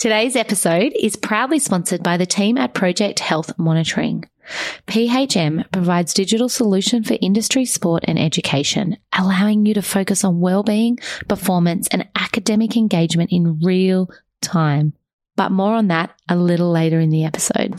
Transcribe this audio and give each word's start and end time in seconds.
Today's 0.00 0.34
episode 0.34 0.94
is 0.98 1.14
proudly 1.14 1.58
sponsored 1.58 2.02
by 2.02 2.16
the 2.16 2.24
team 2.24 2.56
at 2.56 2.72
Project 2.72 3.18
Health 3.18 3.52
Monitoring. 3.58 4.24
PHM 4.86 5.70
provides 5.72 6.14
digital 6.14 6.48
solution 6.48 7.04
for 7.04 7.18
industry, 7.20 7.66
sport 7.66 8.04
and 8.08 8.18
education, 8.18 8.96
allowing 9.18 9.66
you 9.66 9.74
to 9.74 9.82
focus 9.82 10.24
on 10.24 10.40
well-being, 10.40 10.96
performance 11.28 11.86
and 11.88 12.08
academic 12.14 12.78
engagement 12.78 13.30
in 13.30 13.60
real 13.60 14.08
time. 14.40 14.94
But 15.36 15.52
more 15.52 15.74
on 15.74 15.88
that 15.88 16.18
a 16.30 16.36
little 16.36 16.70
later 16.70 16.98
in 16.98 17.10
the 17.10 17.26
episode. 17.26 17.78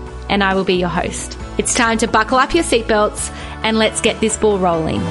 and 0.31 0.43
I 0.43 0.55
will 0.55 0.63
be 0.63 0.75
your 0.75 0.89
host. 0.89 1.37
It's 1.59 1.75
time 1.75 1.99
to 1.99 2.07
buckle 2.07 2.39
up 2.39 2.55
your 2.55 2.63
seatbelts 2.63 3.29
and 3.63 3.77
let's 3.77 4.01
get 4.01 4.19
this 4.21 4.37
ball 4.37 4.57
rolling. 4.57 5.01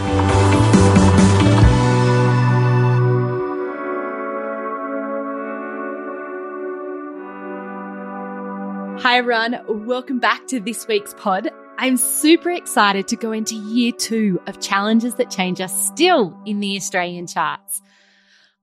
Hi, 9.01 9.19
everyone. 9.19 9.87
Welcome 9.87 10.19
back 10.19 10.47
to 10.49 10.59
this 10.59 10.89
week's 10.89 11.15
pod. 11.15 11.51
I'm 11.79 11.97
super 11.97 12.51
excited 12.51 13.09
to 13.09 13.17
go 13.17 13.33
into 13.33 13.55
year 13.57 13.93
two 13.93 14.41
of 14.47 14.61
challenges 14.61 15.15
that 15.17 15.31
change 15.31 15.61
us 15.61 15.87
still 15.87 16.39
in 16.47 16.61
the 16.61 16.77
Australian 16.77 17.27
charts. 17.27 17.81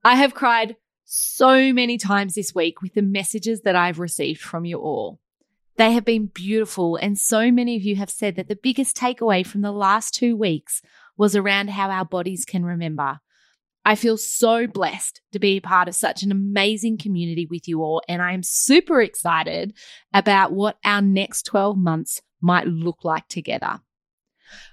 I 0.04 0.16
have 0.16 0.34
cried 0.34 0.76
so 1.06 1.74
many 1.74 1.98
times 1.98 2.36
this 2.36 2.54
week 2.54 2.82
with 2.82 2.94
the 2.94 3.02
messages 3.02 3.62
that 3.62 3.76
I've 3.76 4.00
received 4.00 4.42
from 4.42 4.66
you 4.66 4.80
all. 4.80 5.20
They 5.78 5.92
have 5.92 6.06
been 6.06 6.26
beautiful, 6.26 6.96
and 6.96 7.20
so 7.20 7.52
many 7.52 7.76
of 7.76 7.84
you 7.84 7.98
have 7.98 8.10
said 8.10 8.36
that 8.36 8.48
the 8.48 8.56
biggest 8.56 8.98
takeaway 8.98 9.46
from 9.46 9.62
the 9.62 9.72
last 9.72 10.16
two 10.16 10.36
weeks 10.36 10.82
was 11.18 11.36
around 11.36 11.70
how 11.70 11.92
our 11.92 12.06
bodies 12.06 12.46
can 12.46 12.66
remember. 12.66 13.20
I 13.86 13.96
feel 13.96 14.18
so 14.18 14.66
blessed 14.66 15.22
to 15.34 15.40
be 15.40 15.58
a 15.58 15.62
part 15.62 15.88
of 15.88 15.96
such 15.96 16.24
an 16.24 16.32
amazing 16.32 16.98
community 16.98 17.48
with 17.50 17.68
you 17.68 17.84
all, 17.84 18.02
and 18.10 18.24
I'm 18.24 18.42
super 18.42 19.02
excited 19.02 19.78
about 20.14 20.52
what 20.52 20.78
our 20.84 21.02
next 21.02 21.44
12 21.44 21.78
months 21.78 22.22
might 22.42 22.68
look 22.68 23.04
like 23.04 23.28
together. 23.28 23.80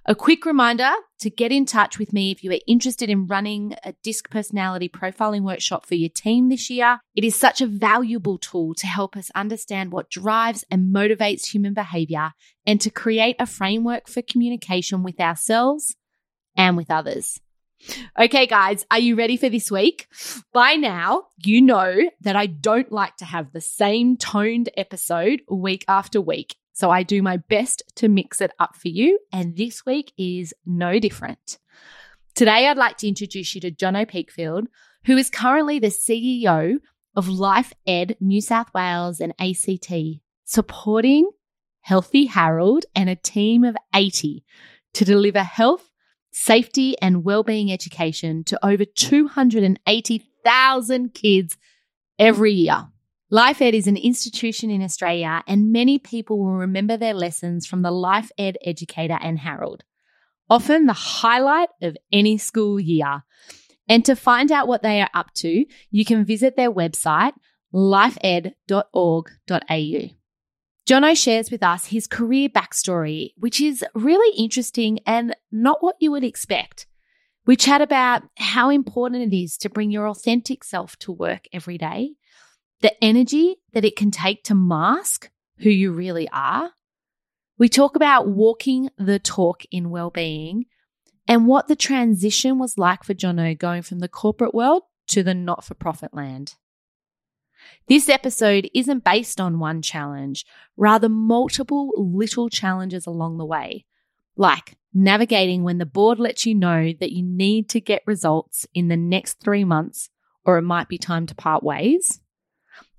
A 0.07 0.15
quick 0.15 0.45
reminder 0.45 0.91
to 1.21 1.31
get 1.31 1.51
in 1.51 1.65
touch 1.65 1.99
with 1.99 2.13
me 2.13 2.31
if 2.31 2.45
you 2.45 2.53
are 2.53 2.59
interested 2.67 3.09
in 3.09 3.27
running 3.27 3.75
a 3.85 3.95
DISC 4.03 4.29
personality 4.29 4.87
profiling 4.87 5.45
workshop 5.45 5.87
for 5.87 5.95
your 5.95 6.11
team 6.11 6.51
this 6.51 6.69
year. 6.69 7.01
It 7.17 7.25
is 7.25 7.35
such 7.35 7.63
a 7.63 7.67
valuable 7.67 8.37
tool 8.37 8.75
to 8.75 8.87
help 8.87 9.17
us 9.17 9.31
understand 9.35 9.93
what 9.93 10.11
drives 10.11 10.63
and 10.71 10.95
motivates 10.95 11.47
human 11.47 11.73
behavior 11.73 12.33
and 12.67 12.83
to 12.83 12.91
create 12.91 13.37
a 13.39 13.47
framework 13.47 14.07
for 14.07 14.21
communication 14.21 15.03
with 15.03 15.19
ourselves 15.19 15.97
and 16.55 16.77
with 16.77 16.91
others. 16.91 17.41
Okay, 18.21 18.47
guys, 18.47 18.85
are 18.91 18.99
you 18.99 19.17
ready 19.17 19.39
for 19.39 19.49
this 19.49 19.71
week? 19.71 20.07
By 20.53 20.75
now, 20.75 21.29
you 21.43 21.63
know 21.63 21.97
that 22.21 22.37
I 22.37 22.45
don't 22.45 22.93
like 22.93 23.17
to 23.17 23.25
have 23.25 23.53
the 23.53 23.63
same 23.63 24.19
toned 24.19 24.69
episode 24.77 25.41
week 25.49 25.87
after 25.89 26.21
week. 26.21 26.57
So 26.75 26.91
I 26.91 27.03
do 27.05 27.23
my 27.23 27.39
best 27.39 27.83
to 27.97 28.09
mix 28.09 28.41
it 28.41 28.53
up 28.59 28.77
for 28.77 28.89
you. 28.89 29.21
And 29.33 29.57
this 29.57 29.87
week 29.87 30.13
is 30.19 30.53
no 30.67 30.99
different. 30.99 31.59
Today, 32.35 32.69
I'd 32.69 32.77
like 32.77 32.99
to 32.99 33.09
introduce 33.09 33.55
you 33.55 33.61
to 33.61 33.71
Jono 33.71 34.11
Peatfield, 34.11 34.67
who 35.07 35.17
is 35.17 35.31
currently 35.31 35.79
the 35.79 35.87
CEO 35.87 36.79
of 37.15 37.29
Life 37.29 37.73
Ed 37.87 38.17
New 38.21 38.41
South 38.41 38.75
Wales 38.75 39.21
and 39.21 39.33
ACT, 39.39 39.93
supporting 40.45 41.31
Healthy 41.83 42.27
Harold 42.27 42.87
and 42.97 43.09
a 43.09 43.15
team 43.15 43.63
of 43.63 43.77
80 43.95 44.45
to 44.95 45.05
deliver 45.05 45.45
health 45.45 45.93
safety 46.33 46.97
and 47.01 47.25
well-being 47.25 47.71
education 47.71 48.43
to 48.43 48.59
over 48.67 48.85
280,000 48.85 51.15
kids 51.15 51.57
every 52.19 52.53
year. 52.53 52.89
Life 53.35 53.61
Ed 53.61 53.75
is 53.75 53.89
an 53.89 53.97
institution 53.97 54.71
in 54.71 54.81
Australia 54.81 55.43
and 55.49 55.73
many 55.73 55.99
people 55.99 56.39
will 56.39 56.53
remember 56.53 56.97
their 56.97 57.15
lessons 57.15 57.67
from 57.67 57.83
the 57.83 57.91
Life 57.91 58.31
Ed 58.39 58.57
educator 58.65 59.19
and 59.21 59.41
Harold, 59.41 59.83
often 60.49 60.87
the 60.87 60.93
highlight 60.93 61.69
of 61.83 61.97
any 62.13 62.39
school 62.39 62.79
year. 62.79 63.25
And 63.89 64.05
to 64.05 64.15
find 64.15 64.53
out 64.53 64.69
what 64.69 64.85
they 64.85 65.01
are 65.03 65.11
up 65.15 65.35
to, 65.39 65.65
you 65.91 66.05
can 66.05 66.25
visit 66.25 66.55
their 66.55 66.71
website 66.71 67.33
lifeed.org.au. 67.75 68.55
Jono 70.89 71.19
shares 71.21 71.51
with 71.51 71.63
us 71.65 71.87
his 71.87 72.07
career 72.07 72.49
backstory, 72.49 73.31
which 73.37 73.61
is 73.61 73.85
really 73.97 74.39
interesting 74.39 75.01
and 75.09 75.35
not 75.51 75.83
what 75.83 75.97
you 75.99 76.13
would 76.13 76.23
expect. 76.23 76.87
We 77.47 77.57
chat 77.57 77.83
about 77.83 78.23
how 78.37 78.71
important 78.71 79.33
it 79.33 79.37
is 79.37 79.59
to 79.59 79.69
bring 79.69 79.91
your 79.91 80.07
authentic 80.07 80.63
self 80.63 80.97
to 81.01 81.11
work 81.11 81.47
every 81.53 81.79
day, 81.79 82.13
the 82.85 83.03
energy 83.03 83.57
that 83.73 83.87
it 83.87 83.97
can 83.97 84.11
take 84.11 84.45
to 84.45 84.55
mask 84.55 85.31
who 85.61 85.71
you 85.71 85.91
really 85.91 86.29
are. 86.29 86.71
We 87.57 87.71
talk 87.71 87.97
about 87.97 88.29
walking 88.29 88.91
the 88.99 89.19
talk 89.19 89.63
in 89.71 89.89
well-being 89.89 90.67
and 91.27 91.47
what 91.47 91.67
the 91.67 91.77
transition 91.77 92.59
was 92.59 92.77
like 92.77 93.03
for 93.03 93.15
Jono 93.15 93.59
going 93.59 93.81
from 93.81 94.01
the 94.01 94.09
corporate 94.09 94.53
world 94.53 94.83
to 95.09 95.23
the 95.23 95.33
not-for-profit 95.33 96.13
land. 96.13 96.57
This 97.89 98.11
episode 98.11 98.69
isn't 98.75 99.03
based 99.03 99.41
on 99.41 99.59
one 99.59 99.81
challenge, 99.81 100.45
rather, 100.77 101.09
multiple 101.09 101.91
little 101.97 102.51
challenges 102.51 103.07
along 103.07 103.39
the 103.39 103.47
way, 103.47 103.87
like 104.37 104.77
navigating 104.93 105.63
when 105.63 105.79
the 105.79 105.87
board 105.87 106.19
lets 106.19 106.45
you 106.45 106.55
know 106.55 106.93
that 107.01 107.13
you 107.13 107.23
need 107.23 107.71
to 107.71 107.81
get 107.81 108.03
results 108.07 108.67
in 108.75 108.89
the 108.89 108.97
next 108.99 109.41
three 109.41 109.65
months 109.65 110.11
or 110.45 110.59
it 110.59 110.63
might 110.63 110.89
be 110.91 110.99
time 110.99 111.25
to 111.25 111.35
part 111.35 111.63
ways, 111.63 112.21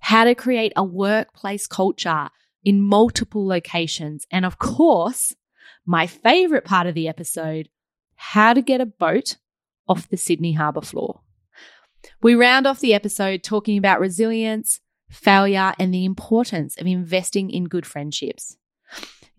how 0.06 0.24
to 0.24 0.36
create 0.36 0.72
a 0.76 0.84
workplace 0.84 1.66
culture 1.66 2.30
in 2.64 2.80
multiple 2.80 3.48
locations, 3.48 4.28
and 4.30 4.46
of 4.46 4.60
course, 4.60 5.34
my 5.84 6.06
favorite 6.06 6.64
part 6.64 6.86
of 6.86 6.94
the 6.94 7.08
episode, 7.08 7.70
how 8.14 8.54
to 8.54 8.62
get 8.62 8.80
a 8.80 8.86
boat 8.86 9.38
off 9.88 10.08
the 10.08 10.16
Sydney 10.16 10.54
Harbour 10.54 10.82
floor. 10.82 11.22
We 12.22 12.36
round 12.36 12.68
off 12.68 12.82
the 12.82 12.94
episode 12.94 13.42
talking 13.42 13.80
about 13.80 14.00
resilience, 14.00 14.80
failure, 15.10 15.74
and 15.80 15.92
the 15.92 16.06
importance 16.06 16.78
of 16.78 16.86
investing 16.86 17.50
in 17.50 17.64
good 17.64 17.88
friendships. 17.88 18.58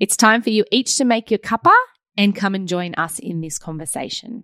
It's 0.00 0.16
time 0.16 0.42
for 0.42 0.50
you 0.50 0.64
each 0.72 0.96
to 0.96 1.04
make 1.04 1.30
your 1.30 1.38
cuppa 1.38 1.76
and 2.16 2.34
come 2.34 2.56
and 2.56 2.66
join 2.66 2.92
us 2.94 3.20
in 3.20 3.40
this 3.40 3.56
conversation. 3.56 4.42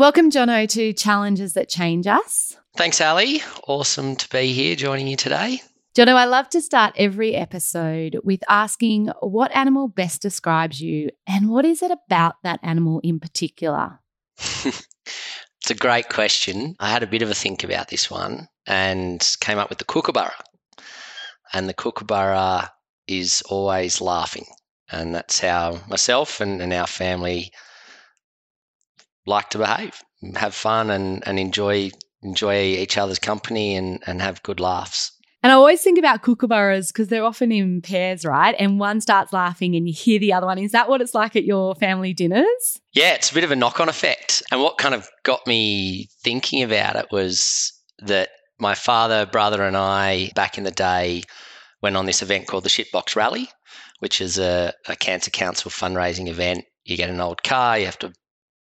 Welcome, 0.00 0.30
Jono, 0.30 0.66
to 0.70 0.94
Challenges 0.94 1.52
That 1.52 1.68
Change 1.68 2.06
Us. 2.06 2.56
Thanks, 2.74 3.02
Ali. 3.02 3.42
Awesome 3.68 4.16
to 4.16 4.28
be 4.30 4.54
here 4.54 4.74
joining 4.74 5.06
you 5.06 5.14
today. 5.14 5.60
Jono, 5.94 6.14
I 6.14 6.24
love 6.24 6.48
to 6.50 6.62
start 6.62 6.94
every 6.96 7.34
episode 7.34 8.18
with 8.24 8.40
asking 8.48 9.08
what 9.20 9.54
animal 9.54 9.88
best 9.88 10.22
describes 10.22 10.80
you 10.80 11.10
and 11.26 11.50
what 11.50 11.66
is 11.66 11.82
it 11.82 11.90
about 11.90 12.36
that 12.44 12.60
animal 12.62 13.00
in 13.04 13.20
particular? 13.20 14.00
It's 14.64 15.70
a 15.70 15.74
great 15.74 16.08
question. 16.08 16.76
I 16.80 16.88
had 16.88 17.02
a 17.02 17.06
bit 17.06 17.20
of 17.20 17.28
a 17.28 17.34
think 17.34 17.62
about 17.62 17.88
this 17.88 18.10
one 18.10 18.48
and 18.66 19.36
came 19.42 19.58
up 19.58 19.68
with 19.68 19.76
the 19.76 19.84
kookaburra. 19.84 20.32
And 21.52 21.68
the 21.68 21.74
kookaburra 21.74 22.70
is 23.06 23.42
always 23.50 24.00
laughing. 24.00 24.46
And 24.90 25.14
that's 25.14 25.40
how 25.40 25.78
myself 25.90 26.40
and, 26.40 26.62
and 26.62 26.72
our 26.72 26.86
family 26.86 27.52
like 29.26 29.50
to 29.50 29.58
behave, 29.58 30.02
have 30.36 30.54
fun 30.54 30.90
and, 30.90 31.26
and 31.26 31.38
enjoy 31.38 31.90
enjoy 32.22 32.60
each 32.60 32.98
other's 32.98 33.18
company 33.18 33.74
and, 33.76 34.02
and 34.06 34.20
have 34.20 34.42
good 34.42 34.60
laughs. 34.60 35.12
And 35.42 35.50
I 35.50 35.54
always 35.54 35.80
think 35.80 35.98
about 35.98 36.22
kookaburras 36.22 36.88
because 36.88 37.08
they're 37.08 37.24
often 37.24 37.50
in 37.50 37.80
pairs, 37.80 38.26
right? 38.26 38.54
And 38.58 38.78
one 38.78 39.00
starts 39.00 39.32
laughing 39.32 39.74
and 39.74 39.88
you 39.88 39.94
hear 39.94 40.18
the 40.18 40.34
other 40.34 40.46
one. 40.46 40.58
Is 40.58 40.72
that 40.72 40.90
what 40.90 41.00
it's 41.00 41.14
like 41.14 41.34
at 41.34 41.44
your 41.44 41.74
family 41.76 42.12
dinners? 42.12 42.80
Yeah, 42.92 43.14
it's 43.14 43.30
a 43.30 43.34
bit 43.34 43.44
of 43.44 43.50
a 43.50 43.56
knock 43.56 43.80
on 43.80 43.88
effect. 43.88 44.42
And 44.52 44.60
what 44.60 44.76
kind 44.76 44.94
of 44.94 45.08
got 45.22 45.46
me 45.46 46.08
thinking 46.22 46.62
about 46.62 46.96
it 46.96 47.06
was 47.10 47.72
that 48.00 48.28
my 48.58 48.74
father, 48.74 49.24
brother, 49.24 49.62
and 49.62 49.78
I, 49.78 50.30
back 50.34 50.58
in 50.58 50.64
the 50.64 50.70
day, 50.70 51.22
went 51.80 51.96
on 51.96 52.04
this 52.04 52.20
event 52.20 52.46
called 52.46 52.64
the 52.64 52.68
Shitbox 52.68 53.16
Rally, 53.16 53.48
which 54.00 54.20
is 54.20 54.38
a, 54.38 54.74
a 54.88 54.96
Cancer 54.96 55.30
Council 55.30 55.70
fundraising 55.70 56.28
event. 56.28 56.66
You 56.84 56.98
get 56.98 57.08
an 57.08 57.20
old 57.20 57.42
car, 57.42 57.78
you 57.78 57.86
have 57.86 57.98
to 58.00 58.12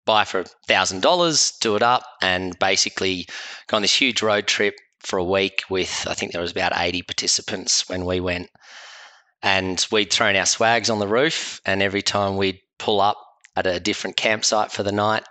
buy 0.06 0.24
for 0.24 0.44
$1,000, 0.70 1.60
do 1.60 1.76
it 1.76 1.84
up, 1.84 2.04
and 2.22 2.58
basically 2.60 3.28
go 3.68 3.78
on 3.78 3.82
this 3.82 3.96
huge 3.96 4.22
road 4.22 4.48
trip 4.48 4.76
for 5.00 5.18
a 5.18 5.24
week 5.24 5.64
with, 5.70 6.06
I 6.08 6.14
think 6.14 6.32
there 6.32 6.42
was 6.42 6.52
about 6.52 6.74
80 6.76 7.04
participants 7.04 7.88
when 7.90 8.06
we 8.06 8.20
went. 8.20 8.50
And 9.44 9.86
we'd 9.92 10.14
thrown 10.14 10.36
our 10.36 10.46
swags 10.46 10.90
on 10.90 11.00
the 11.00 11.08
roof, 11.08 11.62
and 11.66 11.82
every 11.82 12.02
time 12.04 12.38
we'd 12.38 12.60
pull 12.78 13.02
up 13.02 13.18
at 13.56 13.66
a 13.66 13.80
different 13.80 14.16
campsite 14.16 14.72
for 14.72 14.84
the 14.84 14.92
night, 14.92 15.24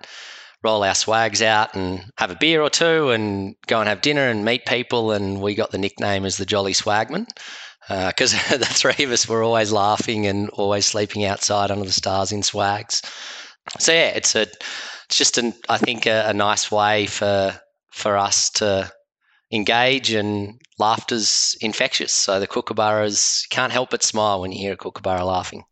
roll 0.63 0.85
our 0.85 0.95
swags 0.95 1.41
out 1.41 1.75
and 1.75 2.05
have 2.19 2.31
a 2.31 2.37
beer 2.37 2.61
or 2.61 2.71
two 2.71 3.11
and 3.11 3.55
go 3.67 3.81
and 3.81 3.89
have 3.89 4.03
dinner 4.03 4.29
and 4.29 4.45
meet 4.45 4.67
people. 4.67 5.13
And 5.13 5.41
we 5.41 5.55
got 5.55 5.71
the 5.71 5.79
nickname 5.79 6.25
as 6.25 6.37
the 6.37 6.47
Jolly 6.47 6.75
Swagman 6.75 7.27
because 7.89 8.35
uh, 8.35 8.57
the 8.59 8.67
three 8.67 9.05
of 9.05 9.11
us 9.11 9.29
were 9.29 9.43
always 9.43 9.73
laughing 9.73 10.27
and 10.27 10.51
always 10.51 10.87
sleeping 10.87 11.25
outside 11.25 11.71
under 11.71 11.85
the 11.85 11.93
stars 11.93 12.33
in 12.33 12.43
swags. 12.43 13.03
So 13.79 13.93
yeah, 13.93 14.09
it's 14.09 14.35
a 14.35 14.43
it's 14.43 15.17
just 15.17 15.39
an 15.39 15.55
I 15.69 15.79
think 15.79 16.07
a, 16.07 16.25
a 16.29 16.35
nice 16.35 16.71
way 16.71 17.07
for 17.07 17.59
for 17.93 18.17
us 18.17 18.51
to 18.51 18.91
engage 19.53 20.13
and 20.13 20.61
laughter's 20.79 21.57
infectious. 21.61 22.13
So 22.13 22.41
the 22.41 22.47
kookaburras 22.47 23.49
can't 23.51 23.73
help 23.73 23.91
but 23.91 24.03
smile 24.03 24.41
when 24.41 24.53
you 24.53 24.59
hear 24.59 24.73
a 24.73 24.77
kookaburra 24.77 25.25
laughing. 25.25 25.65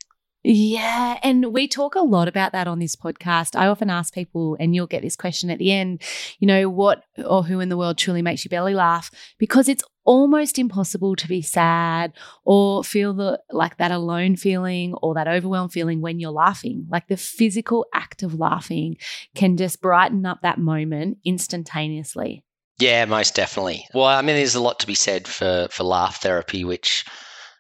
Yeah. 0.45 1.19
And 1.23 1.53
we 1.53 1.67
talk 1.67 1.95
a 1.95 2.01
lot 2.01 2.29
about 2.29 2.53
that 2.53 2.69
on 2.69 2.79
this 2.79 2.97
podcast. 2.97 3.55
I 3.55 3.67
often 3.67 3.91
ask 3.91 4.15
people, 4.15 4.57
and 4.59 4.75
you'll 4.75 4.87
get 4.87 5.03
this 5.03 5.17
question 5.17 5.51
at 5.51 5.59
the 5.59 5.73
end, 5.73 6.01
you 6.39 6.47
know, 6.47 6.71
what 6.71 7.03
or 7.23 7.43
who 7.43 7.61
in 7.61 7.69
the 7.69 7.77
world 7.77 7.99
truly 7.99 8.23
makes 8.23 8.45
you 8.45 8.49
belly 8.49 8.75
laugh? 8.75 9.11
Because 9.39 9.69
it's 9.69 9.83
almost 10.09 10.59
impossible 10.59 11.15
to 11.15 11.29
be 11.29 11.43
sad 11.43 12.15
or 12.47 12.83
feel 12.83 13.13
the 13.13 13.39
like 13.51 13.77
that 13.77 13.91
alone 13.91 14.37
feeling 14.37 14.95
or 15.03 15.13
that 15.13 15.29
overwhelmed 15.29 15.71
feeling 15.71 16.01
when 16.01 16.19
you're 16.19 16.31
laughing. 16.31 16.87
Like 16.89 17.09
the 17.09 17.19
physical 17.19 17.85
act 17.95 18.23
of 18.23 18.39
laughing 18.39 18.97
can 19.35 19.59
just 19.59 19.83
brighten 19.83 20.25
up 20.25 20.41
that 20.41 20.57
moment 20.57 21.19
instantaneously. 21.27 22.43
Yeah, 22.79 23.05
most 23.05 23.35
definitely. 23.35 23.87
Well, 23.93 24.07
I 24.07 24.23
mean, 24.23 24.37
there's 24.37 24.55
a 24.55 24.63
lot 24.63 24.81
to 24.81 24.87
be 24.87 24.95
said 24.95 25.29
for 25.29 25.69
for 25.71 25.85
laugh 25.85 26.23
therapy, 26.23 26.65
which 26.65 27.05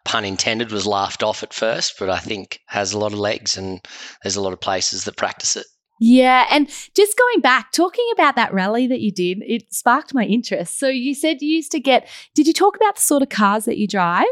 pun 0.06 0.24
intended, 0.24 0.72
was 0.72 0.86
laughed 0.86 1.22
off 1.22 1.42
at 1.42 1.52
first, 1.52 1.96
but 1.98 2.08
I 2.08 2.18
think 2.18 2.60
has 2.68 2.94
a 2.94 2.98
lot 2.98 3.12
of 3.12 3.18
legs 3.18 3.58
and 3.58 3.86
there's 4.22 4.36
a 4.36 4.40
lot 4.40 4.54
of 4.54 4.60
places 4.60 5.04
that 5.04 5.18
practice 5.18 5.54
it. 5.54 5.66
Yeah. 6.00 6.46
And 6.50 6.68
just 6.94 7.16
going 7.18 7.40
back, 7.40 7.72
talking 7.72 8.08
about 8.12 8.36
that 8.36 8.52
rally 8.52 8.86
that 8.86 9.00
you 9.00 9.12
did, 9.12 9.42
it 9.46 9.72
sparked 9.72 10.14
my 10.14 10.24
interest. 10.24 10.78
So 10.78 10.88
you 10.88 11.14
said 11.14 11.42
you 11.42 11.56
used 11.56 11.72
to 11.72 11.80
get, 11.80 12.08
did 12.34 12.46
you 12.46 12.52
talk 12.52 12.76
about 12.76 12.96
the 12.96 13.02
sort 13.02 13.22
of 13.22 13.28
cars 13.28 13.64
that 13.64 13.78
you 13.78 13.88
drive? 13.88 14.26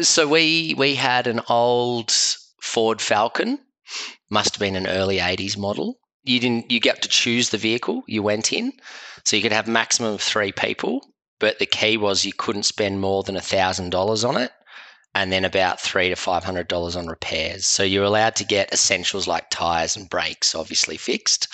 So 0.00 0.26
we 0.26 0.74
we 0.78 0.94
had 0.94 1.26
an 1.26 1.40
old 1.48 2.12
Ford 2.62 3.00
Falcon, 3.00 3.58
must 4.30 4.54
have 4.54 4.60
been 4.60 4.76
an 4.76 4.86
early 4.86 5.18
80s 5.18 5.58
model. 5.58 5.98
You 6.22 6.40
didn't 6.40 6.70
you 6.70 6.80
get 6.80 7.02
to 7.02 7.08
choose 7.08 7.50
the 7.50 7.58
vehicle 7.58 8.02
you 8.06 8.22
went 8.22 8.52
in. 8.52 8.72
So 9.24 9.36
you 9.36 9.42
could 9.42 9.52
have 9.52 9.68
maximum 9.68 10.14
of 10.14 10.22
three 10.22 10.52
people, 10.52 11.06
but 11.38 11.58
the 11.58 11.66
key 11.66 11.96
was 11.96 12.24
you 12.24 12.32
couldn't 12.32 12.62
spend 12.62 13.00
more 13.00 13.22
than 13.22 13.36
a 13.36 13.40
thousand 13.40 13.90
dollars 13.90 14.24
on 14.24 14.36
it 14.36 14.52
and 15.14 15.32
then 15.32 15.44
about 15.44 15.80
three 15.80 16.08
to 16.08 16.16
five 16.16 16.44
hundred 16.44 16.68
dollars 16.68 16.96
on 16.96 17.06
repairs. 17.06 17.66
So 17.66 17.82
you're 17.82 18.04
allowed 18.04 18.36
to 18.36 18.44
get 18.44 18.72
essentials 18.72 19.26
like 19.26 19.50
tires 19.50 19.96
and 19.96 20.08
brakes, 20.08 20.54
obviously 20.54 20.96
fixed, 20.96 21.48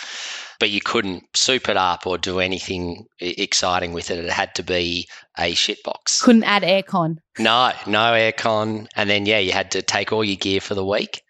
but 0.61 0.71
you 0.71 0.81
couldn't 0.81 1.25
soup 1.35 1.69
it 1.69 1.77
up 1.77 2.07
or 2.07 2.19
do 2.19 2.41
anything 2.41 3.07
exciting 3.19 3.93
with 3.93 4.11
it. 4.11 4.19
It 4.19 4.31
had 4.31 4.55
to 4.57 4.63
be 4.63 5.09
a 5.39 5.55
shitbox. 5.55 6.21
Couldn't 6.23 6.45
add 6.45 6.63
aircon. 6.63 7.17
No, 7.39 7.73
no 7.87 8.13
aircon, 8.13 8.89
and 8.95 9.09
then 9.09 9.27
yeah, 9.27 9.39
you 9.39 9.53
had 9.53 9.71
to 9.73 9.83
take 9.83 10.13
all 10.13 10.25
your 10.25 10.37
gear 10.37 10.61
for 10.61 10.75
the 10.75 10.85
week. 10.85 11.23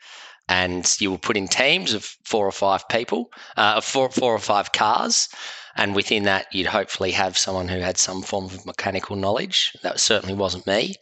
And 0.49 0.89
you 1.01 1.11
were 1.11 1.19
put 1.19 1.37
in 1.37 1.49
teams 1.49 1.93
of 1.93 2.05
four 2.25 2.47
or 2.47 2.53
five 2.53 2.89
people, 2.89 3.31
uh, 3.57 3.81
four, 3.81 4.09
four 4.11 4.33
or 4.33 4.39
five 4.39 4.71
cars, 4.71 5.29
and 5.75 5.93
within 5.93 6.23
that, 6.23 6.47
you'd 6.53 6.69
hopefully 6.69 7.11
have 7.11 7.37
someone 7.37 7.67
who 7.67 7.81
had 7.81 7.99
some 7.99 8.23
form 8.23 8.45
of 8.45 8.65
mechanical 8.65 9.17
knowledge. 9.17 9.77
That 9.83 9.99
certainly 9.99 10.37
wasn't 10.37 10.65
me 10.65 10.95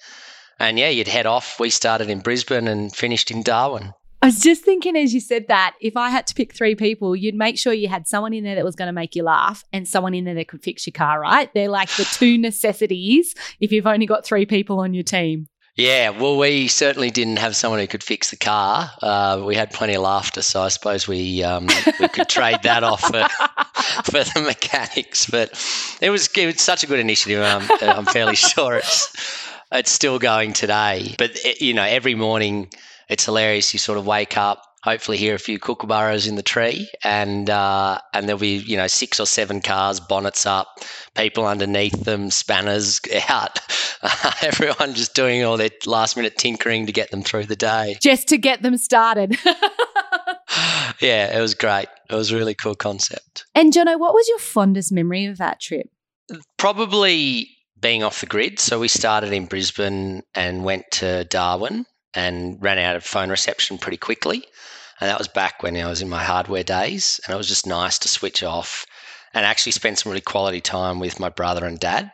and 0.59 0.79
yeah, 0.79 0.89
you'd 0.89 1.09
head 1.09 1.27
off. 1.27 1.59
We 1.59 1.71
started 1.71 2.11
in 2.11 2.21
Brisbane 2.21 2.69
and 2.69 2.95
finished 2.95 3.31
in 3.31 3.43
Darwin. 3.43 3.93
I 4.25 4.29
was 4.29 4.41
just 4.41 4.65
thinking 4.65 4.97
as 4.97 5.13
you 5.13 5.21
said 5.21 5.49
that, 5.49 5.75
if 5.83 5.99
I 5.99 6.09
had 6.09 6.27
to 6.29 6.35
pick 6.35 6.55
three 6.55 6.75
people, 6.75 7.15
you'd 7.15 7.35
make 7.35 7.59
sure 7.59 7.75
you 7.75 7.89
had 7.89 8.09
someone 8.09 8.33
in 8.33 8.43
there 8.43 8.55
that 8.55 8.65
was 8.65 8.75
going 8.75 8.87
to 8.87 8.93
make 8.93 9.15
you 9.15 9.23
laugh 9.23 9.65
and 9.71 9.87
someone 9.87 10.15
in 10.15 10.25
there 10.25 10.35
that 10.35 10.49
could 10.49 10.63
fix 10.63 10.87
your 10.87 10.93
car, 10.93 11.21
right? 11.21 11.53
They're 11.53 11.69
like 11.69 11.91
the 11.91 12.05
two 12.05 12.39
necessities 12.39 13.35
if 13.61 13.71
you've 13.71 13.87
only 13.87 14.07
got 14.07 14.25
three 14.25 14.47
people 14.47 14.81
on 14.81 14.95
your 14.95 15.03
team. 15.03 15.49
Yeah, 15.77 16.11
well, 16.11 16.39
we 16.39 16.69
certainly 16.69 17.11
didn't 17.11 17.37
have 17.39 17.55
someone 17.57 17.81
who 17.81 17.87
could 17.87 18.03
fix 18.03 18.31
the 18.31 18.37
car. 18.37 18.91
Uh, 19.03 19.43
we 19.45 19.57
had 19.57 19.73
plenty 19.73 19.95
of 19.95 20.03
laughter, 20.03 20.41
so 20.41 20.63
I 20.63 20.69
suppose 20.69 21.09
we 21.09 21.43
um, 21.43 21.67
we 21.99 22.09
could 22.09 22.29
trade 22.29 22.61
that 22.63 22.85
off 22.85 23.01
for, 23.01 23.11
for 24.05 24.23
the 24.23 24.43
mechanics. 24.47 25.27
But 25.29 25.51
it 26.01 26.11
was, 26.11 26.29
it 26.29 26.47
was 26.47 26.61
such 26.61 26.85
a 26.85 26.87
good 26.87 27.01
initiative. 27.01 27.43
Um, 27.43 27.69
I'm 27.83 28.07
fairly 28.07 28.37
sure 28.37 28.77
it's 28.77 29.13
it's 29.75 29.91
still 29.91 30.19
going 30.19 30.53
today. 30.53 31.15
But 31.19 31.33
it, 31.37 31.47
eh, 31.47 31.55
you 31.61 31.75
know, 31.75 31.85
every 31.85 32.15
morning 32.15 32.71
it's 33.09 33.25
hilarious. 33.25 33.73
You 33.73 33.79
sort 33.79 33.99
of 33.99 34.07
wake 34.07 34.37
up, 34.37 34.63
hopefully 34.83 35.17
hear 35.17 35.35
a 35.35 35.39
few 35.39 35.59
kookaburras 35.59 36.29
in 36.29 36.37
the 36.37 36.43
tree, 36.43 36.89
and 37.03 37.51
uh, 37.51 37.99
and 38.13 38.29
there'll 38.29 38.41
be 38.41 38.57
you 38.57 38.77
know 38.77 38.87
six 38.87 39.21
or 39.21 39.27
seven 39.27 39.61
cars, 39.61 40.01
bonnets 40.01 40.47
up, 40.47 40.69
people 41.15 41.47
underneath 41.47 42.05
them, 42.05 42.31
spanners 42.31 43.01
out, 43.29 43.61
everyone 44.43 44.95
just 44.95 45.15
doing 45.15 45.45
all 45.45 45.57
their 45.57 45.71
last 45.87 46.17
minute 46.17 46.37
tinkering 46.37 46.87
to 46.87 46.93
get 46.93 47.11
them 47.11 47.23
through 47.23 47.45
the 47.47 47.57
day, 47.57 47.97
just 48.01 48.29
to 48.29 48.39
get 48.39 48.63
them 48.63 48.77
started. 48.77 49.37
yeah, 51.01 51.37
it 51.37 51.41
was 51.41 51.55
great. 51.55 51.89
It 52.11 52.15
was 52.15 52.31
a 52.31 52.37
really 52.37 52.55
cool 52.55 52.75
concept. 52.75 53.47
And 53.55 53.73
Jono, 53.73 53.99
what 53.99 54.15
was 54.15 54.29
your 54.29 54.39
fondest 54.39 54.93
memory 54.93 55.25
of 55.27 55.39
that 55.39 55.61
trip? 55.61 55.89
Probably 56.57 57.54
being 57.85 58.03
off 58.03 58.21
the 58.21 58.27
grid. 58.27 58.59
So 58.59 58.81
we 58.81 58.89
started 58.89 59.31
in 59.31 59.45
Brisbane 59.45 60.23
and 60.35 60.65
went 60.65 60.91
to 60.93 61.25
Darwin 61.25 61.85
and 62.15 62.57
ran 62.59 62.79
out 62.79 62.97
of 62.97 63.05
phone 63.05 63.29
reception 63.29 63.77
pretty 63.77 63.99
quickly. 63.99 64.43
And 65.01 65.11
that 65.11 65.19
was 65.19 65.29
back 65.29 65.63
when 65.63 65.77
I 65.77 65.87
was 65.87 66.01
in 66.01 66.09
my 66.09 66.25
hardware 66.25 66.65
days. 66.65 67.21
And 67.27 67.35
it 67.35 67.37
was 67.37 67.47
just 67.47 67.67
nice 67.67 67.99
to 67.99 68.09
switch 68.09 68.43
off 68.43 68.87
and 69.35 69.45
actually 69.45 69.73
spend 69.73 69.99
some 69.99 70.09
really 70.09 70.23
quality 70.23 70.63
time 70.63 70.99
with 70.99 71.21
my 71.21 71.29
brother 71.29 71.67
and 71.67 71.79
dad. 71.79 72.11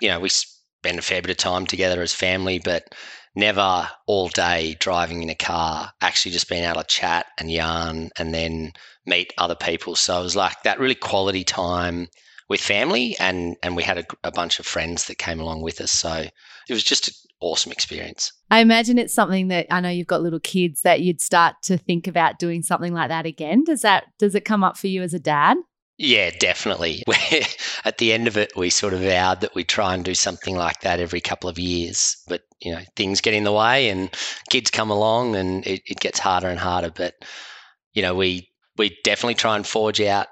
You 0.00 0.08
know, 0.08 0.20
we 0.20 0.28
spend 0.28 1.00
a 1.00 1.02
fair 1.02 1.20
bit 1.20 1.32
of 1.32 1.36
time 1.36 1.66
together 1.66 2.00
as 2.00 2.14
family, 2.14 2.60
but 2.60 2.94
never 3.34 3.88
all 4.06 4.28
day 4.28 4.76
driving 4.78 5.24
in 5.24 5.30
a 5.30 5.34
car, 5.34 5.90
actually 6.00 6.30
just 6.30 6.48
being 6.48 6.62
able 6.62 6.80
to 6.80 6.86
chat 6.86 7.26
and 7.38 7.50
yarn 7.50 8.10
and 8.20 8.32
then 8.32 8.72
meet 9.04 9.34
other 9.36 9.56
people. 9.56 9.96
So 9.96 10.20
it 10.20 10.22
was 10.22 10.36
like 10.36 10.62
that 10.62 10.78
really 10.78 10.94
quality 10.94 11.42
time 11.42 12.06
with 12.48 12.60
family, 12.60 13.16
and 13.18 13.56
and 13.62 13.76
we 13.76 13.82
had 13.82 13.98
a, 13.98 14.04
a 14.24 14.32
bunch 14.32 14.58
of 14.58 14.66
friends 14.66 15.06
that 15.06 15.18
came 15.18 15.40
along 15.40 15.62
with 15.62 15.80
us. 15.80 15.92
So 15.92 16.12
it 16.12 16.72
was 16.72 16.84
just 16.84 17.08
an 17.08 17.14
awesome 17.40 17.72
experience. 17.72 18.32
I 18.50 18.60
imagine 18.60 18.98
it's 18.98 19.14
something 19.14 19.48
that 19.48 19.66
I 19.70 19.80
know 19.80 19.90
you've 19.90 20.06
got 20.06 20.22
little 20.22 20.40
kids 20.40 20.82
that 20.82 21.00
you'd 21.00 21.20
start 21.20 21.56
to 21.64 21.76
think 21.76 22.06
about 22.06 22.38
doing 22.38 22.62
something 22.62 22.94
like 22.94 23.08
that 23.08 23.26
again. 23.26 23.64
Does 23.64 23.82
that 23.82 24.04
does 24.18 24.34
it 24.34 24.44
come 24.44 24.64
up 24.64 24.76
for 24.76 24.86
you 24.86 25.02
as 25.02 25.14
a 25.14 25.20
dad? 25.20 25.58
Yeah, 25.98 26.30
definitely. 26.38 27.02
At 27.84 27.98
the 27.98 28.12
end 28.12 28.28
of 28.28 28.36
it, 28.36 28.52
we 28.56 28.70
sort 28.70 28.94
of 28.94 29.00
vowed 29.00 29.40
that 29.40 29.56
we 29.56 29.64
try 29.64 29.94
and 29.94 30.04
do 30.04 30.14
something 30.14 30.56
like 30.56 30.80
that 30.82 31.00
every 31.00 31.20
couple 31.20 31.50
of 31.50 31.58
years. 31.58 32.16
But, 32.28 32.42
you 32.60 32.72
know, 32.72 32.82
things 32.94 33.20
get 33.20 33.34
in 33.34 33.42
the 33.42 33.52
way 33.52 33.88
and 33.88 34.08
kids 34.48 34.70
come 34.70 34.90
along 34.90 35.34
and 35.34 35.66
it, 35.66 35.82
it 35.86 35.98
gets 35.98 36.20
harder 36.20 36.48
and 36.48 36.58
harder. 36.58 36.92
But, 36.94 37.14
you 37.94 38.02
know, 38.02 38.14
we, 38.14 38.48
we 38.76 38.96
definitely 39.02 39.34
try 39.34 39.56
and 39.56 39.66
forge 39.66 40.00
out 40.00 40.28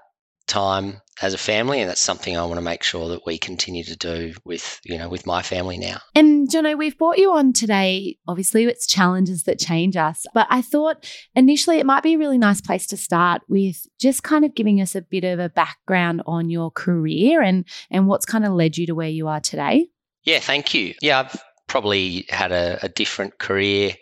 time 0.46 1.00
as 1.22 1.32
a 1.32 1.38
family 1.38 1.80
and 1.80 1.88
that's 1.88 2.00
something 2.00 2.36
I 2.36 2.44
want 2.44 2.56
to 2.56 2.62
make 2.62 2.82
sure 2.82 3.08
that 3.08 3.24
we 3.24 3.38
continue 3.38 3.82
to 3.84 3.96
do 3.96 4.34
with 4.44 4.80
you 4.84 4.98
know 4.98 5.08
with 5.08 5.26
my 5.26 5.42
family 5.42 5.78
now. 5.78 5.98
And 6.14 6.48
Jono, 6.48 6.76
we've 6.76 6.96
brought 6.96 7.18
you 7.18 7.32
on 7.32 7.52
today. 7.52 8.18
Obviously 8.28 8.64
it's 8.64 8.86
challenges 8.86 9.44
that 9.44 9.58
change 9.58 9.96
us, 9.96 10.26
but 10.34 10.46
I 10.50 10.62
thought 10.62 11.08
initially 11.34 11.78
it 11.78 11.86
might 11.86 12.02
be 12.02 12.14
a 12.14 12.18
really 12.18 12.38
nice 12.38 12.60
place 12.60 12.86
to 12.88 12.96
start 12.96 13.42
with 13.48 13.86
just 13.98 14.22
kind 14.22 14.44
of 14.44 14.54
giving 14.54 14.80
us 14.80 14.94
a 14.94 15.02
bit 15.02 15.24
of 15.24 15.38
a 15.38 15.48
background 15.48 16.22
on 16.26 16.50
your 16.50 16.70
career 16.70 17.42
and 17.42 17.64
and 17.90 18.06
what's 18.06 18.26
kind 18.26 18.44
of 18.44 18.52
led 18.52 18.76
you 18.76 18.86
to 18.86 18.94
where 18.94 19.08
you 19.08 19.26
are 19.28 19.40
today. 19.40 19.88
Yeah, 20.24 20.40
thank 20.40 20.74
you. 20.74 20.94
Yeah, 21.00 21.20
I've 21.20 21.40
probably 21.66 22.26
had 22.28 22.52
a, 22.52 22.78
a 22.82 22.88
different 22.88 23.38
career 23.38 23.94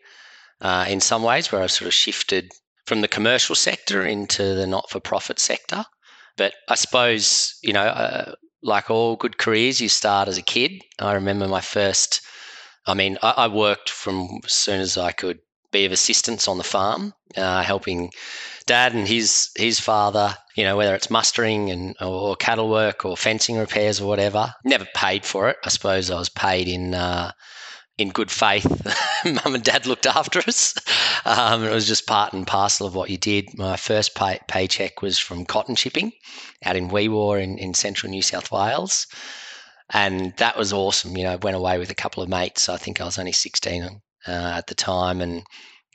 uh, 0.60 0.86
in 0.88 1.00
some 1.00 1.22
ways 1.22 1.52
where 1.52 1.62
I've 1.62 1.70
sort 1.70 1.86
of 1.86 1.94
shifted 1.94 2.52
from 2.86 3.00
the 3.00 3.08
commercial 3.08 3.54
sector 3.54 4.04
into 4.04 4.54
the 4.54 4.66
not-for-profit 4.66 5.38
sector. 5.38 5.84
But 6.36 6.54
I 6.68 6.74
suppose, 6.74 7.54
you 7.62 7.72
know, 7.72 7.82
uh, 7.84 8.34
like 8.62 8.90
all 8.90 9.16
good 9.16 9.38
careers, 9.38 9.80
you 9.80 9.88
start 9.88 10.28
as 10.28 10.38
a 10.38 10.42
kid. 10.42 10.82
I 10.98 11.14
remember 11.14 11.46
my 11.46 11.60
first, 11.60 12.22
I 12.86 12.94
mean, 12.94 13.18
I, 13.22 13.30
I 13.36 13.48
worked 13.48 13.90
from 13.90 14.40
as 14.44 14.52
soon 14.52 14.80
as 14.80 14.96
I 14.96 15.12
could 15.12 15.38
be 15.70 15.84
of 15.84 15.92
assistance 15.92 16.48
on 16.48 16.58
the 16.58 16.64
farm, 16.64 17.12
uh, 17.36 17.62
helping 17.62 18.10
dad 18.66 18.94
and 18.94 19.06
his 19.06 19.50
his 19.56 19.78
father, 19.80 20.36
you 20.56 20.64
know, 20.64 20.76
whether 20.76 20.94
it's 20.94 21.10
mustering 21.10 21.70
and 21.70 21.94
or 22.00 22.36
cattle 22.36 22.70
work 22.70 23.04
or 23.04 23.16
fencing 23.16 23.58
repairs 23.58 24.00
or 24.00 24.08
whatever. 24.08 24.54
Never 24.64 24.86
paid 24.94 25.24
for 25.24 25.50
it. 25.50 25.56
I 25.64 25.68
suppose 25.68 26.10
I 26.10 26.18
was 26.18 26.28
paid 26.28 26.68
in 26.68 26.94
uh, 26.94 27.32
in 27.96 28.10
good 28.10 28.30
faith, 28.30 28.66
mum 29.24 29.54
and 29.54 29.64
dad 29.64 29.86
looked 29.86 30.06
after 30.06 30.40
us. 30.40 30.74
Um, 31.24 31.64
it 31.64 31.72
was 31.72 31.86
just 31.86 32.06
part 32.06 32.32
and 32.32 32.46
parcel 32.46 32.86
of 32.86 32.94
what 32.94 33.10
you 33.10 33.16
did. 33.16 33.56
My 33.56 33.76
first 33.76 34.14
pay- 34.14 34.40
paycheck 34.48 35.00
was 35.00 35.18
from 35.18 35.44
cotton 35.44 35.76
shipping 35.76 36.12
out 36.64 36.76
in 36.76 36.88
Wee 36.88 37.08
Waa 37.08 37.34
in, 37.34 37.58
in 37.58 37.74
central 37.74 38.10
New 38.10 38.22
South 38.22 38.50
Wales. 38.50 39.06
And 39.90 40.34
that 40.38 40.56
was 40.56 40.72
awesome. 40.72 41.16
You 41.16 41.24
know, 41.24 41.38
went 41.40 41.56
away 41.56 41.78
with 41.78 41.90
a 41.90 41.94
couple 41.94 42.22
of 42.22 42.28
mates. 42.28 42.68
I 42.68 42.76
think 42.78 43.00
I 43.00 43.04
was 43.04 43.18
only 43.18 43.32
16 43.32 44.00
uh, 44.26 44.30
at 44.30 44.66
the 44.66 44.74
time 44.74 45.20
and 45.20 45.44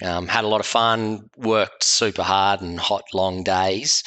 um, 0.04 0.28
had 0.28 0.46
a 0.46 0.48
lot 0.48 0.62
of 0.62 0.66
fun, 0.66 1.30
worked 1.36 1.84
super 1.84 2.24
hard 2.24 2.62
and 2.62 2.80
hot, 2.80 3.04
long 3.14 3.44
days. 3.44 4.04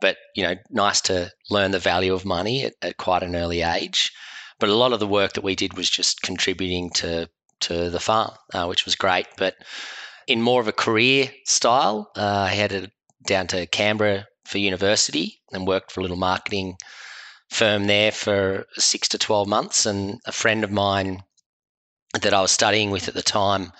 But, 0.00 0.16
you 0.34 0.42
know, 0.42 0.54
nice 0.70 1.00
to 1.02 1.30
learn 1.50 1.70
the 1.70 1.78
value 1.78 2.12
of 2.12 2.24
money 2.24 2.64
at, 2.64 2.74
at 2.82 2.96
quite 2.96 3.22
an 3.22 3.36
early 3.36 3.62
age. 3.62 4.10
But 4.58 4.70
a 4.70 4.74
lot 4.74 4.92
of 4.92 5.00
the 5.00 5.06
work 5.06 5.34
that 5.34 5.44
we 5.44 5.54
did 5.54 5.76
was 5.76 5.88
just 5.88 6.22
contributing 6.22 6.90
to, 6.94 7.28
to 7.60 7.90
the 7.90 8.00
farm, 8.00 8.32
uh, 8.54 8.66
which 8.66 8.84
was 8.84 8.94
great. 8.94 9.26
But 9.36 9.56
in 10.26 10.42
more 10.42 10.60
of 10.60 10.68
a 10.68 10.72
career 10.72 11.30
style, 11.44 12.10
uh, 12.16 12.46
I 12.50 12.54
headed 12.54 12.90
down 13.26 13.46
to 13.48 13.66
Canberra 13.66 14.26
for 14.44 14.58
university 14.58 15.40
and 15.52 15.66
worked 15.66 15.90
for 15.90 16.00
a 16.00 16.02
little 16.02 16.16
marketing 16.16 16.76
firm 17.50 17.86
there 17.86 18.12
for 18.12 18.66
six 18.74 19.08
to 19.08 19.18
12 19.18 19.48
months. 19.48 19.86
And 19.86 20.20
a 20.26 20.32
friend 20.32 20.64
of 20.64 20.70
mine 20.70 21.22
that 22.20 22.34
I 22.34 22.40
was 22.40 22.50
studying 22.50 22.90
with 22.90 23.08
at 23.08 23.14
the 23.14 23.22
time 23.22 23.72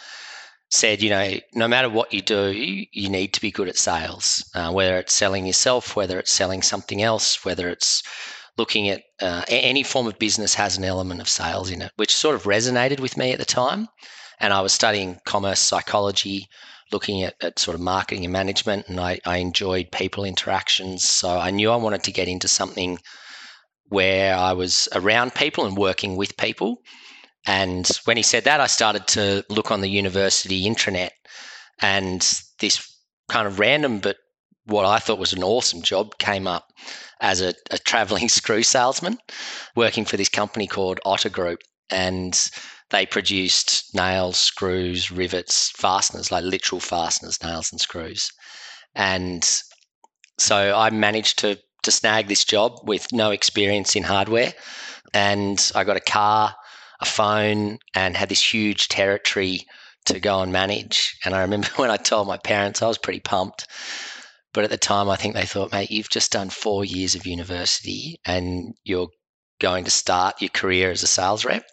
said, 0.70 1.00
you 1.00 1.10
know, 1.10 1.34
no 1.54 1.68
matter 1.68 1.88
what 1.88 2.12
you 2.12 2.20
do, 2.22 2.52
you 2.52 3.08
need 3.08 3.32
to 3.34 3.40
be 3.40 3.50
good 3.50 3.68
at 3.68 3.76
sales, 3.76 4.48
uh, 4.54 4.72
whether 4.72 4.96
it's 4.98 5.12
selling 5.12 5.46
yourself, 5.46 5.94
whether 5.94 6.18
it's 6.18 6.32
selling 6.32 6.62
something 6.62 7.02
else, 7.02 7.44
whether 7.44 7.68
it's 7.68 8.02
looking 8.56 8.88
at 8.88 9.02
uh, 9.20 9.44
any 9.48 9.82
form 9.82 10.06
of 10.06 10.18
business 10.18 10.54
has 10.54 10.76
an 10.76 10.84
element 10.84 11.20
of 11.20 11.28
sales 11.28 11.70
in 11.70 11.82
it, 11.82 11.92
which 11.96 12.14
sort 12.14 12.34
of 12.34 12.44
resonated 12.44 13.00
with 13.00 13.16
me 13.16 13.32
at 13.32 13.38
the 13.38 13.44
time. 13.44 13.88
And 14.40 14.52
I 14.52 14.60
was 14.60 14.72
studying 14.72 15.18
commerce 15.24 15.60
psychology, 15.60 16.48
looking 16.92 17.22
at, 17.22 17.34
at 17.40 17.58
sort 17.58 17.74
of 17.74 17.80
marketing 17.80 18.24
and 18.24 18.32
management, 18.32 18.88
and 18.88 19.00
I, 19.00 19.18
I 19.24 19.38
enjoyed 19.38 19.90
people 19.92 20.24
interactions. 20.24 21.04
So 21.04 21.28
I 21.28 21.50
knew 21.50 21.70
I 21.70 21.76
wanted 21.76 22.02
to 22.04 22.12
get 22.12 22.28
into 22.28 22.48
something 22.48 22.98
where 23.88 24.36
I 24.36 24.52
was 24.52 24.88
around 24.94 25.34
people 25.34 25.64
and 25.64 25.76
working 25.76 26.16
with 26.16 26.36
people. 26.36 26.82
And 27.46 27.88
when 28.04 28.16
he 28.16 28.22
said 28.22 28.44
that, 28.44 28.60
I 28.60 28.66
started 28.66 29.06
to 29.08 29.44
look 29.48 29.70
on 29.70 29.80
the 29.80 29.88
university 29.88 30.64
intranet, 30.64 31.10
and 31.80 32.20
this 32.58 32.92
kind 33.28 33.46
of 33.46 33.58
random 33.58 33.98
but 33.98 34.16
what 34.66 34.84
I 34.84 34.98
thought 34.98 35.18
was 35.18 35.32
an 35.32 35.44
awesome 35.44 35.82
job 35.82 36.18
came 36.18 36.46
up 36.46 36.72
as 37.20 37.40
a, 37.40 37.54
a 37.70 37.78
traveling 37.78 38.28
screw 38.38 38.62
salesman 38.62 39.18
working 39.74 40.04
for 40.04 40.16
this 40.16 40.28
company 40.28 40.66
called 40.66 41.00
Otter 41.04 41.30
Group. 41.30 41.60
And 41.90 42.50
they 42.90 43.06
produced 43.06 43.94
nails, 43.94 44.36
screws, 44.36 45.10
rivets, 45.10 45.70
fasteners, 45.70 46.30
like 46.30 46.44
literal 46.44 46.80
fasteners, 46.80 47.42
nails 47.42 47.70
and 47.72 47.80
screws. 47.80 48.30
And 48.94 49.48
so 50.38 50.74
I 50.76 50.90
managed 50.90 51.38
to 51.40 51.58
to 51.86 51.90
snag 51.92 52.26
this 52.26 52.44
job 52.44 52.80
with 52.82 53.12
no 53.12 53.30
experience 53.30 53.94
in 53.94 54.02
hardware. 54.02 54.52
And 55.14 55.70
I 55.74 55.84
got 55.84 55.96
a 55.96 56.00
car, 56.00 56.54
a 57.00 57.04
phone, 57.04 57.78
and 57.94 58.16
had 58.16 58.28
this 58.28 58.52
huge 58.52 58.88
territory 58.88 59.66
to 60.06 60.18
go 60.20 60.40
and 60.40 60.52
manage. 60.52 61.16
And 61.24 61.34
I 61.34 61.40
remember 61.42 61.68
when 61.76 61.90
I 61.90 61.96
told 61.96 62.26
my 62.26 62.38
parents, 62.38 62.82
I 62.82 62.88
was 62.88 62.98
pretty 62.98 63.20
pumped. 63.20 63.66
But 64.56 64.64
at 64.64 64.70
the 64.70 64.78
time, 64.78 65.10
I 65.10 65.16
think 65.16 65.34
they 65.34 65.44
thought, 65.44 65.70
mate, 65.70 65.90
you've 65.90 66.08
just 66.08 66.32
done 66.32 66.48
four 66.48 66.82
years 66.82 67.14
of 67.14 67.26
university 67.26 68.18
and 68.24 68.72
you're 68.84 69.10
going 69.60 69.84
to 69.84 69.90
start 69.90 70.40
your 70.40 70.48
career 70.48 70.90
as 70.90 71.02
a 71.02 71.06
sales 71.06 71.44
rep. 71.44 71.66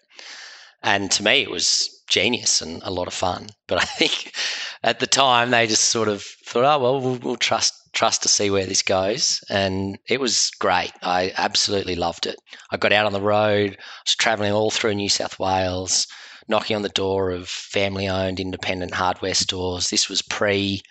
And 0.81 1.09
to 1.11 1.23
me, 1.23 1.43
it 1.43 1.49
was 1.49 2.03
genius 2.09 2.61
and 2.61 2.83
a 2.83 2.91
lot 2.91 3.07
of 3.07 3.13
fun. 3.13 3.51
But 3.69 3.81
I 3.81 3.85
think 3.85 4.35
at 4.83 4.99
the 4.99 5.07
time, 5.07 5.51
they 5.51 5.65
just 5.65 5.85
sort 5.85 6.09
of 6.09 6.23
thought, 6.45 6.65
oh, 6.65 6.79
well, 6.79 6.99
we'll, 6.99 7.19
we'll 7.19 7.35
trust 7.37 7.73
trust 7.93 8.21
to 8.23 8.27
see 8.27 8.49
where 8.49 8.65
this 8.65 8.81
goes. 8.81 9.39
And 9.49 9.97
it 10.09 10.19
was 10.19 10.51
great. 10.59 10.91
I 11.01 11.31
absolutely 11.37 11.95
loved 11.95 12.27
it. 12.27 12.35
I 12.69 12.75
got 12.75 12.91
out 12.91 13.05
on 13.05 13.13
the 13.13 13.21
road, 13.21 13.77
I 13.79 14.01
was 14.03 14.15
traveling 14.17 14.51
all 14.51 14.71
through 14.71 14.95
New 14.95 15.07
South 15.07 15.39
Wales, 15.39 16.05
knocking 16.49 16.75
on 16.75 16.81
the 16.81 16.89
door 16.89 17.31
of 17.31 17.47
family 17.47 18.09
owned 18.09 18.41
independent 18.41 18.93
hardware 18.93 19.35
stores. 19.35 19.89
This 19.89 20.09
was 20.09 20.21
pre 20.21 20.81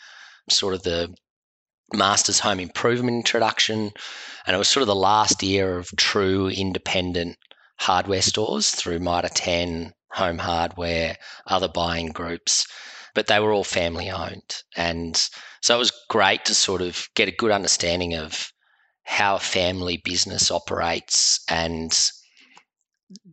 sort 0.48 0.74
of 0.74 0.84
the 0.84 1.14
Masters 1.94 2.40
Home 2.40 2.60
Improvement 2.60 3.16
introduction. 3.16 3.92
And 4.46 4.54
it 4.54 4.58
was 4.58 4.68
sort 4.68 4.82
of 4.82 4.88
the 4.88 4.94
last 4.94 5.42
year 5.42 5.78
of 5.78 5.90
true 5.96 6.48
independent 6.48 7.36
hardware 7.76 8.22
stores 8.22 8.70
through 8.70 8.98
Mitre 8.98 9.28
10, 9.28 9.92
Home 10.12 10.38
Hardware, 10.38 11.16
other 11.46 11.68
buying 11.68 12.08
groups. 12.08 12.66
But 13.14 13.26
they 13.26 13.40
were 13.40 13.52
all 13.52 13.64
family 13.64 14.10
owned. 14.10 14.62
And 14.76 15.16
so 15.60 15.74
it 15.74 15.78
was 15.78 15.92
great 16.08 16.44
to 16.46 16.54
sort 16.54 16.82
of 16.82 17.08
get 17.14 17.28
a 17.28 17.32
good 17.32 17.50
understanding 17.50 18.14
of 18.14 18.52
how 19.04 19.36
a 19.36 19.40
family 19.40 20.00
business 20.02 20.50
operates 20.50 21.40
and 21.48 21.92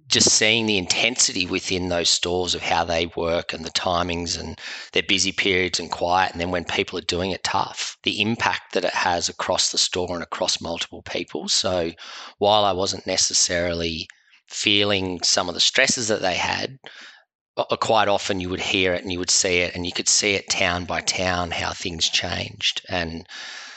just 0.08 0.32
seeing 0.32 0.66
the 0.66 0.78
intensity 0.78 1.46
within 1.46 1.90
those 1.90 2.10
stores 2.10 2.56
of 2.56 2.62
how 2.62 2.84
they 2.84 3.08
work 3.16 3.54
and 3.54 3.64
the 3.64 3.72
timings 3.72 4.40
and 4.40 4.60
their 4.94 5.04
busy 5.04 5.32
periods 5.32 5.80
and 5.80 5.92
quiet. 5.92 6.32
And 6.32 6.42
then 6.42 6.52
when 6.52 6.66
people 6.66 6.98
are 6.98 7.04
doing 7.04 7.32
it 7.32 7.44
tough, 7.44 7.98
the 8.04 8.22
impact 8.22 8.74
that 8.74 8.86
it 8.86 8.94
has 8.94 9.30
across 9.30 9.72
the 9.72 9.78
store 9.78 10.14
and 10.14 10.24
across 10.24 10.62
multiple 10.62 11.02
people. 11.04 11.48
So 11.48 11.92
while 12.40 12.66
I 12.66 12.72
wasn't 12.72 13.08
necessarily 13.08 14.08
feeling 14.48 15.22
some 15.24 15.48
of 15.48 15.54
the 15.54 15.62
stresses 15.62 16.08
that 16.08 16.22
they 16.22 16.36
had, 16.36 16.80
quite 17.80 18.08
often 18.08 18.40
you 18.40 18.50
would 18.50 18.62
hear 18.62 18.94
it 18.94 19.04
and 19.04 19.12
you 19.12 19.20
would 19.20 19.30
see 19.30 19.58
it 19.58 19.76
and 19.76 19.86
you 19.86 19.92
could 19.92 20.08
see 20.08 20.34
it 20.34 20.50
town 20.50 20.86
by 20.86 21.02
town 21.02 21.52
how 21.52 21.72
things 21.72 22.08
changed 22.10 22.86
and 22.90 23.28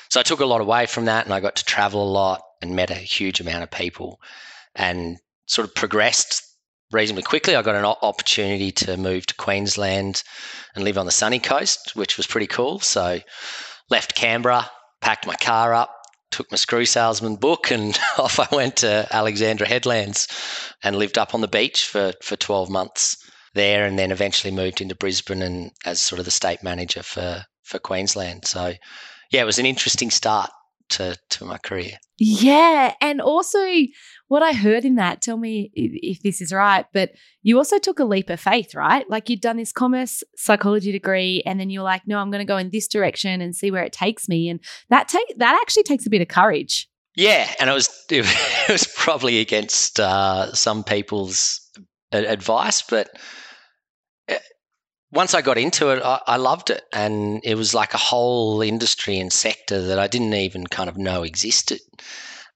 so 0.09 0.21
i 0.21 0.23
took 0.23 0.41
a 0.41 0.47
lot 0.47 0.61
away 0.61 0.87
from 0.87 1.07
that 1.07 1.25
and 1.25 1.35
i 1.35 1.41
got 1.41 1.57
to 1.57 1.65
travel 1.65 2.03
a 2.03 2.13
lot 2.13 2.43
and 2.61 2.77
met 2.77 2.91
a 2.91 2.95
huge 2.95 3.41
amount 3.41 3.63
of 3.63 3.71
people 3.71 4.21
and 4.75 5.19
sort 5.53 5.69
of 5.69 5.75
progressed 5.75 6.43
reasonably 6.93 7.23
quickly. 7.23 7.55
I 7.55 7.63
got 7.63 7.75
an 7.75 7.85
opportunity 7.85 8.73
to 8.73 8.97
move 8.97 9.27
to 9.27 9.35
queensland 9.35 10.23
and 10.75 10.85
live 10.85 10.97
on 10.97 11.07
the 11.07 11.13
sunny 11.13 11.39
coast 11.39 11.93
which 11.95 12.17
was 12.17 12.27
pretty 12.27 12.47
cool. 12.47 12.81
So 12.81 13.21
left 13.91 14.15
canberra 14.15 14.71
packed 15.01 15.27
my 15.27 15.37
car 15.37 15.75
up 15.75 15.91
took 16.31 16.51
my 16.51 16.57
screw 16.57 16.87
salesman 16.87 17.37
book 17.37 17.71
and 17.71 17.99
off 18.19 18.41
I 18.41 18.49
went 18.51 18.77
to 18.77 19.07
Alexandra 19.11 19.69
Headlands 19.69 20.27
and 20.83 20.97
lived 20.97 21.19
up 21.19 21.35
on 21.35 21.43
the 21.43 21.49
beach 21.49 21.87
for, 21.87 22.13
for 22.23 22.37
12 22.37 22.71
months 22.71 23.19
there, 23.55 23.85
and 23.85 23.99
then 23.99 24.11
eventually 24.11 24.51
moved 24.51 24.81
into 24.81 24.95
Brisbane 24.95 25.43
and 25.43 25.71
as 25.85 26.01
sort 26.01 26.19
of 26.19 26.25
the 26.25 26.31
state 26.31 26.63
manager 26.63 27.03
for 27.03 27.45
for 27.63 27.79
Queensland. 27.79 28.47
So, 28.47 28.73
yeah, 29.31 29.43
it 29.43 29.47
was 29.47 29.59
an 29.59 29.67
interesting 29.67 30.11
start 30.11 30.51
to 30.93 31.17
to 31.31 31.45
my 31.45 31.59
career. 31.59 31.99
Yeah, 32.19 32.95
and 33.01 33.21
also 33.21 33.67
what 34.29 34.43
I 34.43 34.53
heard 34.53 34.85
in 34.85 34.95
that, 34.95 35.21
tell 35.21 35.37
me 35.37 35.71
if 35.75 36.23
this 36.23 36.41
is 36.41 36.53
right, 36.53 36.87
but 36.93 37.11
you 37.43 37.59
also 37.59 37.79
took 37.79 37.99
a 37.99 38.05
leap 38.05 38.31
of 38.31 38.41
faith, 38.41 38.75
right? 38.75 39.09
Like 39.11 39.29
you'd 39.29 39.41
done 39.41 39.57
this 39.57 39.73
commerce 39.73 40.23
psychology 40.37 40.93
degree 40.93 41.43
and 41.45 41.59
then 41.59 41.69
you're 41.69 41.83
like, 41.83 42.03
no, 42.07 42.19
I'm 42.19 42.31
going 42.31 42.45
to 42.45 42.51
go 42.51 42.57
in 42.57 42.71
this 42.71 42.89
direction 42.89 43.41
and 43.41 43.57
see 43.57 43.71
where 43.71 43.83
it 43.83 43.93
takes 43.93 44.29
me. 44.29 44.49
And 44.49 44.61
that 44.89 45.09
take 45.09 45.37
that 45.39 45.59
actually 45.61 45.83
takes 45.83 46.07
a 46.07 46.11
bit 46.11 46.23
of 46.23 46.29
courage. 46.29 46.89
Yeah, 47.17 47.53
and 47.61 47.69
it 47.69 47.73
was 47.73 47.91
it 48.11 48.71
was 48.71 48.87
probably 48.97 49.41
against 49.41 50.01
uh, 50.01 50.53
some 50.55 50.85
people's 50.85 51.61
advice, 52.13 52.83
but 52.83 53.11
once 55.13 55.35
I 55.35 55.43
got 55.43 55.59
into 55.59 55.91
it, 55.91 56.03
I, 56.03 56.21
I, 56.27 56.37
loved 56.39 56.71
it. 56.71 56.83
And 56.93 57.41
it 57.45 57.55
was 57.55 57.75
like 57.75 57.93
a 57.93 57.99
whole 57.99 58.63
industry 58.63 59.19
and 59.19 59.33
sector 59.33 59.81
that 59.89 59.99
I 59.99 60.07
didn't 60.07 60.33
even 60.33 60.67
kind 60.67 60.89
of 60.89 60.97
know 60.97 61.23
existed. 61.23 61.81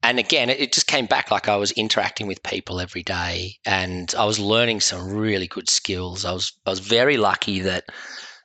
And 0.02 0.18
again, 0.18 0.48
it, 0.48 0.60
it 0.60 0.72
just 0.72 0.86
came 0.86 1.06
back 1.06 1.30
like 1.30 1.48
I 1.48 1.56
was 1.56 1.72
interacting 1.72 2.26
with 2.26 2.42
people 2.42 2.80
every 2.80 3.02
day 3.02 3.56
and 3.66 4.12
I 4.16 4.24
was 4.24 4.38
learning 4.38 4.80
some 4.80 5.10
really 5.10 5.46
good 5.46 5.68
skills. 5.68 6.24
I 6.24 6.32
was, 6.32 6.52
I 6.64 6.70
was 6.70 6.80
very 6.80 7.18
lucky 7.18 7.60
that 7.60 7.84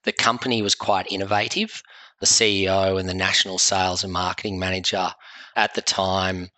the 0.04 0.12
company 0.12 0.62
was 0.62 0.76
quite 0.76 1.12
innovative. 1.12 1.82
The 2.20 2.28
CEO 2.28 3.00
and 3.00 3.08
the 3.08 3.14
national 3.14 3.60
sales 3.60 4.04
and 4.04 4.12
marketing 4.12 4.60
manager 4.60 5.12
at 5.56 5.74
the 5.74 5.82
time, 5.82 6.50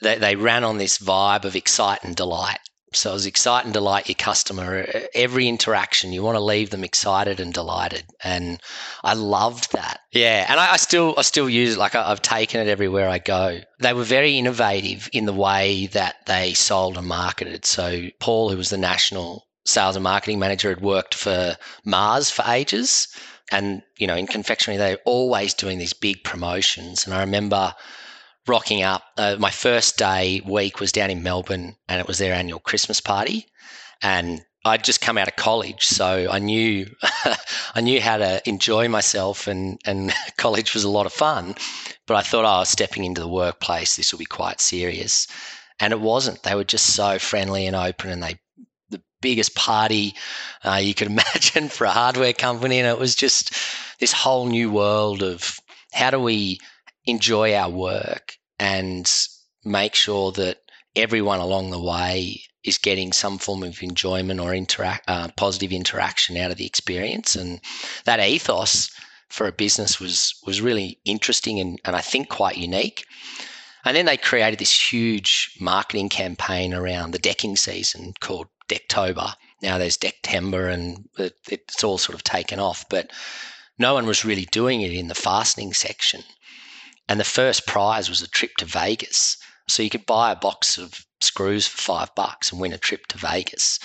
they, 0.00 0.18
they 0.18 0.36
ran 0.36 0.62
on 0.62 0.78
this 0.78 0.98
vibe 0.98 1.44
of 1.44 1.56
excite 1.56 2.04
and 2.04 2.14
delight. 2.14 2.60
So 2.96 3.10
it 3.10 3.14
was 3.14 3.26
excite 3.26 3.64
and 3.64 3.72
delight 3.72 4.08
your 4.08 4.14
customer. 4.14 4.86
Every 5.14 5.48
interaction, 5.48 6.12
you 6.12 6.22
want 6.22 6.36
to 6.36 6.40
leave 6.40 6.70
them 6.70 6.84
excited 6.84 7.40
and 7.40 7.52
delighted, 7.52 8.04
and 8.22 8.60
I 9.02 9.14
loved 9.14 9.72
that. 9.72 10.00
Yeah, 10.12 10.46
and 10.48 10.58
I, 10.58 10.72
I 10.72 10.76
still 10.76 11.14
I 11.16 11.22
still 11.22 11.48
use 11.48 11.74
it. 11.74 11.78
Like 11.78 11.94
I, 11.94 12.10
I've 12.10 12.22
taken 12.22 12.60
it 12.60 12.68
everywhere 12.68 13.08
I 13.08 13.18
go. 13.18 13.60
They 13.78 13.92
were 13.92 14.04
very 14.04 14.38
innovative 14.38 15.08
in 15.12 15.26
the 15.26 15.32
way 15.32 15.86
that 15.88 16.26
they 16.26 16.54
sold 16.54 16.98
and 16.98 17.06
marketed. 17.06 17.64
So 17.64 18.08
Paul, 18.20 18.50
who 18.50 18.56
was 18.56 18.70
the 18.70 18.78
national 18.78 19.46
sales 19.64 19.96
and 19.96 20.04
marketing 20.04 20.38
manager, 20.38 20.68
had 20.68 20.80
worked 20.80 21.14
for 21.14 21.56
Mars 21.84 22.30
for 22.30 22.44
ages, 22.48 23.08
and 23.50 23.82
you 23.98 24.06
know 24.06 24.16
in 24.16 24.26
confectionery 24.26 24.78
they're 24.78 24.98
always 25.04 25.54
doing 25.54 25.78
these 25.78 25.92
big 25.92 26.24
promotions. 26.24 27.04
And 27.04 27.14
I 27.14 27.20
remember 27.20 27.74
rocking 28.46 28.82
up. 28.82 29.02
Uh, 29.16 29.36
my 29.38 29.50
first 29.50 29.96
day 29.96 30.40
week 30.44 30.80
was 30.80 30.92
down 30.92 31.10
in 31.10 31.22
Melbourne, 31.22 31.76
and 31.88 32.00
it 32.00 32.06
was 32.06 32.18
their 32.18 32.34
annual 32.34 32.60
Christmas 32.60 33.00
party, 33.00 33.46
and 34.02 34.42
I'd 34.64 34.84
just 34.84 35.00
come 35.00 35.18
out 35.18 35.28
of 35.28 35.36
college, 35.36 35.86
so 35.86 36.28
I 36.30 36.38
knew 36.38 36.86
I 37.74 37.80
knew 37.80 38.00
how 38.00 38.18
to 38.18 38.46
enjoy 38.48 38.88
myself, 38.88 39.46
and 39.46 39.80
and 39.84 40.12
college 40.36 40.74
was 40.74 40.84
a 40.84 40.90
lot 40.90 41.06
of 41.06 41.12
fun. 41.12 41.54
But 42.06 42.16
I 42.16 42.22
thought, 42.22 42.44
oh, 42.44 42.64
stepping 42.64 43.04
into 43.04 43.20
the 43.20 43.28
workplace, 43.28 43.96
this 43.96 44.12
will 44.12 44.18
be 44.18 44.24
quite 44.24 44.60
serious. 44.60 45.26
And 45.80 45.92
it 45.92 46.00
wasn't. 46.00 46.42
They 46.42 46.54
were 46.54 46.64
just 46.64 46.94
so 46.94 47.18
friendly 47.18 47.66
and 47.66 47.74
open, 47.74 48.10
and 48.10 48.22
they 48.22 48.38
the 48.90 49.02
biggest 49.20 49.54
party 49.56 50.14
uh, 50.64 50.80
you 50.82 50.94
could 50.94 51.08
imagine 51.10 51.68
for 51.68 51.84
a 51.84 51.90
hardware 51.90 52.32
company. 52.32 52.78
And 52.78 52.86
it 52.86 52.98
was 52.98 53.16
just 53.16 53.54
this 53.98 54.12
whole 54.12 54.46
new 54.46 54.70
world 54.70 55.22
of 55.22 55.58
how 55.92 56.10
do 56.10 56.20
we 56.20 56.58
enjoy 57.04 57.54
our 57.54 57.70
work 57.70 58.36
and 58.58 59.10
make 59.64 59.94
sure 59.94 60.32
that 60.32 60.58
everyone 60.94 61.40
along 61.40 61.70
the 61.70 61.82
way 61.82 62.42
is 62.64 62.78
getting 62.78 63.12
some 63.12 63.38
form 63.38 63.62
of 63.62 63.82
enjoyment 63.82 64.38
or 64.38 64.54
interact, 64.54 65.04
uh, 65.08 65.28
positive 65.36 65.72
interaction 65.72 66.36
out 66.36 66.50
of 66.50 66.56
the 66.56 66.66
experience. 66.66 67.34
And 67.34 67.60
that 68.04 68.20
ethos 68.20 68.90
for 69.28 69.46
a 69.46 69.52
business 69.52 69.98
was 69.98 70.34
was 70.46 70.60
really 70.60 71.00
interesting 71.04 71.58
and, 71.58 71.80
and 71.84 71.96
I 71.96 72.00
think 72.00 72.28
quite 72.28 72.58
unique. 72.58 73.04
And 73.84 73.96
then 73.96 74.06
they 74.06 74.16
created 74.16 74.60
this 74.60 74.92
huge 74.92 75.56
marketing 75.58 76.08
campaign 76.08 76.72
around 76.72 77.10
the 77.10 77.18
decking 77.18 77.56
season 77.56 78.14
called 78.20 78.46
Decktober. 78.68 79.34
Now 79.60 79.78
there's 79.78 79.98
Decktember 79.98 80.72
and 80.72 81.08
it, 81.18 81.34
it's 81.48 81.82
all 81.82 81.98
sort 81.98 82.14
of 82.14 82.22
taken 82.22 82.60
off, 82.60 82.84
but 82.88 83.10
no 83.78 83.94
one 83.94 84.06
was 84.06 84.24
really 84.24 84.44
doing 84.44 84.82
it 84.82 84.92
in 84.92 85.08
the 85.08 85.14
fastening 85.14 85.72
section. 85.72 86.22
And 87.12 87.20
the 87.20 87.24
first 87.24 87.66
prize 87.66 88.08
was 88.08 88.22
a 88.22 88.26
trip 88.26 88.56
to 88.56 88.64
Vegas. 88.64 89.36
So 89.68 89.82
you 89.82 89.90
could 89.90 90.06
buy 90.06 90.32
a 90.32 90.36
box 90.36 90.78
of 90.78 91.04
screws 91.20 91.66
for 91.66 91.76
five 91.76 92.14
bucks 92.14 92.50
and 92.50 92.58
win 92.58 92.72
a 92.72 92.78
trip 92.78 93.06
to 93.08 93.18
Vegas. 93.18 93.78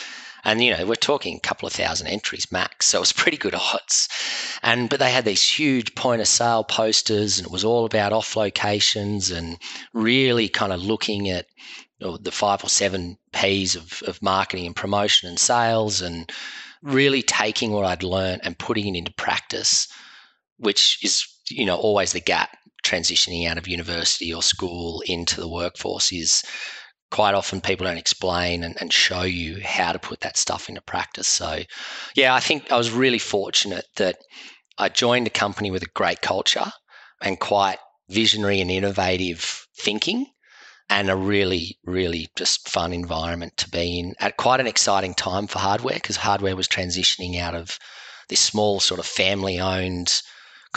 And 0.45 0.63
you 0.63 0.71
know, 0.71 0.85
we're 0.85 0.95
talking 0.95 1.35
a 1.35 1.41
couple 1.41 1.67
of 1.67 1.73
thousand 1.73 2.07
entries 2.07 2.49
max, 2.53 2.85
so 2.85 2.99
it 2.99 3.01
was 3.01 3.11
pretty 3.21 3.35
good 3.35 3.53
odds. 3.53 4.07
And 4.63 4.89
but 4.89 5.01
they 5.01 5.11
had 5.11 5.25
these 5.25 5.43
huge 5.43 5.93
point 5.93 6.21
of 6.21 6.27
sale 6.29 6.63
posters, 6.63 7.37
and 7.37 7.45
it 7.45 7.51
was 7.51 7.65
all 7.65 7.83
about 7.83 8.13
off 8.13 8.37
locations 8.37 9.29
and 9.29 9.57
really 9.91 10.47
kind 10.47 10.71
of 10.71 10.81
looking 10.81 11.29
at 11.29 11.47
you 11.99 12.07
know, 12.07 12.15
the 12.15 12.31
five 12.31 12.63
or 12.63 12.69
seven 12.69 13.17
P's 13.33 13.75
of, 13.75 14.01
of 14.07 14.21
marketing 14.21 14.67
and 14.67 14.75
promotion 14.75 15.27
and 15.27 15.37
sales, 15.37 16.01
and 16.01 16.31
really 16.81 17.23
taking 17.23 17.73
what 17.73 17.83
I'd 17.83 18.03
learned 18.03 18.39
and 18.45 18.57
putting 18.57 18.95
it 18.95 18.97
into 18.97 19.11
practice, 19.11 19.89
which 20.55 21.03
is 21.03 21.27
you 21.49 21.65
know 21.65 21.75
always 21.75 22.13
the 22.13 22.21
gap 22.21 22.57
transitioning 22.87 23.47
out 23.47 23.57
of 23.57 23.67
university 23.67 24.33
or 24.33 24.41
school 24.41 25.01
into 25.05 25.39
the 25.41 25.49
workforce 25.49 26.11
is 26.11 26.43
quite 27.11 27.33
often 27.33 27.61
people 27.61 27.85
don't 27.85 27.97
explain 27.97 28.63
and, 28.63 28.75
and, 28.81 28.91
show 28.91 29.21
you 29.21 29.61
how 29.63 29.93
to 29.93 29.99
put 29.99 30.19
that 30.21 30.37
stuff 30.37 30.67
into 30.67 30.81
practice. 30.81 31.27
So, 31.27 31.61
yeah, 32.15 32.35
I 32.35 32.39
think 32.39 32.71
I 32.71 32.77
was 32.77 32.91
really 32.91 33.19
fortunate 33.19 33.85
that 33.95 34.17
I 34.77 34.89
joined 34.89 35.27
a 35.27 35.31
company 35.31 35.71
with 35.71 35.83
a 35.83 35.93
great 35.95 36.21
culture 36.21 36.71
and 37.21 37.39
quite 37.39 37.77
visionary 38.09 38.61
and 38.61 38.69
innovative 38.69 39.67
thinking 39.77 40.27
and 40.89 41.09
a 41.09 41.15
really, 41.15 41.77
really 41.85 42.29
just 42.35 42.69
fun 42.69 42.93
environment 42.93 43.55
to 43.57 43.69
be 43.69 43.99
in 43.99 44.15
at 44.19 44.37
quite 44.37 44.59
an 44.59 44.67
exciting 44.67 45.13
time 45.13 45.47
for 45.47 45.59
hardware 45.59 45.95
because 45.95 46.17
hardware 46.17 46.55
was 46.55 46.67
transitioning 46.67 47.37
out 47.39 47.55
of 47.55 47.77
this 48.29 48.39
small 48.39 48.79
sort 48.79 48.99
of 48.99 49.05
family 49.05 49.59
owned 49.59 50.21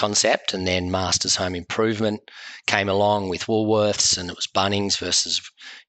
concept. 0.00 0.54
And 0.54 0.66
then 0.66 0.90
Masters 0.90 1.36
Home 1.36 1.54
Improvement 1.54 2.22
came 2.66 2.88
along 2.88 3.28
with 3.28 3.46
Woolworths, 3.46 4.16
and 4.16 4.30
it 4.30 4.36
was 4.36 4.46
Bunnings 4.46 4.96
versus, 4.98 5.40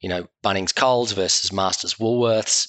you 0.02 0.10
know, 0.10 0.28
Bunnings 0.44 0.76
Coles 0.76 1.14
versus 1.14 1.54
Masters 1.54 1.96
Woolworths. 1.96 2.68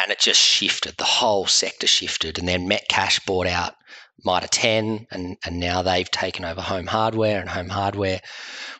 And 0.00 0.10
it 0.12 0.20
just 0.20 0.40
shifted. 0.40 0.96
The 0.96 1.04
whole 1.04 1.46
sector 1.46 1.88
shifted. 1.88 2.38
And 2.38 2.46
then 2.46 2.68
Metcash 2.68 3.26
bought 3.26 3.48
out 3.48 3.74
Mitre 4.24 4.46
10, 4.46 5.06
and, 5.10 5.36
and 5.44 5.58
now 5.58 5.82
they've 5.82 6.10
taken 6.10 6.44
over 6.44 6.60
Home 6.60 6.86
Hardware, 6.86 7.40
and 7.40 7.50
Home 7.50 7.68
Hardware 7.68 8.20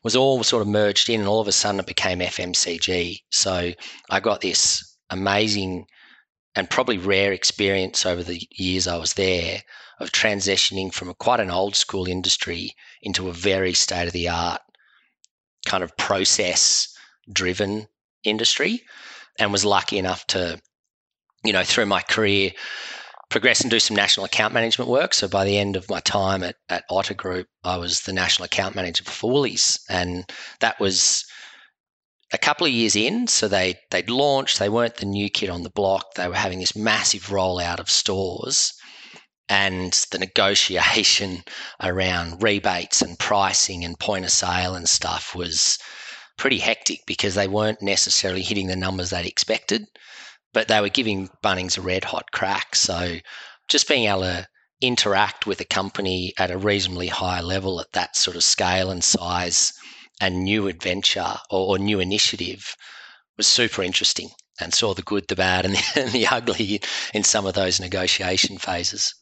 was 0.05 0.15
all 0.15 0.45
sort 0.45 0.63
of 0.63 0.69
merged 0.69 1.11
in, 1.11 1.21
and 1.21 1.29
all 1.29 1.41
of 1.41 1.49
a 1.49 1.53
sudden 1.53 1.81
it 1.81 1.87
became 1.87 2.21
FMCG. 2.21 3.19
So 3.31 3.73
I 4.09 4.21
got 4.21 4.41
this 4.41 4.97
amazing 5.11 5.87
and 6.55 6.71
probably 6.71 6.99
rare 6.99 7.33
experience 7.33 8.07
over 8.07 8.23
the 8.23 8.41
years 8.53 8.87
I 8.87 8.99
was 8.99 9.15
there 9.15 9.63
of 10.03 10.13
transitioning 10.13 10.93
from 10.93 11.15
quite 11.15 11.41
an 11.41 11.51
old 11.51 11.77
school 11.77 12.09
industry 12.09 12.75
into 13.03 13.29
a 13.29 13.33
very 13.33 13.73
state 13.73 14.07
of 14.07 14.13
the 14.13 14.29
art 14.29 14.61
kind 15.65 15.85
of 15.85 15.97
process 15.97 16.95
driven 17.33 17.87
industry 18.25 18.83
and 19.39 19.53
was 19.53 19.65
lucky 19.65 19.99
enough 19.99 20.27
to 20.27 20.61
you 21.45 21.53
know 21.53 21.63
through 21.63 21.87
my 21.87 22.03
career 22.03 22.51
progress 23.29 23.63
and 23.63 23.71
do 23.71 23.81
some 23.81 23.97
national 23.97 24.27
account 24.27 24.53
management 24.53 24.91
work. 24.91 25.15
So 25.15 25.27
by 25.27 25.47
the 25.47 25.57
end 25.57 25.75
of 25.77 25.89
my 25.89 26.01
time 26.01 26.43
at, 26.43 26.57
at 26.69 26.85
otter 26.91 27.15
group 27.15 27.47
i 27.65 27.77
was 27.77 28.03
the 28.03 28.13
national 28.13 28.45
account 28.45 28.75
manager 28.75 29.05
for 29.05 29.31
woolies 29.31 29.81
and 29.89 30.31
that 30.61 30.79
was 30.81 31.25
a 32.35 32.39
couple 32.39 32.67
of 32.67 32.73
years 32.73 32.97
in. 32.97 33.27
So 33.29 33.47
they 33.47 33.77
they'd 33.91 34.11
launched 34.11 34.59
they 34.59 34.69
weren't 34.69 34.97
the 34.97 35.07
new 35.07 35.31
kid 35.31 35.49
on 35.49 35.63
the 35.63 35.71
block. 35.71 36.15
They 36.15 36.29
were 36.29 36.35
having 36.35 36.59
this 36.59 36.75
massive 36.75 37.29
rollout 37.29 37.79
of 37.79 37.89
stores 37.89 38.75
and 39.53 40.07
the 40.11 40.19
negotiation 40.19 41.45
around 41.83 42.43
rebates 42.43 43.03
and 43.03 43.19
pricing 43.19 43.85
and 43.85 43.99
point 43.99 44.25
of 44.25 44.31
sale 44.31 44.75
and 44.75 44.89
stuff 44.89 45.35
was 45.35 45.79
pretty 46.39 46.57
hectic 46.57 47.01
because 47.07 47.35
they 47.35 47.47
weren't 47.47 47.83
necessarily 47.83 48.41
hitting 48.41 48.69
the 48.69 48.77
numbers 48.77 49.11
they'd 49.11 49.27
expected, 49.27 49.85
but 50.55 50.69
they 50.69 50.81
were 50.81 50.89
giving 50.89 51.29
Bunnings 51.45 51.77
a 51.77 51.83
red 51.83 52.03
hot 52.03 52.33
crack. 52.33 52.75
So 52.75 53.19
just 53.69 53.89
being 53.89 54.09
able 54.09 54.23
to 54.23 54.49
interact 54.81 55.47
with 55.47 55.61
a 55.61 55.67
company 55.67 56.33
at 56.39 56.51
a 56.51 56.57
reasonably 56.57 57.09
high 57.09 57.43
level 57.43 57.79
at 57.79 57.93
that 57.93 58.17
sort 58.17 58.39
of 58.39 58.43
scale 58.43 58.91
and 58.91 59.05
size 59.05 59.75
and 60.19 60.45
new 60.45 60.67
adventure 60.67 61.37
or, 61.51 61.77
or 61.77 61.79
new 61.79 62.01
initiative 62.01 62.75
was 63.37 63.47
super 63.47 63.83
interesting 63.83 64.31
and 64.59 64.73
saw 64.73 64.95
the 64.95 65.03
good, 65.03 65.29
the 65.29 65.37
bad, 65.37 65.67
and 65.67 65.75
the, 65.75 65.85
and 66.01 66.13
the 66.13 66.27
ugly 66.27 66.81
in 67.13 67.23
some 67.23 67.45
of 67.45 67.53
those 67.53 67.81
negotiation 67.81 68.57
phases. 68.57 69.13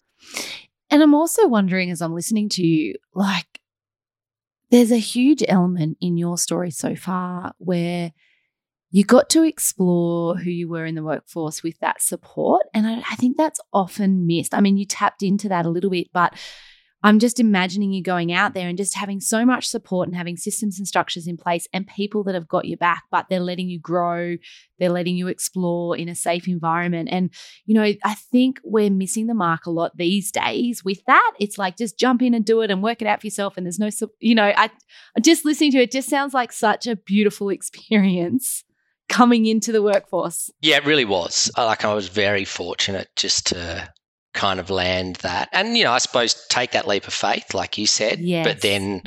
And 0.90 1.02
I'm 1.02 1.14
also 1.14 1.46
wondering 1.46 1.90
as 1.90 2.02
I'm 2.02 2.14
listening 2.14 2.48
to 2.50 2.62
you, 2.62 2.94
like, 3.14 3.60
there's 4.70 4.92
a 4.92 4.98
huge 4.98 5.42
element 5.48 5.98
in 6.00 6.16
your 6.16 6.38
story 6.38 6.70
so 6.70 6.94
far 6.94 7.52
where 7.58 8.12
you 8.90 9.04
got 9.04 9.30
to 9.30 9.44
explore 9.44 10.36
who 10.36 10.50
you 10.50 10.68
were 10.68 10.84
in 10.84 10.96
the 10.96 11.02
workforce 11.02 11.62
with 11.62 11.78
that 11.80 12.02
support. 12.02 12.62
And 12.74 12.86
I, 12.86 12.98
I 12.98 13.16
think 13.16 13.36
that's 13.36 13.60
often 13.72 14.26
missed. 14.26 14.54
I 14.54 14.60
mean, 14.60 14.76
you 14.76 14.84
tapped 14.84 15.22
into 15.22 15.48
that 15.48 15.66
a 15.66 15.70
little 15.70 15.90
bit, 15.90 16.08
but 16.12 16.34
I'm 17.02 17.18
just 17.18 17.40
imagining 17.40 17.92
you 17.92 18.02
going 18.02 18.32
out 18.32 18.52
there 18.52 18.68
and 18.68 18.76
just 18.76 18.94
having 18.94 19.20
so 19.20 19.46
much 19.46 19.66
support 19.66 20.06
and 20.06 20.16
having 20.16 20.36
systems 20.36 20.78
and 20.78 20.86
structures 20.86 21.26
in 21.26 21.36
place 21.36 21.66
and 21.72 21.86
people 21.86 22.24
that 22.24 22.34
have 22.34 22.48
got 22.48 22.66
your 22.66 22.76
back, 22.76 23.04
but 23.10 23.26
they're 23.28 23.40
letting 23.40 23.68
you 23.68 23.80
grow, 23.80 24.36
they're 24.78 24.90
letting 24.90 25.16
you 25.16 25.28
explore 25.28 25.96
in 25.96 26.08
a 26.08 26.14
safe 26.14 26.46
environment. 26.46 27.08
And, 27.10 27.30
you 27.64 27.74
know, 27.74 27.92
I 28.04 28.14
think 28.14 28.60
we're 28.64 28.90
missing 28.90 29.28
the 29.28 29.34
mark 29.34 29.66
a 29.66 29.70
lot 29.70 29.96
these 29.96 30.30
days 30.30 30.84
with 30.84 31.02
that. 31.06 31.32
It's 31.38 31.56
like 31.56 31.76
just 31.76 31.98
jump 31.98 32.20
in 32.22 32.34
and 32.34 32.44
do 32.44 32.60
it 32.60 32.70
and 32.70 32.82
work 32.82 33.00
it 33.00 33.08
out 33.08 33.20
for 33.20 33.26
yourself. 33.26 33.56
And 33.56 33.64
there's 33.64 33.78
no, 33.78 33.88
you 34.18 34.34
know, 34.34 34.52
I 34.54 34.70
just 35.22 35.44
listening 35.44 35.72
to 35.72 35.78
it 35.78 35.92
just 35.92 36.10
sounds 36.10 36.34
like 36.34 36.52
such 36.52 36.86
a 36.86 36.96
beautiful 36.96 37.48
experience 37.48 38.62
coming 39.08 39.46
into 39.46 39.72
the 39.72 39.82
workforce. 39.82 40.50
Yeah, 40.60 40.76
it 40.76 40.86
really 40.86 41.04
was. 41.04 41.50
Like 41.56 41.84
I 41.84 41.94
was 41.94 42.08
very 42.08 42.44
fortunate 42.44 43.08
just 43.16 43.46
to 43.48 43.88
kind 44.34 44.60
of 44.60 44.70
land 44.70 45.16
that. 45.16 45.48
And, 45.52 45.76
you 45.76 45.84
know, 45.84 45.92
I 45.92 45.98
suppose 45.98 46.46
take 46.48 46.72
that 46.72 46.86
leap 46.86 47.06
of 47.06 47.14
faith, 47.14 47.54
like 47.54 47.78
you 47.78 47.86
said, 47.86 48.20
yes. 48.20 48.46
but 48.46 48.60
then 48.60 49.02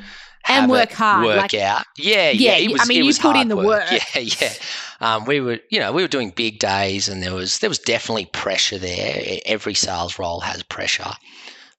and 0.45 0.69
work 0.69 0.91
hard, 0.91 1.25
work 1.25 1.37
like, 1.37 1.53
out. 1.53 1.85
Yeah, 1.97 2.29
yeah. 2.31 2.57
yeah 2.57 2.71
was, 2.71 2.81
I 2.81 2.85
mean, 2.85 3.05
you 3.05 3.13
put 3.13 3.35
in 3.35 3.47
the 3.47 3.55
work. 3.55 3.65
work. 3.91 4.01
Yeah, 4.15 4.21
yeah. 4.21 4.53
Um, 4.99 5.25
we 5.25 5.39
were, 5.39 5.59
you 5.69 5.79
know, 5.79 5.91
we 5.91 6.01
were 6.01 6.07
doing 6.07 6.31
big 6.31 6.59
days, 6.59 7.07
and 7.07 7.23
there 7.23 7.33
was 7.33 7.59
there 7.59 7.69
was 7.69 7.79
definitely 7.79 8.25
pressure 8.25 8.77
there. 8.77 9.39
Every 9.45 9.73
sales 9.73 10.19
role 10.19 10.41
has 10.41 10.63
pressure, 10.63 11.11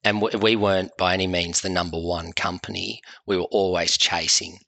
and 0.02 0.22
we 0.22 0.56
weren't 0.56 0.96
by 0.96 1.14
any 1.14 1.26
means 1.26 1.60
the 1.60 1.68
number 1.68 1.98
one 1.98 2.32
company. 2.32 3.00
We 3.26 3.36
were 3.36 3.44
always 3.44 3.96
chasing, 3.96 4.58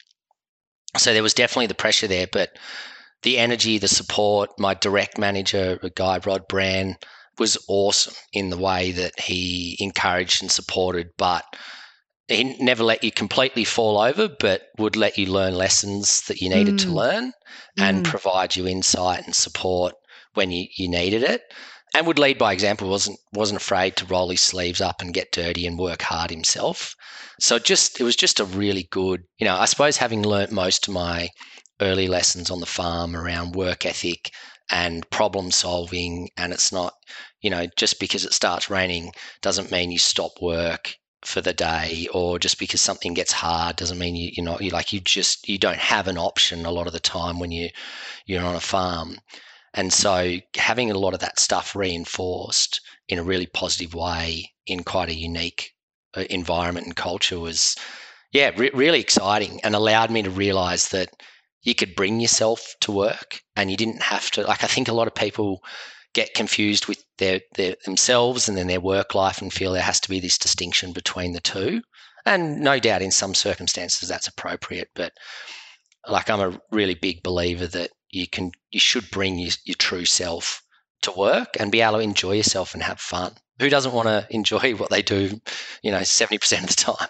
so 0.96 1.12
there 1.12 1.22
was 1.22 1.34
definitely 1.34 1.68
the 1.68 1.74
pressure 1.74 2.06
there. 2.06 2.26
But 2.30 2.58
the 3.22 3.38
energy, 3.38 3.78
the 3.78 3.88
support, 3.88 4.50
my 4.58 4.74
direct 4.74 5.18
manager, 5.18 5.78
a 5.82 5.90
guy 5.90 6.20
Rod 6.24 6.46
Brand 6.48 6.96
was 7.38 7.58
awesome 7.68 8.14
in 8.32 8.50
the 8.50 8.58
way 8.58 8.92
that 8.92 9.18
he 9.20 9.76
encouraged 9.80 10.42
and 10.42 10.50
supported, 10.50 11.10
but 11.16 11.44
he 12.28 12.56
never 12.58 12.82
let 12.82 13.04
you 13.04 13.12
completely 13.12 13.64
fall 13.64 13.98
over, 13.98 14.28
but 14.28 14.62
would 14.78 14.96
let 14.96 15.16
you 15.16 15.26
learn 15.26 15.54
lessons 15.54 16.22
that 16.22 16.40
you 16.40 16.48
needed 16.48 16.74
mm. 16.74 16.82
to 16.82 16.90
learn 16.90 17.32
and 17.78 18.04
mm. 18.04 18.08
provide 18.08 18.56
you 18.56 18.66
insight 18.66 19.24
and 19.24 19.34
support 19.34 19.94
when 20.34 20.50
you, 20.50 20.66
you 20.76 20.88
needed 20.88 21.22
it. 21.22 21.42
And 21.94 22.06
would 22.06 22.18
lead 22.18 22.36
by 22.36 22.52
example, 22.52 22.90
wasn't 22.90 23.18
wasn't 23.32 23.60
afraid 23.60 23.96
to 23.96 24.06
roll 24.06 24.28
his 24.28 24.40
sleeves 24.40 24.80
up 24.80 25.00
and 25.00 25.14
get 25.14 25.32
dirty 25.32 25.66
and 25.66 25.78
work 25.78 26.02
hard 26.02 26.30
himself. 26.30 26.94
So 27.40 27.58
just 27.58 28.00
it 28.00 28.04
was 28.04 28.16
just 28.16 28.40
a 28.40 28.44
really 28.44 28.88
good, 28.90 29.22
you 29.38 29.46
know, 29.46 29.56
I 29.56 29.64
suppose 29.66 29.96
having 29.96 30.22
learnt 30.22 30.50
most 30.50 30.88
of 30.88 30.94
my 30.94 31.30
early 31.80 32.08
lessons 32.08 32.50
on 32.50 32.60
the 32.60 32.66
farm 32.66 33.14
around 33.14 33.54
work 33.54 33.86
ethic 33.86 34.30
and 34.70 35.08
problem 35.10 35.50
solving 35.50 36.28
and 36.36 36.52
it's 36.52 36.72
not 36.72 36.94
you 37.40 37.50
know 37.50 37.66
just 37.76 38.00
because 38.00 38.24
it 38.24 38.32
starts 38.32 38.68
raining 38.70 39.12
doesn't 39.40 39.70
mean 39.70 39.90
you 39.90 39.98
stop 39.98 40.32
work 40.42 40.96
for 41.24 41.40
the 41.40 41.52
day 41.52 42.06
or 42.12 42.38
just 42.38 42.58
because 42.58 42.80
something 42.80 43.14
gets 43.14 43.32
hard 43.32 43.76
doesn't 43.76 43.98
mean 43.98 44.14
you, 44.14 44.30
you're 44.32 44.44
not 44.44 44.62
you 44.62 44.70
like 44.70 44.92
you 44.92 45.00
just 45.00 45.48
you 45.48 45.58
don't 45.58 45.78
have 45.78 46.08
an 46.08 46.18
option 46.18 46.64
a 46.64 46.70
lot 46.70 46.86
of 46.86 46.92
the 46.92 47.00
time 47.00 47.40
when 47.40 47.50
you 47.50 47.68
you're 48.26 48.44
on 48.44 48.54
a 48.54 48.60
farm. 48.60 49.18
And 49.74 49.92
so 49.92 50.36
having 50.56 50.90
a 50.90 50.98
lot 50.98 51.14
of 51.14 51.20
that 51.20 51.38
stuff 51.38 51.76
reinforced 51.76 52.80
in 53.08 53.18
a 53.18 53.24
really 53.24 53.46
positive 53.46 53.94
way 53.94 54.52
in 54.66 54.82
quite 54.84 55.08
a 55.08 55.14
unique 55.14 55.72
uh, 56.16 56.24
environment 56.30 56.86
and 56.86 56.96
culture 56.96 57.38
was 57.38 57.76
yeah 58.32 58.50
re- 58.56 58.70
really 58.72 59.00
exciting 59.00 59.60
and 59.62 59.74
allowed 59.74 60.10
me 60.10 60.22
to 60.22 60.30
realize 60.30 60.88
that 60.88 61.10
you 61.66 61.74
could 61.74 61.94
bring 61.94 62.20
yourself 62.20 62.74
to 62.80 62.90
work 62.90 63.40
and 63.56 63.70
you 63.70 63.76
didn't 63.76 64.02
have 64.02 64.30
to 64.30 64.42
like 64.42 64.64
i 64.64 64.66
think 64.66 64.88
a 64.88 64.94
lot 64.94 65.06
of 65.06 65.14
people 65.14 65.60
get 66.16 66.32
confused 66.32 66.86
with 66.86 67.04
their, 67.18 67.42
their 67.56 67.76
themselves 67.84 68.48
and 68.48 68.56
then 68.56 68.68
their 68.68 68.80
work 68.80 69.14
life 69.14 69.42
and 69.42 69.52
feel 69.52 69.72
there 69.72 69.82
has 69.82 70.00
to 70.00 70.08
be 70.08 70.18
this 70.18 70.38
distinction 70.38 70.92
between 70.92 71.32
the 71.32 71.40
two. 71.40 71.82
And 72.24 72.60
no 72.60 72.78
doubt 72.78 73.02
in 73.02 73.10
some 73.10 73.34
circumstances 73.34 74.08
that's 74.08 74.26
appropriate, 74.26 74.88
but 74.94 75.12
like 76.08 76.30
I'm 76.30 76.40
a 76.40 76.58
really 76.70 76.94
big 76.94 77.22
believer 77.22 77.66
that 77.66 77.90
you 78.10 78.26
can 78.26 78.52
you 78.70 78.80
should 78.80 79.10
bring 79.10 79.38
your, 79.38 79.52
your 79.66 79.74
true 79.74 80.06
self 80.06 80.62
to 81.02 81.12
work 81.12 81.48
and 81.60 81.70
be 81.70 81.82
able 81.82 81.98
to 81.98 82.02
enjoy 82.02 82.32
yourself 82.32 82.72
and 82.72 82.82
have 82.82 82.98
fun. 82.98 83.34
Who 83.58 83.70
doesn't 83.70 83.92
want 83.92 84.08
to 84.08 84.26
enjoy 84.30 84.74
what 84.74 84.90
they 84.90 85.02
do, 85.02 85.40
you 85.82 85.90
know, 85.90 86.00
70% 86.00 86.62
of 86.62 86.66
the 86.68 86.74
time? 86.74 87.08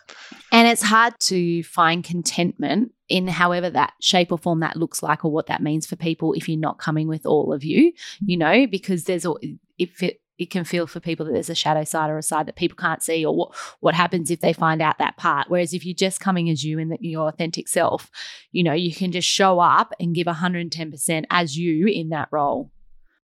And 0.52 0.68
it's 0.68 0.82
hard 0.82 1.14
to 1.20 1.62
find 1.64 2.04
contentment 2.04 2.92
in 3.08 3.28
however 3.28 3.70
that 3.70 3.94
shape 4.00 4.32
or 4.32 4.38
form 4.38 4.60
that 4.60 4.76
looks 4.76 5.02
like 5.02 5.24
or 5.24 5.30
what 5.30 5.46
that 5.46 5.62
means 5.62 5.86
for 5.86 5.96
people 5.96 6.32
if 6.34 6.48
you're 6.48 6.58
not 6.58 6.78
coming 6.78 7.08
with 7.08 7.26
all 7.26 7.52
of 7.52 7.64
you, 7.64 7.92
you 8.24 8.36
know, 8.36 8.66
because 8.66 9.04
there's 9.04 9.24
a 9.24 9.32
if 9.78 10.02
it 10.02 10.20
it 10.38 10.50
can 10.50 10.64
feel 10.64 10.86
for 10.86 11.00
people 11.00 11.24
that 11.24 11.32
there's 11.32 11.48
a 11.48 11.54
shadow 11.54 11.82
side 11.82 12.10
or 12.10 12.18
a 12.18 12.22
side 12.22 12.46
that 12.46 12.56
people 12.56 12.76
can't 12.76 13.02
see 13.02 13.24
or 13.24 13.34
what 13.34 13.54
what 13.80 13.94
happens 13.94 14.30
if 14.30 14.40
they 14.40 14.52
find 14.52 14.82
out 14.82 14.98
that 14.98 15.16
part. 15.16 15.48
Whereas 15.48 15.72
if 15.72 15.84
you're 15.84 15.94
just 15.94 16.20
coming 16.20 16.50
as 16.50 16.62
you 16.62 16.78
and 16.78 16.96
your 17.00 17.28
authentic 17.28 17.68
self 17.68 18.10
you 18.52 18.62
know 18.62 18.74
you 18.74 18.94
can 18.94 19.12
just 19.12 19.28
show 19.28 19.60
up 19.60 19.92
and 19.98 20.14
give 20.14 20.26
110% 20.26 21.24
as 21.30 21.56
you 21.56 21.86
in 21.86 22.10
that 22.10 22.28
role. 22.30 22.70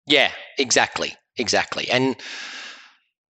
Yeah 0.07 0.31
exactly 0.59 1.15
exactly. 1.39 1.91
And 1.91 2.17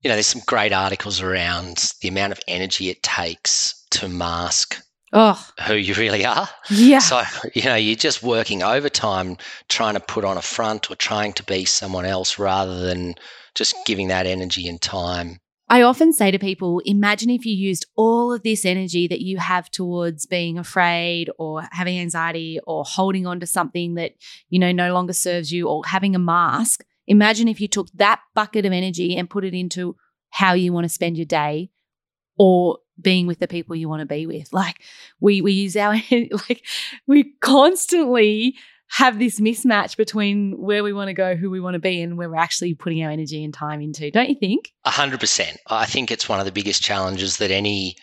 you 0.08 0.12
know 0.12 0.16
there's 0.16 0.26
some 0.26 0.40
great 0.46 0.72
articles 0.72 1.20
around 1.20 1.92
the 2.00 2.08
amount 2.08 2.32
of 2.32 2.40
energy 2.48 2.88
it 2.88 3.02
takes 3.02 3.84
to 3.90 4.08
mask 4.08 4.82
oh. 5.12 5.46
who 5.66 5.74
you 5.74 5.92
really 5.92 6.24
are. 6.24 6.48
Yeah. 6.70 7.00
So, 7.00 7.22
you 7.52 7.64
know, 7.64 7.74
you're 7.74 7.94
just 7.94 8.22
working 8.22 8.62
overtime 8.62 9.36
trying 9.68 9.94
to 9.94 10.00
put 10.00 10.24
on 10.24 10.38
a 10.38 10.42
front 10.42 10.90
or 10.90 10.94
trying 10.94 11.34
to 11.34 11.42
be 11.42 11.66
someone 11.66 12.06
else 12.06 12.38
rather 12.38 12.80
than 12.80 13.16
just 13.54 13.76
giving 13.84 14.08
that 14.08 14.26
energy 14.26 14.66
and 14.66 14.80
time. 14.80 15.40
I 15.68 15.82
often 15.82 16.14
say 16.14 16.30
to 16.30 16.38
people, 16.38 16.80
imagine 16.86 17.28
if 17.28 17.44
you 17.44 17.54
used 17.54 17.84
all 17.96 18.32
of 18.32 18.42
this 18.44 18.64
energy 18.64 19.08
that 19.08 19.20
you 19.20 19.36
have 19.36 19.70
towards 19.70 20.24
being 20.24 20.56
afraid 20.56 21.28
or 21.38 21.68
having 21.70 21.98
anxiety 21.98 22.58
or 22.66 22.84
holding 22.86 23.26
on 23.26 23.40
to 23.40 23.46
something 23.46 23.92
that, 23.96 24.12
you 24.48 24.58
know, 24.58 24.72
no 24.72 24.94
longer 24.94 25.12
serves 25.12 25.52
you 25.52 25.68
or 25.68 25.84
having 25.84 26.14
a 26.14 26.18
mask. 26.18 26.82
Imagine 27.08 27.48
if 27.48 27.60
you 27.60 27.68
took 27.68 27.90
that 27.94 28.20
bucket 28.34 28.64
of 28.64 28.72
energy 28.72 29.16
and 29.16 29.28
put 29.28 29.44
it 29.44 29.54
into 29.54 29.96
how 30.30 30.52
you 30.52 30.72
want 30.72 30.84
to 30.84 30.88
spend 30.88 31.16
your 31.16 31.26
day 31.26 31.70
or 32.38 32.78
being 33.00 33.26
with 33.26 33.38
the 33.38 33.48
people 33.48 33.74
you 33.74 33.88
want 33.88 34.00
to 34.00 34.06
be 34.06 34.26
with. 34.26 34.52
Like 34.52 34.82
we 35.20 35.40
we 35.40 35.52
use 35.52 35.76
our 35.76 35.94
like 36.10 36.64
we 37.06 37.32
constantly 37.40 38.54
have 38.90 39.18
this 39.18 39.38
mismatch 39.38 39.96
between 39.96 40.52
where 40.58 40.82
we 40.82 40.92
want 40.92 41.08
to 41.08 41.14
go, 41.14 41.36
who 41.36 41.50
we 41.50 41.60
want 41.60 41.74
to 41.74 41.80
be, 41.80 42.00
and 42.00 42.16
where 42.16 42.30
we're 42.30 42.36
actually 42.36 42.74
putting 42.74 43.02
our 43.04 43.10
energy 43.10 43.44
and 43.44 43.52
time 43.52 43.80
into. 43.82 44.10
Don't 44.10 44.28
you 44.28 44.36
think? 44.38 44.72
A 44.84 44.90
hundred 44.90 45.20
percent. 45.20 45.58
I 45.66 45.86
think 45.86 46.10
it's 46.10 46.28
one 46.28 46.40
of 46.40 46.46
the 46.46 46.52
biggest 46.52 46.82
challenges 46.82 47.36
that 47.38 47.50
any 47.50 47.96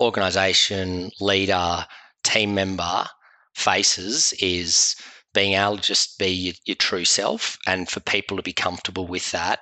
organization, 0.00 1.10
leader, 1.20 1.86
team 2.24 2.54
member 2.54 3.06
faces 3.54 4.32
is 4.40 4.96
being 5.34 5.54
able 5.54 5.76
to 5.76 5.82
just 5.82 6.18
be 6.18 6.28
your, 6.28 6.54
your 6.64 6.76
true 6.76 7.04
self 7.04 7.58
and 7.66 7.88
for 7.88 8.00
people 8.00 8.36
to 8.36 8.42
be 8.42 8.52
comfortable 8.52 9.06
with 9.06 9.30
that 9.32 9.60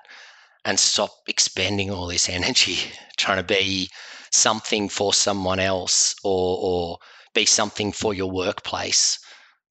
and 0.64 0.78
stop 0.78 1.10
expending 1.26 1.90
all 1.90 2.06
this 2.06 2.28
energy 2.28 2.78
trying 3.16 3.38
to 3.38 3.44
be 3.44 3.88
something 4.30 4.88
for 4.88 5.12
someone 5.12 5.58
else 5.58 6.14
or, 6.24 6.58
or 6.60 6.98
be 7.34 7.44
something 7.44 7.92
for 7.92 8.14
your 8.14 8.30
workplace 8.30 9.18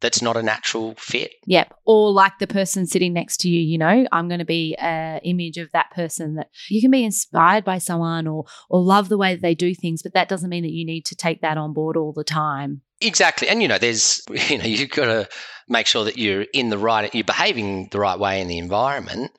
that's 0.01 0.21
not 0.21 0.37
a 0.37 0.43
natural 0.43 0.95
fit. 0.97 1.31
Yep. 1.45 1.73
Or 1.85 2.11
like 2.11 2.39
the 2.39 2.47
person 2.47 2.85
sitting 2.85 3.13
next 3.13 3.37
to 3.41 3.49
you, 3.49 3.59
you 3.59 3.77
know, 3.77 4.07
I'm 4.11 4.27
going 4.27 4.39
to 4.39 4.45
be 4.45 4.75
an 4.75 5.19
image 5.23 5.57
of 5.57 5.71
that 5.73 5.91
person 5.91 6.35
that 6.35 6.49
you 6.69 6.81
can 6.81 6.91
be 6.91 7.03
inspired 7.03 7.65
by 7.65 7.79
someone 7.79 8.27
or 8.27 8.45
or 8.69 8.81
love 8.81 9.09
the 9.09 9.17
way 9.17 9.35
that 9.35 9.41
they 9.41 9.55
do 9.55 9.75
things, 9.75 10.01
but 10.01 10.13
that 10.13 10.29
doesn't 10.29 10.49
mean 10.49 10.63
that 10.63 10.71
you 10.71 10.85
need 10.85 11.05
to 11.05 11.15
take 11.15 11.41
that 11.41 11.57
on 11.57 11.73
board 11.73 11.97
all 11.97 12.13
the 12.13 12.23
time. 12.23 12.81
Exactly. 13.01 13.47
And 13.47 13.61
you 13.61 13.67
know, 13.67 13.77
there's 13.77 14.21
you 14.49 14.57
know, 14.57 14.65
you've 14.65 14.89
got 14.89 15.05
to 15.05 15.29
make 15.67 15.87
sure 15.87 16.05
that 16.05 16.17
you're 16.17 16.45
in 16.53 16.69
the 16.69 16.77
right 16.77 17.13
you're 17.13 17.23
behaving 17.23 17.89
the 17.91 17.99
right 17.99 18.17
way 18.17 18.41
in 18.41 18.47
the 18.47 18.57
environment 18.57 19.31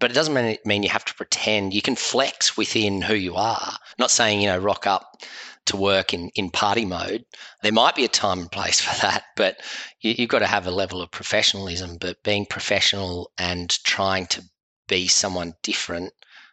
but 0.00 0.10
it 0.10 0.14
doesn't 0.14 0.34
mean, 0.34 0.56
mean 0.64 0.82
you 0.82 0.88
have 0.88 1.04
to 1.04 1.14
pretend. 1.14 1.74
You 1.74 1.82
can 1.82 1.94
flex 1.94 2.56
within 2.56 3.02
who 3.02 3.14
you 3.14 3.36
are. 3.36 3.76
Not 3.98 4.10
saying, 4.10 4.40
you 4.40 4.48
know, 4.48 4.58
rock 4.58 4.86
up 4.86 5.22
to 5.66 5.76
work 5.76 6.14
in, 6.14 6.30
in 6.34 6.50
party 6.50 6.86
mode. 6.86 7.24
There 7.62 7.70
might 7.70 7.94
be 7.94 8.04
a 8.04 8.08
time 8.08 8.40
and 8.40 8.50
place 8.50 8.80
for 8.84 8.98
that, 9.02 9.24
but 9.36 9.60
you, 10.00 10.14
you've 10.16 10.30
got 10.30 10.40
to 10.40 10.46
have 10.46 10.66
a 10.66 10.72
level 10.72 11.02
of 11.02 11.10
professionalism. 11.10 11.98
But 12.00 12.22
being 12.22 12.46
professional 12.46 13.30
and 13.38 13.70
trying 13.84 14.26
to 14.28 14.42
be 14.88 15.06
someone 15.06 15.54
different, 15.62 16.12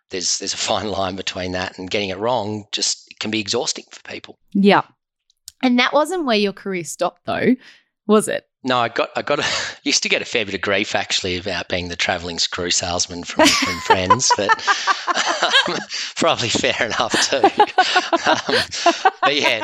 there's 0.10 0.38
there's 0.40 0.54
a 0.54 0.58
fine 0.70 0.90
line 0.90 1.16
between 1.16 1.54
that 1.54 1.80
and 1.80 1.90
getting 1.90 2.10
it 2.10 2.20
wrong. 2.20 2.66
Just 2.72 3.08
can 3.20 3.32
be 3.32 3.40
exhausting 3.40 3.86
for 3.92 4.02
people. 4.04 4.38
Yeah, 4.52 4.84
and 5.62 5.80
that 5.80 5.94
wasn't 5.94 6.26
where 6.26 6.38
your 6.38 6.54
career 6.54 6.84
stopped, 6.84 7.26
though, 7.26 7.56
was 8.06 8.28
it? 8.28 8.48
No, 8.64 8.80
I 8.80 8.90
got 8.90 9.10
I 9.16 9.22
got 9.22 9.40
a, 9.40 9.46
used 9.84 10.04
to 10.04 10.10
get 10.10 10.22
a 10.22 10.26
fair 10.26 10.46
bit 10.46 10.54
of 10.54 10.62
grief 10.62 10.94
actually 10.96 11.38
about 11.38 11.70
being 11.70 11.88
the 11.88 11.96
travelling 11.96 12.40
screw 12.40 12.72
salesman 12.72 13.24
from, 13.24 13.48
from 13.48 13.80
friends, 13.80 14.30
but 14.36 14.50
um, 15.70 15.78
probably 16.16 16.50
fair 16.50 16.76
enough 16.86 17.14
too. 17.30 17.42
Um, 18.28 18.56
but 19.22 19.36
yeah, 19.36 19.64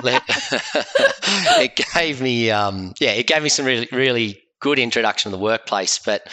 it 1.60 1.76
gave 1.94 2.22
me 2.22 2.52
um, 2.52 2.94
yeah 3.00 3.12
it 3.12 3.28
gave 3.28 3.44
me 3.44 3.50
some 3.50 3.66
really 3.66 3.88
really 3.92 4.42
good 4.60 4.80
introduction 4.80 5.32
to 5.32 5.38
the 5.38 5.44
workplace. 5.44 6.00
But 6.00 6.28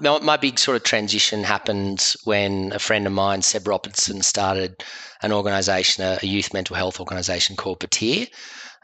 my 0.00 0.36
big 0.36 0.58
sort 0.58 0.76
of 0.76 0.82
transition 0.82 1.44
happened 1.44 2.14
when 2.24 2.72
a 2.72 2.78
friend 2.78 3.06
of 3.06 3.12
mine, 3.12 3.42
Seb 3.42 3.68
Robertson, 3.68 4.22
started 4.22 4.82
an 5.22 5.32
organisation, 5.32 6.02
a, 6.02 6.18
a 6.22 6.26
youth 6.26 6.52
mental 6.52 6.74
health 6.74 6.98
organisation 6.98 7.56
called 7.56 7.78
Batyr 7.78 8.28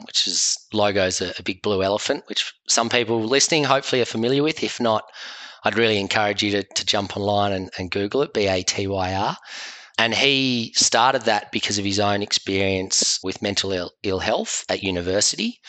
which 0.06 0.26
is 0.26 0.58
logo's 0.72 1.20
a, 1.20 1.32
a 1.38 1.42
big 1.42 1.62
blue 1.62 1.82
elephant, 1.82 2.24
which 2.28 2.52
some 2.68 2.88
people 2.88 3.22
listening 3.22 3.64
hopefully 3.64 4.02
are 4.02 4.06
familiar 4.06 4.42
with. 4.42 4.62
If 4.62 4.80
not, 4.80 5.04
I'd 5.64 5.78
really 5.78 5.98
encourage 5.98 6.42
you 6.42 6.50
to, 6.52 6.62
to 6.62 6.84
jump 6.84 7.16
online 7.16 7.52
and, 7.52 7.70
and 7.78 7.90
Google 7.90 8.22
it, 8.22 8.34
B 8.34 8.48
A 8.48 8.62
T 8.62 8.86
Y 8.86 9.14
R. 9.14 9.36
And 9.98 10.14
he 10.14 10.72
started 10.74 11.22
that 11.22 11.52
because 11.52 11.78
of 11.78 11.84
his 11.84 12.00
own 12.00 12.22
experience 12.22 13.20
with 13.22 13.42
mental 13.42 13.72
Ill, 13.72 13.92
Ill 14.02 14.18
health 14.18 14.64
at 14.68 14.82
university. 14.82 15.60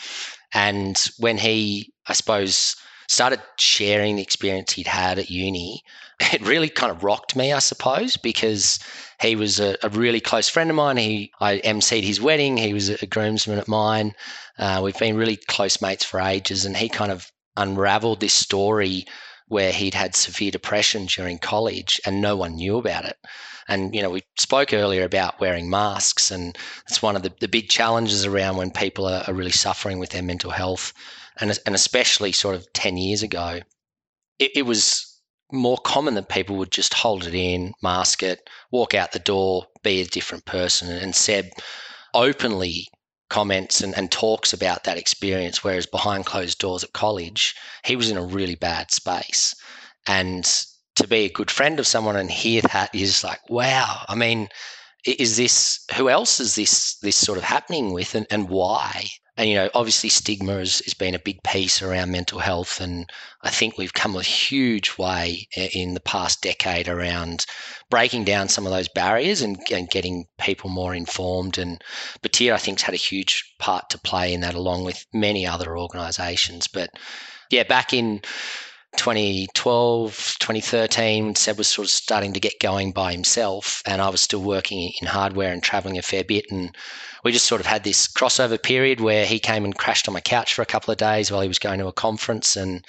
And 0.52 0.98
when 1.18 1.38
he, 1.38 1.92
I 2.06 2.14
suppose, 2.14 2.74
started 3.08 3.40
sharing 3.58 4.16
the 4.16 4.22
experience 4.22 4.72
he'd 4.72 4.86
had 4.86 5.18
at 5.18 5.30
uni, 5.30 5.82
it 6.20 6.46
really 6.46 6.68
kind 6.68 6.90
of 6.90 7.04
rocked 7.04 7.36
me, 7.36 7.52
I 7.52 7.58
suppose, 7.58 8.16
because 8.16 8.78
he 9.20 9.36
was 9.36 9.60
a, 9.60 9.76
a 9.82 9.88
really 9.88 10.20
close 10.20 10.48
friend 10.48 10.70
of 10.70 10.76
mine. 10.76 10.96
He 10.96 11.32
I 11.40 11.58
emceed 11.58 12.04
his 12.04 12.20
wedding. 12.20 12.56
He 12.56 12.74
was 12.74 12.88
a 12.88 13.06
groomsman 13.06 13.58
at 13.58 13.68
mine. 13.68 14.14
Uh, 14.58 14.80
we've 14.84 14.98
been 14.98 15.16
really 15.16 15.36
close 15.36 15.80
mates 15.80 16.04
for 16.04 16.20
ages, 16.20 16.64
and 16.64 16.76
he 16.76 16.88
kind 16.88 17.10
of 17.10 17.30
unraveled 17.56 18.20
this 18.20 18.34
story 18.34 19.06
where 19.48 19.72
he'd 19.72 19.94
had 19.94 20.16
severe 20.16 20.50
depression 20.50 21.06
during 21.06 21.38
college 21.38 22.00
and 22.06 22.20
no 22.20 22.34
one 22.34 22.56
knew 22.56 22.78
about 22.78 23.04
it. 23.04 23.16
And, 23.68 23.94
you 23.94 24.02
know, 24.02 24.10
we 24.10 24.22
spoke 24.36 24.72
earlier 24.72 25.04
about 25.04 25.40
wearing 25.40 25.70
masks, 25.70 26.30
and 26.30 26.56
it's 26.86 27.00
one 27.00 27.16
of 27.16 27.22
the, 27.22 27.32
the 27.40 27.48
big 27.48 27.70
challenges 27.70 28.26
around 28.26 28.56
when 28.56 28.70
people 28.70 29.06
are, 29.06 29.24
are 29.26 29.32
really 29.32 29.52
suffering 29.52 29.98
with 29.98 30.10
their 30.10 30.22
mental 30.22 30.50
health. 30.50 30.92
And, 31.40 31.58
and 31.66 31.74
especially 31.74 32.32
sort 32.32 32.54
of 32.54 32.72
10 32.72 32.96
years 32.96 33.22
ago, 33.22 33.60
it, 34.38 34.52
it 34.54 34.62
was 34.62 35.20
more 35.52 35.78
common 35.78 36.14
that 36.14 36.28
people 36.28 36.56
would 36.56 36.70
just 36.70 36.94
hold 36.94 37.26
it 37.26 37.34
in, 37.34 37.72
mask 37.82 38.22
it, 38.22 38.48
walk 38.70 38.94
out 38.94 39.12
the 39.12 39.18
door, 39.18 39.66
be 39.82 40.00
a 40.00 40.06
different 40.06 40.44
person. 40.44 40.90
And 40.90 41.14
Seb 41.14 41.46
openly 42.12 42.88
comments 43.30 43.80
and, 43.80 43.96
and 43.96 44.10
talks 44.10 44.52
about 44.52 44.84
that 44.84 44.98
experience, 44.98 45.64
whereas 45.64 45.86
behind 45.86 46.26
closed 46.26 46.58
doors 46.58 46.84
at 46.84 46.92
college, 46.92 47.54
he 47.84 47.96
was 47.96 48.10
in 48.10 48.16
a 48.16 48.24
really 48.24 48.54
bad 48.54 48.90
space. 48.90 49.54
And 50.06 50.44
to 50.96 51.08
be 51.08 51.24
a 51.24 51.30
good 51.30 51.50
friend 51.50 51.80
of 51.80 51.86
someone 51.86 52.16
and 52.16 52.30
hear 52.30 52.62
that 52.62 52.94
is 52.94 53.24
like, 53.24 53.40
wow. 53.48 54.04
I 54.08 54.14
mean, 54.14 54.48
is 55.04 55.36
this 55.36 55.84
who 55.96 56.08
else 56.08 56.40
is 56.40 56.54
this 56.54 56.96
this 56.98 57.16
sort 57.16 57.36
of 57.36 57.44
happening 57.44 57.92
with 57.92 58.14
and, 58.14 58.26
and 58.30 58.48
why? 58.48 59.06
And 59.36 59.48
you 59.48 59.54
know 59.54 59.68
obviously 59.74 60.08
stigma 60.08 60.54
has, 60.54 60.80
has 60.80 60.94
been 60.94 61.14
a 61.14 61.18
big 61.18 61.42
piece 61.42 61.82
around 61.82 62.10
mental 62.10 62.38
health 62.38 62.80
and 62.80 63.10
i 63.42 63.50
think 63.50 63.76
we've 63.76 63.94
come 63.94 64.16
a 64.16 64.22
huge 64.22 64.96
way 64.98 65.46
in 65.74 65.94
the 65.94 66.00
past 66.00 66.42
decade 66.42 66.88
around 66.88 67.44
breaking 67.90 68.24
down 68.24 68.48
some 68.48 68.66
of 68.66 68.72
those 68.72 68.88
barriers 68.88 69.42
and, 69.42 69.58
and 69.70 69.90
getting 69.90 70.24
people 70.38 70.70
more 70.70 70.94
informed 70.94 71.58
and 71.58 71.82
batyr 72.22 72.52
i 72.52 72.58
think 72.58 72.78
has 72.78 72.86
had 72.86 72.94
a 72.94 72.98
huge 72.98 73.54
part 73.58 73.88
to 73.90 73.98
play 73.98 74.32
in 74.32 74.40
that 74.40 74.54
along 74.54 74.84
with 74.84 75.06
many 75.12 75.46
other 75.46 75.76
organizations 75.76 76.66
but 76.66 76.90
yeah 77.50 77.64
back 77.64 77.92
in 77.92 78.20
2012, 78.96 80.36
2013, 80.38 81.34
Seb 81.34 81.58
was 81.58 81.66
sort 81.66 81.86
of 81.86 81.90
starting 81.90 82.32
to 82.32 82.38
get 82.38 82.60
going 82.60 82.92
by 82.92 83.10
himself, 83.10 83.82
and 83.86 84.00
I 84.00 84.08
was 84.08 84.20
still 84.20 84.40
working 84.40 84.92
in 85.00 85.08
hardware 85.08 85.52
and 85.52 85.60
traveling 85.60 85.98
a 85.98 86.02
fair 86.02 86.22
bit. 86.22 86.44
And 86.50 86.76
we 87.24 87.32
just 87.32 87.46
sort 87.46 87.60
of 87.60 87.66
had 87.66 87.84
this 87.84 88.06
crossover 88.06 88.62
period 88.62 89.00
where 89.00 89.26
he 89.26 89.38
came 89.38 89.64
and 89.64 89.76
crashed 89.76 90.08
on 90.08 90.14
my 90.14 90.20
couch 90.20 90.54
for 90.54 90.62
a 90.62 90.66
couple 90.66 90.92
of 90.92 90.98
days 90.98 91.30
while 91.30 91.40
he 91.40 91.48
was 91.48 91.58
going 91.58 91.78
to 91.78 91.86
a 91.86 91.92
conference 91.92 92.56
and 92.56 92.84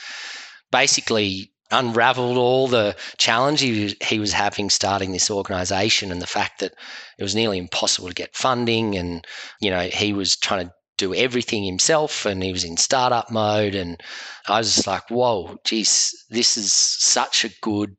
basically 0.72 1.52
unraveled 1.72 2.38
all 2.38 2.68
the 2.68 2.96
challenge 3.18 3.62
he, 3.62 3.96
he 4.02 4.20
was 4.20 4.32
having 4.32 4.70
starting 4.70 5.12
this 5.12 5.32
organization 5.32 6.12
and 6.12 6.22
the 6.22 6.28
fact 6.28 6.60
that 6.60 6.74
it 7.18 7.24
was 7.24 7.34
nearly 7.34 7.58
impossible 7.58 8.08
to 8.08 8.14
get 8.14 8.36
funding 8.36 8.96
and 8.96 9.26
you 9.62 9.72
know 9.72 9.82
he 9.82 10.14
was 10.14 10.36
trying 10.36 10.68
to 10.68 10.74
do 10.98 11.14
everything 11.14 11.64
himself 11.64 12.26
and 12.26 12.42
he 12.44 12.52
was 12.52 12.64
in 12.64 12.78
startup 12.78 13.30
mode 13.32 13.76
and 13.76 14.02
I 14.48 14.60
was 14.60 14.76
just 14.76 14.88
like, 14.88 15.10
whoa, 15.10 15.58
geez, 15.66 16.14
this 16.30 16.58
is 16.58 16.72
such 16.72 17.44
a 17.44 17.52
good 17.62 17.96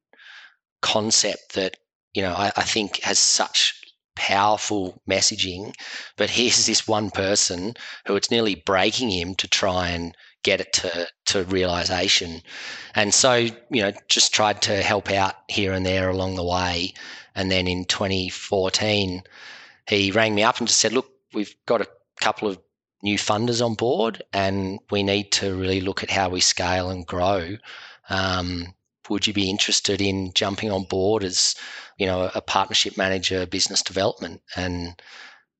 concept 0.80 1.54
that, 1.54 1.76
you 2.14 2.22
know, 2.22 2.32
I, 2.32 2.52
I 2.56 2.62
think 2.62 3.00
has 3.02 3.18
such 3.18 3.74
powerful 4.16 5.00
messaging. 5.08 5.74
But 6.16 6.30
here's 6.30 6.66
this 6.66 6.88
one 6.88 7.10
person 7.10 7.74
who 8.06 8.16
it's 8.16 8.30
nearly 8.30 8.56
breaking 8.56 9.10
him 9.10 9.34
to 9.36 9.46
try 9.48 9.90
and 9.90 10.16
get 10.42 10.60
it 10.60 10.72
to, 10.72 11.08
to 11.26 11.44
realization. 11.44 12.42
And 12.94 13.14
so, 13.14 13.34
you 13.34 13.82
know, 13.82 13.92
just 14.08 14.34
tried 14.34 14.62
to 14.62 14.82
help 14.82 15.10
out 15.10 15.34
here 15.48 15.72
and 15.72 15.86
there 15.86 16.08
along 16.08 16.36
the 16.36 16.44
way. 16.44 16.94
And 17.34 17.50
then 17.50 17.68
in 17.68 17.84
2014, 17.84 19.22
he 19.88 20.10
rang 20.10 20.34
me 20.34 20.42
up 20.42 20.58
and 20.58 20.66
just 20.66 20.80
said, 20.80 20.92
look, 20.92 21.10
we've 21.32 21.54
got 21.66 21.80
a 21.80 21.88
couple 22.20 22.48
of 22.48 22.58
new 23.02 23.18
funders 23.18 23.64
on 23.64 23.74
board, 23.74 24.22
and 24.32 24.80
we 24.90 25.02
need 25.02 25.30
to 25.30 25.54
really 25.54 25.80
look 25.80 26.02
at 26.02 26.10
how 26.10 26.28
we 26.28 26.40
scale 26.40 26.90
and 26.90 27.06
grow. 27.06 27.56
Um, 28.08 28.74
would 29.10 29.26
you 29.26 29.32
be 29.32 29.50
interested 29.50 30.00
in 30.00 30.32
jumping 30.34 30.70
on 30.70 30.84
board 30.84 31.24
as 31.24 31.54
you 31.98 32.06
know 32.06 32.30
a 32.34 32.40
partnership 32.40 32.96
manager, 32.96 33.46
business 33.46 33.82
development? 33.82 34.42
And 34.56 35.00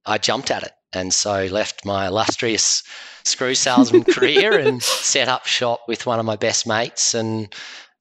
I 0.05 0.19
jumped 0.19 0.51
at 0.51 0.63
it, 0.63 0.73
and 0.93 1.13
so 1.13 1.47
left 1.47 1.85
my 1.85 2.07
illustrious 2.07 2.83
screw 3.25 3.55
salesman 3.55 4.05
career 4.15 4.59
and 4.59 4.83
set 4.83 5.29
up 5.29 5.47
shop 5.47 5.81
with 5.89 6.07
one 6.07 6.19
of 6.19 6.27
my 6.27 6.37
best 6.37 6.67
mates. 6.67 7.15
And 7.15 7.53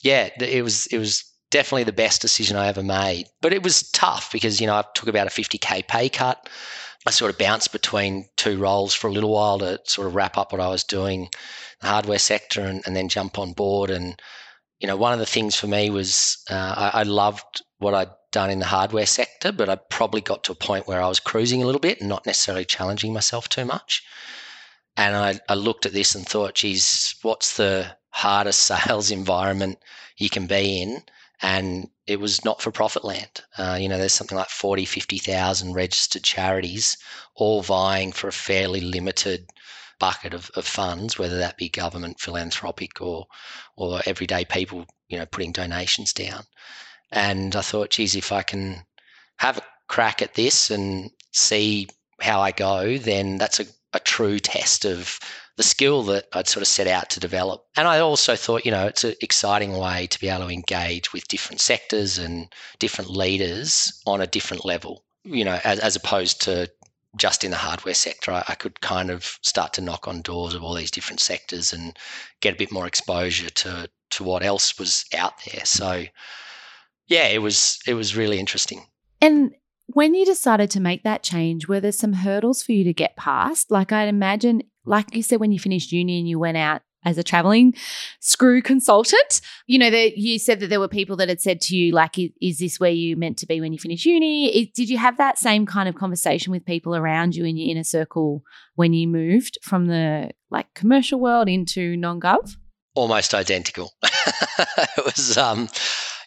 yeah, 0.01 0.29
it 0.39 0.63
was 0.63 0.87
it 0.87 0.97
was 0.97 1.23
definitely 1.51 1.83
the 1.83 1.91
best 1.93 2.21
decision 2.21 2.57
I 2.57 2.67
ever 2.67 2.83
made. 2.83 3.27
But 3.41 3.53
it 3.53 3.63
was 3.63 3.89
tough 3.91 4.31
because 4.31 4.59
you 4.59 4.67
know 4.67 4.75
I 4.75 4.83
took 4.93 5.09
about 5.09 5.27
a 5.27 5.29
50k 5.29 5.87
pay 5.87 6.09
cut. 6.09 6.49
I 7.07 7.11
sort 7.11 7.31
of 7.31 7.37
bounced 7.37 7.71
between 7.71 8.27
two 8.35 8.57
roles 8.57 8.93
for 8.93 9.07
a 9.07 9.11
little 9.11 9.31
while 9.31 9.59
to 9.59 9.79
sort 9.83 10.07
of 10.07 10.15
wrap 10.15 10.37
up 10.37 10.51
what 10.51 10.61
I 10.61 10.69
was 10.69 10.83
doing, 10.83 11.29
the 11.81 11.87
hardware 11.87 12.17
sector, 12.17 12.61
and, 12.61 12.81
and 12.85 12.95
then 12.95 13.09
jump 13.09 13.37
on 13.37 13.53
board. 13.53 13.91
And 13.91 14.19
you 14.79 14.87
know, 14.87 14.95
one 14.97 15.13
of 15.13 15.19
the 15.19 15.25
things 15.25 15.55
for 15.55 15.67
me 15.67 15.89
was 15.89 16.43
uh, 16.49 16.91
I, 16.93 16.99
I, 16.99 17.03
loved 17.03 17.63
what 17.77 17.93
I'd 17.93 18.09
done 18.31 18.49
in 18.49 18.59
the 18.59 18.65
hardware 18.65 19.05
sector, 19.05 19.51
but 19.51 19.69
I 19.69 19.75
probably 19.89 20.21
got 20.21 20.43
to 20.45 20.51
a 20.51 20.55
point 20.55 20.87
where 20.87 21.01
I 21.01 21.07
was 21.07 21.19
cruising 21.19 21.63
a 21.63 21.65
little 21.65 21.79
bit 21.79 21.99
and 21.99 22.09
not 22.09 22.25
necessarily 22.25 22.65
challenging 22.65 23.13
myself 23.13 23.47
too 23.47 23.65
much. 23.65 24.03
And 24.97 25.15
I, 25.15 25.39
I 25.49 25.55
looked 25.55 25.85
at 25.85 25.93
this 25.93 26.15
and 26.15 26.27
thought, 26.27 26.55
geez, 26.55 27.15
what's 27.21 27.57
the 27.57 27.95
hardest 28.09 28.61
sales 28.67 29.11
environment 29.11 29.79
you 30.17 30.29
can 30.29 30.47
be 30.47 30.81
in? 30.81 31.03
and 31.41 31.89
it 32.07 32.19
was 32.19 32.45
not 32.45 32.61
for 32.61 32.71
profit 32.71 33.03
land. 33.03 33.41
Uh, 33.57 33.77
you 33.79 33.89
know, 33.89 33.97
there's 33.97 34.13
something 34.13 34.37
like 34.37 34.49
40, 34.49 34.85
50,000 34.85 35.73
registered 35.73 36.23
charities 36.23 36.97
all 37.35 37.61
vying 37.61 38.11
for 38.11 38.27
a 38.27 38.33
fairly 38.33 38.81
limited 38.81 39.47
bucket 39.99 40.33
of, 40.33 40.49
of 40.55 40.65
funds, 40.65 41.17
whether 41.17 41.37
that 41.37 41.57
be 41.57 41.69
government, 41.69 42.19
philanthropic, 42.19 43.01
or 43.01 43.27
or 43.77 44.01
everyday 44.05 44.45
people, 44.45 44.85
you 45.07 45.17
know, 45.17 45.25
putting 45.25 45.51
donations 45.51 46.13
down. 46.13 46.43
And 47.11 47.55
I 47.55 47.61
thought, 47.61 47.91
geez, 47.91 48.15
if 48.15 48.31
I 48.31 48.41
can 48.41 48.83
have 49.37 49.57
a 49.57 49.63
crack 49.87 50.21
at 50.21 50.33
this 50.33 50.71
and 50.71 51.11
see 51.31 51.87
how 52.21 52.41
I 52.41 52.51
go, 52.51 52.97
then 52.97 53.37
that's 53.37 53.59
a, 53.59 53.65
a 53.93 53.99
true 53.99 54.39
test 54.39 54.85
of 54.85 55.19
the 55.57 55.63
skill 55.63 56.03
that 56.03 56.25
I'd 56.33 56.47
sort 56.47 56.61
of 56.61 56.67
set 56.67 56.87
out 56.87 57.09
to 57.11 57.19
develop. 57.19 57.65
And 57.77 57.87
I 57.87 57.99
also 57.99 58.35
thought, 58.35 58.65
you 58.65 58.71
know, 58.71 58.87
it's 58.87 59.03
an 59.03 59.15
exciting 59.21 59.77
way 59.77 60.07
to 60.07 60.19
be 60.19 60.27
able 60.27 60.47
to 60.47 60.53
engage 60.53 61.13
with 61.13 61.27
different 61.27 61.61
sectors 61.61 62.17
and 62.17 62.47
different 62.79 63.09
leaders 63.09 64.01
on 64.05 64.21
a 64.21 64.27
different 64.27 64.65
level, 64.65 65.03
you 65.23 65.45
know, 65.45 65.59
as, 65.63 65.79
as 65.79 65.95
opposed 65.95 66.41
to 66.43 66.69
just 67.15 67.43
in 67.43 67.51
the 67.51 67.57
hardware 67.57 67.93
sector. 67.93 68.31
I, 68.31 68.43
I 68.47 68.55
could 68.55 68.81
kind 68.81 69.09
of 69.09 69.37
start 69.41 69.73
to 69.73 69.81
knock 69.81 70.07
on 70.07 70.21
doors 70.21 70.53
of 70.53 70.63
all 70.63 70.73
these 70.73 70.91
different 70.91 71.19
sectors 71.19 71.73
and 71.73 71.97
get 72.41 72.53
a 72.53 72.57
bit 72.57 72.71
more 72.71 72.87
exposure 72.87 73.49
to 73.49 73.89
to 74.11 74.23
what 74.23 74.43
else 74.43 74.77
was 74.77 75.05
out 75.17 75.33
there. 75.45 75.65
So 75.65 76.05
yeah, 77.07 77.27
it 77.27 77.41
was 77.41 77.79
it 77.87 77.93
was 77.93 78.15
really 78.15 78.39
interesting. 78.39 78.85
And 79.21 79.51
when 79.87 80.15
you 80.15 80.25
decided 80.25 80.71
to 80.71 80.79
make 80.79 81.03
that 81.03 81.23
change, 81.23 81.67
were 81.67 81.79
there 81.79 81.91
some 81.91 82.13
hurdles 82.13 82.63
for 82.63 82.71
you 82.71 82.83
to 82.83 82.93
get 82.93 83.15
past? 83.15 83.71
Like 83.71 83.91
I'd 83.91 84.09
imagine 84.09 84.63
like 84.85 85.15
you 85.15 85.23
said, 85.23 85.39
when 85.39 85.51
you 85.51 85.59
finished 85.59 85.91
uni 85.91 86.19
and 86.19 86.29
you 86.29 86.39
went 86.39 86.57
out 86.57 86.81
as 87.05 87.17
a 87.17 87.23
traveling 87.23 87.73
screw 88.19 88.61
consultant, 88.61 89.41
you 89.67 89.77
know, 89.77 89.89
that 89.89 90.17
you 90.17 90.39
said 90.39 90.59
that 90.59 90.67
there 90.67 90.79
were 90.79 90.87
people 90.87 91.15
that 91.17 91.29
had 91.29 91.41
said 91.41 91.61
to 91.61 91.75
you, 91.75 91.93
like, 91.93 92.17
is 92.41 92.59
this 92.59 92.79
where 92.79 92.91
you 92.91 93.15
meant 93.15 93.37
to 93.37 93.45
be 93.45 93.61
when 93.61 93.71
you 93.71 93.79
finish 93.79 94.05
uni? 94.05 94.71
Did 94.75 94.89
you 94.89 94.97
have 94.97 95.17
that 95.17 95.37
same 95.37 95.65
kind 95.65 95.87
of 95.87 95.95
conversation 95.95 96.51
with 96.51 96.65
people 96.65 96.95
around 96.95 97.35
you 97.35 97.45
in 97.45 97.55
your 97.55 97.69
inner 97.69 97.83
circle 97.83 98.43
when 98.73 98.93
you 98.93 99.07
moved 99.07 99.57
from 99.61 99.85
the 99.85 100.31
like 100.49 100.73
commercial 100.73 101.19
world 101.19 101.47
into 101.47 101.95
non-gov? 101.95 102.57
Almost 102.95 103.33
identical. 103.33 103.93
it 104.03 105.05
was, 105.05 105.37
um, 105.37 105.69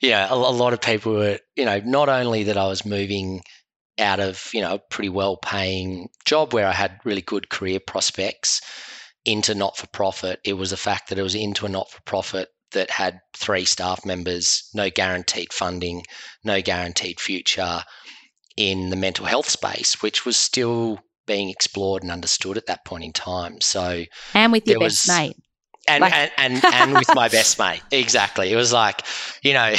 you 0.01 0.11
know, 0.11 0.27
a, 0.31 0.35
a 0.35 0.53
lot 0.53 0.73
of 0.73 0.81
people 0.81 1.15
were, 1.15 1.39
you 1.57 1.65
know, 1.65 1.81
not 1.85 2.09
only 2.09 2.45
that 2.45 2.57
I 2.57 2.69
was 2.69 2.87
moving 2.87 3.43
out 3.99 4.21
of 4.21 4.51
you 4.55 4.61
know 4.61 4.75
a 4.75 4.79
pretty 4.79 5.09
well 5.09 5.37
paying 5.37 6.09
job 6.25 6.53
where 6.53 6.69
I 6.69 6.73
had 6.73 7.01
really 7.05 7.21
good 7.21 7.49
career 7.49 7.81
prospects 7.81 8.61
into 9.29 9.55
not 9.55 9.77
for 9.77 9.87
profit. 9.89 10.41
It 10.45 10.55
was 10.55 10.71
the 10.71 10.77
fact 10.77 11.09
that 11.09 11.19
it 11.19 11.23
was 11.23 11.35
into 11.35 11.67
a 11.67 11.69
not 11.69 11.91
for 11.91 12.01
profit 12.03 12.49
that 12.73 12.91
had 12.91 13.21
three 13.37 13.65
staff 13.65 14.05
members, 14.05 14.69
no 14.75 14.91
guaranteed 14.91 15.53
funding, 15.53 16.05
no 16.45 16.63
guaranteed 16.63 17.21
future 17.21 17.83
in 18.57 18.91
the 18.91 18.97
mental 18.97 19.27
health 19.27 19.49
space, 19.49 20.03
which 20.03 20.25
was 20.25 20.37
still 20.37 20.99
being 21.27 21.51
explored 21.51 22.03
and 22.03 22.11
understood 22.11 22.57
at 22.57 22.67
that 22.67 22.85
point 22.85 23.05
in 23.05 23.13
time. 23.13 23.61
So 23.61 24.05
and 24.35 24.51
with 24.53 24.67
your 24.67 24.81
best 24.81 25.07
was, 25.09 25.17
mate 25.17 25.37
and, 25.89 26.03
like- 26.03 26.15
and, 26.15 26.31
and, 26.37 26.65
and 26.75 26.95
with 26.95 27.15
my 27.15 27.29
best 27.29 27.59
mate. 27.59 27.83
Exactly. 27.91 28.53
It 28.53 28.57
was 28.57 28.73
like, 28.73 29.03
you 29.43 29.55
know, 29.55 29.75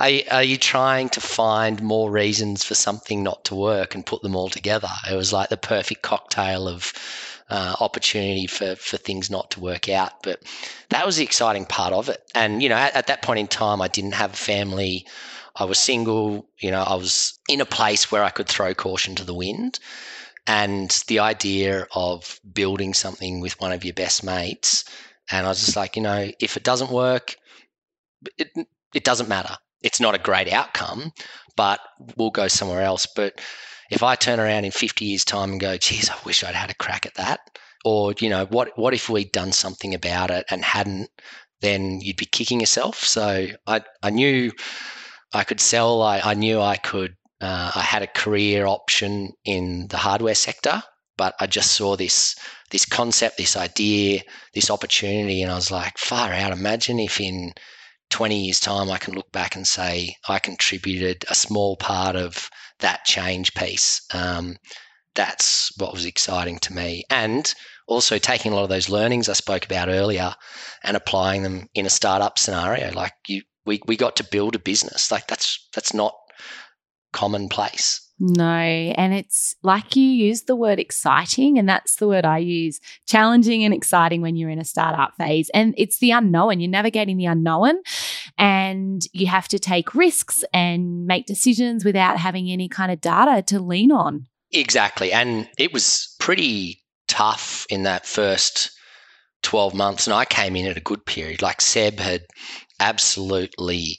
are, 0.00 0.10
are 0.30 0.42
you 0.42 0.56
trying 0.56 1.08
to 1.10 1.20
find 1.20 1.82
more 1.82 2.10
reasons 2.10 2.64
for 2.64 2.74
something 2.74 3.22
not 3.22 3.44
to 3.46 3.54
work 3.54 3.94
and 3.94 4.04
put 4.04 4.22
them 4.22 4.36
all 4.36 4.48
together? 4.50 4.90
It 5.10 5.16
was 5.16 5.32
like 5.32 5.48
the 5.48 5.56
perfect 5.56 6.02
cocktail 6.02 6.68
of 6.68 6.92
uh, 7.50 7.76
opportunity 7.80 8.46
for, 8.46 8.76
for 8.76 8.96
things 8.96 9.30
not 9.30 9.50
to 9.52 9.60
work 9.60 9.88
out. 9.88 10.22
But 10.22 10.42
that 10.90 11.06
was 11.06 11.16
the 11.16 11.24
exciting 11.24 11.66
part 11.66 11.92
of 11.92 12.08
it. 12.08 12.22
And, 12.34 12.62
you 12.62 12.68
know, 12.68 12.76
at, 12.76 12.94
at 12.94 13.06
that 13.08 13.22
point 13.22 13.40
in 13.40 13.48
time, 13.48 13.80
I 13.80 13.88
didn't 13.88 14.14
have 14.14 14.32
a 14.32 14.36
family. 14.36 15.06
I 15.56 15.64
was 15.64 15.78
single. 15.78 16.48
You 16.58 16.70
know, 16.70 16.82
I 16.82 16.94
was 16.94 17.38
in 17.48 17.60
a 17.60 17.66
place 17.66 18.10
where 18.10 18.24
I 18.24 18.30
could 18.30 18.48
throw 18.48 18.74
caution 18.74 19.14
to 19.16 19.24
the 19.24 19.34
wind. 19.34 19.78
And 20.46 20.90
the 21.06 21.20
idea 21.20 21.86
of 21.94 22.40
building 22.52 22.94
something 22.94 23.40
with 23.40 23.60
one 23.60 23.72
of 23.72 23.84
your 23.84 23.94
best 23.94 24.24
mates 24.24 24.84
and 25.30 25.46
I 25.46 25.48
was 25.48 25.64
just 25.64 25.76
like, 25.76 25.96
you 25.96 26.02
know, 26.02 26.30
if 26.40 26.56
it 26.56 26.62
doesn't 26.62 26.90
work, 26.90 27.36
it, 28.38 28.48
it 28.94 29.04
doesn't 29.04 29.28
matter. 29.28 29.56
It's 29.82 30.00
not 30.00 30.14
a 30.14 30.18
great 30.18 30.52
outcome, 30.52 31.12
but 31.56 31.80
we'll 32.16 32.30
go 32.30 32.48
somewhere 32.48 32.82
else. 32.82 33.06
But 33.06 33.40
if 33.92 34.02
I 34.02 34.14
turn 34.14 34.40
around 34.40 34.64
in 34.64 34.70
50 34.70 35.04
years' 35.04 35.24
time 35.24 35.52
and 35.52 35.60
go, 35.60 35.76
geez, 35.76 36.08
I 36.08 36.16
wish 36.24 36.42
I'd 36.42 36.54
had 36.54 36.70
a 36.70 36.74
crack 36.74 37.04
at 37.04 37.14
that, 37.14 37.40
or, 37.84 38.14
you 38.18 38.30
know, 38.30 38.46
what, 38.46 38.70
what 38.76 38.94
if 38.94 39.10
we'd 39.10 39.32
done 39.32 39.52
something 39.52 39.94
about 39.94 40.30
it 40.30 40.46
and 40.50 40.64
hadn't, 40.64 41.10
then 41.60 42.00
you'd 42.00 42.16
be 42.16 42.24
kicking 42.24 42.60
yourself. 42.60 43.04
So 43.04 43.48
I, 43.66 43.82
I 44.02 44.10
knew 44.10 44.50
I 45.34 45.44
could 45.44 45.60
sell. 45.60 46.00
I, 46.00 46.20
I 46.20 46.34
knew 46.34 46.60
I 46.60 46.76
could, 46.76 47.16
uh, 47.42 47.72
I 47.74 47.80
had 47.80 48.02
a 48.02 48.06
career 48.06 48.66
option 48.66 49.32
in 49.44 49.88
the 49.88 49.98
hardware 49.98 50.34
sector, 50.34 50.82
but 51.18 51.34
I 51.38 51.46
just 51.46 51.72
saw 51.72 51.96
this 51.96 52.36
this 52.70 52.86
concept, 52.86 53.36
this 53.36 53.54
idea, 53.54 54.22
this 54.54 54.70
opportunity. 54.70 55.42
And 55.42 55.52
I 55.52 55.56
was 55.56 55.70
like, 55.70 55.98
far 55.98 56.32
out. 56.32 56.52
Imagine 56.52 56.98
if 56.98 57.20
in 57.20 57.52
20 58.08 58.44
years' 58.44 58.60
time 58.60 58.90
I 58.90 58.96
can 58.96 59.14
look 59.14 59.30
back 59.30 59.54
and 59.54 59.66
say 59.66 60.16
I 60.26 60.38
contributed 60.38 61.26
a 61.28 61.34
small 61.34 61.76
part 61.76 62.16
of 62.16 62.48
that 62.82 63.04
change 63.04 63.54
piece. 63.54 64.02
Um, 64.12 64.56
that's 65.14 65.72
what 65.78 65.92
was 65.92 66.04
exciting 66.04 66.58
to 66.60 66.72
me. 66.72 67.04
And 67.10 67.52
also 67.86 68.18
taking 68.18 68.52
a 68.52 68.54
lot 68.54 68.64
of 68.64 68.68
those 68.68 68.88
learnings 68.88 69.28
I 69.28 69.34
spoke 69.34 69.64
about 69.64 69.88
earlier 69.88 70.34
and 70.84 70.96
applying 70.96 71.42
them 71.42 71.66
in 71.74 71.86
a 71.86 71.90
startup 71.90 72.38
scenario. 72.38 72.92
Like 72.92 73.12
you, 73.26 73.42
we, 73.66 73.80
we 73.86 73.96
got 73.96 74.16
to 74.16 74.24
build 74.30 74.54
a 74.54 74.60
business. 74.60 75.10
Like 75.10 75.26
that's 75.26 75.68
that's 75.74 75.94
not 75.94 76.14
commonplace. 77.12 78.00
No, 78.24 78.44
and 78.46 79.12
it's 79.12 79.56
like 79.64 79.96
you 79.96 80.06
use 80.06 80.42
the 80.42 80.54
word 80.54 80.78
exciting, 80.78 81.58
and 81.58 81.68
that's 81.68 81.96
the 81.96 82.06
word 82.06 82.24
I 82.24 82.38
use 82.38 82.80
challenging 83.04 83.64
and 83.64 83.74
exciting 83.74 84.22
when 84.22 84.36
you're 84.36 84.48
in 84.48 84.60
a 84.60 84.64
startup 84.64 85.16
phase. 85.16 85.50
And 85.52 85.74
it's 85.76 85.98
the 85.98 86.12
unknown, 86.12 86.60
you're 86.60 86.70
navigating 86.70 87.16
the 87.16 87.26
unknown, 87.26 87.82
and 88.38 89.02
you 89.12 89.26
have 89.26 89.48
to 89.48 89.58
take 89.58 89.96
risks 89.96 90.44
and 90.54 91.04
make 91.04 91.26
decisions 91.26 91.84
without 91.84 92.16
having 92.16 92.48
any 92.48 92.68
kind 92.68 92.92
of 92.92 93.00
data 93.00 93.42
to 93.48 93.58
lean 93.58 93.90
on. 93.90 94.28
Exactly. 94.52 95.10
And 95.12 95.48
it 95.58 95.72
was 95.72 96.14
pretty 96.20 96.80
tough 97.08 97.66
in 97.70 97.82
that 97.82 98.06
first 98.06 98.70
12 99.42 99.74
months. 99.74 100.06
And 100.06 100.14
I 100.14 100.26
came 100.26 100.54
in 100.54 100.66
at 100.66 100.76
a 100.76 100.80
good 100.80 101.04
period. 101.06 101.42
Like 101.42 101.60
Seb 101.60 101.98
had 101.98 102.22
absolutely 102.78 103.98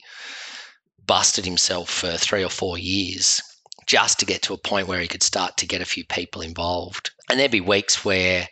busted 1.06 1.44
himself 1.44 1.90
for 1.90 2.14
three 2.14 2.46
or 2.46 2.50
four 2.50 2.78
years 2.78 3.42
just 3.86 4.20
to 4.20 4.26
get 4.26 4.42
to 4.44 4.54
a 4.54 4.58
point 4.58 4.88
where 4.88 5.00
he 5.00 5.08
could 5.08 5.24
start 5.24 5.58
to 5.58 5.68
get 5.68 5.82
a 5.82 5.86
few 5.86 6.06
people 6.06 6.42
involved. 6.42 7.12
And 7.30 7.40
there'd 7.40 7.52
be 7.52 7.62
weeks 7.62 8.04
where 8.04 8.48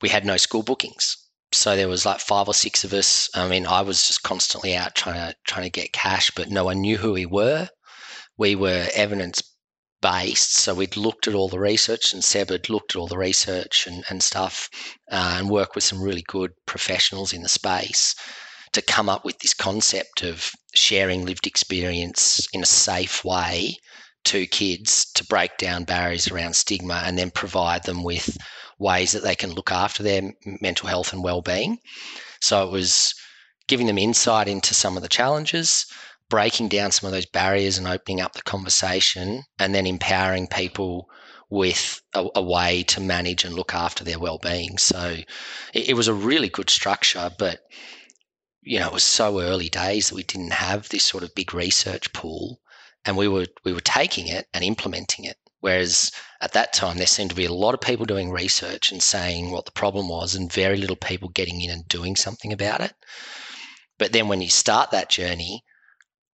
we 0.00 0.08
had 0.08 0.24
no 0.24 0.36
school 0.36 0.62
bookings. 0.62 1.16
So 1.52 1.76
there 1.76 1.88
was 1.88 2.04
like 2.04 2.20
five 2.20 2.48
or 2.48 2.54
six 2.54 2.84
of 2.84 2.92
us. 2.92 3.30
I 3.34 3.48
mean, 3.48 3.66
I 3.66 3.82
was 3.82 4.06
just 4.06 4.22
constantly 4.22 4.74
out 4.74 4.94
trying 4.94 5.14
to 5.14 5.36
trying 5.44 5.64
to 5.64 5.70
get 5.70 5.92
cash, 5.92 6.30
but 6.32 6.50
no 6.50 6.64
one 6.64 6.80
knew 6.80 6.96
who 6.96 7.12
we 7.12 7.26
were. 7.26 7.68
We 8.36 8.56
were 8.56 8.88
evidence 8.94 9.42
based. 10.02 10.56
So 10.56 10.74
we'd 10.74 10.96
looked 10.96 11.28
at 11.28 11.34
all 11.34 11.48
the 11.48 11.60
research, 11.60 12.12
and 12.12 12.22
Seb 12.22 12.50
had 12.50 12.68
looked 12.68 12.94
at 12.94 12.98
all 12.98 13.06
the 13.06 13.16
research 13.16 13.86
and, 13.86 14.04
and 14.10 14.22
stuff, 14.22 14.68
uh, 15.10 15.36
and 15.38 15.48
worked 15.48 15.74
with 15.74 15.84
some 15.84 16.02
really 16.02 16.24
good 16.26 16.52
professionals 16.66 17.32
in 17.32 17.42
the 17.42 17.48
space 17.48 18.14
to 18.74 18.82
come 18.82 19.08
up 19.08 19.24
with 19.24 19.38
this 19.38 19.54
concept 19.54 20.22
of 20.22 20.50
sharing 20.74 21.24
lived 21.24 21.46
experience 21.46 22.46
in 22.52 22.62
a 22.62 22.66
safe 22.66 23.24
way 23.24 23.76
to 24.24 24.46
kids 24.46 25.06
to 25.12 25.24
break 25.24 25.56
down 25.58 25.84
barriers 25.84 26.28
around 26.28 26.56
stigma 26.56 27.02
and 27.04 27.18
then 27.18 27.30
provide 27.30 27.84
them 27.84 28.02
with 28.02 28.36
ways 28.78 29.12
that 29.12 29.22
they 29.22 29.34
can 29.34 29.52
look 29.52 29.70
after 29.70 30.02
their 30.02 30.32
mental 30.60 30.88
health 30.88 31.12
and 31.12 31.22
well-being. 31.22 31.78
So 32.40 32.66
it 32.66 32.70
was 32.70 33.14
giving 33.68 33.86
them 33.86 33.98
insight 33.98 34.48
into 34.48 34.74
some 34.74 34.96
of 34.96 35.02
the 35.02 35.08
challenges, 35.08 35.86
breaking 36.28 36.68
down 36.68 36.90
some 36.90 37.06
of 37.06 37.12
those 37.12 37.26
barriers 37.26 37.78
and 37.78 37.86
opening 37.86 38.20
up 38.20 38.34
the 38.34 38.42
conversation 38.42 39.42
and 39.58 39.74
then 39.74 39.86
empowering 39.86 40.46
people 40.46 41.08
with 41.50 42.02
a, 42.14 42.26
a 42.34 42.42
way 42.42 42.82
to 42.82 43.00
manage 43.00 43.44
and 43.44 43.54
look 43.54 43.74
after 43.74 44.02
their 44.02 44.18
well-being. 44.18 44.78
So 44.78 45.18
it, 45.72 45.90
it 45.90 45.94
was 45.94 46.08
a 46.08 46.14
really 46.14 46.48
good 46.48 46.70
structure, 46.70 47.30
but 47.38 47.60
you 48.62 48.78
know, 48.78 48.86
it 48.86 48.92
was 48.94 49.04
so 49.04 49.40
early 49.40 49.68
days 49.68 50.08
that 50.08 50.14
we 50.14 50.22
didn't 50.22 50.52
have 50.52 50.88
this 50.88 51.04
sort 51.04 51.22
of 51.22 51.34
big 51.34 51.52
research 51.52 52.12
pool 52.14 52.60
and 53.04 53.16
we 53.16 53.28
were 53.28 53.46
we 53.64 53.72
were 53.72 53.80
taking 53.80 54.28
it 54.28 54.46
and 54.54 54.64
implementing 54.64 55.24
it. 55.24 55.36
Whereas 55.60 56.12
at 56.42 56.52
that 56.52 56.74
time, 56.74 56.98
there 56.98 57.06
seemed 57.06 57.30
to 57.30 57.36
be 57.36 57.46
a 57.46 57.52
lot 57.52 57.72
of 57.72 57.80
people 57.80 58.04
doing 58.04 58.30
research 58.30 58.92
and 58.92 59.02
saying 59.02 59.50
what 59.50 59.64
the 59.64 59.72
problem 59.72 60.08
was, 60.08 60.34
and 60.34 60.52
very 60.52 60.76
little 60.76 60.96
people 60.96 61.30
getting 61.30 61.62
in 61.62 61.70
and 61.70 61.88
doing 61.88 62.16
something 62.16 62.52
about 62.52 62.80
it. 62.80 62.92
But 63.98 64.12
then 64.12 64.28
when 64.28 64.42
you 64.42 64.50
start 64.50 64.90
that 64.90 65.08
journey, 65.08 65.64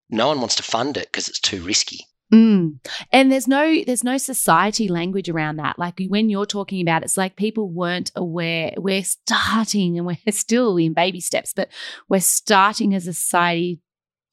no 0.09 0.27
one 0.27 0.39
wants 0.39 0.55
to 0.55 0.63
fund 0.63 0.97
it 0.97 1.07
because 1.11 1.27
it's 1.27 1.39
too 1.39 1.61
risky. 1.61 2.05
Mm. 2.33 2.79
And 3.11 3.31
there's 3.31 3.47
no 3.47 3.83
there's 3.85 4.03
no 4.03 4.17
society 4.17 4.87
language 4.87 5.29
around 5.29 5.57
that. 5.57 5.79
Like 5.79 5.99
when 6.07 6.29
you're 6.29 6.45
talking 6.45 6.81
about 6.81 7.03
it's 7.03 7.17
like 7.17 7.35
people 7.35 7.69
weren't 7.69 8.11
aware. 8.15 8.73
We're 8.77 9.03
starting 9.03 9.97
and 9.97 10.05
we're 10.05 10.17
still 10.31 10.77
in 10.77 10.93
baby 10.93 11.21
steps, 11.21 11.53
but 11.53 11.69
we're 12.07 12.19
starting 12.19 12.93
as 12.93 13.07
a 13.07 13.13
society 13.13 13.79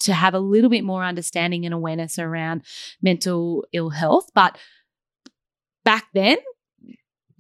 to 0.07 0.15
have 0.15 0.35
a 0.35 0.41
little 0.41 0.71
bit 0.71 0.85
more 0.85 1.05
understanding 1.05 1.65
and 1.65 1.75
awareness 1.75 2.19
around 2.19 2.63
mental 3.01 3.65
ill 3.73 3.91
health. 3.91 4.29
But 4.35 4.59
back 5.85 6.07
then, 6.15 6.39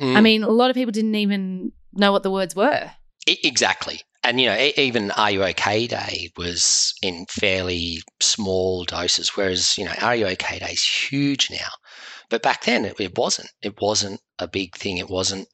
mm. 0.01 0.17
I 0.17 0.21
mean, 0.21 0.43
a 0.43 0.51
lot 0.51 0.71
of 0.71 0.77
people 0.77 0.93
didn't 0.93 1.15
even 1.15 1.73
know 1.93 2.13
what 2.13 2.23
the 2.23 2.31
words 2.31 2.55
were. 2.55 2.91
Exactly. 3.27 4.01
And, 4.23 4.41
you 4.41 4.47
know, 4.47 4.71
even 4.77 5.11
Are 5.13 5.31
You 5.31 5.45
OK 5.45 5.87
Day 5.87 6.31
was 6.37 6.95
in 7.03 7.27
fairly 7.29 8.03
small 8.21 8.85
doses, 8.85 9.37
whereas, 9.37 9.79
you 9.79 9.85
know, 9.85 9.95
Are 10.03 10.17
You 10.17 10.27
OK 10.27 10.59
Day 10.59 10.73
is 10.73 10.83
huge 10.83 11.51
now. 11.51 11.71
But 12.29 12.43
back 12.43 12.65
then 12.65 12.85
it, 12.85 13.01
it 13.01 13.17
wasn't. 13.17 13.51
It 13.63 13.81
wasn't 13.81 14.21
a 14.39 14.49
big 14.49 14.77
thing. 14.77 14.99
It 14.99 15.09
wasn't, 15.09 15.47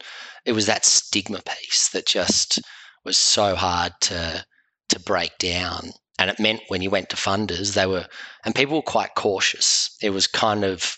it 0.46 0.52
was 0.52 0.66
that 0.66 0.86
stigma 0.86 1.42
piece 1.42 1.90
that 1.90 2.06
just 2.06 2.60
was 3.04 3.18
so 3.18 3.54
hard 3.54 3.92
to 4.02 4.44
to 4.88 5.00
break 5.00 5.36
down 5.38 5.90
and 6.18 6.30
it 6.30 6.40
meant 6.40 6.62
when 6.68 6.82
you 6.82 6.90
went 6.90 7.08
to 7.10 7.16
funders, 7.16 7.74
they 7.74 7.86
were, 7.86 8.06
and 8.44 8.54
people 8.54 8.76
were 8.76 8.82
quite 8.82 9.14
cautious. 9.14 9.96
It 10.02 10.10
was 10.10 10.26
kind 10.26 10.64
of 10.64 10.96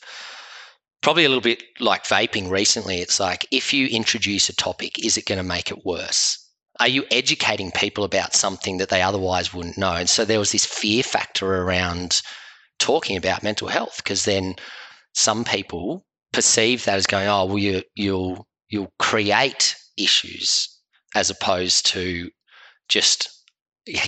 probably 1.03 1.25
a 1.25 1.29
little 1.29 1.43
bit 1.43 1.63
like 1.81 2.05
vaping 2.05 2.51
recently. 2.51 2.99
It's 2.99 3.21
like, 3.21 3.47
if 3.51 3.73
you 3.73 3.87
introduce 3.87 4.49
a 4.49 4.57
topic, 4.57 5.05
is 5.05 5.17
it 5.17 5.27
going 5.27 5.39
to 5.39 5.45
make 5.45 5.71
it 5.71 5.85
worse? 5.85 6.39
Are 6.81 6.89
you 6.89 7.05
educating 7.11 7.71
people 7.71 8.05
about 8.05 8.35
something 8.35 8.79
that 8.79 8.89
they 8.89 9.03
otherwise 9.03 9.55
wouldn't 9.55 9.79
know? 9.79 9.93
And 9.93 10.09
so 10.09 10.25
there 10.25 10.41
was 10.41 10.51
this 10.51 10.65
fear 10.65 11.03
factor 11.03 11.63
around 11.63 12.21
talking 12.79 13.17
about 13.17 13.43
mental 13.43 13.69
health 13.69 13.99
because 13.99 14.25
then 14.25 14.57
some 15.13 15.45
people 15.45 16.05
perceive 16.33 16.85
that 16.85 16.97
as 16.97 17.07
going, 17.07 17.29
oh, 17.29 17.45
well, 17.45 17.59
you, 17.59 17.83
you'll 17.95 18.47
you'll 18.69 18.93
create 18.99 19.77
issues 19.97 20.69
as 21.15 21.31
opposed 21.31 21.87
to 21.87 22.31
just 22.89 23.34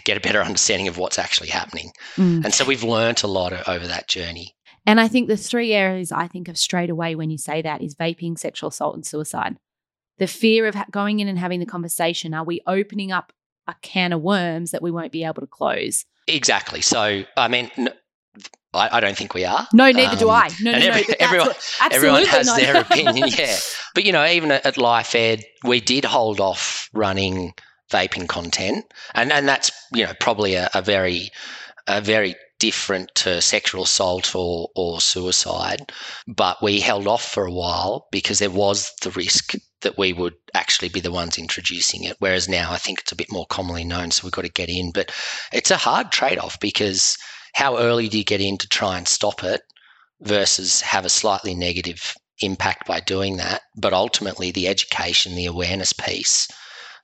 get 0.05 0.17
a 0.17 0.21
better 0.21 0.43
understanding 0.43 0.89
of 0.89 0.99
what's 0.99 1.19
actually 1.19 1.49
happening. 1.49 1.93
Mm. 2.17 2.45
And 2.45 2.55
so 2.55 2.65
we've 2.65 2.83
learnt 2.83 3.23
a 3.23 3.27
lot 3.27 3.53
over 3.69 3.87
that 3.87 4.09
journey. 4.09 4.55
And 4.87 5.01
I 5.01 5.09
think 5.09 5.29
the 5.29 5.37
three 5.37 5.73
areas 5.73 6.13
I 6.13 6.29
think 6.29 6.49
of 6.49 6.57
straight 6.57 6.91
away 6.91 7.17
when 7.17 7.31
you 7.31 7.39
say 7.39 7.61
that 7.63 7.83
is 7.83 7.95
vaping, 7.95 8.39
sexual 8.39 8.69
assault, 8.69 8.95
and 8.95 9.05
suicide. 9.05 9.57
The 10.19 10.29
fear 10.29 10.67
of 10.67 10.77
going 10.91 11.21
in 11.21 11.29
and 11.29 11.39
having 11.39 11.61
the 11.61 11.67
conversation 11.67 12.33
are 12.33 12.45
we 12.45 12.61
opening 12.67 13.13
up 13.13 13.33
a 13.67 13.75
can 13.83 14.13
of 14.13 14.23
worms 14.23 14.71
that 14.71 14.83
we 14.83 14.91
won't 14.91 15.13
be 15.13 15.25
able 15.25 15.43
to 15.43 15.47
close? 15.47 16.05
Exactly. 16.29 16.81
So, 16.81 17.25
I 17.37 17.49
mean, 17.49 17.71
I, 18.73 18.89
I, 18.93 19.01
don't 19.01 19.17
think 19.17 19.35
we 19.35 19.45
are. 19.45 19.67
No, 19.73 19.91
neither 19.91 20.13
um, 20.13 20.19
do 20.19 20.31
I. 20.31 20.49
No, 20.61 20.73
no, 20.73 20.79
every, 20.79 21.03
no. 21.03 21.15
Everyone, 21.19 21.53
everyone 21.91 22.25
has 22.27 22.47
not. 22.47 22.61
their 22.61 22.81
opinion, 22.81 23.29
yeah. 23.37 23.57
But, 23.95 24.05
you 24.05 24.13
know, 24.13 24.25
even 24.25 24.53
at 24.53 24.77
Life 24.77 25.15
Ed, 25.15 25.45
we 25.65 25.81
did 25.81 26.05
hold 26.05 26.41
off 26.41 26.89
running 26.93 27.53
vaping 27.91 28.29
content, 28.29 28.85
and 29.15 29.33
and 29.33 29.49
that's 29.49 29.71
you 29.93 30.05
know 30.05 30.13
probably 30.21 30.55
a, 30.55 30.69
a 30.75 30.83
very 30.83 31.31
a 31.87 32.01
very 32.01 32.35
different 32.59 33.15
to 33.15 33.41
sexual 33.41 33.83
assault 33.83 34.35
or, 34.35 34.71
or 34.75 35.01
suicide. 35.01 35.93
But 36.27 36.63
we 36.63 36.81
held 36.81 37.07
off 37.07 37.23
for 37.23 37.45
a 37.47 37.53
while 37.53 38.09
because 38.11 38.39
there 38.39 38.51
was 38.51 38.93
the 39.03 39.11
risk 39.11 39.55
that 39.83 39.99
we 39.99 40.13
would 40.13 40.35
actually 40.55 40.89
be 40.89 41.01
the 41.01 41.13
ones 41.13 41.39
introducing 41.39 42.05
it. 42.05 42.17
Whereas 42.19 42.49
now 42.49 42.73
I 42.73 42.79
think 42.79 43.01
it's 43.01 43.13
a 43.13 43.17
bit 43.17 43.31
more 43.31 43.47
commonly 43.47 43.85
known, 43.85 44.11
so 44.11 44.25
we've 44.25 44.33
got 44.33 44.43
to 44.43 44.51
get 44.51 44.69
in. 44.69 44.91
But 44.91 45.13
it's 45.53 45.71
a 45.71 45.77
hard 45.77 46.11
trade 46.11 46.39
off 46.39 46.59
because 46.61 47.17
how 47.55 47.79
early 47.79 48.09
do 48.09 48.19
you 48.19 48.25
get 48.25 48.41
in 48.41 48.59
to 48.59 48.69
try 48.69 48.97
and 48.97 49.07
stop 49.07 49.45
it 49.45 49.63
versus 50.21 50.81
have 50.81 51.05
a 51.05 51.11
slightly 51.11 51.55
negative 51.55 52.15
impact 52.41 52.87
by 52.87 53.01
doing 53.01 53.37
that? 53.37 53.63
But 53.77 53.93
ultimately, 53.93 54.51
the 54.51 54.69
education, 54.69 55.35
the 55.35 55.47
awareness 55.47 55.93
piece 55.93 56.49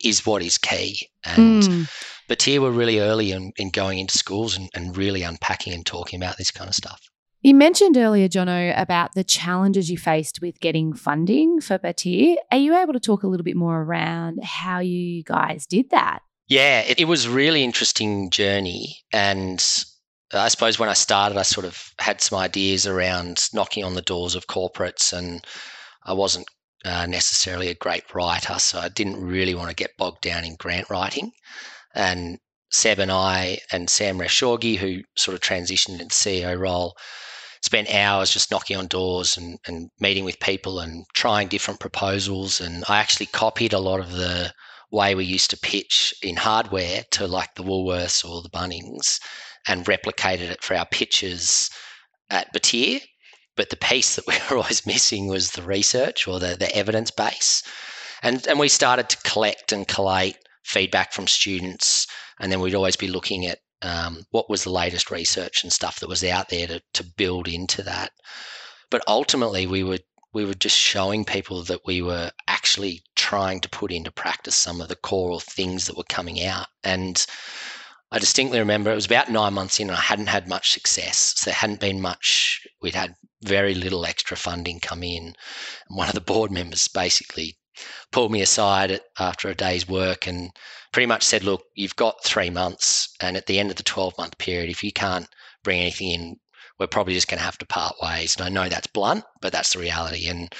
is 0.03 0.27
what 0.27 0.43
is 0.43 0.59
key. 0.59 1.09
And 1.25 1.63
mm. 1.63 1.91
Batyr 2.29 2.61
were 2.61 2.71
really 2.71 3.01
early 3.01 3.33
in, 3.33 3.53
in 3.57 3.71
going 3.71 3.99
into 3.99 4.19
schools 4.19 4.57
and, 4.57 4.69
and 4.75 4.97
really 4.97 5.23
unpacking 5.23 5.73
and 5.73 5.85
talking 5.85 6.23
about 6.23 6.39
this 6.39 6.51
kind 6.51 6.69
of 6.69 6.75
stuff. 6.75 7.01
You 7.43 7.55
mentioned 7.55 7.97
earlier, 7.97 8.29
Jono, 8.29 8.73
about 8.81 9.15
the 9.15 9.25
challenges 9.25 9.91
you 9.91 9.99
faced 9.99 10.41
with 10.41 10.61
getting 10.61 10.93
funding 10.93 11.61
for 11.61 11.77
Batyr. 11.77 12.37
Are 12.53 12.59
you 12.59 12.77
able 12.77 12.93
to 12.93 13.01
talk 13.01 13.25
a 13.25 13.27
little 13.27 13.43
bit 13.43 13.57
more 13.57 13.83
around 13.83 14.45
how 14.45 14.79
you 14.79 15.25
guys 15.25 15.67
did 15.67 15.91
that? 15.91 16.21
Yeah, 16.47 16.81
it, 16.81 17.01
it 17.01 17.07
was 17.07 17.27
really 17.27 17.65
interesting 17.65 18.31
journey. 18.31 18.99
And 19.13 19.59
I 20.33 20.49
suppose 20.49 20.79
when 20.79 20.89
I 20.89 20.95
started, 20.95 21.37
I 21.37 21.43
sort 21.43 21.67
of 21.67 21.93
had 21.99 22.21
some 22.21 22.39
ideas 22.39 22.87
around 22.87 23.49
knocking 23.53 23.83
on 23.85 23.95
the 23.95 24.03
doors 24.03 24.35
of 24.35 24.47
corporates, 24.47 25.13
and 25.13 25.45
I 26.05 26.13
wasn't 26.13 26.47
necessarily 26.85 27.69
a 27.69 27.75
great 27.75 28.05
writer, 28.15 28.59
so 28.59 28.79
I 28.79 28.89
didn't 28.89 29.25
really 29.25 29.55
want 29.55 29.71
to 29.71 29.77
get 29.77 29.97
bogged 29.97 30.23
down 30.23 30.45
in 30.45 30.57
grant 30.57 30.91
writing. 30.91 31.33
And 31.95 32.39
Seb 32.71 32.99
and 32.99 33.13
I 33.13 33.59
and 33.71 33.91
Sam 33.91 34.19
Refshauge, 34.19 34.79
who 34.79 35.03
sort 35.17 35.35
of 35.35 35.41
transitioned 35.41 36.01
into 36.01 36.15
CEO 36.15 36.59
role, 36.59 36.97
spent 37.63 37.95
hours 37.95 38.31
just 38.31 38.51
knocking 38.51 38.77
on 38.77 38.87
doors 38.87 39.37
and, 39.37 39.59
and 39.67 39.91
meeting 40.01 40.25
with 40.25 40.41
people 40.41 40.81
and 40.81 41.05
trying 41.15 41.49
different 41.49 41.81
proposals. 41.81 42.61
And 42.61 42.85
I 42.89 42.99
actually 42.99 43.27
copied 43.27 43.73
a 43.73 43.79
lot 43.79 44.01
of 44.01 44.13
the 44.13 44.53
way 44.91 45.15
we 45.15 45.25
used 45.25 45.51
to 45.51 45.59
pitch 45.59 46.15
in 46.23 46.37
hardware 46.37 47.05
to 47.13 47.27
like 47.27 47.55
the 47.55 47.63
Woolworths 47.63 48.29
or 48.29 48.43
the 48.43 48.51
Bunnings 48.51 49.21
and 49.69 49.85
replicated 49.87 50.51
it 50.51 50.63
for 50.63 50.75
our 50.75 50.87
pitches 50.87 51.71
at 52.31 52.53
Batyr 52.53 53.01
But 53.57 53.71
the 53.71 53.77
piece 53.77 54.17
that 54.17 54.27
we 54.27 54.35
were 54.51 54.57
always 54.59 54.87
missing 54.87 55.27
was 55.27 55.53
the 55.53 55.63
research 55.63 56.27
or 56.27 56.41
the, 56.41 56.57
the 56.57 56.75
evidence 56.75 57.11
base. 57.11 57.63
And, 58.23 58.47
and 58.47 58.59
we 58.59 58.69
started 58.69 59.09
to 59.11 59.17
collect 59.19 59.73
and 59.73 59.87
collate 59.87 60.37
feedback 60.65 61.13
from 61.13 61.27
students. 61.27 62.07
And 62.39 62.51
then 62.51 62.61
we'd 62.61 62.75
always 62.75 62.97
be 62.97 63.09
looking 63.09 63.47
at 63.47 63.59
um, 63.83 64.25
what 64.31 64.49
was 64.49 64.65
the 64.65 64.71
latest 64.71 65.11
research 65.11 65.63
and 65.63 65.73
stuff 65.73 66.01
that 66.01 66.09
was 66.09 66.23
out 66.25 66.49
there 66.49 66.67
to, 66.69 66.83
to 66.95 67.05
build 67.05 67.49
into 67.49 67.83
that. 67.83 68.13
But 68.91 69.03
ultimately, 69.09 69.67
we 69.67 69.83
were 69.83 69.99
we 70.33 70.45
were 70.47 70.55
just 70.55 70.79
showing 70.79 71.27
people 71.27 71.63
that 71.65 71.85
we 71.85 72.01
were 72.01 72.31
actually 72.49 73.03
trying 73.17 73.61
to 73.61 73.69
put 73.69 73.93
into 73.93 74.11
practice 74.11 74.57
some 74.57 74.81
of 74.81 74.89
the 74.89 74.97
core 74.97 75.39
things 75.41 75.87
that 75.87 75.97
were 75.97 76.05
coming 76.09 76.43
out. 76.43 76.69
And 76.83 77.25
I 78.11 78.19
distinctly 78.19 78.59
remember 78.59 78.91
it 78.91 78.95
was 78.95 79.07
about 79.07 79.31
nine 79.31 79.53
months 79.53 79.79
in, 79.79 79.89
and 79.89 79.97
I 79.97 80.01
hadn't 80.01 80.29
had 80.29 80.49
much 80.49 80.73
success. 80.73 81.35
So 81.37 81.47
there 81.47 81.55
hadn't 81.55 81.81
been 81.81 82.01
much. 82.01 82.67
We'd 82.81 82.95
had 82.95 83.15
very 83.43 83.75
little 83.75 84.05
extra 84.05 84.37
funding 84.37 84.81
come 84.81 85.03
in. 85.03 85.35
And 85.89 85.97
one 85.97 86.09
of 86.09 86.15
the 86.15 86.21
board 86.21 86.51
members 86.51 86.89
basically 86.89 87.57
pulled 88.11 88.33
me 88.33 88.43
aside 88.43 89.01
after 89.19 89.49
a 89.49 89.55
day's 89.55 89.89
work 89.89 90.27
and 90.27 90.51
pretty 90.93 91.07
much 91.07 91.23
said, 91.23 91.43
Look, 91.43 91.65
you've 91.75 91.97
got 91.97 92.25
three 92.25 92.51
months. 92.51 93.15
And 93.21 93.37
at 93.37 93.47
the 93.47 93.59
end 93.59 93.71
of 93.71 93.77
the 93.77 93.83
12 93.83 94.17
month 94.19 94.39
period, 94.39 94.71
if 94.71 94.85
you 94.85 94.93
can't 94.93 95.29
bring 95.65 95.81
anything 95.81 96.11
in, 96.11 96.37
we're 96.79 96.87
probably 96.87 97.15
just 97.15 97.29
going 97.29 97.39
to 97.39 97.45
have 97.45 97.59
to 97.59 97.67
part 97.67 97.97
ways. 98.03 98.37
And 98.37 98.45
I 98.45 98.49
know 98.49 98.69
that's 98.69 98.87
blunt, 98.87 99.25
but 99.41 99.53
that's 99.53 99.73
the 99.73 99.79
reality. 99.79 100.29
And 100.29 100.53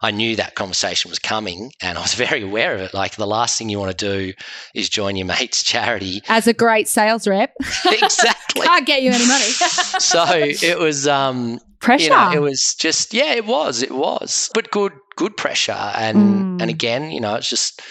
I 0.00 0.12
knew 0.12 0.36
that 0.36 0.54
conversation 0.54 1.08
was 1.08 1.18
coming 1.18 1.72
and 1.82 1.98
I 1.98 2.00
was 2.00 2.14
very 2.26 2.42
aware 2.42 2.74
of 2.74 2.80
it. 2.80 2.94
Like 2.94 3.16
the 3.16 3.26
last 3.26 3.58
thing 3.58 3.68
you 3.68 3.78
want 3.78 3.96
to 3.96 4.06
do 4.06 4.32
is 4.74 4.88
join 4.88 5.16
your 5.16 5.26
mate's 5.26 5.62
charity. 5.62 6.22
As 6.28 6.46
a 6.46 6.52
great 6.52 6.88
sales 6.88 7.26
rep. 7.26 7.52
exactly. 7.90 8.66
Can't 8.66 8.86
get 8.86 9.02
you 9.02 9.10
any 9.10 9.26
money. 9.26 9.44
so 9.98 10.24
it 10.28 10.78
was 10.78 11.06
um 11.06 11.60
pressure. 11.80 12.04
You 12.04 12.10
know, 12.10 12.32
it 12.32 12.40
was 12.40 12.74
just 12.74 13.14
yeah, 13.14 13.34
it 13.34 13.46
was. 13.46 13.82
It 13.82 13.92
was. 13.92 14.50
But 14.54 14.70
good 14.70 14.92
good 15.16 15.36
pressure. 15.36 15.72
And 15.72 16.18
mm. 16.18 16.62
and 16.62 16.70
again, 16.70 17.10
you 17.10 17.20
know, 17.20 17.34
it's 17.34 17.48
just 17.48 17.82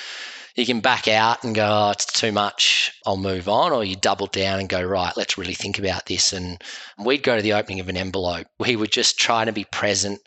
you 0.57 0.65
can 0.65 0.79
back 0.79 1.07
out 1.07 1.43
and 1.43 1.53
go, 1.53 1.67
oh, 1.69 1.91
it's 1.91 2.05
too 2.05 2.31
much, 2.31 2.91
I'll 3.05 3.15
move 3.15 3.47
on, 3.47 3.71
or 3.71 3.83
you 3.83 3.95
double 3.95 4.25
down 4.25 4.59
and 4.59 4.67
go, 4.67 4.81
right, 4.81 5.15
let's 5.15 5.37
really 5.37 5.53
think 5.53 5.77
about 5.77 6.07
this. 6.07 6.33
And 6.33 6.59
we'd 6.97 7.21
go 7.21 7.35
to 7.35 7.43
the 7.43 7.53
opening 7.53 7.79
of 7.79 7.89
an 7.89 7.95
envelope. 7.95 8.47
We 8.59 8.75
would 8.75 8.91
just 8.91 9.19
try 9.19 9.45
to 9.45 9.51
be 9.51 9.65
present 9.65 10.19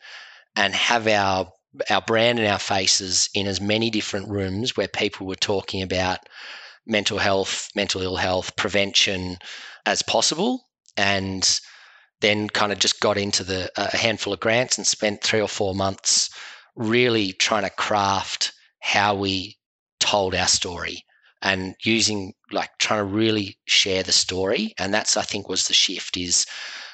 and 0.54 0.72
have 0.74 1.06
our 1.08 1.52
our 1.88 2.02
brand 2.02 2.38
and 2.38 2.48
our 2.48 2.58
faces 2.58 3.28
in 3.34 3.46
as 3.46 3.60
many 3.60 3.90
different 3.90 4.28
rooms 4.28 4.76
where 4.76 4.88
people 4.88 5.26
were 5.26 5.36
talking 5.36 5.82
about 5.82 6.18
mental 6.86 7.18
health, 7.18 7.68
mental 7.76 8.02
ill 8.02 8.16
health, 8.16 8.56
prevention 8.56 9.38
as 9.86 10.02
possible. 10.02 10.66
And 10.96 11.60
then 12.20 12.48
kind 12.48 12.72
of 12.72 12.78
just 12.78 13.00
got 13.00 13.16
into 13.16 13.44
the 13.44 13.70
a 13.76 13.96
handful 13.96 14.32
of 14.32 14.40
grants 14.40 14.78
and 14.78 14.86
spent 14.86 15.22
three 15.22 15.40
or 15.40 15.48
four 15.48 15.74
months 15.74 16.30
really 16.76 17.32
trying 17.32 17.64
to 17.64 17.70
craft 17.70 18.52
how 18.80 19.14
we 19.14 19.56
told 19.98 20.34
our 20.34 20.46
story 20.46 21.04
and 21.42 21.74
using 21.84 22.32
like 22.52 22.70
trying 22.78 23.00
to 23.00 23.04
really 23.04 23.58
share 23.66 24.02
the 24.02 24.12
story. 24.12 24.74
And 24.78 24.92
that's 24.92 25.16
i 25.16 25.22
think 25.22 25.48
was 25.48 25.66
the 25.66 25.74
shift 25.74 26.16
is 26.16 26.46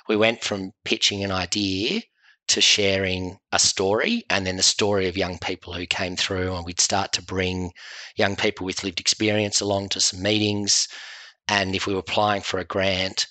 we 0.08 0.16
went 0.16 0.42
from 0.44 0.72
pitching 0.84 1.24
an 1.24 1.32
idea 1.32 2.02
to 2.48 2.60
sharing 2.60 3.38
a 3.52 3.58
story 3.58 4.24
and 4.30 4.46
then 4.46 4.56
the 4.56 4.62
story 4.62 5.08
of 5.08 5.16
young 5.16 5.36
people 5.38 5.72
who 5.72 5.86
came 5.86 6.16
through 6.16 6.54
and 6.54 6.64
we'd 6.64 6.80
start 6.80 7.12
to 7.12 7.22
bring 7.22 7.72
young 8.14 8.36
people 8.36 8.64
with 8.64 8.84
lived 8.84 9.00
experience 9.00 9.60
along 9.60 9.88
to 9.88 10.00
some 10.00 10.22
meetings. 10.22 10.86
And 11.48 11.74
if 11.74 11.86
we 11.86 11.92
were 11.94 12.00
applying 12.00 12.42
for 12.42 12.58
a 12.60 12.64
grant 12.64 13.26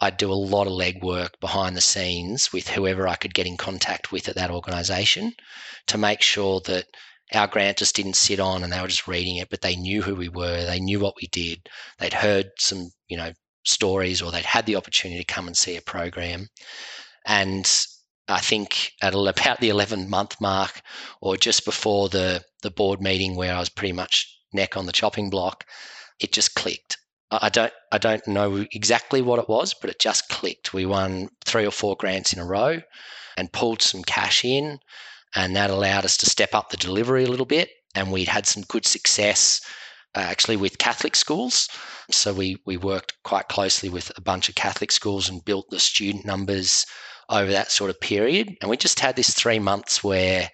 i'd 0.00 0.16
do 0.16 0.32
a 0.32 0.34
lot 0.34 0.66
of 0.66 0.72
legwork 0.72 1.30
behind 1.40 1.76
the 1.76 1.80
scenes 1.80 2.52
with 2.52 2.68
whoever 2.68 3.08
i 3.08 3.14
could 3.14 3.34
get 3.34 3.46
in 3.46 3.56
contact 3.56 4.12
with 4.12 4.28
at 4.28 4.34
that 4.34 4.50
organisation 4.50 5.32
to 5.86 5.98
make 5.98 6.22
sure 6.22 6.60
that 6.66 6.86
our 7.32 7.46
grant 7.46 7.78
just 7.78 7.94
didn't 7.94 8.16
sit 8.16 8.40
on 8.40 8.62
and 8.62 8.72
they 8.72 8.80
were 8.80 8.88
just 8.88 9.08
reading 9.08 9.36
it 9.36 9.50
but 9.50 9.60
they 9.60 9.76
knew 9.76 10.02
who 10.02 10.14
we 10.14 10.28
were 10.28 10.64
they 10.64 10.80
knew 10.80 10.98
what 10.98 11.14
we 11.20 11.28
did 11.28 11.68
they'd 11.98 12.12
heard 12.12 12.50
some 12.58 12.90
you 13.08 13.16
know 13.16 13.32
stories 13.64 14.22
or 14.22 14.32
they'd 14.32 14.44
had 14.44 14.66
the 14.66 14.76
opportunity 14.76 15.20
to 15.20 15.32
come 15.32 15.46
and 15.46 15.56
see 15.56 15.76
a 15.76 15.82
program 15.82 16.48
and 17.26 17.86
I 18.28 18.40
think 18.40 18.92
at 19.02 19.14
about 19.14 19.60
the 19.60 19.68
11 19.68 20.08
month 20.08 20.40
mark 20.40 20.80
or 21.20 21.36
just 21.36 21.64
before 21.64 22.08
the, 22.08 22.42
the 22.62 22.70
board 22.70 23.00
meeting 23.00 23.36
where 23.36 23.54
I 23.54 23.58
was 23.58 23.68
pretty 23.68 23.92
much 23.92 24.38
neck 24.52 24.76
on 24.76 24.86
the 24.86 24.92
chopping 24.92 25.30
block, 25.30 25.64
it 26.18 26.32
just 26.32 26.54
clicked. 26.54 26.96
I 27.30 27.48
don't 27.48 27.72
I 27.92 27.98
don't 27.98 28.26
know 28.26 28.66
exactly 28.72 29.22
what 29.22 29.38
it 29.38 29.48
was, 29.48 29.74
but 29.74 29.90
it 29.90 29.98
just 29.98 30.28
clicked. 30.28 30.74
We 30.74 30.86
won 30.86 31.28
three 31.44 31.66
or 31.66 31.70
four 31.70 31.96
grants 31.96 32.32
in 32.32 32.40
a 32.40 32.44
row 32.44 32.80
and 33.36 33.52
pulled 33.52 33.82
some 33.82 34.02
cash 34.02 34.44
in 34.44 34.80
and 35.34 35.54
that 35.54 35.70
allowed 35.70 36.04
us 36.04 36.16
to 36.18 36.26
step 36.26 36.54
up 36.54 36.70
the 36.70 36.76
delivery 36.76 37.24
a 37.24 37.28
little 37.28 37.46
bit 37.46 37.70
and 37.94 38.10
we'd 38.10 38.28
had 38.28 38.46
some 38.46 38.64
good 38.64 38.84
success 38.84 39.60
uh, 40.16 40.20
actually 40.20 40.56
with 40.56 40.78
Catholic 40.78 41.14
schools. 41.14 41.68
So 42.10 42.32
we 42.32 42.56
we 42.66 42.76
worked 42.76 43.14
quite 43.22 43.48
closely 43.48 43.88
with 43.88 44.10
a 44.16 44.20
bunch 44.20 44.48
of 44.48 44.56
Catholic 44.56 44.90
schools 44.90 45.28
and 45.28 45.44
built 45.44 45.70
the 45.70 45.78
student 45.78 46.24
numbers 46.24 46.84
over 47.28 47.52
that 47.52 47.70
sort 47.70 47.90
of 47.90 48.00
period. 48.00 48.56
And 48.60 48.68
we 48.68 48.76
just 48.76 48.98
had 48.98 49.14
this 49.14 49.32
three 49.32 49.60
months 49.60 50.02
where 50.02 50.50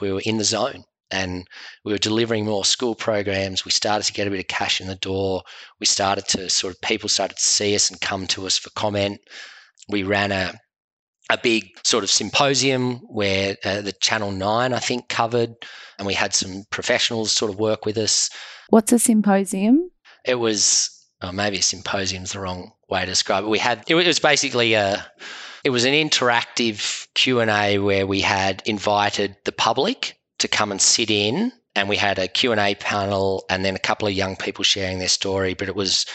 we 0.00 0.12
were 0.12 0.22
in 0.24 0.38
the 0.38 0.44
zone 0.44 0.84
and 1.10 1.46
we 1.84 1.92
were 1.92 1.98
delivering 1.98 2.44
more 2.44 2.64
school 2.64 2.94
programs. 2.94 3.64
We 3.64 3.70
started 3.70 4.04
to 4.04 4.12
get 4.12 4.26
a 4.26 4.30
bit 4.30 4.40
of 4.40 4.48
cash 4.48 4.80
in 4.80 4.86
the 4.86 4.96
door. 4.96 5.42
We 5.78 5.86
started 5.86 6.26
to 6.28 6.50
sort 6.50 6.74
of 6.74 6.80
people 6.80 7.08
started 7.08 7.36
to 7.36 7.42
see 7.42 7.74
us 7.74 7.90
and 7.90 8.00
come 8.00 8.26
to 8.28 8.46
us 8.46 8.58
for 8.58 8.70
comment. 8.70 9.20
We 9.88 10.02
ran 10.02 10.32
a 10.32 10.54
a 11.30 11.38
big 11.38 11.70
sort 11.84 12.02
of 12.02 12.10
symposium 12.10 12.96
where 13.08 13.56
uh, 13.64 13.80
the 13.82 13.92
Channel 13.92 14.32
9 14.32 14.72
I 14.72 14.78
think 14.80 15.08
covered 15.08 15.54
and 15.96 16.06
we 16.06 16.14
had 16.14 16.34
some 16.34 16.64
professionals 16.70 17.30
sort 17.30 17.52
of 17.52 17.58
work 17.58 17.86
with 17.86 17.96
us. 17.96 18.30
What's 18.70 18.92
a 18.92 18.98
symposium? 18.98 19.90
It 20.24 20.36
was 20.36 20.90
oh, 21.22 21.30
maybe 21.30 21.58
a 21.58 21.62
symposium 21.62 22.24
is 22.24 22.32
the 22.32 22.40
wrong 22.40 22.72
way 22.88 23.00
to 23.00 23.06
describe 23.06 23.44
it. 23.44 23.48
We 23.48 23.58
had 23.58 23.84
it 23.86 23.94
was 23.94 24.18
basically 24.18 24.74
a 24.74 25.06
it 25.62 25.70
was 25.70 25.84
an 25.84 25.92
interactive 25.92 27.06
Q&A 27.14 27.78
where 27.78 28.06
we 28.06 28.20
had 28.20 28.62
invited 28.66 29.36
the 29.44 29.52
public 29.52 30.16
to 30.40 30.48
come 30.48 30.70
and 30.70 30.80
sit 30.80 31.10
in 31.10 31.52
and 31.74 31.88
we 31.88 31.96
had 31.96 32.18
a 32.18 32.28
Q&A 32.28 32.74
panel 32.74 33.44
and 33.48 33.64
then 33.64 33.76
a 33.76 33.80
couple 33.80 34.08
of 34.08 34.14
young 34.14 34.36
people 34.36 34.64
sharing 34.64 34.98
their 34.98 35.08
story 35.08 35.54
but 35.54 35.68
it 35.68 35.76
was 35.76 36.06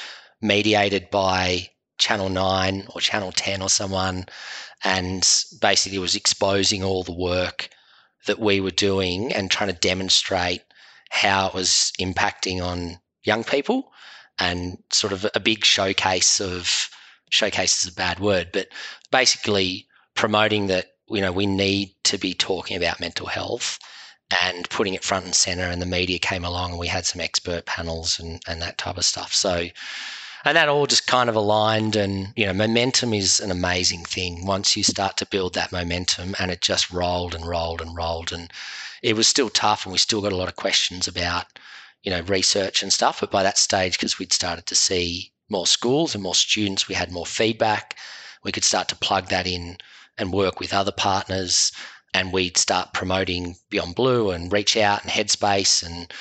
mediated 0.42 1.10
by 1.10 1.70
Channel 1.98 2.30
9 2.30 2.88
or 2.94 3.02
Channel 3.02 3.32
10 3.32 3.62
or 3.62 3.70
someone 3.70 4.26
and 4.84 5.28
basically 5.62 5.98
was 5.98 6.16
exposing 6.16 6.84
all 6.84 7.04
the 7.04 7.14
work 7.14 7.70
that 8.26 8.40
we 8.40 8.60
were 8.60 8.72
doing 8.72 9.32
and 9.34 9.50
trying 9.50 9.72
to 9.72 9.80
demonstrate 9.80 10.62
how 11.10 11.48
it 11.48 11.54
was 11.54 11.94
impacting 12.00 12.62
on 12.62 13.00
young 13.24 13.44
people 13.44 13.92
and 14.40 14.78
sort 14.92 15.14
of 15.14 15.26
a 15.34 15.40
big 15.40 15.64
showcase 15.64 16.42
of 16.42 16.90
showcase 17.30 17.84
is 17.84 17.92
a 17.92 17.96
bad 17.96 18.20
word, 18.20 18.50
but 18.52 18.68
basically 19.12 19.88
promoting 20.14 20.68
that 20.68 20.88
you 21.10 21.22
know 21.22 21.32
we 21.32 21.46
need 21.46 21.94
to 22.04 22.18
be 22.18 22.34
talking 22.34 22.76
about 22.76 23.00
mental 23.00 23.28
health 23.28 23.80
and 24.44 24.70
putting 24.70 24.94
it 24.94 25.04
front 25.04 25.26
and 25.26 25.36
center 25.36 25.64
and 25.64 25.82
the 25.82 25.86
media 25.86 26.20
came 26.20 26.44
along 26.44 26.72
and 26.72 26.80
we 26.80 26.88
had 26.88 27.06
some 27.06 27.22
expert 27.22 27.66
panels 27.66 28.20
and, 28.20 28.42
and 28.48 28.62
that 28.62 28.78
type 28.78 28.98
of 28.98 29.06
stuff 29.06 29.34
so 29.34 29.68
and 30.44 30.58
that 30.58 30.70
all 30.70 30.86
just 30.86 31.08
kind 31.08 31.30
of 31.30 31.36
aligned 31.36 31.96
and 31.96 32.34
you 32.36 32.46
know 32.46 32.54
momentum 32.54 33.14
is 33.14 33.40
an 33.40 33.52
amazing 33.52 34.04
thing 34.04 34.46
once 34.46 34.76
you 34.76 34.84
start 34.84 35.18
to 35.18 35.26
build 35.28 35.54
that 35.54 35.72
momentum 35.72 36.36
and 36.40 36.52
it 36.52 36.62
just 36.62 36.92
rolled 36.92 37.36
and 37.36 37.48
rolled 37.48 37.82
and 37.82 37.96
rolled 37.96 38.32
and 38.32 38.52
it 39.04 39.16
was 39.16 39.28
still 39.28 39.50
tough 39.50 39.86
and 39.86 39.92
we 39.92 39.98
still 39.98 40.22
got 40.22 40.34
a 40.34 40.38
lot 40.38 40.48
of 40.48 40.56
questions 40.56 41.08
about 41.08 41.46
you 42.04 42.12
know 42.12 42.22
research 42.22 42.82
and 42.82 42.92
stuff 42.92 43.20
but 43.20 43.32
by 43.32 43.44
that 43.44 43.58
stage 43.58 43.94
because 43.94 44.18
we'd 44.18 44.34
started 44.34 44.66
to 44.66 44.76
see 44.76 45.32
more 45.50 45.68
schools 45.68 46.16
and 46.16 46.24
more 46.24 46.36
students, 46.36 46.88
we 46.88 46.96
had 46.96 47.12
more 47.12 47.26
feedback. 47.26 47.98
We 48.44 48.52
could 48.52 48.64
start 48.64 48.88
to 48.90 48.96
plug 48.96 49.30
that 49.30 49.48
in 49.48 49.78
and 50.18 50.34
work 50.34 50.60
with 50.60 50.74
other 50.74 50.92
partners. 50.92 51.72
And 52.16 52.32
we'd 52.32 52.58
start 52.58 52.94
promoting 52.94 53.58
Beyond 53.70 53.94
Blue 53.94 54.32
and 54.32 54.52
Reach 54.52 54.78
Out 54.78 55.04
and 55.04 55.12
Headspace. 55.12 55.86
And 55.86 56.14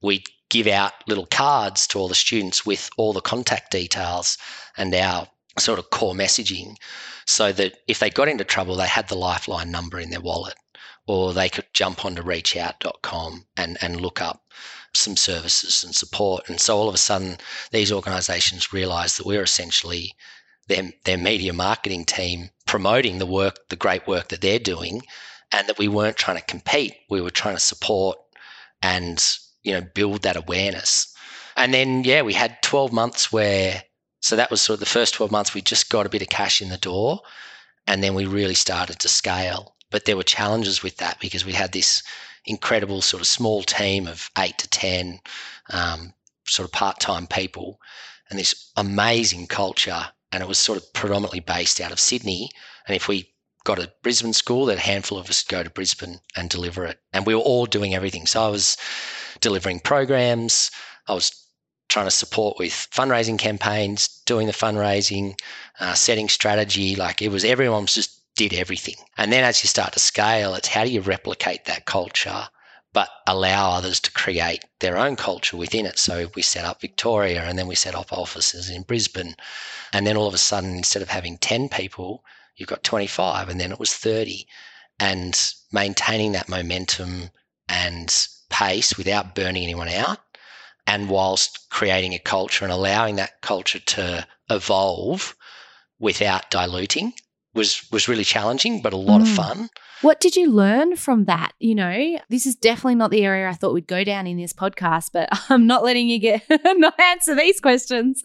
we'd 0.00 0.26
give 0.48 0.66
out 0.66 0.92
little 1.06 1.26
cards 1.26 1.86
to 1.88 1.98
all 1.98 2.08
the 2.08 2.14
students 2.14 2.64
with 2.64 2.88
all 2.96 3.12
the 3.12 3.20
contact 3.20 3.70
details 3.70 4.38
and 4.78 4.94
our 4.94 5.28
sort 5.58 5.78
of 5.78 5.90
core 5.90 6.14
messaging 6.14 6.76
so 7.26 7.52
that 7.52 7.74
if 7.86 7.98
they 7.98 8.08
got 8.08 8.28
into 8.28 8.44
trouble, 8.44 8.76
they 8.76 8.86
had 8.86 9.08
the 9.08 9.14
lifeline 9.14 9.70
number 9.70 10.00
in 10.00 10.08
their 10.08 10.20
wallet 10.20 10.54
or 11.06 11.32
they 11.32 11.48
could 11.48 11.66
jump 11.72 12.04
onto 12.04 12.22
reachout.com 12.22 13.44
and, 13.56 13.76
and 13.82 14.00
look 14.00 14.22
up 14.22 14.44
some 14.94 15.16
services 15.16 15.82
and 15.84 15.94
support. 15.94 16.48
And 16.48 16.60
so 16.60 16.76
all 16.78 16.88
of 16.88 16.94
a 16.94 16.98
sudden, 16.98 17.38
these 17.70 17.92
organisations 17.92 18.72
realise 18.72 19.16
that 19.16 19.26
we're 19.26 19.42
essentially 19.42 20.14
their, 20.68 20.92
their 21.04 21.18
media 21.18 21.52
marketing 21.52 22.04
team 22.04 22.50
promoting 22.66 23.18
the 23.18 23.26
work, 23.26 23.68
the 23.68 23.76
great 23.76 24.06
work 24.06 24.28
that 24.28 24.40
they're 24.40 24.58
doing, 24.58 25.02
and 25.52 25.68
that 25.68 25.78
we 25.78 25.88
weren't 25.88 26.16
trying 26.16 26.38
to 26.38 26.44
compete. 26.44 26.94
We 27.10 27.20
were 27.20 27.30
trying 27.30 27.56
to 27.56 27.60
support 27.60 28.18
and 28.82 29.24
you 29.62 29.72
know 29.72 29.86
build 29.94 30.22
that 30.22 30.36
awareness. 30.36 31.14
And 31.56 31.72
then 31.72 32.04
yeah, 32.04 32.22
we 32.22 32.32
had 32.32 32.62
12 32.62 32.92
months 32.92 33.30
where 33.30 33.84
so 34.20 34.36
that 34.36 34.50
was 34.50 34.62
sort 34.62 34.74
of 34.74 34.80
the 34.80 34.86
first 34.86 35.14
12 35.14 35.30
months 35.32 35.52
we 35.52 35.60
just 35.60 35.90
got 35.90 36.06
a 36.06 36.10
bit 36.10 36.22
of 36.22 36.28
cash 36.28 36.62
in 36.62 36.68
the 36.68 36.78
door. 36.78 37.20
And 37.86 38.02
then 38.02 38.14
we 38.14 38.26
really 38.26 38.54
started 38.54 39.00
to 39.00 39.08
scale. 39.08 39.74
But 39.90 40.04
there 40.04 40.16
were 40.16 40.22
challenges 40.22 40.82
with 40.82 40.96
that 40.98 41.18
because 41.20 41.44
we 41.44 41.52
had 41.52 41.72
this 41.72 42.02
incredible 42.46 43.02
sort 43.02 43.20
of 43.20 43.26
small 43.26 43.62
team 43.62 44.06
of 44.06 44.30
eight 44.38 44.58
to 44.58 44.68
10 44.68 45.20
um, 45.70 46.14
sort 46.46 46.66
of 46.66 46.72
part 46.72 47.00
time 47.00 47.26
people 47.26 47.80
and 48.30 48.38
this 48.38 48.70
amazing 48.76 49.48
culture. 49.48 50.08
And 50.30 50.42
it 50.42 50.48
was 50.48 50.58
sort 50.58 50.78
of 50.78 50.92
predominantly 50.94 51.40
based 51.40 51.80
out 51.80 51.92
of 51.92 52.00
Sydney. 52.00 52.48
And 52.86 52.96
if 52.96 53.08
we 53.08 53.32
got 53.64 53.78
a 53.78 53.92
Brisbane 54.02 54.32
school, 54.32 54.66
that 54.66 54.78
a 54.78 54.80
handful 54.80 55.18
of 55.18 55.28
us 55.30 55.42
go 55.42 55.62
to 55.62 55.70
Brisbane 55.70 56.20
and 56.36 56.50
deliver 56.50 56.84
it. 56.84 56.98
And 57.12 57.26
we 57.26 57.34
were 57.34 57.40
all 57.40 57.66
doing 57.66 57.94
everything. 57.94 58.26
So 58.26 58.42
I 58.42 58.48
was 58.48 58.76
delivering 59.40 59.80
programs, 59.80 60.70
I 61.06 61.14
was 61.14 61.32
trying 61.88 62.06
to 62.06 62.10
support 62.10 62.58
with 62.58 62.72
fundraising 62.72 63.38
campaigns, 63.38 64.08
doing 64.24 64.46
the 64.46 64.52
fundraising, 64.52 65.38
uh, 65.78 65.94
setting 65.94 66.28
strategy. 66.28 66.96
Like 66.96 67.20
it 67.20 67.28
was 67.28 67.44
everyone 67.44 67.82
was 67.82 67.94
just 67.94 68.22
did 68.34 68.54
everything. 68.54 68.94
And 69.18 69.30
then 69.30 69.44
as 69.44 69.62
you 69.62 69.68
start 69.68 69.92
to 69.92 69.98
scale, 69.98 70.54
it's 70.54 70.68
how 70.68 70.84
do 70.84 70.90
you 70.90 71.02
replicate 71.02 71.66
that 71.66 71.84
culture, 71.84 72.48
but 72.94 73.10
allow 73.26 73.72
others 73.72 74.00
to 74.00 74.12
create 74.12 74.64
their 74.80 74.96
own 74.96 75.16
culture 75.16 75.56
within 75.56 75.84
it. 75.84 75.98
So 75.98 76.30
we 76.34 76.42
set 76.42 76.64
up 76.64 76.80
Victoria 76.80 77.42
and 77.42 77.58
then 77.58 77.66
we 77.66 77.74
set 77.74 77.94
up 77.94 78.12
offices 78.12 78.70
in 78.70 78.82
Brisbane. 78.82 79.36
And 79.92 80.06
then 80.06 80.16
all 80.16 80.26
of 80.26 80.34
a 80.34 80.38
sudden, 80.38 80.76
instead 80.76 81.02
of 81.02 81.10
having 81.10 81.36
10 81.38 81.68
people, 81.68 82.24
you've 82.56 82.68
got 82.68 82.84
25 82.84 83.48
and 83.48 83.60
then 83.60 83.72
it 83.72 83.78
was 83.78 83.94
30. 83.94 84.46
And 84.98 85.38
maintaining 85.72 86.32
that 86.32 86.48
momentum 86.48 87.30
and 87.68 88.28
pace 88.50 88.96
without 88.96 89.34
burning 89.34 89.62
anyone 89.64 89.88
out 89.88 90.18
and 90.86 91.08
whilst 91.08 91.68
creating 91.70 92.12
a 92.14 92.18
culture 92.18 92.64
and 92.64 92.72
allowing 92.72 93.16
that 93.16 93.40
culture 93.40 93.78
to 93.78 94.26
evolve 94.50 95.34
without 95.98 96.50
diluting 96.50 97.14
was 97.54 97.90
was 97.90 98.08
really 98.08 98.24
challenging 98.24 98.80
but 98.82 98.92
a 98.92 98.96
lot 98.96 99.20
mm. 99.20 99.24
of 99.24 99.28
fun. 99.28 99.70
What 100.00 100.20
did 100.20 100.34
you 100.34 100.50
learn 100.50 100.96
from 100.96 101.26
that? 101.26 101.52
You 101.58 101.74
know 101.74 102.18
this 102.28 102.46
is 102.46 102.54
definitely 102.54 102.96
not 102.96 103.10
the 103.10 103.24
area 103.24 103.48
i 103.48 103.52
thought 103.52 103.74
we'd 103.74 103.86
go 103.86 104.04
down 104.04 104.26
in 104.26 104.36
this 104.36 104.52
podcast 104.52 105.10
but 105.12 105.28
i'm 105.48 105.66
not 105.66 105.84
letting 105.84 106.08
you 106.08 106.18
get 106.18 106.42
not 106.64 106.98
answer 107.00 107.34
these 107.34 107.60
questions. 107.60 108.22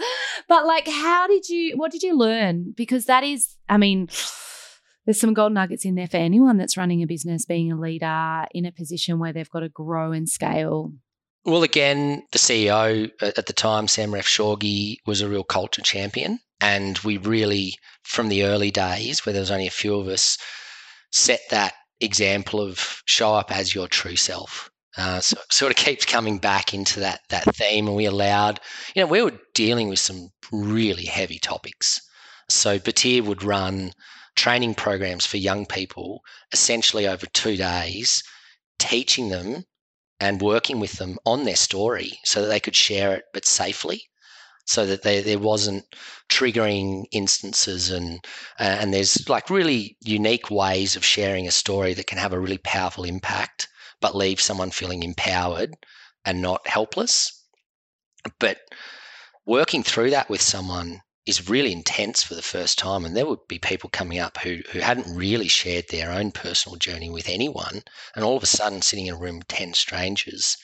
But 0.47 0.65
like 0.65 0.87
how 0.87 1.27
did 1.27 1.49
you 1.49 1.77
what 1.77 1.91
did 1.91 2.03
you 2.03 2.17
learn? 2.17 2.73
Because 2.75 3.05
that 3.05 3.23
is 3.23 3.55
i 3.69 3.77
mean 3.77 4.07
there's 5.05 5.19
some 5.19 5.33
gold 5.33 5.53
nuggets 5.53 5.85
in 5.85 5.95
there 5.95 6.07
for 6.07 6.17
anyone 6.17 6.57
that's 6.57 6.77
running 6.77 7.01
a 7.01 7.07
business 7.07 7.45
being 7.45 7.71
a 7.71 7.79
leader 7.79 8.45
in 8.51 8.65
a 8.65 8.71
position 8.71 9.19
where 9.19 9.31
they've 9.31 9.49
got 9.49 9.61
to 9.61 9.69
grow 9.69 10.11
and 10.11 10.27
scale. 10.27 10.91
Well, 11.47 11.63
again, 11.63 12.23
the 12.33 12.39
CEO 12.39 13.09
at 13.21 13.45
the 13.45 13.53
time, 13.53 13.87
Sam 13.87 14.11
Refshauge, 14.11 14.97
was 15.05 15.21
a 15.21 15.29
real 15.29 15.45
culture 15.45 15.81
champion. 15.81 16.41
And 16.59 16.97
we 16.99 17.17
really, 17.17 17.77
from 18.03 18.29
the 18.29 18.43
early 18.43 18.71
days, 18.71 19.25
where 19.25 19.33
there 19.33 19.41
was 19.41 19.51
only 19.51 19.67
a 19.67 19.71
few 19.71 19.95
of 19.95 20.07
us, 20.07 20.37
set 21.11 21.41
that 21.49 21.73
example 21.99 22.61
of 22.61 23.01
show 23.05 23.33
up 23.33 23.51
as 23.51 23.73
your 23.73 23.87
true 23.87 24.15
self. 24.15 24.69
Uh, 24.97 25.21
so 25.21 25.37
sort 25.51 25.71
of 25.71 25.77
keeps 25.77 26.05
coming 26.05 26.39
back 26.39 26.73
into 26.73 26.99
that 26.99 27.21
that 27.29 27.55
theme, 27.55 27.87
and 27.87 27.95
we 27.95 28.05
allowed, 28.05 28.59
you 28.95 29.01
know, 29.01 29.07
we 29.07 29.21
were 29.21 29.39
dealing 29.53 29.89
with 29.89 29.99
some 29.99 30.29
really 30.51 31.05
heavy 31.05 31.37
topics. 31.37 32.01
So 32.49 32.79
Batyr 32.79 33.23
would 33.23 33.43
run 33.43 33.93
training 34.35 34.75
programs 34.75 35.25
for 35.25 35.37
young 35.37 35.65
people, 35.65 36.21
essentially 36.51 37.07
over 37.07 37.25
two 37.27 37.57
days, 37.57 38.23
teaching 38.79 39.29
them 39.29 39.65
and 40.19 40.41
working 40.41 40.79
with 40.79 40.93
them 40.93 41.17
on 41.25 41.43
their 41.43 41.55
story 41.55 42.19
so 42.23 42.41
that 42.41 42.47
they 42.47 42.59
could 42.59 42.75
share 42.75 43.15
it 43.15 43.25
but 43.33 43.45
safely 43.45 44.03
so 44.67 44.85
that 44.85 45.01
they, 45.01 45.21
there 45.21 45.39
wasn't 45.39 45.85
triggering 46.29 47.05
instances 47.11 47.89
and 47.89 48.25
uh, 48.59 48.77
and 48.79 48.93
there's 48.93 49.27
like 49.29 49.49
really 49.49 49.97
unique 50.01 50.51
ways 50.51 50.95
of 50.95 51.05
sharing 51.05 51.47
a 51.47 51.51
story 51.51 51.93
that 51.93 52.07
can 52.07 52.17
have 52.17 52.33
a 52.33 52.39
really 52.39 52.59
powerful 52.59 53.03
impact 53.03 53.67
but 54.01 54.15
leave 54.15 54.39
someone 54.39 54.69
feeling 54.69 55.03
empowered 55.03 55.73
and 56.25 56.41
not 56.41 56.67
helpless 56.67 57.45
but 58.39 58.59
working 59.45 59.83
through 59.83 60.09
that 60.09 60.29
with 60.29 60.41
someone 60.41 61.01
is 61.27 61.49
really 61.49 61.73
intense 61.73 62.23
for 62.23 62.35
the 62.35 62.41
first 62.41 62.79
time. 62.79 63.03
And 63.03 63.15
there 63.15 63.25
would 63.25 63.47
be 63.49 63.59
people 63.59 63.89
coming 63.89 64.17
up 64.17 64.37
who, 64.37 64.61
who 64.71 64.79
hadn't 64.79 65.13
really 65.13 65.49
shared 65.49 65.85
their 65.89 66.09
own 66.11 66.31
personal 66.31 66.77
journey 66.77 67.09
with 67.09 67.27
anyone, 67.27 67.83
and 68.15 68.23
all 68.23 68.37
of 68.37 68.43
a 68.43 68.47
sudden 68.47 68.81
sitting 68.81 69.07
in 69.07 69.13
a 69.13 69.17
room 69.17 69.39
with 69.39 69.47
10 69.49 69.73
strangers. 69.73 70.57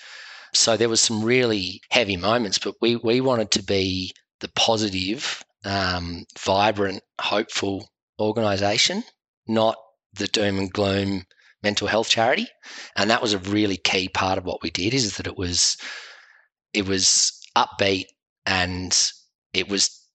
So 0.54 0.78
there 0.78 0.90
was 0.90 1.02
some 1.02 1.24
really 1.24 1.82
heavy 1.90 2.18
moments, 2.18 2.60
but 2.60 2.76
we, 2.82 2.96
we 2.96 3.22
wanted 3.22 3.52
to 3.52 3.64
be 3.64 4.14
the 4.40 4.50
positive, 4.50 5.44
um, 5.66 6.26
vibrant, 6.38 7.02
hopeful 7.20 7.90
organisation, 8.20 9.04
not 9.48 9.78
the 10.14 10.28
doom 10.28 10.60
and 10.60 10.72
gloom 10.72 11.26
mental 11.64 11.88
health 11.88 12.10
charity. 12.10 12.48
And 12.96 13.10
that 13.10 13.22
was 13.22 13.34
a 13.34 13.40
really 13.40 13.78
key 13.78 14.10
part 14.10 14.38
of 14.38 14.46
what 14.46 14.62
we 14.62 14.70
did 14.70 14.94
is 14.94 15.18
that 15.18 15.28
it 15.28 15.38
was 15.38 15.78
it 16.74 16.88
was 16.88 17.40
upbeat 17.56 18.06
and 18.46 19.12
it 19.54 19.70
was 19.70 20.08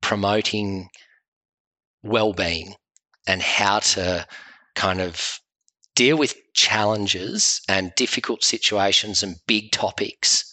promoting 0.00 0.88
well-being 2.02 2.74
and 3.26 3.42
how 3.42 3.80
to 3.80 4.26
kind 4.74 5.00
of 5.00 5.40
deal 5.94 6.16
with 6.16 6.36
challenges 6.54 7.60
and 7.68 7.92
difficult 7.96 8.44
situations 8.44 9.22
and 9.22 9.36
big 9.46 9.72
topics, 9.72 10.44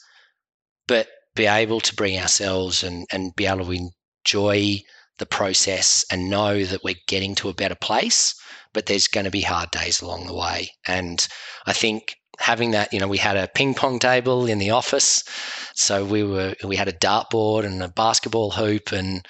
but 0.87 1.07
be 1.35 1.45
able 1.45 1.79
to 1.81 1.95
bring 1.95 2.17
ourselves 2.19 2.83
and, 2.83 3.05
and 3.11 3.35
be 3.35 3.45
able 3.45 3.65
to 3.65 3.89
enjoy 4.25 4.81
the 5.19 5.25
process 5.25 6.05
and 6.11 6.29
know 6.29 6.63
that 6.63 6.83
we're 6.83 6.95
getting 7.07 7.35
to 7.35 7.49
a 7.49 7.53
better 7.53 7.75
place. 7.75 8.35
But 8.73 8.85
there's 8.85 9.07
going 9.07 9.25
to 9.25 9.31
be 9.31 9.41
hard 9.41 9.71
days 9.71 10.01
along 10.01 10.27
the 10.27 10.35
way. 10.35 10.69
And 10.87 11.25
I 11.65 11.73
think 11.73 12.15
having 12.39 12.71
that, 12.71 12.93
you 12.93 12.99
know, 12.99 13.07
we 13.07 13.17
had 13.17 13.37
a 13.37 13.47
ping 13.47 13.73
pong 13.73 13.99
table 13.99 14.45
in 14.45 14.59
the 14.59 14.71
office. 14.71 15.23
So 15.73 16.05
we 16.05 16.23
were 16.23 16.55
we 16.63 16.75
had 16.75 16.87
a 16.87 16.93
dartboard 16.93 17.65
and 17.65 17.81
a 17.81 17.89
basketball 17.89 18.51
hoop 18.51 18.91
and 18.91 19.25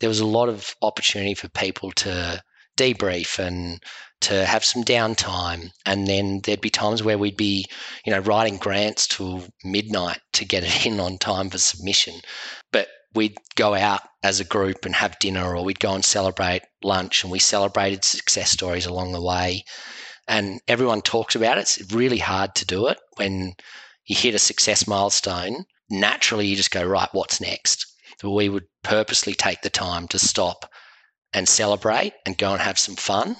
there 0.00 0.08
was 0.08 0.20
a 0.20 0.26
lot 0.26 0.48
of 0.48 0.74
opportunity 0.82 1.34
for 1.34 1.48
people 1.48 1.90
to 1.92 2.42
debrief 2.76 3.38
and 3.38 3.82
to 4.22 4.46
have 4.46 4.64
some 4.64 4.84
downtime. 4.84 5.70
And 5.84 6.06
then 6.06 6.40
there'd 6.44 6.60
be 6.60 6.70
times 6.70 7.02
where 7.02 7.18
we'd 7.18 7.36
be, 7.36 7.66
you 8.04 8.12
know, 8.12 8.20
writing 8.20 8.56
grants 8.56 9.06
till 9.06 9.44
midnight 9.64 10.20
to 10.34 10.44
get 10.44 10.64
it 10.64 10.86
in 10.90 11.00
on 11.00 11.18
time 11.18 11.50
for 11.50 11.58
submission. 11.58 12.14
But 12.72 12.88
we'd 13.14 13.36
go 13.54 13.74
out 13.74 14.02
as 14.22 14.40
a 14.40 14.44
group 14.44 14.84
and 14.84 14.94
have 14.94 15.18
dinner 15.18 15.56
or 15.56 15.64
we'd 15.64 15.80
go 15.80 15.94
and 15.94 16.04
celebrate 16.04 16.62
lunch 16.82 17.22
and 17.22 17.32
we 17.32 17.38
celebrated 17.38 18.04
success 18.04 18.50
stories 18.50 18.86
along 18.86 19.12
the 19.12 19.22
way 19.22 19.64
and 20.28 20.60
everyone 20.66 21.02
talks 21.02 21.34
about 21.34 21.58
it. 21.58 21.62
It's 21.62 21.92
really 21.92 22.18
hard 22.18 22.54
to 22.56 22.66
do 22.66 22.88
it 22.88 22.98
when 23.16 23.54
you 24.06 24.16
hit 24.16 24.34
a 24.34 24.38
success 24.38 24.86
milestone. 24.86 25.64
Naturally, 25.88 26.46
you 26.46 26.56
just 26.56 26.70
go, 26.70 26.84
right, 26.84 27.08
what's 27.12 27.40
next? 27.40 27.86
We 28.22 28.48
would 28.48 28.64
purposely 28.82 29.34
take 29.34 29.62
the 29.62 29.70
time 29.70 30.08
to 30.08 30.18
stop 30.18 30.68
and 31.36 31.48
celebrate 31.48 32.14
and 32.24 32.38
go 32.38 32.52
and 32.52 32.60
have 32.62 32.78
some 32.78 32.96
fun. 32.96 33.36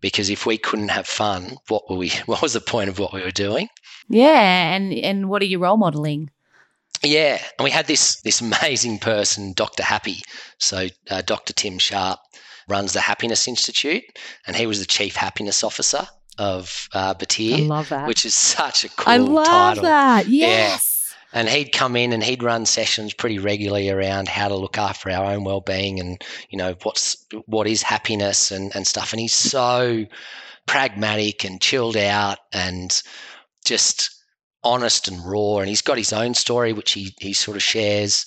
Because 0.00 0.28
if 0.30 0.44
we 0.44 0.58
couldn't 0.58 0.88
have 0.88 1.06
fun, 1.06 1.56
what 1.68 1.88
were 1.88 1.96
we? 1.96 2.10
What 2.26 2.42
was 2.42 2.54
the 2.54 2.60
point 2.60 2.88
of 2.88 2.98
what 2.98 3.12
we 3.12 3.22
were 3.22 3.30
doing? 3.30 3.68
Yeah, 4.08 4.74
and 4.74 4.92
and 4.92 5.28
what 5.28 5.40
are 5.42 5.46
you 5.46 5.58
role 5.58 5.76
modeling? 5.76 6.30
Yeah, 7.02 7.38
and 7.58 7.64
we 7.64 7.70
had 7.70 7.86
this 7.86 8.20
this 8.22 8.40
amazing 8.40 8.98
person, 8.98 9.52
Dr. 9.52 9.82
Happy. 9.82 10.22
So 10.58 10.88
uh, 11.10 11.22
Dr. 11.22 11.52
Tim 11.52 11.78
Sharp 11.78 12.18
runs 12.68 12.92
the 12.92 13.00
Happiness 13.00 13.46
Institute, 13.46 14.04
and 14.46 14.56
he 14.56 14.66
was 14.66 14.80
the 14.80 14.86
chief 14.86 15.16
happiness 15.16 15.62
officer 15.62 16.06
of 16.38 16.88
uh, 16.92 17.14
Batyr. 17.14 17.64
I 17.64 17.66
love 17.66 17.88
that. 17.90 18.08
Which 18.08 18.24
is 18.24 18.34
such 18.34 18.84
a 18.84 18.88
cool 18.90 19.12
I 19.12 19.16
love 19.18 19.46
title. 19.46 19.82
that. 19.84 20.28
Yes. 20.28 20.48
Yeah. 20.48 20.93
And 21.34 21.48
he'd 21.48 21.72
come 21.72 21.96
in 21.96 22.12
and 22.12 22.22
he'd 22.22 22.44
run 22.44 22.64
sessions 22.64 23.12
pretty 23.12 23.40
regularly 23.40 23.90
around 23.90 24.28
how 24.28 24.48
to 24.48 24.54
look 24.54 24.78
after 24.78 25.10
our 25.10 25.32
own 25.32 25.42
well-being 25.42 25.98
and 25.98 26.22
you 26.48 26.56
know 26.56 26.76
what's 26.84 27.26
what 27.46 27.66
is 27.66 27.82
happiness 27.82 28.52
and, 28.52 28.74
and 28.74 28.86
stuff. 28.86 29.12
And 29.12 29.20
he's 29.20 29.34
so 29.34 30.06
pragmatic 30.66 31.44
and 31.44 31.60
chilled 31.60 31.96
out 31.96 32.38
and 32.52 33.02
just 33.66 34.10
honest 34.62 35.08
and 35.08 35.26
raw. 35.26 35.58
And 35.58 35.68
he's 35.68 35.82
got 35.82 35.98
his 35.98 36.12
own 36.12 36.34
story 36.34 36.72
which 36.72 36.92
he 36.92 37.14
he 37.18 37.32
sort 37.32 37.56
of 37.56 37.62
shares. 37.62 38.24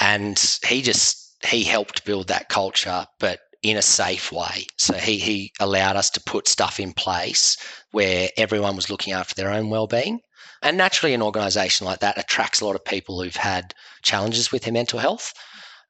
And 0.00 0.38
he 0.66 0.80
just 0.80 1.36
he 1.44 1.64
helped 1.64 2.06
build 2.06 2.28
that 2.28 2.48
culture, 2.48 3.06
but 3.20 3.40
in 3.62 3.76
a 3.76 3.82
safe 3.82 4.32
way. 4.32 4.66
So 4.76 4.94
he, 4.94 5.18
he 5.18 5.52
allowed 5.60 5.96
us 5.96 6.10
to 6.10 6.20
put 6.20 6.48
stuff 6.48 6.80
in 6.80 6.92
place 6.92 7.56
where 7.92 8.28
everyone 8.36 8.74
was 8.74 8.90
looking 8.90 9.12
after 9.12 9.34
their 9.34 9.52
own 9.52 9.70
well-being. 9.70 10.20
And 10.62 10.76
naturally, 10.76 11.14
an 11.14 11.22
organisation 11.22 11.86
like 11.86 12.00
that 12.00 12.18
attracts 12.18 12.60
a 12.60 12.64
lot 12.64 12.76
of 12.76 12.84
people 12.84 13.20
who've 13.20 13.34
had 13.34 13.74
challenges 14.02 14.52
with 14.52 14.62
their 14.62 14.72
mental 14.72 14.98
health. 14.98 15.34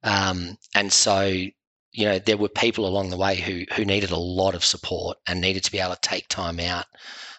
Um, 0.02 0.56
and 0.74 0.92
so, 0.92 1.20
you 1.26 2.06
know, 2.06 2.18
there 2.18 2.38
were 2.38 2.48
people 2.48 2.86
along 2.86 3.10
the 3.10 3.16
way 3.16 3.36
who 3.36 3.64
who 3.74 3.84
needed 3.84 4.10
a 4.10 4.16
lot 4.16 4.54
of 4.54 4.64
support 4.64 5.18
and 5.26 5.40
needed 5.40 5.64
to 5.64 5.72
be 5.72 5.78
able 5.78 5.94
to 5.94 6.00
take 6.00 6.28
time 6.28 6.58
out 6.58 6.86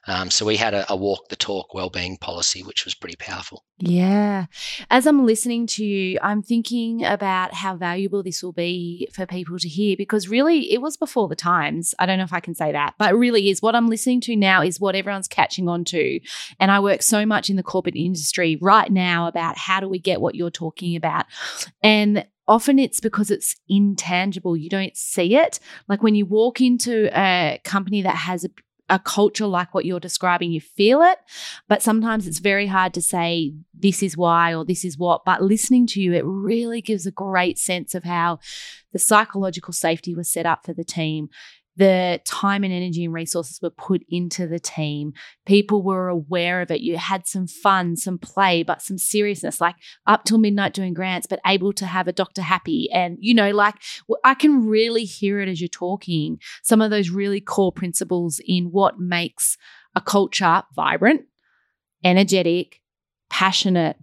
Um, 0.05 0.29
so 0.29 0.45
we 0.45 0.57
had 0.57 0.73
a, 0.73 0.91
a 0.91 0.95
walk 0.95 1.29
the 1.29 1.35
talk 1.35 1.73
well-being 1.73 2.17
policy, 2.17 2.61
which 2.61 2.85
was 2.85 2.93
pretty 2.93 3.15
powerful. 3.15 3.63
Yeah. 3.79 4.45
As 4.89 5.07
I'm 5.07 5.25
listening 5.25 5.67
to 5.67 5.85
you, 5.85 6.19
I'm 6.21 6.41
thinking 6.41 7.05
about 7.05 7.53
how 7.53 7.75
valuable 7.75 8.21
this 8.21 8.43
will 8.43 8.53
be 8.53 9.07
for 9.13 9.25
people 9.25 9.57
to 9.59 9.67
hear 9.67 9.95
because 9.97 10.27
really 10.27 10.71
it 10.73 10.81
was 10.81 10.97
before 10.97 11.27
the 11.27 11.35
times. 11.35 11.95
I 11.99 12.05
don't 12.05 12.17
know 12.17 12.23
if 12.23 12.33
I 12.33 12.39
can 12.39 12.55
say 12.55 12.71
that, 12.71 12.95
but 12.97 13.15
really 13.15 13.49
is 13.49 13.61
what 13.61 13.75
I'm 13.75 13.87
listening 13.87 14.21
to 14.21 14.35
now 14.35 14.61
is 14.61 14.79
what 14.79 14.95
everyone's 14.95 15.27
catching 15.27 15.67
on 15.67 15.85
to. 15.85 16.19
And 16.59 16.71
I 16.71 16.79
work 16.79 17.01
so 17.01 17.25
much 17.25 17.49
in 17.49 17.55
the 17.55 17.63
corporate 17.63 17.95
industry 17.95 18.57
right 18.61 18.91
now 18.91 19.27
about 19.27 19.57
how 19.57 19.79
do 19.79 19.87
we 19.87 19.99
get 19.99 20.21
what 20.21 20.35
you're 20.35 20.51
talking 20.51 20.95
about. 20.95 21.25
And 21.81 22.25
often 22.47 22.77
it's 22.77 22.99
because 22.99 23.31
it's 23.31 23.55
intangible. 23.69 24.57
You 24.57 24.69
don't 24.69 24.95
see 24.97 25.35
it. 25.35 25.59
Like 25.87 26.03
when 26.03 26.15
you 26.15 26.25
walk 26.25 26.61
into 26.61 27.09
a 27.17 27.59
company 27.63 28.01
that 28.01 28.15
has 28.15 28.43
a 28.43 28.49
a 28.89 28.99
culture 28.99 29.47
like 29.47 29.73
what 29.73 29.85
you're 29.85 29.99
describing, 29.99 30.51
you 30.51 30.61
feel 30.61 31.01
it. 31.01 31.17
But 31.67 31.81
sometimes 31.81 32.27
it's 32.27 32.39
very 32.39 32.67
hard 32.67 32.93
to 32.95 33.01
say, 33.01 33.53
this 33.73 34.03
is 34.03 34.17
why 34.17 34.53
or 34.53 34.65
this 34.65 34.83
is 34.83 34.97
what. 34.97 35.25
But 35.25 35.41
listening 35.41 35.87
to 35.87 36.01
you, 36.01 36.13
it 36.13 36.25
really 36.25 36.81
gives 36.81 37.05
a 37.05 37.11
great 37.11 37.57
sense 37.57 37.95
of 37.95 38.03
how 38.03 38.39
the 38.91 38.99
psychological 38.99 39.73
safety 39.73 40.13
was 40.13 40.31
set 40.31 40.45
up 40.45 40.65
for 40.65 40.73
the 40.73 40.83
team 40.83 41.29
the 41.75 42.21
time 42.25 42.63
and 42.63 42.71
energy 42.71 43.03
and 43.03 43.13
resources 43.13 43.59
were 43.61 43.71
put 43.71 44.03
into 44.07 44.47
the 44.47 44.59
team. 44.59 45.13
People 45.45 45.81
were 45.81 46.07
aware 46.07 46.61
of 46.61 46.69
it. 46.69 46.81
You 46.81 46.97
had 46.97 47.27
some 47.27 47.47
fun, 47.47 47.95
some 47.95 48.19
play, 48.19 48.61
but 48.63 48.81
some 48.81 48.97
seriousness, 48.97 49.59
like 49.59 49.75
up 50.05 50.23
till 50.23 50.37
midnight 50.37 50.73
doing 50.73 50.93
grants, 50.93 51.25
but 51.25 51.39
able 51.45 51.73
to 51.73 51.85
have 51.85 52.07
a 52.07 52.13
doctor 52.13 52.43
happy. 52.43 52.89
And, 52.91 53.17
you 53.19 53.33
know, 53.33 53.51
like 53.51 53.75
I 54.23 54.35
can 54.35 54.67
really 54.67 55.05
hear 55.05 55.39
it 55.39 55.49
as 55.49 55.59
you're 55.59 55.67
talking, 55.67 56.39
some 56.61 56.81
of 56.81 56.91
those 56.91 57.09
really 57.09 57.41
core 57.41 57.71
principles 57.71 58.39
in 58.45 58.65
what 58.65 58.99
makes 58.99 59.57
a 59.95 60.01
culture 60.01 60.63
vibrant, 60.75 61.21
energetic, 62.03 62.81
passionate, 63.29 63.97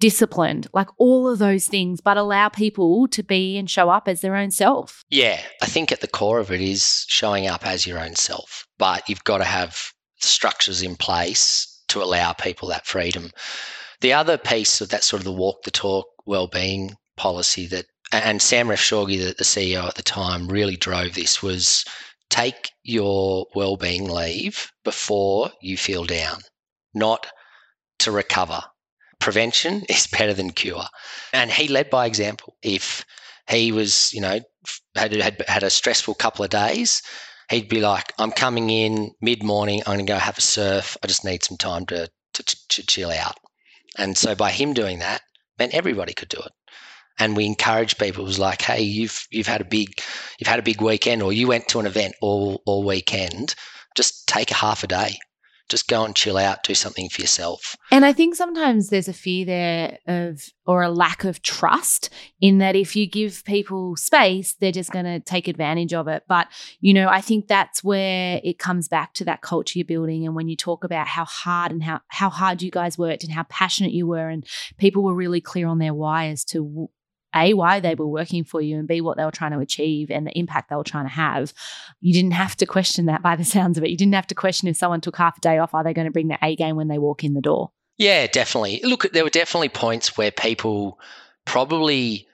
disciplined, 0.00 0.66
like 0.72 0.88
all 0.98 1.28
of 1.28 1.38
those 1.38 1.66
things, 1.66 2.00
but 2.00 2.16
allow 2.16 2.48
people 2.48 3.06
to 3.08 3.22
be 3.22 3.56
and 3.56 3.70
show 3.70 3.90
up 3.90 4.08
as 4.08 4.22
their 4.22 4.34
own 4.34 4.50
self. 4.50 5.04
Yeah, 5.10 5.40
I 5.62 5.66
think 5.66 5.92
at 5.92 6.00
the 6.00 6.08
core 6.08 6.40
of 6.40 6.50
it 6.50 6.60
is 6.60 7.04
showing 7.06 7.46
up 7.46 7.64
as 7.64 7.86
your 7.86 8.00
own 8.00 8.16
self, 8.16 8.66
but 8.78 9.08
you've 9.08 9.24
got 9.24 9.38
to 9.38 9.44
have 9.44 9.92
structures 10.18 10.82
in 10.82 10.96
place 10.96 11.82
to 11.88 12.02
allow 12.02 12.32
people 12.32 12.68
that 12.68 12.86
freedom. 12.86 13.30
The 14.00 14.14
other 14.14 14.38
piece 14.38 14.80
of 14.80 14.88
that 14.88 15.04
sort 15.04 15.20
of 15.20 15.24
the 15.24 15.32
walk 15.32 15.62
the 15.62 15.70
talk 15.70 16.06
well-being 16.26 16.96
policy 17.16 17.66
that 17.66 17.86
and 18.12 18.42
Sam 18.42 18.66
Refshauge, 18.66 19.18
the, 19.18 19.34
the 19.34 19.44
CEO 19.44 19.86
at 19.86 19.94
the 19.94 20.02
time, 20.02 20.48
really 20.48 20.76
drove 20.76 21.14
this 21.14 21.42
was 21.42 21.84
take 22.28 22.70
your 22.82 23.46
well-being 23.54 24.08
leave 24.08 24.72
before 24.82 25.52
you 25.60 25.76
feel 25.76 26.04
down, 26.04 26.40
not 26.92 27.28
to 28.00 28.10
recover 28.10 28.62
prevention 29.20 29.82
is 29.88 30.06
better 30.06 30.34
than 30.34 30.50
cure. 30.50 30.84
And 31.32 31.50
he 31.50 31.68
led 31.68 31.90
by 31.90 32.06
example. 32.06 32.56
If 32.62 33.04
he 33.48 33.72
was, 33.72 34.12
you 34.12 34.20
know, 34.20 34.40
had, 34.96 35.14
had, 35.14 35.44
had 35.46 35.62
a 35.62 35.70
stressful 35.70 36.14
couple 36.14 36.44
of 36.44 36.50
days, 36.50 37.02
he'd 37.48 37.68
be 37.68 37.80
like, 37.80 38.12
I'm 38.18 38.32
coming 38.32 38.70
in 38.70 39.12
mid 39.20 39.42
morning, 39.42 39.80
I'm 39.80 39.94
going 39.94 40.06
to 40.06 40.12
go 40.12 40.18
have 40.18 40.38
a 40.38 40.42
surf. 40.42 40.96
I 41.02 41.06
just 41.06 41.24
need 41.24 41.44
some 41.44 41.56
time 41.56 41.86
to, 41.86 42.08
to, 42.34 42.68
to 42.68 42.86
chill 42.86 43.10
out. 43.10 43.36
And 43.98 44.16
so 44.16 44.34
by 44.34 44.50
him 44.50 44.72
doing 44.72 45.00
that, 45.00 45.22
meant 45.58 45.74
everybody 45.74 46.12
could 46.12 46.28
do 46.28 46.38
it. 46.38 46.52
And 47.18 47.36
we 47.36 47.44
encourage 47.44 47.98
people. 47.98 48.24
It 48.24 48.28
was 48.28 48.38
like, 48.38 48.62
hey, 48.62 48.80
you've 48.80 49.26
you've 49.30 49.46
had 49.46 49.60
a 49.60 49.64
big 49.64 50.00
you've 50.38 50.48
had 50.48 50.58
a 50.58 50.62
big 50.62 50.80
weekend, 50.80 51.22
or 51.22 51.34
you 51.34 51.48
went 51.48 51.68
to 51.68 51.78
an 51.78 51.84
event 51.84 52.14
all 52.22 52.62
all 52.64 52.82
weekend. 52.82 53.54
Just 53.94 54.26
take 54.26 54.50
a 54.50 54.54
half 54.54 54.82
a 54.84 54.86
day 54.86 55.18
just 55.70 55.88
go 55.88 56.04
and 56.04 56.14
chill 56.14 56.36
out, 56.36 56.64
do 56.64 56.74
something 56.74 57.08
for 57.08 57.20
yourself. 57.20 57.76
And 57.90 58.04
I 58.04 58.12
think 58.12 58.34
sometimes 58.34 58.88
there's 58.88 59.08
a 59.08 59.12
fear 59.12 59.46
there 59.46 59.98
of, 60.06 60.42
or 60.66 60.82
a 60.82 60.90
lack 60.90 61.24
of 61.24 61.42
trust 61.42 62.10
in 62.40 62.58
that 62.58 62.76
if 62.76 62.94
you 62.94 63.08
give 63.08 63.44
people 63.44 63.96
space, 63.96 64.54
they're 64.54 64.72
just 64.72 64.90
going 64.90 65.04
to 65.04 65.20
take 65.20 65.48
advantage 65.48 65.94
of 65.94 66.08
it. 66.08 66.24
But, 66.28 66.48
you 66.80 66.92
know, 66.92 67.08
I 67.08 67.20
think 67.20 67.46
that's 67.46 67.82
where 67.82 68.40
it 68.44 68.58
comes 68.58 68.88
back 68.88 69.14
to 69.14 69.24
that 69.24 69.40
culture 69.40 69.78
you're 69.78 69.86
building. 69.86 70.26
And 70.26 70.34
when 70.34 70.48
you 70.48 70.56
talk 70.56 70.84
about 70.84 71.06
how 71.06 71.24
hard 71.24 71.72
and 71.72 71.82
how, 71.82 72.00
how 72.08 72.28
hard 72.28 72.60
you 72.60 72.70
guys 72.70 72.98
worked 72.98 73.24
and 73.24 73.32
how 73.32 73.44
passionate 73.44 73.92
you 73.92 74.06
were, 74.06 74.28
and 74.28 74.44
people 74.76 75.02
were 75.02 75.14
really 75.14 75.40
clear 75.40 75.66
on 75.68 75.78
their 75.78 75.94
why 75.94 76.26
as 76.28 76.44
to 76.46 76.90
a 77.34 77.54
why 77.54 77.80
they 77.80 77.94
were 77.94 78.06
working 78.06 78.44
for 78.44 78.60
you 78.60 78.78
and 78.78 78.88
b 78.88 79.00
what 79.00 79.16
they 79.16 79.24
were 79.24 79.30
trying 79.30 79.52
to 79.52 79.58
achieve 79.58 80.10
and 80.10 80.26
the 80.26 80.38
impact 80.38 80.70
they 80.70 80.76
were 80.76 80.84
trying 80.84 81.04
to 81.04 81.12
have. 81.12 81.52
You 82.00 82.12
didn't 82.12 82.32
have 82.32 82.56
to 82.56 82.66
question 82.66 83.06
that 83.06 83.22
by 83.22 83.36
the 83.36 83.44
sounds 83.56 83.78
of 83.78 83.84
it. 83.84 83.90
You 83.90 83.96
didn't 83.96 84.14
have 84.14 84.26
to 84.28 84.34
question 84.34 84.68
if 84.68 84.76
someone 84.76 85.00
took 85.00 85.16
half 85.16 85.38
a 85.38 85.40
day 85.40 85.58
off 85.58 85.74
are 85.74 85.84
they 85.84 85.94
going 85.94 86.06
to 86.06 86.12
bring 86.12 86.28
their 86.28 86.38
a 86.42 86.56
game 86.56 86.76
when 86.76 86.88
they 86.88 86.98
walk 86.98 87.24
in 87.24 87.34
the 87.34 87.40
door? 87.40 87.70
Yeah 87.98 88.26
definitely. 88.26 88.80
Look 88.82 89.10
there 89.12 89.24
were 89.24 89.30
definitely 89.30 89.68
points 89.68 90.16
where 90.16 90.30
people 90.30 90.98
probably 91.44 92.26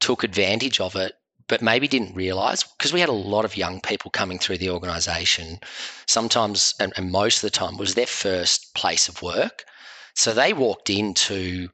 took 0.00 0.24
advantage 0.24 0.80
of 0.80 0.96
it 0.96 1.14
but 1.46 1.62
maybe 1.62 1.88
didn't 1.88 2.14
realize 2.14 2.62
because 2.62 2.92
we 2.92 3.00
had 3.00 3.08
a 3.08 3.12
lot 3.12 3.44
of 3.44 3.56
young 3.56 3.80
people 3.80 4.10
coming 4.10 4.38
through 4.38 4.58
the 4.58 4.70
organization. 4.70 5.58
Sometimes 6.06 6.74
and, 6.80 6.92
and 6.96 7.12
most 7.12 7.38
of 7.38 7.42
the 7.42 7.50
time 7.50 7.76
was 7.76 7.94
their 7.94 8.06
first 8.06 8.74
place 8.74 9.08
of 9.08 9.22
work. 9.22 9.64
So 10.14 10.32
they 10.32 10.52
walked 10.52 10.90
into 10.90 11.68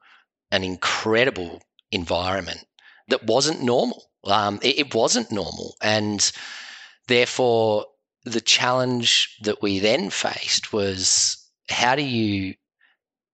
an 0.51 0.65
incredible 0.65 1.63
environment 1.93 2.65
that 3.11 3.27
wasn't 3.27 3.63
normal. 3.63 4.11
Um, 4.25 4.59
it, 4.63 4.79
it 4.79 4.95
wasn't 4.95 5.31
normal. 5.31 5.77
And 5.83 6.31
therefore, 7.09 7.87
the 8.25 8.41
challenge 8.41 9.37
that 9.43 9.63
we 9.63 9.79
then 9.79 10.11
faced 10.11 10.73
was 10.73 11.37
how 11.69 11.95
do 11.95 12.03
you 12.03 12.55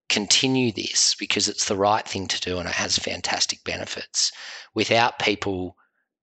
continue 0.08 0.70
this 0.72 1.14
because 1.18 1.48
it's 1.48 1.66
the 1.66 1.76
right 1.76 2.06
thing 2.06 2.28
to 2.28 2.40
do 2.40 2.58
and 2.58 2.68
it 2.68 2.74
has 2.74 2.98
fantastic 2.98 3.64
benefits 3.64 4.30
without 4.74 5.18
people 5.18 5.76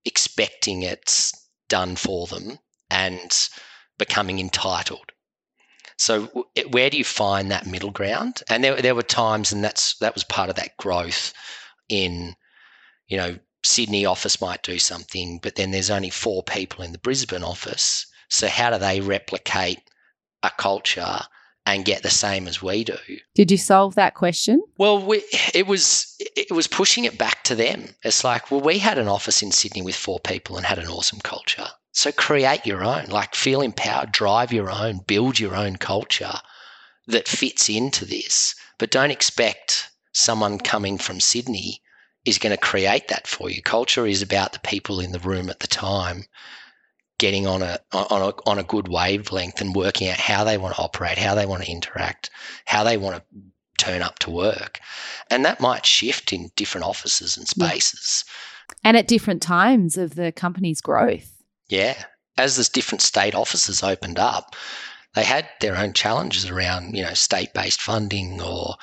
expecting 0.05 0.81
it's 0.81 1.33
done 1.67 1.95
for 1.95 2.27
them 2.27 2.57
and 2.89 3.49
becoming 3.97 4.39
entitled. 4.39 5.11
So 5.97 6.45
where 6.71 6.89
do 6.89 6.97
you 6.97 7.03
find 7.03 7.51
that 7.51 7.67
middle 7.67 7.91
ground? 7.91 8.41
And 8.49 8.63
there, 8.63 8.81
there 8.81 8.95
were 8.95 9.03
times, 9.03 9.51
and 9.51 9.63
that's 9.63 9.95
that 9.99 10.13
was 10.13 10.23
part 10.23 10.49
of 10.49 10.55
that 10.55 10.75
growth 10.77 11.33
in, 11.87 12.35
you 13.07 13.17
know, 13.17 13.37
Sydney 13.63 14.05
office 14.05 14.41
might 14.41 14.63
do 14.63 14.77
something, 14.79 15.39
but 15.41 15.55
then 15.55 15.71
there's 15.71 15.89
only 15.89 16.09
four 16.09 16.43
people 16.43 16.83
in 16.83 16.91
the 16.91 16.97
Brisbane 16.97 17.43
office. 17.43 18.05
So 18.29 18.47
how 18.47 18.71
do 18.71 18.77
they 18.77 18.99
replicate 18.99 19.79
a 20.41 20.51
culture 20.57 21.21
and 21.65 21.85
get 21.85 22.03
the 22.03 22.09
same 22.09 22.47
as 22.47 22.61
we 22.61 22.83
do? 22.83 22.97
Did 23.35 23.51
you 23.51 23.57
solve 23.57 23.95
that 23.95 24.15
question? 24.15 24.61
Well, 24.77 25.03
we, 25.03 25.23
it 25.53 25.65
was 25.65 26.13
it 26.19 26.51
was 26.51 26.67
pushing 26.67 27.05
it 27.05 27.17
back 27.17 27.43
to 27.45 27.55
them. 27.55 27.95
It's 28.03 28.23
like, 28.23 28.51
well, 28.51 28.59
we 28.59 28.79
had 28.79 28.97
an 28.97 29.07
office 29.07 29.41
in 29.41 29.51
Sydney 29.51 29.81
with 29.81 29.95
four 29.95 30.19
people 30.19 30.57
and 30.57 30.65
had 30.65 30.79
an 30.79 30.87
awesome 30.87 31.19
culture. 31.19 31.67
So 31.93 32.11
create 32.11 32.65
your 32.65 32.83
own, 32.83 33.05
like 33.05 33.35
feel 33.35 33.61
empowered, 33.61 34.11
drive 34.11 34.51
your 34.51 34.69
own, 34.69 35.01
build 35.05 35.39
your 35.39 35.55
own 35.55 35.77
culture 35.77 36.33
that 37.07 37.27
fits 37.27 37.69
into 37.69 38.03
this. 38.03 38.55
But 38.79 38.91
don't 38.91 39.11
expect 39.11 39.91
someone 40.11 40.57
coming 40.57 40.97
from 40.97 41.19
Sydney 41.19 41.82
is 42.25 42.37
going 42.37 42.55
to 42.55 42.61
create 42.61 43.09
that 43.09 43.27
for 43.27 43.49
you. 43.49 43.61
Culture 43.61 44.07
is 44.07 44.21
about 44.21 44.53
the 44.53 44.59
people 44.59 44.99
in 44.99 45.11
the 45.11 45.19
room 45.19 45.49
at 45.49 45.59
the 45.59 45.67
time 45.67 46.23
getting 47.17 47.45
on 47.47 47.61
a 47.61 47.79
on 47.91 48.21
a 48.21 48.49
on 48.49 48.59
a 48.59 48.63
good 48.63 48.87
wavelength 48.87 49.61
and 49.61 49.75
working 49.75 50.09
out 50.09 50.17
how 50.17 50.43
they 50.43 50.57
want 50.57 50.75
to 50.75 50.81
operate, 50.81 51.17
how 51.17 51.35
they 51.35 51.45
want 51.45 51.63
to 51.63 51.71
interact, 51.71 52.29
how 52.65 52.83
they 52.83 52.97
want 52.97 53.15
to 53.15 53.23
turn 53.77 54.01
up 54.01 54.19
to 54.19 54.31
work. 54.31 54.79
And 55.29 55.45
that 55.45 55.59
might 55.59 55.85
shift 55.85 56.33
in 56.33 56.51
different 56.55 56.85
offices 56.85 57.37
and 57.37 57.47
spaces. 57.47 58.23
And 58.83 58.97
at 58.97 59.07
different 59.07 59.41
times 59.41 59.97
of 59.97 60.15
the 60.15 60.31
company's 60.31 60.81
growth. 60.81 61.43
Yeah. 61.69 62.01
As 62.37 62.55
there's 62.55 62.69
different 62.69 63.01
state 63.01 63.35
offices 63.35 63.83
opened 63.83 64.17
up, 64.17 64.55
they 65.13 65.23
had 65.23 65.47
their 65.61 65.77
own 65.77 65.93
challenges 65.93 66.49
around, 66.49 66.95
you 66.95 67.03
know, 67.03 67.13
state 67.13 67.53
based 67.53 67.81
funding 67.81 68.41
or 68.41 68.75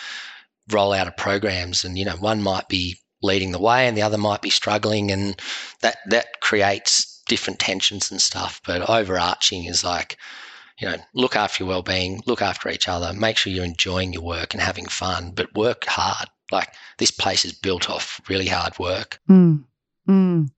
rollout 0.71 1.09
of 1.09 1.17
programs 1.17 1.85
and 1.85 1.99
you 1.99 2.05
know 2.05 2.17
one 2.17 2.41
might 2.41 2.69
be 2.69 2.97
leading 3.23 3.53
the 3.53 3.61
way 3.61 3.87
and 3.87 3.97
the 3.97 4.03
other 4.03 4.19
might 4.19 4.43
be 4.43 4.51
struggling 4.51 5.11
and 5.11 5.41
that 5.81 5.99
that 6.07 6.41
creates 6.41 7.23
different 7.29 7.59
tensions 7.59 8.11
and 8.11 8.21
stuff 8.21 8.61
but 8.67 8.89
overarching 8.89 9.65
is 9.65 9.85
like 9.85 10.17
you 10.79 10.89
know 10.89 10.97
look 11.15 11.37
after 11.37 11.63
your 11.63 11.69
well-being 11.69 12.23
look 12.27 12.43
after 12.43 12.69
each 12.69 12.89
other 12.89 13.13
make 13.13 13.37
sure 13.37 13.53
you're 13.53 13.65
enjoying 13.65 14.13
your 14.13 14.23
work 14.23 14.55
and 14.55 14.63
having 14.63 14.87
fun 14.87 15.33
but 15.35 15.55
work 15.55 15.85
hard 15.87 16.29
like 16.51 16.73
this 16.99 17.11
place 17.11 17.45
is 17.45 17.53
built 17.53 17.89
off 17.89 18.21
really 18.29 18.49
hard 18.49 18.79
work 18.79 19.21
mm. 19.29 19.63
Mm. 20.09 20.51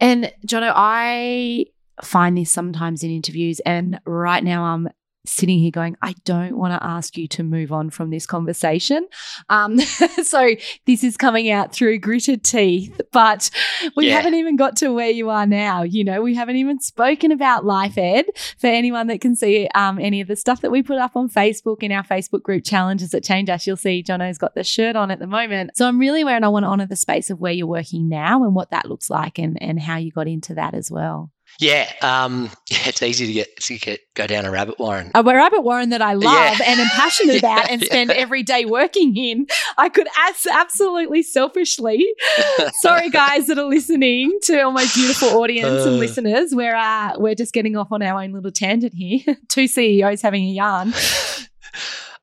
and 0.00 0.32
jono 0.46 0.72
i 0.74 1.64
find 2.02 2.36
this 2.36 2.50
sometimes 2.50 3.02
in 3.02 3.10
interviews 3.10 3.60
and 3.60 4.00
right 4.04 4.44
now 4.44 4.64
i'm 4.64 4.88
sitting 5.28 5.58
here 5.58 5.70
going, 5.70 5.96
I 6.02 6.14
don't 6.24 6.56
want 6.56 6.72
to 6.72 6.86
ask 6.86 7.16
you 7.16 7.28
to 7.28 7.42
move 7.42 7.72
on 7.72 7.90
from 7.90 8.10
this 8.10 8.26
conversation. 8.26 9.06
Um, 9.48 9.78
so 10.22 10.50
this 10.86 11.04
is 11.04 11.16
coming 11.16 11.50
out 11.50 11.72
through 11.72 11.98
gritted 11.98 12.42
teeth, 12.42 13.00
but 13.12 13.50
we 13.96 14.08
yeah. 14.08 14.16
haven't 14.16 14.34
even 14.34 14.56
got 14.56 14.76
to 14.76 14.92
where 14.92 15.10
you 15.10 15.30
are 15.30 15.46
now. 15.46 15.82
You 15.82 16.04
know, 16.04 16.22
we 16.22 16.34
haven't 16.34 16.56
even 16.56 16.80
spoken 16.80 17.32
about 17.32 17.64
Life 17.64 17.98
Ed 17.98 18.26
for 18.58 18.66
anyone 18.66 19.06
that 19.08 19.20
can 19.20 19.36
see 19.36 19.68
um, 19.74 19.98
any 19.98 20.20
of 20.20 20.28
the 20.28 20.36
stuff 20.36 20.60
that 20.62 20.70
we 20.70 20.82
put 20.82 20.98
up 20.98 21.16
on 21.16 21.28
Facebook 21.28 21.82
in 21.82 21.92
our 21.92 22.04
Facebook 22.04 22.42
group 22.42 22.64
challenges 22.64 23.14
at 23.14 23.24
Change 23.24 23.50
Us. 23.50 23.66
You'll 23.66 23.76
see 23.76 24.02
Jono's 24.02 24.38
got 24.38 24.54
the 24.54 24.64
shirt 24.64 24.96
on 24.96 25.10
at 25.10 25.18
the 25.18 25.26
moment. 25.26 25.76
So 25.76 25.86
I'm 25.86 25.98
really 25.98 26.24
where 26.24 26.42
I 26.42 26.48
want 26.48 26.64
to 26.64 26.68
honor 26.68 26.86
the 26.86 26.96
space 26.96 27.30
of 27.30 27.40
where 27.40 27.52
you're 27.52 27.66
working 27.66 28.08
now 28.08 28.44
and 28.44 28.54
what 28.54 28.70
that 28.70 28.88
looks 28.88 29.10
like 29.10 29.38
and, 29.38 29.60
and 29.62 29.80
how 29.80 29.96
you 29.96 30.10
got 30.10 30.28
into 30.28 30.54
that 30.54 30.74
as 30.74 30.90
well. 30.90 31.30
Yeah, 31.58 31.90
um, 32.02 32.50
yeah, 32.70 32.78
it's 32.86 33.02
easy 33.02 33.26
to 33.26 33.32
get 33.32 33.56
to 33.56 33.78
get 33.78 34.00
go 34.14 34.26
down 34.26 34.44
a 34.44 34.50
rabbit 34.50 34.78
warren. 34.78 35.10
A 35.14 35.22
rabbit 35.24 35.62
warren 35.62 35.90
that 35.90 36.00
I 36.00 36.14
love 36.14 36.58
yeah. 36.58 36.64
and 36.64 36.80
am 36.80 36.86
passionate 36.88 37.34
yeah, 37.42 37.56
about 37.56 37.70
and 37.70 37.82
spend 37.82 38.10
every 38.10 38.42
day 38.42 38.64
working 38.64 39.16
in. 39.16 39.46
I 39.76 39.88
could 39.88 40.06
as- 40.28 40.46
absolutely 40.46 41.22
selfishly. 41.22 42.06
Sorry, 42.80 43.10
guys 43.10 43.48
that 43.48 43.58
are 43.58 43.64
listening 43.68 44.38
to 44.44 44.60
all 44.62 44.72
my 44.72 44.86
beautiful 44.94 45.28
audience 45.40 45.84
uh, 45.84 45.90
and 45.90 45.98
listeners. 45.98 46.54
We're 46.54 46.76
uh, 46.76 47.14
we're 47.18 47.34
just 47.34 47.52
getting 47.52 47.76
off 47.76 47.88
on 47.90 48.02
our 48.02 48.22
own 48.22 48.32
little 48.32 48.52
tangent 48.52 48.94
here. 48.94 49.20
Two 49.48 49.66
CEOs 49.66 50.22
having 50.22 50.44
a 50.44 50.52
yarn. 50.52 50.94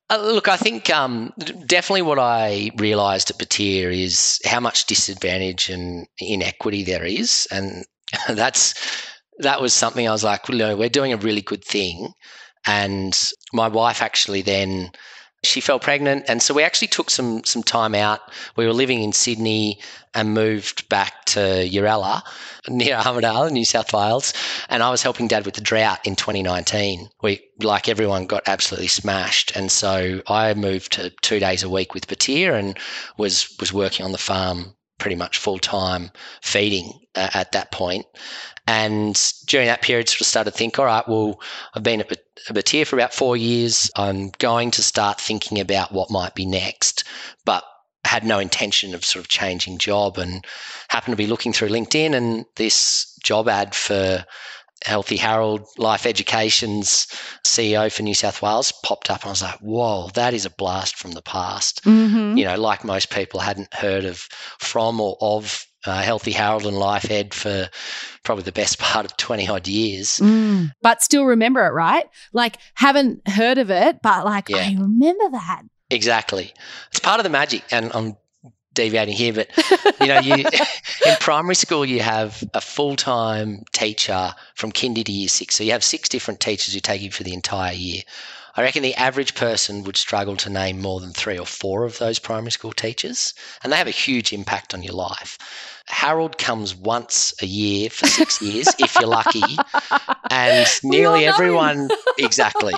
Uh, 0.09 0.21
look, 0.21 0.47
I 0.47 0.55
think 0.55 0.91
um, 0.91 1.33
definitely 1.65 2.03
what 2.03 2.19
I 2.19 2.69
realised 2.77 3.31
at 3.31 3.39
Batyr 3.39 3.91
is 3.91 4.39
how 4.45 4.59
much 4.59 4.85
disadvantage 4.85 5.67
and 5.69 6.07
inequity 6.19 6.83
there 6.83 7.03
is, 7.03 7.47
and 7.51 7.83
that's 8.29 8.75
that 9.39 9.61
was 9.61 9.73
something 9.73 10.07
I 10.07 10.11
was 10.11 10.23
like, 10.23 10.47
well, 10.47 10.57
no, 10.57 10.77
we're 10.77 10.89
doing 10.89 11.13
a 11.13 11.17
really 11.17 11.41
good 11.41 11.63
thing. 11.63 12.13
And 12.65 13.17
my 13.53 13.67
wife 13.67 14.01
actually 14.01 14.41
then 14.41 14.91
she 15.45 15.61
fell 15.61 15.79
pregnant, 15.79 16.25
and 16.27 16.41
so 16.41 16.53
we 16.53 16.63
actually 16.63 16.87
took 16.87 17.09
some 17.09 17.43
some 17.43 17.63
time 17.63 17.95
out. 17.95 18.19
We 18.55 18.65
were 18.65 18.73
living 18.73 19.01
in 19.01 19.13
Sydney 19.13 19.79
and 20.13 20.33
moved 20.33 20.87
back 20.89 21.25
to 21.25 21.39
Uralla 21.39 22.23
near 22.67 22.95
Armidale, 22.95 23.51
New 23.51 23.65
South 23.65 23.93
Wales, 23.93 24.33
and 24.69 24.83
I 24.83 24.89
was 24.89 25.03
helping 25.03 25.27
Dad 25.27 25.45
with 25.45 25.55
the 25.55 25.61
drought 25.61 25.99
in 26.05 26.15
2019. 26.15 27.09
We 27.21 27.41
like 27.61 27.87
everyone 27.87 28.25
got 28.25 28.43
absolutely 28.47 28.87
smashed, 28.87 29.55
and 29.55 29.71
so 29.71 30.21
I 30.27 30.53
moved 30.53 30.93
to 30.93 31.11
two 31.21 31.39
days 31.39 31.63
a 31.63 31.69
week 31.69 31.93
with 31.93 32.07
Batyr 32.07 32.57
and 32.57 32.77
was 33.17 33.55
was 33.59 33.71
working 33.71 34.05
on 34.05 34.11
the 34.11 34.17
farm 34.17 34.75
pretty 34.97 35.15
much 35.15 35.37
full 35.37 35.59
time 35.59 36.11
feeding 36.41 36.91
uh, 37.15 37.29
at 37.33 37.51
that 37.51 37.71
point. 37.71 38.05
And 38.67 39.33
during 39.45 39.67
that 39.67 39.81
period, 39.81 40.09
sort 40.09 40.21
of 40.21 40.27
started 40.27 40.51
to 40.51 40.57
think, 40.57 40.79
all 40.79 40.85
right, 40.85 41.07
well, 41.07 41.39
I've 41.73 41.83
been 41.83 42.01
at 42.01 42.11
Batyr 42.49 42.85
for 42.87 42.95
about 42.95 43.13
four 43.13 43.37
years. 43.37 43.91
I'm 43.95 44.29
going 44.39 44.71
to 44.71 44.83
start 44.83 45.21
thinking 45.21 45.59
about 45.59 45.91
what 45.91 46.09
might 46.09 46.33
be 46.33 46.45
next, 46.45 47.03
but 47.45 47.63
had 48.05 48.23
no 48.23 48.39
intention 48.39 48.93
of 48.93 49.03
sort 49.03 49.23
of 49.23 49.29
changing 49.29 49.77
job 49.77 50.17
and 50.17 50.45
happened 50.89 51.13
to 51.13 51.17
be 51.17 51.27
looking 51.27 51.53
through 51.53 51.69
LinkedIn 51.69 52.13
and 52.15 52.45
this 52.55 53.17
job 53.23 53.47
ad 53.49 53.75
for 53.75 54.25
Healthy 54.83 55.17
Harold 55.17 55.61
Life 55.77 56.05
Education's 56.05 57.07
CEO 57.43 57.91
for 57.91 58.03
New 58.03 58.13
South 58.13 58.41
Wales 58.41 58.71
popped 58.83 59.09
up, 59.09 59.21
and 59.21 59.29
I 59.29 59.31
was 59.31 59.41
like, 59.41 59.59
"Whoa, 59.59 60.09
that 60.13 60.33
is 60.33 60.45
a 60.45 60.49
blast 60.49 60.95
from 60.95 61.13
the 61.13 61.21
past." 61.21 61.83
Mm-hmm. 61.85 62.37
You 62.37 62.45
know, 62.45 62.59
like 62.59 62.83
most 62.83 63.09
people 63.09 63.39
hadn't 63.39 63.73
heard 63.73 64.05
of 64.05 64.27
from 64.59 64.99
or 64.99 65.17
of 65.19 65.65
uh, 65.85 66.01
Healthy 66.01 66.31
Harold 66.31 66.65
and 66.65 66.77
Life 66.77 67.09
Ed 67.09 67.33
for 67.33 67.69
probably 68.23 68.43
the 68.43 68.51
best 68.51 68.79
part 68.79 69.05
of 69.05 69.17
20 69.17 69.47
odd 69.47 69.67
years. 69.67 70.19
Mm, 70.19 70.71
but 70.81 71.01
still 71.01 71.25
remember 71.25 71.65
it, 71.65 71.71
right? 71.71 72.05
Like, 72.33 72.57
haven't 72.75 73.27
heard 73.27 73.57
of 73.57 73.69
it, 73.69 74.01
but 74.01 74.25
like, 74.25 74.49
yeah. 74.49 74.57
I 74.57 74.75
remember 74.79 75.29
that. 75.31 75.63
Exactly. 75.89 76.53
It's 76.89 76.99
part 76.99 77.19
of 77.19 77.23
the 77.23 77.29
magic. 77.29 77.63
And 77.71 77.91
I'm 77.93 78.17
deviating 78.75 79.15
here, 79.15 79.33
but 79.33 79.49
you 80.01 80.07
know, 80.07 80.19
you 80.19 80.35
in 81.05 81.15
primary 81.19 81.55
school 81.55 81.85
you 81.85 82.01
have 82.01 82.43
a 82.53 82.61
full 82.61 82.95
time 82.95 83.63
teacher 83.71 84.33
from 84.53 84.71
kinder 84.71 85.03
to 85.03 85.11
year 85.11 85.29
six. 85.29 85.55
So 85.55 85.63
you 85.63 85.71
have 85.71 85.83
six 85.83 86.07
different 86.07 86.39
teachers 86.39 86.75
who 86.75 86.79
take 86.79 87.01
you 87.01 87.11
for 87.11 87.23
the 87.23 87.33
entire 87.33 87.73
year. 87.73 88.01
I 88.57 88.61
reckon 88.61 88.83
the 88.83 88.95
average 88.95 89.35
person 89.35 89.83
would 89.83 89.97
struggle 89.97 90.37
to 90.37 90.49
name 90.49 90.79
more 90.79 91.01
than 91.01 91.11
three 91.11 91.37
or 91.37 91.45
four 91.45 91.83
of 91.83 91.97
those 91.97 92.19
primary 92.19 92.51
school 92.51 92.71
teachers, 92.71 93.33
and 93.61 93.73
they 93.73 93.77
have 93.77 93.87
a 93.87 93.91
huge 93.91 94.31
impact 94.31 94.73
on 94.73 94.81
your 94.81 94.93
life. 94.93 95.37
Harold 95.87 96.37
comes 96.37 96.75
once 96.75 97.33
a 97.41 97.45
year 97.45 97.89
for 97.89 98.07
six 98.07 98.41
years, 98.41 98.67
if 98.79 98.95
you're 98.95 99.09
lucky, 99.09 99.43
and 100.29 100.67
nearly 100.83 101.25
everyone 101.25 101.89
exactly. 102.17 102.73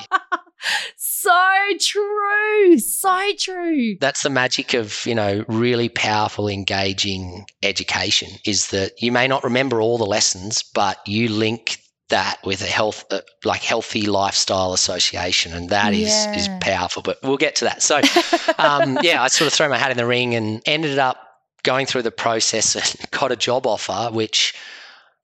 so 0.97 1.57
true. 1.79 2.79
So 2.79 3.31
true. 3.37 3.97
That's 3.99 4.23
the 4.23 4.29
magic 4.29 4.73
of, 4.73 5.05
you 5.05 5.15
know, 5.15 5.45
really 5.47 5.89
powerful, 5.89 6.47
engaging 6.47 7.45
education 7.63 8.29
is 8.45 8.69
that 8.69 9.01
you 9.01 9.11
may 9.11 9.27
not 9.27 9.43
remember 9.43 9.81
all 9.81 9.97
the 9.97 10.05
lessons, 10.05 10.63
but 10.63 10.99
you 11.07 11.29
link 11.29 11.79
that 12.09 12.37
with 12.45 12.61
a 12.61 12.67
health 12.67 13.05
uh, 13.11 13.21
like 13.43 13.61
healthy 13.61 14.05
lifestyle 14.05 14.73
association 14.73 15.53
and 15.53 15.69
that 15.69 15.93
is 15.93 16.09
yeah. 16.09 16.35
is 16.35 16.49
powerful 16.61 17.01
but 17.01 17.17
we'll 17.21 17.35
get 17.35 17.55
to 17.55 17.65
that 17.65 17.81
so 17.81 17.97
um, 18.57 18.97
yeah 19.01 19.21
i 19.21 19.27
sort 19.27 19.47
of 19.47 19.53
threw 19.53 19.67
my 19.67 19.77
hat 19.77 19.91
in 19.91 19.97
the 19.97 20.05
ring 20.05 20.33
and 20.33 20.61
ended 20.65 20.99
up 20.99 21.26
going 21.67 21.85
through 21.85 22.01
the 22.01 22.11
process 22.11 22.75
and 22.75 23.11
got 23.11 23.29
a 23.31 23.35
job 23.35 23.67
offer 23.67 24.09
which 24.11 24.55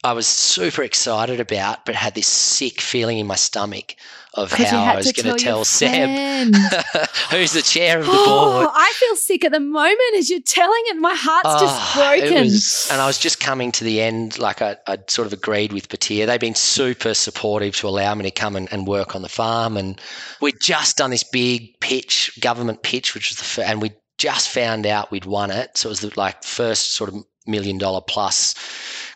i 0.04 0.12
was 0.12 0.28
super 0.28 0.84
excited 0.84 1.40
about 1.40 1.86
but 1.86 1.96
had 1.96 2.14
this 2.16 2.28
sick 2.28 2.82
feeling 2.82 3.18
in 3.18 3.26
my 3.26 3.36
stomach 3.36 3.96
of 4.36 4.52
how 4.52 4.84
I 4.86 4.96
was 4.96 5.12
going 5.12 5.36
to 5.36 5.44
tell 5.44 5.64
Seb, 5.64 6.56
who's 7.32 7.54
the 7.54 7.62
chair 7.62 8.00
of 8.00 8.06
the 8.06 8.12
oh, 8.12 8.26
board. 8.26 8.70
I 8.74 8.92
feel 8.96 9.16
sick 9.16 9.46
at 9.46 9.52
the 9.52 9.60
moment 9.60 10.16
as 10.18 10.30
you're 10.30 10.42
telling 10.42 10.82
it. 10.88 10.98
My 10.98 11.14
heart's 11.16 11.50
oh, 11.50 11.60
just 11.60 11.76
ah, 11.80 12.16
broken. 12.18 12.44
Was, 12.46 12.90
and 12.92 13.00
I 13.00 13.06
was 13.06 13.20
just 13.20 13.40
coming 13.40 13.72
to 13.74 13.84
the 13.84 14.02
end, 14.02 14.40
like 14.40 14.62
I, 14.62 14.78
would 14.88 15.10
sort 15.10 15.28
of 15.28 15.34
agreed 15.34 15.72
with 15.72 15.88
Batyr. 15.90 16.26
They've 16.26 16.40
been 16.40 16.56
super 16.56 17.14
supportive 17.14 17.76
to 17.78 17.88
allow 17.88 18.16
me 18.16 18.24
to 18.24 18.32
come 18.32 18.56
and, 18.56 18.72
and 18.74 18.88
work 18.88 19.16
on 19.16 19.22
the 19.22 19.30
farm. 19.30 19.78
And 19.78 20.02
we'd 20.42 20.60
just 20.60 20.98
done 20.98 21.12
this 21.12 21.24
big 21.24 21.80
pitch, 21.80 22.32
government 22.42 22.82
pitch, 22.82 23.14
which 23.14 23.30
was 23.30 23.38
the 23.38 23.44
first, 23.44 23.70
and 23.70 23.84
we 23.84 23.92
just 24.18 24.50
found 24.50 24.86
out 24.86 25.12
we'd 25.12 25.26
won 25.26 25.52
it. 25.52 25.78
So 25.78 25.90
it 25.90 25.92
was 25.92 26.00
the 26.02 26.14
like 26.16 26.44
first 26.44 26.94
sort 26.94 27.10
of 27.10 27.24
million 27.46 27.78
dollar 27.78 28.02
plus 28.02 28.56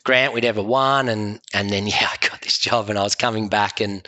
grant 0.03 0.33
we'd 0.33 0.43
ever 0.43 0.61
won 0.61 1.07
and 1.07 1.39
and 1.53 1.69
then 1.69 1.87
yeah 1.87 2.09
I 2.11 2.27
got 2.27 2.41
this 2.41 2.57
job 2.57 2.89
and 2.89 2.99
I 2.99 3.03
was 3.03 3.15
coming 3.15 3.47
back 3.47 3.79
and 3.79 4.05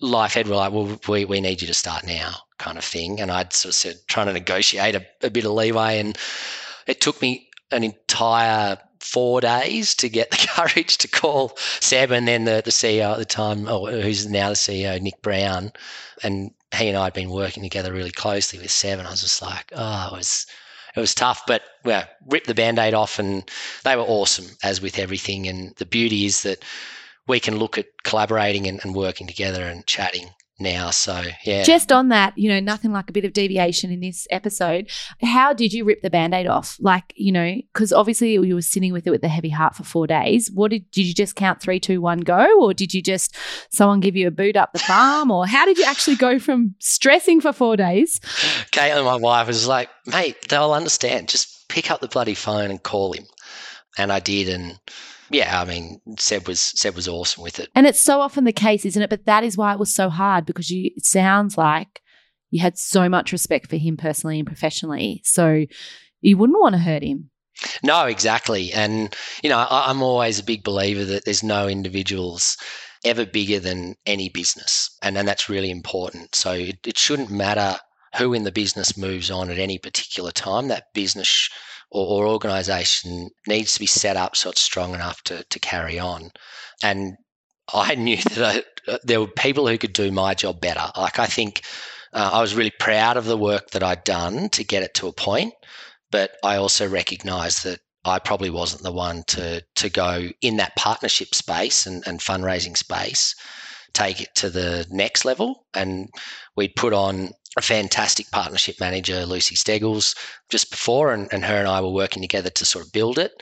Life 0.00 0.36
Ed 0.36 0.46
were 0.46 0.54
like 0.54 0.72
well 0.72 0.98
we, 1.08 1.24
we 1.24 1.40
need 1.40 1.60
you 1.60 1.66
to 1.66 1.74
start 1.74 2.06
now 2.06 2.34
kind 2.58 2.78
of 2.78 2.84
thing 2.84 3.20
and 3.20 3.30
I'd 3.30 3.52
sort 3.52 3.70
of 3.70 3.74
said 3.74 3.96
trying 4.06 4.26
to 4.26 4.32
negotiate 4.32 4.94
a, 4.94 5.04
a 5.22 5.30
bit 5.30 5.44
of 5.44 5.50
leeway 5.50 5.98
and 5.98 6.16
it 6.86 7.00
took 7.00 7.20
me 7.20 7.48
an 7.72 7.82
entire 7.82 8.78
four 9.00 9.40
days 9.40 9.94
to 9.94 10.08
get 10.08 10.30
the 10.32 10.48
courage 10.48 10.98
to 10.98 11.08
call 11.08 11.56
Seb 11.80 12.10
and 12.10 12.26
then 12.26 12.44
the, 12.44 12.62
the 12.64 12.70
CEO 12.70 13.12
at 13.12 13.18
the 13.18 13.24
time, 13.24 13.66
who's 13.66 14.26
now 14.28 14.50
the 14.50 14.54
CEO, 14.54 15.00
Nick 15.00 15.20
Brown. 15.22 15.72
And 16.22 16.50
he 16.74 16.88
and 16.88 16.96
I 16.96 17.04
had 17.04 17.12
been 17.14 17.30
working 17.30 17.62
together 17.62 17.92
really 17.92 18.10
closely 18.10 18.58
with 18.58 18.70
Seb. 18.70 18.98
And 18.98 19.06
I 19.06 19.10
was 19.10 19.22
just 19.22 19.42
like, 19.42 19.72
oh, 19.74 20.08
it 20.12 20.16
was 20.16 20.46
it 20.94 21.00
was 21.00 21.14
tough, 21.14 21.42
but 21.46 21.62
well, 21.84 22.04
ripped 22.26 22.46
the 22.46 22.54
band-aid 22.54 22.94
off 22.94 23.18
and 23.18 23.48
they 23.84 23.96
were 23.96 24.02
awesome 24.02 24.46
as 24.62 24.80
with 24.80 24.98
everything. 24.98 25.46
And 25.46 25.74
the 25.76 25.86
beauty 25.86 26.24
is 26.24 26.42
that 26.42 26.64
we 27.28 27.38
can 27.38 27.58
look 27.58 27.76
at 27.76 27.86
collaborating 28.04 28.66
and, 28.66 28.80
and 28.82 28.94
working 28.94 29.26
together 29.26 29.64
and 29.64 29.86
chatting 29.86 30.30
now. 30.58 30.90
So, 30.90 31.22
yeah. 31.44 31.62
Just 31.62 31.92
on 31.92 32.08
that, 32.08 32.36
you 32.36 32.48
know, 32.48 32.60
nothing 32.60 32.92
like 32.92 33.10
a 33.10 33.12
bit 33.12 33.24
of 33.24 33.32
deviation 33.32 33.90
in 33.90 34.00
this 34.00 34.26
episode. 34.30 34.90
How 35.22 35.52
did 35.52 35.72
you 35.72 35.84
rip 35.84 36.02
the 36.02 36.10
band 36.10 36.34
aid 36.34 36.46
off? 36.46 36.76
Like, 36.80 37.12
you 37.16 37.32
know, 37.32 37.56
because 37.72 37.92
obviously 37.92 38.32
you 38.32 38.54
were 38.54 38.62
sitting 38.62 38.92
with 38.92 39.06
it 39.06 39.10
with 39.10 39.22
a 39.24 39.28
heavy 39.28 39.50
heart 39.50 39.74
for 39.74 39.84
four 39.84 40.06
days. 40.06 40.50
What 40.52 40.70
did, 40.70 40.90
did 40.90 41.06
you 41.06 41.14
just 41.14 41.36
count 41.36 41.60
three, 41.60 41.78
two, 41.78 42.00
one, 42.00 42.20
go? 42.20 42.62
Or 42.62 42.72
did 42.72 42.94
you 42.94 43.02
just, 43.02 43.34
someone 43.70 44.00
give 44.00 44.16
you 44.16 44.28
a 44.28 44.30
boot 44.32 44.56
up 44.56 44.72
the 44.72 44.78
farm? 44.78 45.30
Or 45.30 45.46
how 45.46 45.66
did 45.66 45.78
you 45.78 45.84
actually 45.84 46.16
go 46.16 46.38
from 46.38 46.74
stressing 46.78 47.40
for 47.40 47.52
four 47.52 47.76
days? 47.76 48.20
Caitlin, 48.72 49.04
my 49.04 49.16
wife, 49.16 49.46
was 49.46 49.68
like, 49.68 49.90
mate, 50.06 50.36
they'll 50.48 50.72
understand. 50.72 51.28
Just 51.28 51.68
pick 51.68 51.90
up 51.90 52.00
the 52.00 52.08
bloody 52.08 52.34
phone 52.34 52.70
and 52.70 52.82
call 52.82 53.12
him. 53.12 53.24
And 53.98 54.12
I 54.12 54.20
did. 54.20 54.48
And, 54.48 54.78
yeah, 55.30 55.60
I 55.60 55.64
mean, 55.64 56.00
Seb 56.18 56.46
was 56.46 56.60
Seb 56.60 56.94
was 56.94 57.08
awesome 57.08 57.42
with 57.42 57.58
it. 57.58 57.68
And 57.74 57.86
it's 57.86 58.00
so 58.00 58.20
often 58.20 58.44
the 58.44 58.52
case, 58.52 58.84
isn't 58.84 59.02
it? 59.02 59.10
But 59.10 59.26
that 59.26 59.44
is 59.44 59.56
why 59.56 59.72
it 59.72 59.78
was 59.78 59.94
so 59.94 60.08
hard 60.08 60.46
because 60.46 60.70
you 60.70 60.90
it 60.96 61.04
sounds 61.04 61.58
like 61.58 62.00
you 62.50 62.60
had 62.60 62.78
so 62.78 63.08
much 63.08 63.32
respect 63.32 63.68
for 63.68 63.76
him 63.76 63.96
personally 63.96 64.38
and 64.38 64.46
professionally. 64.46 65.20
So 65.24 65.66
you 66.20 66.36
wouldn't 66.36 66.60
want 66.60 66.74
to 66.74 66.80
hurt 66.80 67.02
him. 67.02 67.30
No, 67.82 68.06
exactly. 68.06 68.72
And, 68.72 69.14
you 69.42 69.48
know, 69.48 69.58
I, 69.58 69.90
I'm 69.90 70.02
always 70.02 70.38
a 70.38 70.44
big 70.44 70.62
believer 70.62 71.04
that 71.06 71.24
there's 71.24 71.42
no 71.42 71.68
individuals 71.68 72.56
ever 73.04 73.24
bigger 73.24 73.60
than 73.60 73.96
any 74.04 74.28
business. 74.28 74.94
And, 75.02 75.16
and 75.16 75.26
that's 75.26 75.48
really 75.48 75.70
important. 75.70 76.34
So 76.34 76.52
it, 76.52 76.78
it 76.86 76.98
shouldn't 76.98 77.30
matter 77.30 77.76
who 78.16 78.32
in 78.32 78.44
the 78.44 78.52
business 78.52 78.96
moves 78.96 79.30
on 79.30 79.50
at 79.50 79.58
any 79.58 79.78
particular 79.78 80.30
time. 80.30 80.68
That 80.68 80.92
business 80.94 81.48
or, 81.96 82.24
or 82.24 82.28
organization 82.28 83.30
needs 83.46 83.72
to 83.74 83.80
be 83.80 83.86
set 83.86 84.16
up 84.16 84.36
so 84.36 84.50
it's 84.50 84.60
strong 84.60 84.94
enough 84.94 85.22
to, 85.22 85.42
to 85.44 85.58
carry 85.58 85.98
on. 85.98 86.30
And 86.82 87.16
I 87.72 87.94
knew 88.06 88.18
that 88.34 88.64
uh, 88.86 88.98
there 89.02 89.20
were 89.20 89.28
people 89.28 89.66
who 89.66 89.78
could 89.78 89.94
do 89.94 90.12
my 90.12 90.34
job 90.34 90.60
better. 90.60 90.90
Like 90.96 91.18
I 91.18 91.26
think 91.26 91.62
uh, 92.12 92.30
I 92.34 92.40
was 92.40 92.54
really 92.54 92.72
proud 92.78 93.16
of 93.16 93.24
the 93.24 93.38
work 93.38 93.70
that 93.70 93.82
I'd 93.82 94.04
done 94.04 94.50
to 94.50 94.64
get 94.64 94.82
it 94.82 94.94
to 94.94 95.08
a 95.08 95.12
point, 95.12 95.54
but 96.10 96.32
I 96.44 96.56
also 96.56 96.88
recognised 96.88 97.64
that 97.64 97.80
I 98.04 98.20
probably 98.20 98.50
wasn't 98.50 98.82
the 98.82 98.92
one 98.92 99.24
to 99.28 99.62
to 99.74 99.90
go 99.90 100.28
in 100.40 100.58
that 100.58 100.76
partnership 100.76 101.34
space 101.34 101.86
and, 101.86 102.06
and 102.06 102.20
fundraising 102.20 102.76
space, 102.76 103.34
take 103.94 104.20
it 104.20 104.28
to 104.36 104.48
the 104.48 104.86
next 104.90 105.24
level. 105.24 105.66
And 105.74 106.08
we'd 106.56 106.76
put 106.76 106.92
on 106.92 107.30
a 107.56 107.62
fantastic 107.62 108.30
partnership 108.30 108.76
manager, 108.80 109.24
Lucy 109.24 109.54
Steggles, 109.54 110.14
just 110.50 110.70
before, 110.70 111.12
and, 111.12 111.28
and 111.32 111.44
her 111.44 111.56
and 111.56 111.68
I 111.68 111.80
were 111.80 111.90
working 111.90 112.22
together 112.22 112.50
to 112.50 112.64
sort 112.64 112.84
of 112.84 112.92
build 112.92 113.18
it. 113.18 113.32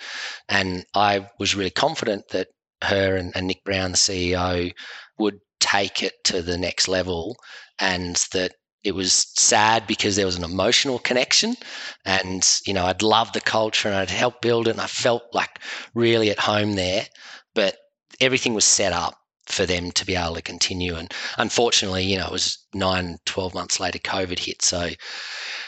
And 0.49 0.87
I 0.95 1.29
was 1.39 1.55
really 1.57 1.71
confident 1.71 2.29
that 2.29 2.49
her 2.83 3.17
and, 3.17 3.33
and 3.35 3.47
Nick 3.47 3.65
Brown, 3.65 3.93
the 3.93 3.97
CEO, 3.97 4.73
would 5.19 5.41
take 5.61 6.03
it 6.03 6.13
to 6.25 6.43
the 6.43 6.59
next 6.59 6.89
level 6.89 7.37
and 7.79 8.17
that 8.33 8.53
it 8.85 8.95
was 8.95 9.27
sad 9.37 9.87
because 9.87 10.15
there 10.15 10.27
was 10.27 10.37
an 10.37 10.45
emotional 10.45 10.99
connection 10.99 11.57
and 12.05 12.47
you 12.67 12.75
know 12.75 12.85
i'd 12.85 13.03
loved 13.03 13.33
the 13.33 13.41
culture 13.41 13.89
and 13.89 13.97
i'd 13.97 14.11
helped 14.11 14.43
build 14.43 14.69
it 14.69 14.73
and 14.73 14.81
i 14.81 14.87
felt 14.87 15.23
like 15.33 15.59
really 15.95 16.31
at 16.31 16.39
home 16.39 16.75
there 16.75 17.07
but 17.55 17.77
everything 18.21 18.53
was 18.53 18.65
set 18.65 18.93
up 18.93 19.15
for 19.47 19.67
them 19.67 19.91
to 19.93 20.07
be 20.07 20.17
able 20.17 20.35
to 20.35 20.43
continue. 20.43 20.95
And 20.95 21.13
unfortunately, 21.39 22.05
you 22.05 22.19
know, 22.19 22.27
it 22.27 22.33
was 22.33 22.59
nine, 22.75 23.19
12 23.27 23.55
months 23.55 23.81
later, 23.81 23.99
COVID 23.99 24.39
hit. 24.39 24.63
So 24.63 24.81
it 24.83 24.97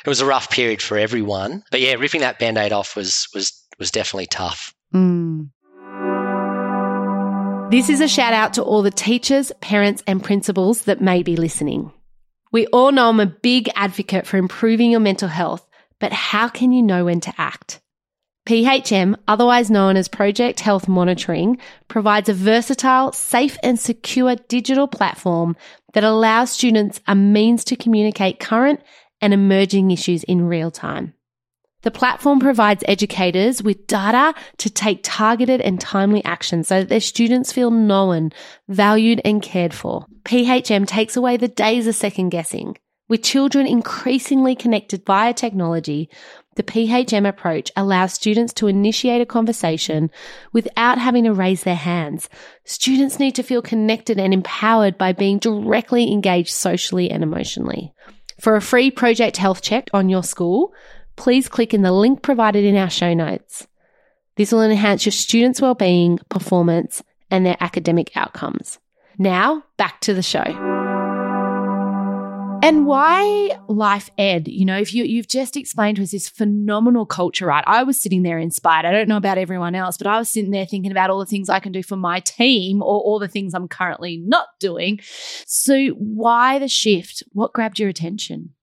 was 0.07 0.21
a 0.21 0.27
rough 0.27 0.51
period 0.51 0.81
for 0.83 0.97
everyone. 0.97 1.63
But 1.71 1.81
yeah, 1.81 1.95
ripping 1.95 2.23
that 2.23 2.39
band 2.39 2.59
aid 2.59 2.73
off 2.73 2.97
was, 2.97 3.29
was, 3.35 3.53
was 3.79 3.91
definitely 3.91 4.27
tough. 4.27 4.75
Mm. 4.95 5.51
This 7.71 7.91
is 7.91 8.01
a 8.01 8.09
shout 8.09 8.33
out 8.33 8.55
to 8.55 8.63
all 8.63 8.83
the 8.83 8.91
teachers, 8.93 9.51
parents, 9.61 10.03
and 10.07 10.23
principals 10.23 10.83
that 10.83 11.01
may 11.01 11.23
be 11.23 11.37
listening. 11.37 11.93
We 12.53 12.67
all 12.69 12.93
know 12.93 13.09
I'm 13.09 13.21
a 13.21 13.27
big 13.27 13.69
advocate 13.75 14.27
for 14.27 14.37
improving 14.37 14.93
your 14.93 15.01
mental 15.01 15.29
health, 15.29 15.67
but 15.99 16.13
how 16.13 16.49
can 16.49 16.71
you 16.73 16.83
know 16.83 17.07
when 17.07 17.21
to 17.21 17.35
act? 17.37 17.81
PHM, 18.47 19.17
otherwise 19.27 19.71
known 19.73 19.97
as 19.97 20.07
Project 20.07 20.61
Health 20.61 20.87
Monitoring, 20.87 21.59
provides 21.89 22.29
a 22.29 22.35
versatile, 22.35 23.11
safe 23.11 23.59
and 23.63 23.79
secure 23.79 24.37
digital 24.49 24.87
platform 24.87 25.57
that 25.95 26.05
allows 26.05 26.53
students 26.53 27.01
a 27.09 27.17
means 27.17 27.65
to 27.65 27.77
communicate 27.77 28.39
current 28.39 28.81
and 29.21 29.35
emerging 29.35 29.91
issues 29.91 30.23
in 30.25 30.47
real 30.47 30.71
time. 30.71 31.13
The 31.83 31.91
platform 31.91 32.39
provides 32.39 32.85
educators 32.87 33.63
with 33.63 33.87
data 33.87 34.35
to 34.59 34.71
take 34.71 35.01
targeted 35.03 35.61
and 35.61 35.81
timely 35.81 36.25
action 36.25 36.63
so 36.63 36.81
that 36.81 36.89
their 36.89 37.01
students 37.01 37.53
feel 37.53 37.71
known, 37.71 38.31
valued 38.69 39.21
and 39.25 39.43
cared 39.43 39.75
for. 39.75 40.07
PHM 40.25 40.87
takes 40.87 41.17
away 41.17 41.37
the 41.37 41.49
days 41.49 41.87
of 41.87 41.97
second 41.97 42.31
guessing. 42.31 42.77
With 43.09 43.23
children 43.23 43.69
increasingly 43.69 44.57
connected 44.57 45.07
via 45.07 45.33
technology, 45.33 46.11
the 46.57 46.63
PHM 46.63 47.29
approach 47.29 47.71
allows 47.77 48.13
students 48.13 48.53
to 48.55 48.67
initiate 48.67 49.21
a 49.21 49.27
conversation 49.27 50.11
without 50.53 50.99
having 50.99 51.25
to 51.25 51.33
raise 51.33 51.63
their 51.63 51.77
hands. 51.77 52.29
Students 52.65 53.19
need 53.19 53.35
to 53.37 53.43
feel 53.43 53.63
connected 53.63 54.19
and 54.19 54.35
empowered 54.35 54.99
by 54.99 55.13
being 55.13 55.39
directly 55.39 56.11
engaged 56.13 56.53
socially 56.53 57.11
and 57.11 57.23
emotionally. 57.23 57.93
For 58.41 58.57
a 58.57 58.63
free 58.63 58.91
project 58.91 59.37
health 59.37 59.63
check 59.63 59.89
on 59.95 60.09
your 60.09 60.23
school, 60.23 60.73
please 61.17 61.49
click 61.49 61.73
in 61.73 61.83
the 61.83 61.93
link 61.93 62.23
provided 62.23 62.65
in 62.65 62.77
our 62.77 62.91
show 62.91 63.15
notes. 63.15 63.67
This 64.37 64.53
will 64.53 64.63
enhance 64.63 65.07
your 65.07 65.13
students' 65.13 65.63
well-being, 65.63 66.19
performance, 66.29 67.03
and 67.31 67.47
their 67.47 67.57
academic 67.61 68.15
outcomes. 68.17 68.79
Now, 69.19 69.65
back 69.79 70.01
to 70.03 70.13
the 70.13 70.23
show. 70.23 70.76
And 72.63 72.87
why 72.87 73.59
Life 73.69 74.11
Ed? 74.19 74.49
You 74.49 74.65
know, 74.65 74.77
if 74.77 74.93
you 74.93 75.05
you've 75.05 75.29
just 75.29 75.57
explained 75.57 75.97
to 75.97 76.03
us 76.03 76.11
this 76.11 76.29
phenomenal 76.29 77.07
culture, 77.07 77.47
right? 77.47 77.65
I 77.67 77.83
was 77.83 78.01
sitting 78.01 78.23
there 78.23 78.39
inspired. 78.39 78.87
I 78.87 78.93
don't 78.93 79.09
know 79.09 79.17
about 79.17 79.39
everyone 79.39 79.75
else, 79.75 79.97
but 79.97 80.07
I 80.07 80.19
was 80.19 80.29
sitting 80.31 80.51
there 80.51 80.67
thinking 80.67 80.91
about 80.91 81.11
all 81.11 81.19
the 81.19 81.27
things 81.27 81.49
I 81.49 81.61
can 81.61 81.73
do 81.73 81.83
for 81.83 81.97
my 81.97 82.21
team 82.21 82.83
or 82.83 83.01
all 83.01 83.19
the 83.19 83.29
things 83.29 83.55
I'm 83.55 83.69
currently 83.69 84.17
not 84.19 84.47
doing. 84.59 85.01
So 85.47 85.89
why 85.91 86.59
the 86.59 86.69
shift? 86.69 87.23
What 87.33 87.53
grabbed 87.53 87.79
your 87.79 87.89
attention? 87.89 88.55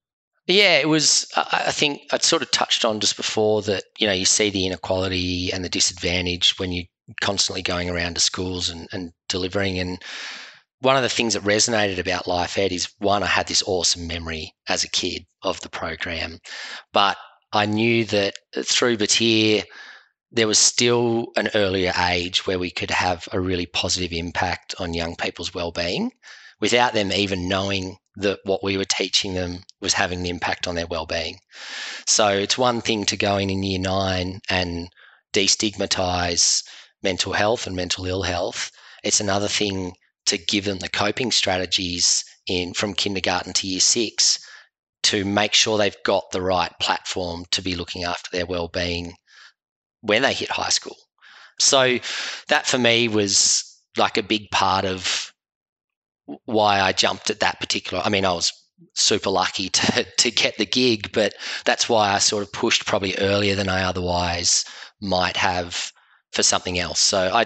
Yeah, 0.47 0.79
it 0.79 0.89
was. 0.89 1.31
I 1.35 1.71
think 1.71 2.01
I'd 2.11 2.23
sort 2.23 2.41
of 2.41 2.51
touched 2.51 2.83
on 2.83 2.99
just 2.99 3.15
before 3.15 3.61
that. 3.63 3.83
You 3.97 4.07
know, 4.07 4.13
you 4.13 4.25
see 4.25 4.49
the 4.49 4.65
inequality 4.65 5.53
and 5.53 5.63
the 5.63 5.69
disadvantage 5.69 6.59
when 6.59 6.71
you're 6.71 6.85
constantly 7.21 7.61
going 7.61 7.89
around 7.89 8.15
to 8.15 8.21
schools 8.21 8.69
and, 8.69 8.87
and 8.91 9.13
delivering 9.29 9.79
and 9.79 10.01
one 10.83 10.97
of 10.97 11.01
the 11.01 11.09
things 11.09 11.33
that 11.33 11.43
resonated 11.43 11.97
about 11.97 12.27
Life 12.27 12.57
Ed 12.57 12.73
is 12.73 12.89
one, 12.99 13.23
I 13.23 13.27
had 13.27 13.47
this 13.47 13.63
awesome 13.65 14.05
memory 14.05 14.53
as 14.67 14.83
a 14.83 14.89
kid 14.89 15.25
of 15.41 15.61
the 15.61 15.69
program, 15.69 16.39
but 16.91 17.15
I 17.53 17.65
knew 17.65 18.03
that 18.05 18.33
through 18.65 18.97
Batyr, 18.97 19.63
there 20.31 20.47
was 20.47 20.59
still 20.59 21.27
an 21.37 21.49
earlier 21.55 21.93
age 21.97 22.45
where 22.45 22.59
we 22.59 22.69
could 22.69 22.91
have 22.91 23.29
a 23.31 23.39
really 23.39 23.65
positive 23.65 24.11
impact 24.11 24.75
on 24.77 24.93
young 24.93 25.15
people's 25.15 25.53
well-being 25.53 26.11
without 26.59 26.93
them 26.93 27.13
even 27.13 27.47
knowing 27.47 27.95
that 28.17 28.39
what 28.43 28.61
we 28.61 28.75
were 28.75 28.83
teaching 28.83 29.35
them 29.35 29.59
was 29.79 29.93
having 29.93 30.21
the 30.21 30.29
impact 30.29 30.67
on 30.67 30.75
their 30.75 30.87
well-being. 30.87 31.37
So 32.05 32.27
it's 32.27 32.57
one 32.57 32.81
thing 32.81 33.05
to 33.05 33.15
go 33.15 33.37
in 33.37 33.49
in 33.49 33.63
year 33.63 33.79
nine 33.79 34.41
and 34.49 34.89
destigmatize 35.31 36.61
mental 37.01 37.31
health 37.31 37.67
and 37.67 37.75
mental 37.75 38.05
ill 38.05 38.23
health. 38.23 38.69
It's 39.01 39.21
another 39.21 39.47
thing 39.47 39.93
to 40.25 40.37
give 40.37 40.65
them 40.65 40.79
the 40.79 40.89
coping 40.89 41.31
strategies 41.31 42.23
in 42.47 42.73
from 42.73 42.93
kindergarten 42.93 43.53
to 43.53 43.67
year 43.67 43.79
six 43.79 44.39
to 45.03 45.25
make 45.25 45.53
sure 45.53 45.77
they've 45.77 46.03
got 46.05 46.31
the 46.31 46.41
right 46.41 46.71
platform 46.79 47.45
to 47.51 47.61
be 47.61 47.75
looking 47.75 48.03
after 48.03 48.29
their 48.31 48.45
well-being 48.45 49.13
when 50.01 50.21
they 50.21 50.33
hit 50.33 50.49
high 50.49 50.69
school. 50.69 50.95
So 51.59 51.99
that 52.47 52.65
for 52.65 52.77
me 52.77 53.07
was 53.07 53.63
like 53.97 54.17
a 54.17 54.23
big 54.23 54.49
part 54.49 54.85
of 54.85 55.33
why 56.45 56.79
I 56.79 56.93
jumped 56.93 57.29
at 57.29 57.41
that 57.41 57.59
particular. 57.59 58.01
I 58.03 58.09
mean, 58.09 58.25
I 58.25 58.33
was 58.33 58.51
super 58.93 59.29
lucky 59.29 59.69
to 59.69 60.03
to 60.17 60.31
get 60.31 60.57
the 60.57 60.65
gig, 60.65 61.11
but 61.11 61.33
that's 61.65 61.87
why 61.89 62.13
I 62.13 62.19
sort 62.19 62.43
of 62.43 62.51
pushed 62.51 62.85
probably 62.85 63.15
earlier 63.17 63.55
than 63.55 63.69
I 63.69 63.83
otherwise 63.83 64.65
might 65.01 65.37
have 65.37 65.91
for 66.31 66.43
something 66.43 66.79
else. 66.79 66.99
So 66.99 67.29
I 67.33 67.45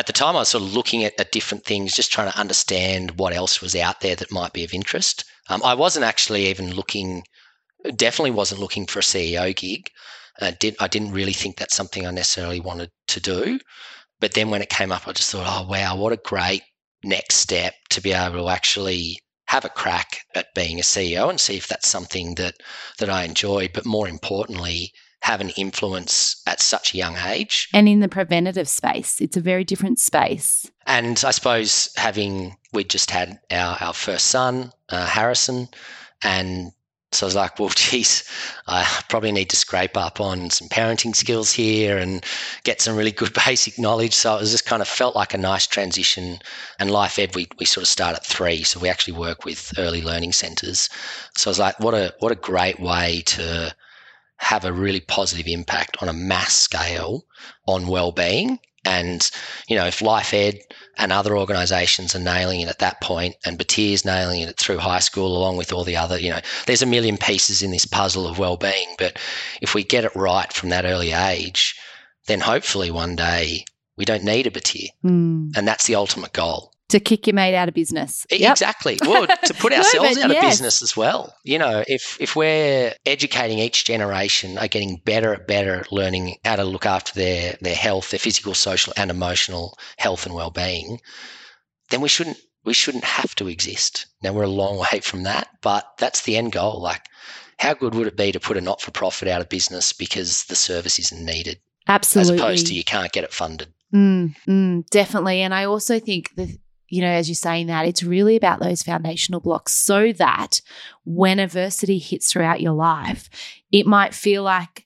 at 0.00 0.06
the 0.06 0.14
time, 0.14 0.34
I 0.34 0.38
was 0.38 0.48
sort 0.48 0.64
of 0.64 0.72
looking 0.72 1.04
at, 1.04 1.20
at, 1.20 1.30
different 1.30 1.66
things, 1.66 1.94
just 1.94 2.10
trying 2.10 2.32
to 2.32 2.38
understand 2.38 3.18
what 3.18 3.34
else 3.34 3.60
was 3.60 3.76
out 3.76 4.00
there 4.00 4.16
that 4.16 4.32
might 4.32 4.54
be 4.54 4.64
of 4.64 4.72
interest. 4.72 5.26
Um, 5.50 5.62
I 5.62 5.74
wasn't 5.74 6.06
actually 6.06 6.46
even 6.46 6.72
looking, 6.74 7.22
definitely 7.96 8.30
wasn't 8.30 8.62
looking 8.62 8.86
for 8.86 9.00
a 9.00 9.02
CEO 9.02 9.54
gig. 9.54 9.90
Uh, 10.40 10.52
did, 10.58 10.74
I 10.80 10.88
didn't 10.88 11.12
really 11.12 11.34
think 11.34 11.58
that's 11.58 11.76
something 11.76 12.06
I 12.06 12.12
necessarily 12.12 12.60
wanted 12.60 12.90
to 13.08 13.20
do. 13.20 13.60
But 14.20 14.32
then 14.32 14.48
when 14.48 14.62
it 14.62 14.70
came 14.70 14.90
up, 14.90 15.06
I 15.06 15.12
just 15.12 15.30
thought, 15.30 15.46
oh, 15.46 15.68
wow, 15.68 15.96
what 15.96 16.14
a 16.14 16.16
great 16.16 16.62
next 17.04 17.34
step 17.34 17.74
to 17.90 18.00
be 18.00 18.12
able 18.12 18.42
to 18.42 18.48
actually 18.48 19.20
have 19.48 19.66
a 19.66 19.68
crack 19.68 20.22
at 20.34 20.54
being 20.54 20.78
a 20.78 20.82
CEO 20.82 21.28
and 21.28 21.38
see 21.38 21.58
if 21.58 21.68
that's 21.68 21.88
something 21.88 22.36
that, 22.36 22.54
that 22.98 23.10
I 23.10 23.24
enjoy. 23.24 23.68
But 23.74 23.84
more 23.84 24.08
importantly, 24.08 24.94
have 25.22 25.40
an 25.40 25.50
influence 25.50 26.42
at 26.46 26.60
such 26.60 26.94
a 26.94 26.96
young 26.96 27.16
age. 27.16 27.68
And 27.74 27.88
in 27.88 28.00
the 28.00 28.08
preventative 28.08 28.68
space, 28.68 29.20
it's 29.20 29.36
a 29.36 29.40
very 29.40 29.64
different 29.64 29.98
space. 29.98 30.70
And 30.86 31.22
I 31.26 31.30
suppose 31.30 31.92
having, 31.96 32.56
we 32.72 32.84
just 32.84 33.10
had 33.10 33.38
our, 33.50 33.76
our 33.80 33.92
first 33.92 34.28
son, 34.28 34.72
uh, 34.88 35.06
Harrison, 35.06 35.68
and 36.22 36.72
so 37.12 37.26
I 37.26 37.28
was 37.28 37.34
like, 37.34 37.58
well, 37.58 37.68
geez, 37.74 38.24
I 38.66 38.86
probably 39.08 39.32
need 39.32 39.50
to 39.50 39.56
scrape 39.56 39.96
up 39.96 40.20
on 40.20 40.50
some 40.50 40.68
parenting 40.68 41.14
skills 41.14 41.52
here 41.52 41.98
and 41.98 42.24
get 42.64 42.80
some 42.80 42.96
really 42.96 43.12
good 43.12 43.32
basic 43.46 43.78
knowledge. 43.78 44.14
So 44.14 44.36
it 44.36 44.40
was 44.40 44.52
just 44.52 44.66
kind 44.66 44.82
of 44.82 44.88
felt 44.88 45.16
like 45.16 45.34
a 45.34 45.38
nice 45.38 45.66
transition. 45.66 46.38
And 46.78 46.90
Life 46.90 47.18
Ed, 47.18 47.34
we, 47.34 47.48
we 47.58 47.66
sort 47.66 47.82
of 47.82 47.88
start 47.88 48.16
at 48.16 48.24
three. 48.24 48.62
So 48.62 48.78
we 48.78 48.88
actually 48.88 49.18
work 49.18 49.44
with 49.44 49.72
early 49.78 50.02
learning 50.02 50.32
centres. 50.32 50.88
So 51.36 51.50
I 51.50 51.52
was 51.52 51.58
like, 51.58 51.80
what 51.80 51.94
a, 51.94 52.14
what 52.20 52.32
a 52.32 52.36
great 52.36 52.78
way 52.78 53.22
to 53.26 53.74
have 54.40 54.64
a 54.64 54.72
really 54.72 55.00
positive 55.00 55.46
impact 55.46 55.98
on 56.00 56.08
a 56.08 56.14
mass 56.14 56.54
scale 56.54 57.26
on 57.68 57.86
well-being. 57.86 58.58
And 58.86 59.30
you 59.68 59.76
know 59.76 59.86
if 59.86 60.00
life 60.00 60.32
ed 60.32 60.58
and 60.96 61.12
other 61.12 61.36
organizations 61.36 62.16
are 62.16 62.20
nailing 62.20 62.62
it 62.62 62.68
at 62.68 62.78
that 62.78 63.02
point 63.02 63.36
and 63.44 63.58
Batyr's 63.58 64.06
nailing 64.06 64.40
it 64.40 64.56
through 64.56 64.78
high 64.78 65.00
school 65.00 65.36
along 65.36 65.58
with 65.58 65.70
all 65.70 65.84
the 65.84 65.96
other 65.96 66.18
you 66.18 66.30
know 66.30 66.40
there's 66.66 66.80
a 66.80 66.86
million 66.86 67.18
pieces 67.18 67.62
in 67.62 67.70
this 67.70 67.84
puzzle 67.84 68.26
of 68.26 68.38
well-being. 68.38 68.94
But 68.98 69.18
if 69.60 69.74
we 69.74 69.84
get 69.84 70.06
it 70.06 70.16
right 70.16 70.50
from 70.50 70.70
that 70.70 70.86
early 70.86 71.12
age 71.12 71.74
then 72.26 72.40
hopefully 72.40 72.90
one 72.90 73.16
day 73.16 73.66
we 73.98 74.06
don't 74.06 74.24
need 74.24 74.46
a 74.46 74.50
Batyr 74.50 74.88
mm. 75.04 75.50
and 75.54 75.68
that's 75.68 75.86
the 75.86 75.96
ultimate 75.96 76.32
goal 76.32 76.72
to 76.90 77.00
kick 77.00 77.26
your 77.26 77.34
mate 77.34 77.54
out 77.54 77.68
of 77.68 77.74
business. 77.74 78.26
Yep. 78.30 78.52
Exactly. 78.52 78.98
Well, 79.02 79.26
to 79.26 79.54
put 79.54 79.72
ourselves 79.72 80.16
no, 80.16 80.24
out 80.24 80.30
yes. 80.30 80.44
of 80.44 80.50
business 80.50 80.82
as 80.82 80.96
well. 80.96 81.34
You 81.44 81.58
know, 81.58 81.84
if 81.88 82.16
if 82.20 82.36
we're 82.36 82.94
educating 83.06 83.58
each 83.58 83.84
generation 83.84 84.58
are 84.58 84.68
getting 84.68 85.00
better 85.04 85.34
at 85.34 85.46
better 85.46 85.76
at 85.76 85.92
learning 85.92 86.36
how 86.44 86.56
to 86.56 86.64
look 86.64 86.86
after 86.86 87.14
their 87.14 87.56
their 87.60 87.74
health, 87.74 88.10
their 88.10 88.20
physical, 88.20 88.54
social, 88.54 88.92
and 88.96 89.10
emotional 89.10 89.78
health 89.98 90.26
and 90.26 90.34
well 90.34 90.50
being, 90.50 91.00
then 91.90 92.00
we 92.00 92.08
shouldn't 92.08 92.38
we 92.64 92.74
shouldn't 92.74 93.04
have 93.04 93.34
to 93.36 93.48
exist. 93.48 94.06
Now 94.22 94.32
we're 94.32 94.42
a 94.42 94.48
long 94.48 94.78
way 94.78 95.00
from 95.00 95.22
that, 95.24 95.48
but 95.62 95.86
that's 95.98 96.22
the 96.22 96.36
end 96.36 96.52
goal. 96.52 96.80
Like, 96.80 97.06
how 97.58 97.74
good 97.74 97.94
would 97.94 98.06
it 98.06 98.16
be 98.16 98.32
to 98.32 98.40
put 98.40 98.56
a 98.56 98.60
not 98.60 98.80
for 98.80 98.90
profit 98.90 99.28
out 99.28 99.40
of 99.40 99.48
business 99.48 99.92
because 99.92 100.44
the 100.44 100.56
service 100.56 100.98
isn't 100.98 101.24
needed? 101.24 101.58
Absolutely. 101.88 102.34
As 102.34 102.40
opposed 102.40 102.66
to 102.66 102.74
you 102.74 102.84
can't 102.84 103.12
get 103.12 103.24
it 103.24 103.32
funded. 103.32 103.72
Mm, 103.94 104.34
mm, 104.46 104.86
definitely. 104.90 105.40
And 105.42 105.52
I 105.52 105.64
also 105.64 105.98
think 105.98 106.34
that, 106.36 106.56
you 106.90 107.00
know, 107.00 107.08
as 107.08 107.28
you're 107.28 107.34
saying 107.34 107.68
that, 107.68 107.86
it's 107.86 108.02
really 108.02 108.36
about 108.36 108.60
those 108.60 108.82
foundational 108.82 109.40
blocks 109.40 109.72
so 109.72 110.12
that 110.12 110.60
when 111.04 111.38
adversity 111.38 111.98
hits 111.98 112.30
throughout 112.30 112.60
your 112.60 112.72
life, 112.72 113.30
it 113.72 113.86
might 113.86 114.12
feel 114.12 114.42
like 114.42 114.84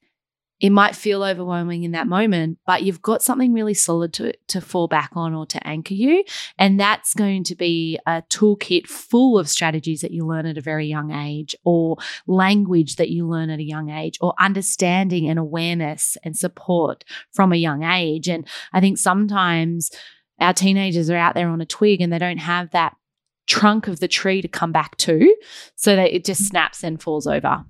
it 0.60 0.70
might 0.70 0.94
feel 0.94 1.22
overwhelming 1.22 1.82
in 1.82 1.90
that 1.90 2.06
moment, 2.06 2.58
but 2.64 2.84
you've 2.84 3.02
got 3.02 3.22
something 3.22 3.52
really 3.52 3.74
solid 3.74 4.14
to, 4.14 4.32
to 4.46 4.60
fall 4.60 4.86
back 4.86 5.10
on 5.14 5.34
or 5.34 5.44
to 5.44 5.66
anchor 5.66 5.94
you. 5.94 6.24
And 6.56 6.78
that's 6.78 7.12
going 7.12 7.44
to 7.44 7.54
be 7.54 7.98
a 8.06 8.22
toolkit 8.30 8.86
full 8.86 9.38
of 9.38 9.48
strategies 9.48 10.00
that 10.00 10.12
you 10.12 10.24
learn 10.24 10.46
at 10.46 10.56
a 10.56 10.62
very 10.62 10.86
young 10.86 11.10
age, 11.10 11.56
or 11.64 11.96
language 12.26 12.96
that 12.96 13.10
you 13.10 13.28
learn 13.28 13.50
at 13.50 13.58
a 13.58 13.64
young 13.64 13.90
age, 13.90 14.16
or 14.20 14.32
understanding 14.38 15.28
and 15.28 15.38
awareness 15.38 16.16
and 16.22 16.36
support 16.36 17.04
from 17.32 17.52
a 17.52 17.56
young 17.56 17.82
age. 17.82 18.28
And 18.28 18.46
I 18.72 18.80
think 18.80 18.96
sometimes 18.96 19.90
our 20.40 20.52
teenagers 20.52 21.10
are 21.10 21.16
out 21.16 21.34
there 21.34 21.48
on 21.48 21.60
a 21.60 21.66
twig 21.66 22.00
and 22.00 22.12
they 22.12 22.18
don't 22.18 22.38
have 22.38 22.70
that 22.70 22.96
trunk 23.46 23.88
of 23.88 24.00
the 24.00 24.08
tree 24.08 24.40
to 24.42 24.48
come 24.48 24.72
back 24.72 24.96
to 24.96 25.34
so 25.76 25.96
that 25.96 26.14
it 26.14 26.24
just 26.24 26.46
snaps 26.46 26.82
and 26.82 27.02
falls 27.02 27.26
over. 27.26 27.64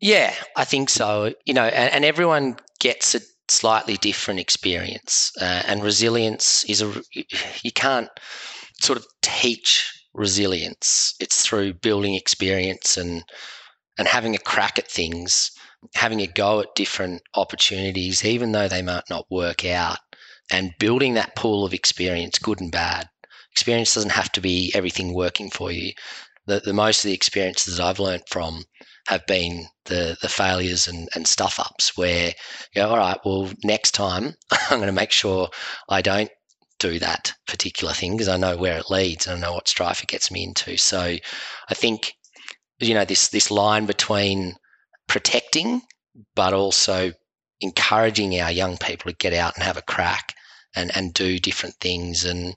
Yeah, 0.00 0.32
I 0.56 0.64
think 0.64 0.90
so. 0.90 1.34
You 1.44 1.54
know, 1.54 1.64
and, 1.64 1.92
and 1.92 2.04
everyone 2.04 2.56
gets 2.78 3.14
a 3.14 3.20
slightly 3.48 3.96
different 3.96 4.40
experience, 4.40 5.32
uh, 5.40 5.62
and 5.66 5.82
resilience 5.82 6.64
is 6.64 6.82
a 6.82 7.02
you 7.62 7.72
can't 7.72 8.10
sort 8.80 8.98
of 8.98 9.06
teach 9.22 9.90
resilience. 10.14 11.14
It's 11.20 11.44
through 11.44 11.74
building 11.74 12.14
experience 12.14 12.96
and 12.96 13.24
and 13.98 14.06
having 14.06 14.36
a 14.36 14.38
crack 14.38 14.78
at 14.78 14.88
things, 14.88 15.50
having 15.94 16.20
a 16.20 16.26
go 16.28 16.60
at 16.60 16.74
different 16.76 17.22
opportunities, 17.34 18.24
even 18.24 18.52
though 18.52 18.68
they 18.68 18.82
might 18.82 19.10
not 19.10 19.26
work 19.30 19.64
out, 19.64 19.98
and 20.50 20.74
building 20.78 21.14
that 21.14 21.36
pool 21.36 21.64
of 21.64 21.74
experience, 21.74 22.38
good 22.38 22.60
and 22.60 22.72
bad. 22.72 23.08
Experience 23.52 23.94
doesn't 23.94 24.10
have 24.12 24.30
to 24.32 24.40
be 24.40 24.72
everything 24.74 25.14
working 25.14 25.50
for 25.50 25.70
you. 25.70 25.92
The, 26.46 26.60
the 26.60 26.72
most 26.72 27.04
of 27.04 27.08
the 27.08 27.14
experiences 27.14 27.80
I've 27.80 27.98
learned 27.98 28.22
from 28.28 28.64
have 29.08 29.26
been 29.26 29.66
the 29.86 30.16
the 30.20 30.28
failures 30.28 30.86
and, 30.86 31.08
and 31.14 31.26
stuff 31.26 31.58
ups 31.58 31.96
where 31.96 32.32
you 32.74 32.82
know, 32.82 32.90
all 32.90 32.98
right, 32.98 33.18
well, 33.24 33.50
next 33.64 33.92
time 33.92 34.34
I'm 34.70 34.78
going 34.78 34.86
to 34.86 34.92
make 34.92 35.12
sure 35.12 35.48
I 35.88 36.02
don't 36.02 36.30
do 36.78 36.98
that 36.98 37.32
particular 37.46 37.92
thing 37.92 38.12
because 38.12 38.28
I 38.28 38.36
know 38.36 38.56
where 38.56 38.78
it 38.78 38.90
leads 38.90 39.26
and 39.26 39.36
I 39.36 39.40
know 39.40 39.54
what 39.54 39.68
strife 39.68 40.02
it 40.02 40.08
gets 40.08 40.30
me 40.30 40.44
into. 40.44 40.76
So 40.76 41.00
I 41.00 41.74
think 41.74 42.12
you 42.80 42.94
know 42.94 43.04
this 43.04 43.28
this 43.28 43.50
line 43.50 43.86
between 43.86 44.54
protecting 45.08 45.82
but 46.34 46.52
also 46.52 47.12
encouraging 47.60 48.38
our 48.40 48.52
young 48.52 48.76
people 48.76 49.10
to 49.10 49.16
get 49.16 49.32
out 49.32 49.54
and 49.54 49.64
have 49.64 49.76
a 49.76 49.82
crack 49.82 50.34
and 50.74 50.94
and 50.96 51.14
do 51.14 51.38
different 51.38 51.74
things 51.76 52.24
and 52.24 52.54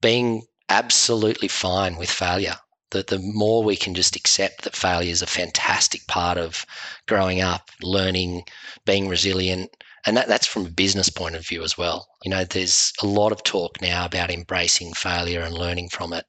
being 0.00 0.42
absolutely 0.68 1.48
fine 1.48 1.96
with 1.96 2.10
failure 2.10 2.56
the, 2.92 3.02
the 3.02 3.18
more 3.18 3.62
we 3.62 3.74
can 3.74 3.94
just 3.94 4.14
accept 4.14 4.62
that 4.62 4.76
failure 4.76 5.10
is 5.10 5.22
a 5.22 5.26
fantastic 5.26 6.06
part 6.06 6.38
of 6.38 6.64
growing 7.08 7.40
up, 7.40 7.70
learning, 7.82 8.44
being 8.86 9.08
resilient. 9.08 9.70
And 10.06 10.16
that, 10.16 10.28
that's 10.28 10.46
from 10.46 10.66
a 10.66 10.70
business 10.70 11.08
point 11.08 11.34
of 11.34 11.46
view 11.46 11.62
as 11.62 11.76
well. 11.76 12.06
You 12.22 12.30
know, 12.30 12.44
there's 12.44 12.92
a 13.02 13.06
lot 13.06 13.32
of 13.32 13.42
talk 13.42 13.80
now 13.80 14.04
about 14.04 14.30
embracing 14.30 14.92
failure 14.94 15.40
and 15.40 15.54
learning 15.54 15.88
from 15.88 16.12
it. 16.12 16.26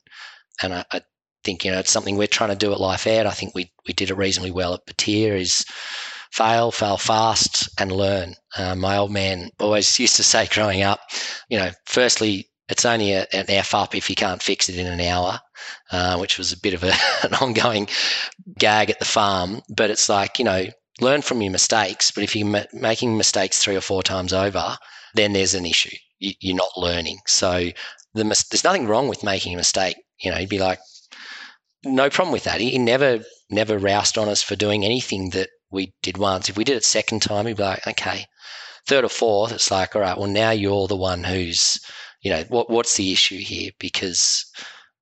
And 0.62 0.74
I, 0.74 0.86
I 0.92 1.02
think, 1.44 1.66
you 1.66 1.72
know, 1.72 1.80
it's 1.80 1.92
something 1.92 2.16
we're 2.16 2.28
trying 2.28 2.52
to 2.52 2.56
do 2.56 2.72
at 2.72 2.80
Life 2.80 3.08
Ed. 3.08 3.26
I 3.26 3.32
think 3.32 3.54
we, 3.54 3.72
we 3.88 3.94
did 3.94 4.10
it 4.10 4.18
reasonably 4.18 4.52
well 4.52 4.74
at 4.74 4.86
Batyr 4.86 5.40
is 5.40 5.66
fail, 6.34 6.72
fail 6.72 6.98
fast, 6.98 7.70
and 7.80 7.92
learn. 7.92 8.34
Uh, 8.58 8.76
my 8.76 8.98
old 8.98 9.12
man 9.12 9.52
always 9.60 10.00
used 10.00 10.16
to 10.16 10.24
say 10.24 10.48
growing 10.48 10.82
up, 10.82 11.00
you 11.48 11.60
know, 11.60 11.70
firstly, 11.86 12.50
it's 12.68 12.86
only 12.86 13.14
a, 13.14 13.28
an 13.34 13.46
F 13.50 13.76
up 13.76 13.94
if 13.94 14.10
you 14.10 14.16
can't 14.16 14.42
fix 14.42 14.68
it 14.68 14.78
in 14.80 14.88
an 14.88 15.00
hour, 15.00 15.40
uh, 15.92 16.18
which 16.18 16.40
was 16.40 16.52
a 16.52 16.60
bit 16.60 16.74
of 16.74 16.84
a, 16.84 16.92
an 17.24 17.36
ongoing 17.36 17.88
gag 18.58 18.90
at 18.90 18.98
the 18.98 19.06
farm. 19.06 19.62
But 19.70 19.92
it's 19.92 20.10
like, 20.10 20.40
you 20.40 20.46
know, 20.46 20.66
learn 21.00 21.22
from 21.22 21.42
your 21.42 21.52
mistakes. 21.52 22.10
But 22.10 22.24
if 22.24 22.36
you're 22.36 22.48
ma- 22.48 22.72
making 22.74 23.16
mistakes 23.16 23.60
three 23.60 23.76
or 23.76 23.82
four 23.82 24.02
times 24.02 24.34
over, 24.34 24.76
then 25.14 25.34
there's 25.34 25.54
an 25.54 25.68
issue. 25.68 25.96
You, 26.20 26.54
are 26.54 26.58
not 26.58 26.78
learning. 26.78 27.20
So 27.28 27.70
the 28.16 28.26
mis- 28.26 28.48
there's 28.48 28.64
nothing 28.64 28.88
wrong 28.88 29.08
with 29.08 29.24
making 29.24 29.54
a 29.54 29.58
mistake. 29.58 29.98
You 30.20 30.32
know, 30.32 30.40
you'd 30.40 30.50
be 30.50 30.58
like, 30.58 30.80
no 31.86 32.10
problem 32.10 32.34
with 32.34 32.46
that. 32.46 32.60
He 32.60 32.80
never 32.80 33.24
never 33.52 33.78
roused 33.78 34.18
on 34.18 34.30
us 34.30 34.42
for 34.42 34.56
doing 34.56 34.84
anything 34.84 35.30
that 35.32 35.50
we 35.74 35.94
did 36.02 36.18
once. 36.18 36.50
If 36.50 36.58
we 36.58 36.64
did 36.64 36.78
it 36.78 36.86
second 36.86 37.22
time, 37.22 37.48
he'd 37.48 37.58
be 37.58 37.64
like, 37.64 37.86
okay. 37.88 38.26
Third 38.86 39.06
or 39.06 39.10
fourth, 39.10 39.52
it's 39.54 39.72
like, 39.72 39.96
all 39.96 40.02
right, 40.02 40.18
well 40.18 40.28
now 40.28 40.52
you're 40.52 40.88
the 40.88 40.96
one 40.96 41.24
who's 41.24 41.80
you 42.24 42.32
know, 42.32 42.44
what 42.48 42.70
what's 42.70 42.96
the 42.96 43.12
issue 43.12 43.38
here? 43.38 43.72
Because 43.80 44.46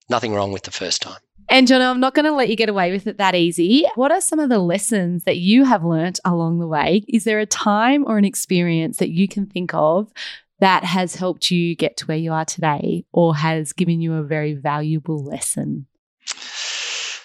nothing 0.10 0.34
wrong 0.34 0.52
with 0.52 0.64
the 0.64 0.72
first 0.72 1.02
time. 1.02 1.20
And 1.50 1.68
John, 1.68 1.82
I'm 1.82 2.00
not 2.00 2.14
going 2.14 2.26
to 2.26 2.32
let 2.32 2.50
you 2.50 2.56
get 2.56 2.70
away 2.70 2.92
with 2.92 3.08
it 3.08 3.18
that 3.18 3.36
easy. 3.36 3.86
What 3.96 4.12
are 4.12 4.22
some 4.22 4.40
of 4.40 4.50
the 4.50 4.60
lessons 4.60 5.24
that 5.26 5.38
you 5.38 5.66
have 5.66 5.84
learnt 5.84 6.20
along 6.24 6.60
the 6.60 6.68
way? 6.68 7.04
Is 7.08 7.24
there 7.24 7.40
a 7.40 7.46
time 7.46 8.06
or 8.08 8.18
an 8.18 8.26
experience 8.26 8.98
that 8.98 9.10
you 9.10 9.28
can 9.28 9.46
think 9.46 9.74
of 9.74 10.12
that 10.60 10.84
has 10.84 11.16
helped 11.16 11.52
you 11.52 11.76
get 11.76 11.98
to 11.98 12.06
where 12.06 12.18
you 12.18 12.32
are 12.32 12.46
today 12.46 13.06
or 13.12 13.36
has 13.36 13.74
given 13.74 14.02
you 14.02 14.14
a 14.14 14.24
very 14.24 14.54
valuable 14.54 15.24
lesson? 15.24 15.88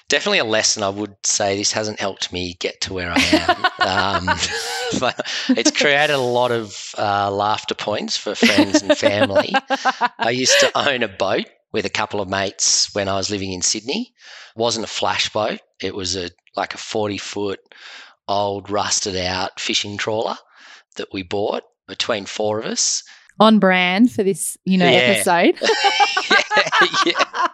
Definitely 0.08 0.38
a 0.38 0.44
lesson. 0.44 0.82
I 0.82 0.88
would 0.88 1.16
say 1.24 1.56
this 1.56 1.72
hasn't 1.72 1.98
helped 1.98 2.32
me 2.32 2.54
get 2.60 2.80
to 2.82 2.94
where 2.94 3.12
I 3.12 3.20
am. 3.20 4.28
um, 4.28 4.36
but 5.00 5.20
it's 5.48 5.72
created 5.72 6.14
a 6.14 6.18
lot 6.18 6.52
of 6.52 6.94
uh, 6.96 7.30
laughter 7.30 7.74
points 7.74 8.16
for 8.16 8.34
friends 8.34 8.82
and 8.82 8.96
family. 8.96 9.52
I 10.18 10.30
used 10.30 10.60
to 10.60 10.70
own 10.78 11.02
a 11.02 11.08
boat 11.08 11.46
with 11.72 11.84
a 11.84 11.90
couple 11.90 12.20
of 12.20 12.28
mates 12.28 12.94
when 12.94 13.08
I 13.08 13.16
was 13.16 13.30
living 13.30 13.52
in 13.52 13.62
Sydney. 13.62 14.12
It 14.54 14.58
wasn't 14.58 14.84
a 14.84 14.88
flash 14.88 15.28
boat. 15.30 15.60
It 15.82 15.94
was 15.94 16.16
a 16.16 16.30
like 16.56 16.74
a 16.74 16.78
40 16.78 17.18
foot 17.18 17.60
old 18.28 18.70
rusted 18.70 19.16
out 19.16 19.60
fishing 19.60 19.96
trawler 19.96 20.36
that 20.96 21.08
we 21.12 21.22
bought 21.22 21.64
between 21.86 22.26
four 22.26 22.60
of 22.60 22.66
us. 22.66 23.02
On 23.38 23.58
brand 23.58 24.10
for 24.10 24.22
this, 24.22 24.56
you 24.64 24.78
know, 24.78 24.88
yeah. 24.88 24.98
episode. 24.98 25.58
yeah, 26.30 26.88
yeah. 27.06 27.48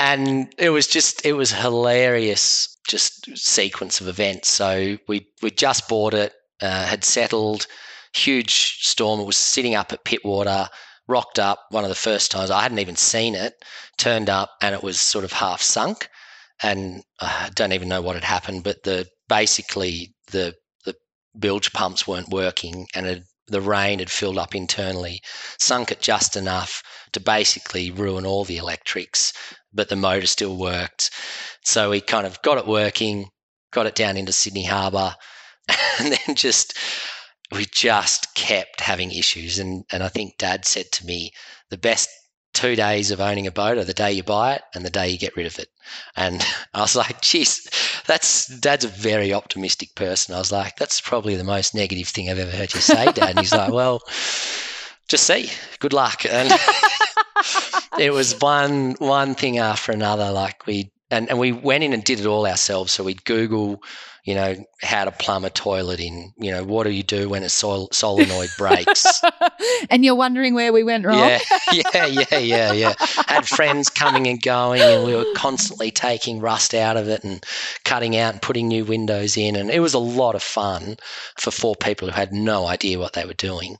And 0.00 0.52
it 0.58 0.70
was 0.70 0.86
just 0.86 1.24
it 1.24 1.34
was 1.34 1.52
hilarious 1.52 2.76
just 2.88 3.36
sequence 3.36 4.00
of 4.00 4.08
events. 4.08 4.48
So 4.48 4.98
we 5.08 5.28
we 5.42 5.50
just 5.50 5.88
bought 5.88 6.14
it, 6.14 6.32
uh, 6.60 6.84
had 6.86 7.04
settled, 7.04 7.66
huge 8.14 8.78
storm. 8.84 9.20
It 9.20 9.26
was 9.26 9.36
sitting 9.36 9.74
up 9.74 9.92
at 9.92 10.04
Pittwater, 10.04 10.68
rocked 11.08 11.38
up 11.38 11.66
one 11.70 11.84
of 11.84 11.90
the 11.90 11.94
first 11.94 12.30
times. 12.30 12.50
I 12.50 12.62
hadn't 12.62 12.80
even 12.80 12.96
seen 12.96 13.34
it. 13.34 13.54
Turned 13.98 14.28
up 14.28 14.50
and 14.60 14.74
it 14.74 14.82
was 14.82 14.98
sort 15.00 15.24
of 15.24 15.32
half 15.32 15.62
sunk, 15.62 16.08
and 16.62 17.02
I 17.20 17.50
don't 17.54 17.72
even 17.72 17.88
know 17.88 18.02
what 18.02 18.16
had 18.16 18.24
happened. 18.24 18.64
But 18.64 18.82
the 18.82 19.08
basically 19.28 20.14
the 20.30 20.54
the 20.84 20.94
bilge 21.38 21.72
pumps 21.72 22.06
weren't 22.06 22.30
working, 22.30 22.86
and 22.94 23.06
it, 23.06 23.22
the 23.46 23.60
rain 23.60 24.00
had 24.00 24.10
filled 24.10 24.38
up 24.38 24.54
internally, 24.54 25.22
sunk 25.58 25.92
it 25.92 26.00
just 26.00 26.36
enough 26.36 26.82
to 27.12 27.20
basically 27.20 27.90
ruin 27.90 28.26
all 28.26 28.44
the 28.44 28.56
electrics 28.56 29.32
but 29.72 29.88
the 29.88 29.96
motor 29.96 30.26
still 30.26 30.56
worked. 30.56 31.10
So 31.64 31.90
we 31.90 32.00
kind 32.00 32.26
of 32.26 32.40
got 32.42 32.58
it 32.58 32.66
working, 32.66 33.30
got 33.72 33.86
it 33.86 33.94
down 33.94 34.16
into 34.16 34.32
Sydney 34.32 34.64
Harbour, 34.64 35.14
and 35.98 36.12
then 36.12 36.34
just 36.34 36.76
we 37.50 37.66
just 37.66 38.34
kept 38.34 38.80
having 38.80 39.12
issues. 39.12 39.58
And 39.58 39.84
and 39.90 40.02
I 40.02 40.08
think 40.08 40.38
Dad 40.38 40.64
said 40.64 40.90
to 40.92 41.06
me, 41.06 41.32
the 41.70 41.78
best 41.78 42.08
two 42.54 42.76
days 42.76 43.10
of 43.10 43.20
owning 43.20 43.46
a 43.46 43.50
boat 43.52 43.78
are 43.78 43.84
the 43.84 43.94
day 43.94 44.12
you 44.12 44.22
buy 44.22 44.54
it 44.54 44.62
and 44.74 44.84
the 44.84 44.90
day 44.90 45.08
you 45.08 45.16
get 45.16 45.36
rid 45.36 45.46
of 45.46 45.58
it. 45.58 45.68
And 46.16 46.44
I 46.74 46.80
was 46.80 46.96
like, 46.96 47.20
geez, 47.22 47.66
that's 48.06 48.46
Dad's 48.46 48.84
a 48.84 48.88
very 48.88 49.32
optimistic 49.32 49.94
person. 49.94 50.34
I 50.34 50.38
was 50.38 50.52
like, 50.52 50.76
that's 50.76 51.00
probably 51.00 51.36
the 51.36 51.44
most 51.44 51.74
negative 51.74 52.08
thing 52.08 52.28
I've 52.28 52.38
ever 52.38 52.54
heard 52.54 52.74
you 52.74 52.80
say, 52.80 53.06
Dad. 53.12 53.30
And 53.30 53.38
he's 53.40 53.52
like, 53.52 53.72
well, 53.72 54.02
just 55.12 55.26
see. 55.26 55.50
Good 55.78 55.92
luck. 55.92 56.24
And 56.24 56.50
it 57.98 58.14
was 58.14 58.40
one 58.40 58.94
one 58.98 59.34
thing 59.34 59.58
after 59.58 59.92
another. 59.92 60.32
Like 60.32 60.66
we 60.66 60.90
and, 61.10 61.28
and 61.28 61.38
we 61.38 61.52
went 61.52 61.84
in 61.84 61.92
and 61.92 62.02
did 62.02 62.18
it 62.18 62.26
all 62.26 62.46
ourselves. 62.46 62.92
So 62.92 63.04
we'd 63.04 63.22
Google, 63.26 63.82
you 64.24 64.36
know, 64.36 64.54
how 64.80 65.04
to 65.04 65.10
plumb 65.10 65.44
a 65.44 65.50
toilet 65.50 65.98
in, 65.98 66.32
you 66.38 66.52
know, 66.52 66.62
what 66.62 66.84
do 66.84 66.90
you 66.90 67.02
do 67.02 67.28
when 67.28 67.42
a 67.42 67.48
sol- 67.48 67.88
solenoid 67.90 68.50
breaks? 68.56 69.20
and 69.90 70.04
you're 70.04 70.14
wondering 70.14 70.54
where 70.54 70.72
we 70.72 70.84
went 70.84 71.04
wrong. 71.04 71.18
Yeah, 71.18 71.40
yeah, 71.72 72.06
yeah, 72.06 72.38
yeah, 72.38 72.72
yeah. 72.72 72.94
Had 73.26 73.48
friends 73.48 73.90
coming 73.90 74.28
and 74.28 74.40
going, 74.40 74.80
and 74.80 75.04
we 75.04 75.16
were 75.16 75.26
constantly 75.34 75.90
taking 75.90 76.38
rust 76.38 76.72
out 76.72 76.96
of 76.96 77.08
it 77.08 77.24
and 77.24 77.44
cutting 77.84 78.16
out 78.16 78.34
and 78.34 78.42
putting 78.42 78.68
new 78.68 78.84
windows 78.84 79.36
in. 79.36 79.56
And 79.56 79.70
it 79.70 79.80
was 79.80 79.94
a 79.94 79.98
lot 79.98 80.36
of 80.36 80.42
fun 80.42 80.98
for 81.40 81.50
four 81.50 81.74
people 81.74 82.08
who 82.08 82.14
had 82.14 82.32
no 82.32 82.66
idea 82.66 83.00
what 83.00 83.14
they 83.14 83.24
were 83.24 83.34
doing. 83.34 83.76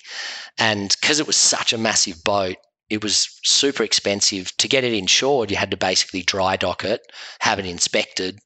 And 0.59 0.95
because 1.01 1.21
it 1.21 1.27
was 1.29 1.37
such 1.37 1.73
a 1.73 1.79
massive 1.79 2.25
boat, 2.25 2.57
it 2.91 3.03
was 3.03 3.29
super 3.45 3.85
expensive 3.85 4.55
to 4.57 4.69
get 4.69 4.83
it 4.83 4.93
insured. 4.93 5.53
You 5.53 5.57
had 5.57 5.71
to 5.71 5.77
basically 5.77 6.23
dry 6.23 6.57
dock 6.57 6.85
it, 6.85 7.01
have 7.41 7.61
it 7.61 7.65
inspected, 7.65 8.39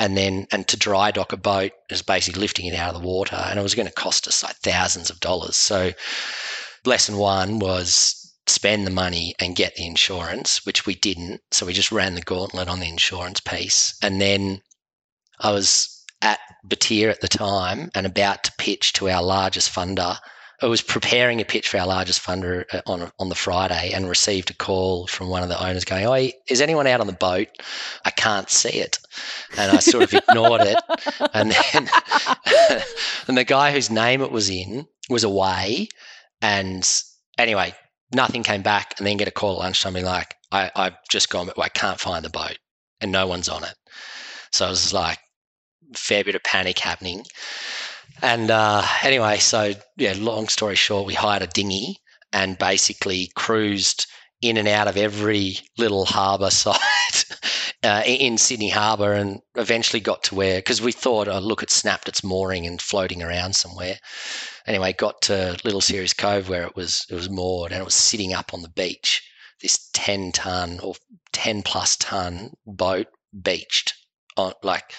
and 0.00 0.16
then 0.16 0.46
and 0.50 0.66
to 0.66 0.78
dry 0.78 1.10
dock 1.10 1.32
a 1.32 1.36
boat 1.36 1.72
is 1.90 2.02
basically 2.02 2.40
lifting 2.40 2.66
it 2.66 2.74
out 2.74 2.94
of 2.94 3.00
the 3.00 3.06
water, 3.06 3.36
and 3.36 3.58
it 3.58 3.62
was 3.62 3.74
going 3.74 3.86
to 3.86 3.94
cost 3.94 4.26
us 4.26 4.42
like 4.42 4.56
thousands 4.56 5.10
of 5.10 5.20
dollars. 5.20 5.56
So, 5.56 5.92
lesson 6.84 7.18
one 7.18 7.58
was 7.60 8.16
spend 8.46 8.86
the 8.86 8.90
money 8.90 9.34
and 9.38 9.54
get 9.54 9.76
the 9.76 9.86
insurance, 9.86 10.64
which 10.64 10.86
we 10.86 10.94
didn't. 10.94 11.42
So 11.52 11.66
we 11.66 11.74
just 11.74 11.92
ran 11.92 12.14
the 12.14 12.22
gauntlet 12.22 12.66
on 12.66 12.80
the 12.80 12.88
insurance 12.88 13.40
piece, 13.40 13.94
and 14.02 14.20
then 14.20 14.62
I 15.38 15.52
was 15.52 16.02
at 16.22 16.40
Batyr 16.66 17.10
at 17.10 17.20
the 17.20 17.28
time 17.28 17.90
and 17.94 18.06
about 18.06 18.42
to 18.44 18.52
pitch 18.58 18.94
to 18.94 19.10
our 19.10 19.22
largest 19.22 19.72
funder 19.72 20.18
I 20.62 20.66
was 20.66 20.82
preparing 20.82 21.40
a 21.40 21.44
pitch 21.44 21.68
for 21.68 21.78
our 21.78 21.86
largest 21.86 22.22
funder 22.22 22.64
uh, 22.72 22.82
on 22.86 23.10
on 23.18 23.28
the 23.28 23.34
Friday 23.34 23.92
and 23.92 24.08
received 24.08 24.50
a 24.50 24.54
call 24.54 25.06
from 25.06 25.28
one 25.28 25.42
of 25.42 25.48
the 25.48 25.62
owners 25.62 25.84
going, 25.84 26.06
"Oh, 26.06 26.30
is 26.48 26.60
anyone 26.60 26.86
out 26.86 27.00
on 27.00 27.06
the 27.06 27.12
boat? 27.12 27.48
I 28.04 28.10
can't 28.10 28.50
see 28.50 28.78
it," 28.78 28.98
and 29.56 29.72
I 29.72 29.80
sort 29.80 30.04
of 30.04 30.14
ignored 30.14 30.62
it, 30.62 30.78
and 31.32 31.50
then 31.50 31.88
and 33.28 33.38
the 33.38 33.44
guy 33.44 33.72
whose 33.72 33.90
name 33.90 34.20
it 34.22 34.30
was 34.32 34.50
in 34.50 34.86
was 35.08 35.24
away, 35.24 35.88
and 36.42 36.86
anyway, 37.38 37.74
nothing 38.14 38.42
came 38.42 38.62
back, 38.62 38.94
and 38.98 39.06
then 39.06 39.16
get 39.16 39.28
a 39.28 39.32
call 39.32 39.54
at 39.54 39.60
lunchtime 39.60 39.94
being 39.94 40.04
like, 40.04 40.34
"I 40.52 40.70
I've 40.76 40.96
just 41.08 41.30
gone, 41.30 41.46
but 41.46 41.58
I 41.58 41.68
can't 41.68 42.00
find 42.00 42.24
the 42.24 42.30
boat, 42.30 42.58
and 43.00 43.10
no 43.10 43.26
one's 43.26 43.48
on 43.48 43.64
it," 43.64 43.74
so 44.52 44.66
I 44.66 44.70
was 44.70 44.92
like, 44.92 45.18
fair 45.94 46.24
bit 46.24 46.34
of 46.34 46.42
panic 46.42 46.78
happening. 46.78 47.24
And 48.22 48.50
uh, 48.50 48.82
anyway, 49.02 49.38
so 49.38 49.74
yeah, 49.96 50.14
long 50.16 50.48
story 50.48 50.76
short, 50.76 51.06
we 51.06 51.14
hired 51.14 51.42
a 51.42 51.46
dinghy 51.46 51.98
and 52.32 52.58
basically 52.58 53.30
cruised 53.34 54.06
in 54.42 54.56
and 54.56 54.68
out 54.68 54.88
of 54.88 54.96
every 54.96 55.58
little 55.78 56.04
harbour 56.04 56.50
site 56.50 57.24
uh, 57.82 58.02
in 58.06 58.38
Sydney 58.38 58.70
Harbour 58.70 59.12
and 59.12 59.40
eventually 59.56 60.00
got 60.00 60.22
to 60.24 60.34
where, 60.34 60.58
because 60.58 60.82
we 60.82 60.92
thought, 60.92 61.28
oh, 61.28 61.38
look, 61.38 61.62
it 61.62 61.70
snapped 61.70 62.08
its 62.08 62.24
mooring 62.24 62.66
and 62.66 62.80
floating 62.80 63.22
around 63.22 63.54
somewhere. 63.54 63.96
Anyway, 64.66 64.92
got 64.92 65.20
to 65.22 65.58
Little 65.64 65.80
Sirius 65.80 66.12
Cove 66.12 66.48
where 66.48 66.64
it 66.64 66.76
was 66.76 67.04
it 67.10 67.14
was 67.14 67.30
moored 67.30 67.72
and 67.72 67.80
it 67.80 67.84
was 67.84 67.94
sitting 67.94 68.32
up 68.32 68.52
on 68.54 68.62
the 68.62 68.68
beach. 68.68 69.22
This 69.62 69.90
ten 69.92 70.32
ton 70.32 70.78
or 70.80 70.94
ten 71.32 71.62
plus 71.62 71.96
ton 71.96 72.52
boat 72.66 73.08
beached 73.42 73.94
on 74.36 74.52
like, 74.62 74.94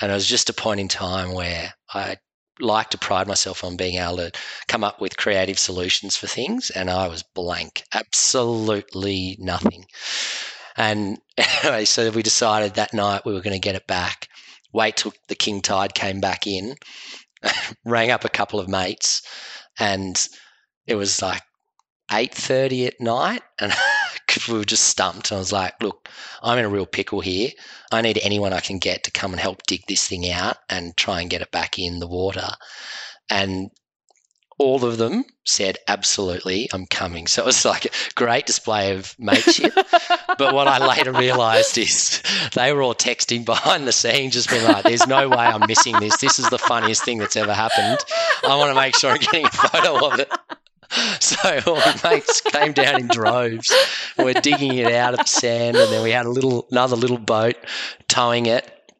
and 0.00 0.10
it 0.10 0.14
was 0.14 0.26
just 0.26 0.50
a 0.50 0.54
point 0.54 0.80
in 0.80 0.88
time 0.88 1.32
where 1.32 1.74
I 1.92 2.16
like 2.60 2.90
to 2.90 2.98
pride 2.98 3.26
myself 3.26 3.64
on 3.64 3.76
being 3.76 3.96
able 3.96 4.16
to 4.16 4.32
come 4.68 4.84
up 4.84 5.00
with 5.00 5.16
creative 5.16 5.58
solutions 5.58 6.16
for 6.16 6.26
things, 6.26 6.70
and 6.70 6.90
I 6.90 7.08
was 7.08 7.22
blank, 7.22 7.84
absolutely 7.92 9.36
nothing. 9.38 9.86
And 10.76 11.18
anyway, 11.62 11.84
so 11.84 12.10
we 12.10 12.22
decided 12.22 12.74
that 12.74 12.94
night 12.94 13.24
we 13.24 13.32
were 13.32 13.42
going 13.42 13.54
to 13.54 13.60
get 13.60 13.76
it 13.76 13.86
back. 13.86 14.28
Wait 14.72 14.96
till 14.96 15.14
the 15.28 15.34
king 15.34 15.62
tide 15.62 15.94
came 15.94 16.20
back 16.20 16.46
in. 16.46 16.74
rang 17.84 18.10
up 18.10 18.24
a 18.24 18.30
couple 18.30 18.60
of 18.60 18.68
mates, 18.68 19.22
and 19.78 20.28
it 20.86 20.94
was 20.96 21.22
like 21.22 21.42
eight 22.12 22.34
thirty 22.34 22.86
at 22.86 23.00
night, 23.00 23.42
and 23.58 23.72
we 24.48 24.58
were 24.58 24.64
just 24.64 24.84
stumped. 24.84 25.30
And 25.30 25.36
I 25.36 25.38
was 25.40 25.52
like, 25.52 25.82
look, 25.82 26.08
I'm 26.42 26.58
in 26.58 26.64
a 26.64 26.70
real 26.70 26.86
pickle 26.86 27.20
here. 27.20 27.50
I 27.92 28.02
need 28.02 28.18
anyone 28.22 28.52
I 28.52 28.60
can 28.60 28.78
get 28.78 29.04
to 29.04 29.10
come 29.10 29.32
and 29.32 29.40
help 29.40 29.62
dig 29.66 29.86
this 29.86 30.06
thing 30.06 30.30
out 30.30 30.56
and 30.68 30.96
try 30.96 31.20
and 31.20 31.30
get 31.30 31.42
it 31.42 31.50
back 31.50 31.78
in 31.78 31.98
the 31.98 32.06
water. 32.06 32.48
And 33.30 33.70
all 34.58 34.84
of 34.84 34.96
them 34.96 35.24
said, 35.44 35.76
absolutely, 35.86 36.68
I'm 36.72 36.86
coming. 36.86 37.26
So 37.26 37.42
it 37.42 37.46
was 37.46 37.64
like 37.64 37.84
a 37.84 37.90
great 38.14 38.46
display 38.46 38.94
of 38.96 39.14
mateship. 39.18 39.74
but 40.38 40.54
what 40.54 40.66
I 40.66 40.84
later 40.84 41.12
realized 41.12 41.76
is 41.76 42.22
they 42.54 42.72
were 42.72 42.82
all 42.82 42.94
texting 42.94 43.44
behind 43.44 43.86
the 43.86 43.92
scenes, 43.92 44.32
just 44.32 44.48
being 44.48 44.64
like, 44.64 44.84
there's 44.84 45.06
no 45.06 45.28
way 45.28 45.36
I'm 45.36 45.66
missing 45.66 45.98
this. 46.00 46.16
This 46.18 46.38
is 46.38 46.48
the 46.48 46.58
funniest 46.58 47.04
thing 47.04 47.18
that's 47.18 47.36
ever 47.36 47.52
happened. 47.52 47.98
I 48.44 48.56
want 48.56 48.70
to 48.70 48.74
make 48.74 48.96
sure 48.96 49.10
I'm 49.10 49.18
getting 49.18 49.44
a 49.44 49.50
photo 49.50 50.06
of 50.06 50.20
it. 50.20 50.32
So 51.20 51.60
all 51.66 51.80
mates 52.04 52.40
came 52.40 52.72
down 52.72 53.00
in 53.00 53.08
droves. 53.08 53.72
We're 54.18 54.34
digging 54.34 54.76
it 54.76 54.92
out 54.92 55.14
of 55.14 55.20
the 55.20 55.26
sand, 55.26 55.76
and 55.76 55.92
then 55.92 56.02
we 56.02 56.10
had 56.10 56.26
a 56.26 56.30
little 56.30 56.66
another 56.70 56.96
little 56.96 57.18
boat 57.18 57.56
towing 58.08 58.46
it. 58.46 58.92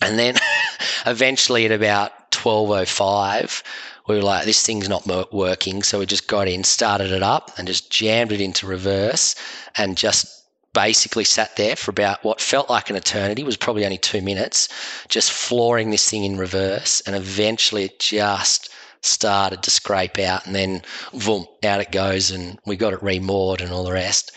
And 0.00 0.18
then 0.18 0.36
eventually, 1.06 1.66
at 1.66 1.72
about 1.72 2.30
twelve 2.30 2.70
oh 2.70 2.84
five, 2.84 3.62
we 4.06 4.16
were 4.16 4.22
like, 4.22 4.44
"This 4.44 4.64
thing's 4.64 4.88
not 4.88 5.06
working." 5.32 5.82
So 5.82 5.98
we 5.98 6.06
just 6.06 6.28
got 6.28 6.48
in, 6.48 6.64
started 6.64 7.10
it 7.10 7.22
up, 7.22 7.50
and 7.58 7.66
just 7.66 7.90
jammed 7.90 8.32
it 8.32 8.40
into 8.40 8.66
reverse, 8.66 9.34
and 9.76 9.96
just 9.96 10.26
basically 10.72 11.24
sat 11.24 11.56
there 11.56 11.76
for 11.76 11.90
about 11.90 12.22
what 12.22 12.40
felt 12.40 12.70
like 12.70 12.90
an 12.90 12.96
eternity 12.96 13.42
was 13.42 13.56
probably 13.56 13.84
only 13.84 13.98
two 13.98 14.22
minutes, 14.22 14.68
just 15.08 15.32
flooring 15.32 15.90
this 15.90 16.08
thing 16.08 16.24
in 16.24 16.36
reverse, 16.36 17.00
and 17.06 17.16
eventually 17.16 17.84
it 17.84 17.98
just 17.98 18.70
started 19.02 19.62
to 19.62 19.70
scrape 19.70 20.18
out, 20.18 20.46
and 20.46 20.54
then 20.54 20.82
boom, 21.24 21.46
out 21.64 21.80
it 21.80 21.92
goes, 21.92 22.30
and 22.30 22.58
we 22.66 22.76
got 22.76 22.92
it 22.92 23.02
remoored 23.02 23.60
and 23.60 23.72
all 23.72 23.84
the 23.84 23.92
rest. 23.92 24.32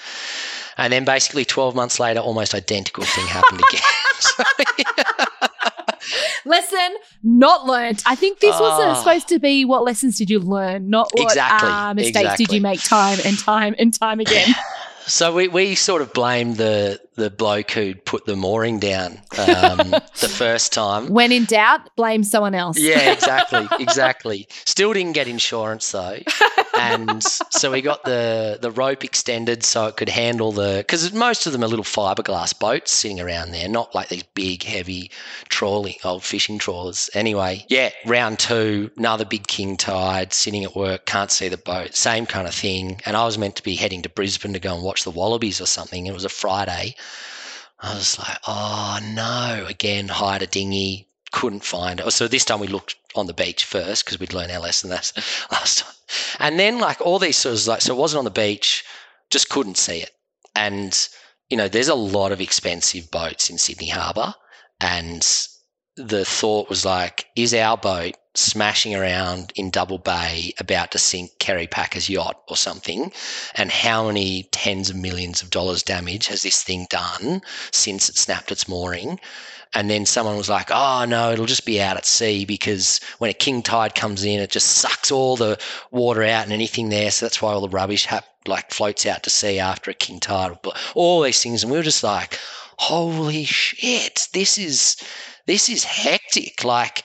And 0.77 0.91
then 0.91 1.05
basically 1.05 1.45
12 1.45 1.75
months 1.75 1.99
later, 1.99 2.19
almost 2.19 2.55
identical 2.55 3.03
thing 3.03 3.27
happened 3.27 3.61
again. 3.69 3.81
so, 4.19 4.43
yeah. 4.77 5.25
Lesson 6.45 6.97
not 7.23 7.67
learned. 7.67 8.01
I 8.05 8.15
think 8.15 8.39
this 8.39 8.59
was 8.59 8.79
uh, 8.81 8.95
supposed 8.95 9.27
to 9.29 9.39
be 9.39 9.65
what 9.65 9.83
lessons 9.83 10.17
did 10.17 10.29
you 10.29 10.39
learn, 10.39 10.89
not 10.89 11.11
what 11.13 11.25
exactly, 11.25 11.69
uh, 11.69 11.93
mistakes 11.93 12.17
exactly. 12.17 12.45
did 12.45 12.55
you 12.55 12.61
make 12.61 12.81
time 12.81 13.19
and 13.23 13.37
time 13.37 13.75
and 13.77 13.93
time 13.93 14.19
again. 14.19 14.55
So 15.11 15.33
we, 15.33 15.49
we 15.49 15.75
sort 15.75 16.01
of 16.01 16.13
blamed 16.13 16.55
the 16.55 17.01
the 17.15 17.29
bloke 17.29 17.71
who 17.71 17.95
put 17.95 18.25
the 18.25 18.37
mooring 18.37 18.79
down 18.79 19.19
um, 19.37 19.77
the 20.21 20.31
first 20.33 20.71
time. 20.71 21.09
When 21.09 21.33
in 21.33 21.43
doubt, 21.43 21.93
blame 21.97 22.23
someone 22.23 22.55
else. 22.55 22.79
Yeah, 22.79 23.11
exactly, 23.11 23.67
exactly. 23.77 24.47
Still 24.63 24.93
didn't 24.93 25.11
get 25.11 25.27
insurance 25.27 25.91
though, 25.91 26.19
and 26.81 27.23
so 27.23 27.71
we 27.71 27.81
got 27.81 28.03
the 28.03 28.59
the 28.61 28.71
rope 28.71 29.03
extended 29.03 29.63
so 29.63 29.87
it 29.87 29.97
could 29.97 30.09
handle 30.09 30.51
the 30.51 30.77
because 30.77 31.11
most 31.13 31.45
of 31.45 31.53
them 31.53 31.63
are 31.63 31.67
little 31.67 31.85
fiberglass 31.85 32.57
boats 32.57 32.91
sitting 32.91 33.19
around 33.19 33.51
there, 33.51 33.67
not 33.67 33.93
like 33.93 34.09
these 34.09 34.23
big 34.23 34.63
heavy 34.63 35.11
trawling 35.49 35.95
old 36.03 36.23
fishing 36.23 36.57
trawlers. 36.57 37.09
Anyway, 37.13 37.65
yeah, 37.69 37.89
round 38.05 38.39
two, 38.39 38.89
another 38.97 39.25
big 39.25 39.47
king 39.47 39.77
tide, 39.77 40.33
sitting 40.33 40.63
at 40.63 40.75
work, 40.75 41.05
can't 41.05 41.31
see 41.31 41.47
the 41.47 41.57
boat, 41.57 41.95
same 41.95 42.25
kind 42.25 42.47
of 42.47 42.53
thing. 42.53 43.01
And 43.05 43.15
I 43.15 43.25
was 43.25 43.37
meant 43.37 43.55
to 43.57 43.63
be 43.63 43.75
heading 43.75 44.01
to 44.03 44.09
Brisbane 44.09 44.53
to 44.53 44.59
go 44.59 44.73
and 44.73 44.83
watch 44.83 45.03
the 45.03 45.11
Wallabies 45.11 45.61
or 45.61 45.65
something. 45.65 46.05
It 46.05 46.13
was 46.13 46.25
a 46.25 46.29
Friday. 46.29 46.95
I 47.79 47.95
was 47.95 48.19
like, 48.19 48.37
oh 48.47 48.99
no, 49.03 49.65
again, 49.67 50.07
hired 50.07 50.43
a 50.43 50.47
dinghy, 50.47 51.07
couldn't 51.31 51.63
find 51.63 51.99
it. 51.99 52.11
So 52.11 52.27
this 52.27 52.45
time 52.45 52.59
we 52.59 52.67
looked 52.67 52.95
on 53.15 53.27
the 53.27 53.33
beach 53.33 53.65
first 53.65 54.05
because 54.05 54.19
we'd 54.19 54.33
learned 54.33 54.51
our 54.51 54.59
lesson 54.59 54.89
that 54.89 55.11
last 55.51 55.79
time. 55.79 55.95
And 56.39 56.59
then 56.59 56.79
like 56.79 57.01
all 57.01 57.19
these 57.19 57.37
sort 57.37 57.59
of 57.59 57.67
like, 57.67 57.81
so 57.81 57.93
it 57.93 57.99
wasn't 57.99 58.19
on 58.19 58.25
the 58.25 58.31
beach, 58.31 58.83
just 59.29 59.49
couldn't 59.49 59.77
see 59.77 59.99
it. 59.99 60.11
And, 60.55 60.97
you 61.49 61.57
know, 61.57 61.67
there's 61.67 61.87
a 61.87 61.95
lot 61.95 62.31
of 62.31 62.41
expensive 62.41 63.09
boats 63.11 63.49
in 63.49 63.57
Sydney 63.57 63.89
Harbour. 63.89 64.35
And 64.79 65.25
the 65.95 66.25
thought 66.25 66.69
was 66.69 66.85
like, 66.85 67.27
is 67.35 67.53
our 67.53 67.77
boat 67.77 68.15
smashing 68.33 68.95
around 68.95 69.51
in 69.55 69.69
Double 69.69 69.97
Bay 69.97 70.53
about 70.57 70.91
to 70.91 70.97
sink 70.97 71.31
Kerry 71.39 71.67
Packer's 71.67 72.09
yacht 72.09 72.41
or 72.47 72.57
something? 72.57 73.11
And 73.55 73.71
how 73.71 74.07
many 74.07 74.43
tens 74.51 74.89
of 74.89 74.95
millions 74.95 75.41
of 75.41 75.49
dollars 75.49 75.83
damage 75.83 76.27
has 76.27 76.43
this 76.43 76.63
thing 76.63 76.87
done 76.89 77.41
since 77.71 78.09
it 78.09 78.17
snapped 78.17 78.51
its 78.51 78.67
mooring? 78.67 79.19
And 79.73 79.89
then 79.89 80.05
someone 80.05 80.35
was 80.35 80.49
like, 80.49 80.69
oh, 80.69 81.05
no, 81.07 81.31
it'll 81.31 81.45
just 81.45 81.65
be 81.65 81.81
out 81.81 81.97
at 81.97 82.05
sea 82.05 82.43
because 82.45 82.99
when 83.19 83.29
a 83.29 83.33
king 83.33 83.61
tide 83.61 83.95
comes 83.95 84.23
in, 84.25 84.39
it 84.39 84.49
just 84.49 84.67
sucks 84.67 85.11
all 85.11 85.37
the 85.37 85.57
water 85.91 86.23
out 86.23 86.43
and 86.43 86.51
anything 86.51 86.89
there. 86.89 87.09
So 87.11 87.25
that's 87.25 87.41
why 87.41 87.53
all 87.53 87.61
the 87.61 87.69
rubbish 87.69 88.05
ha- 88.05 88.25
like 88.47 88.71
floats 88.71 89.05
out 89.05 89.23
to 89.23 89.29
sea 89.29 89.59
after 89.59 89.91
a 89.91 89.93
king 89.95 90.19
tide. 90.19 90.57
All 90.93 91.21
these 91.21 91.41
things. 91.41 91.63
And 91.63 91.71
we 91.71 91.77
were 91.77 91.83
just 91.83 92.03
like, 92.03 92.37
holy 92.77 93.45
shit, 93.45 94.27
this 94.33 94.57
is 94.57 94.97
this 95.45 95.69
is 95.69 95.83
hectic. 95.83 96.63
Like, 96.63 97.03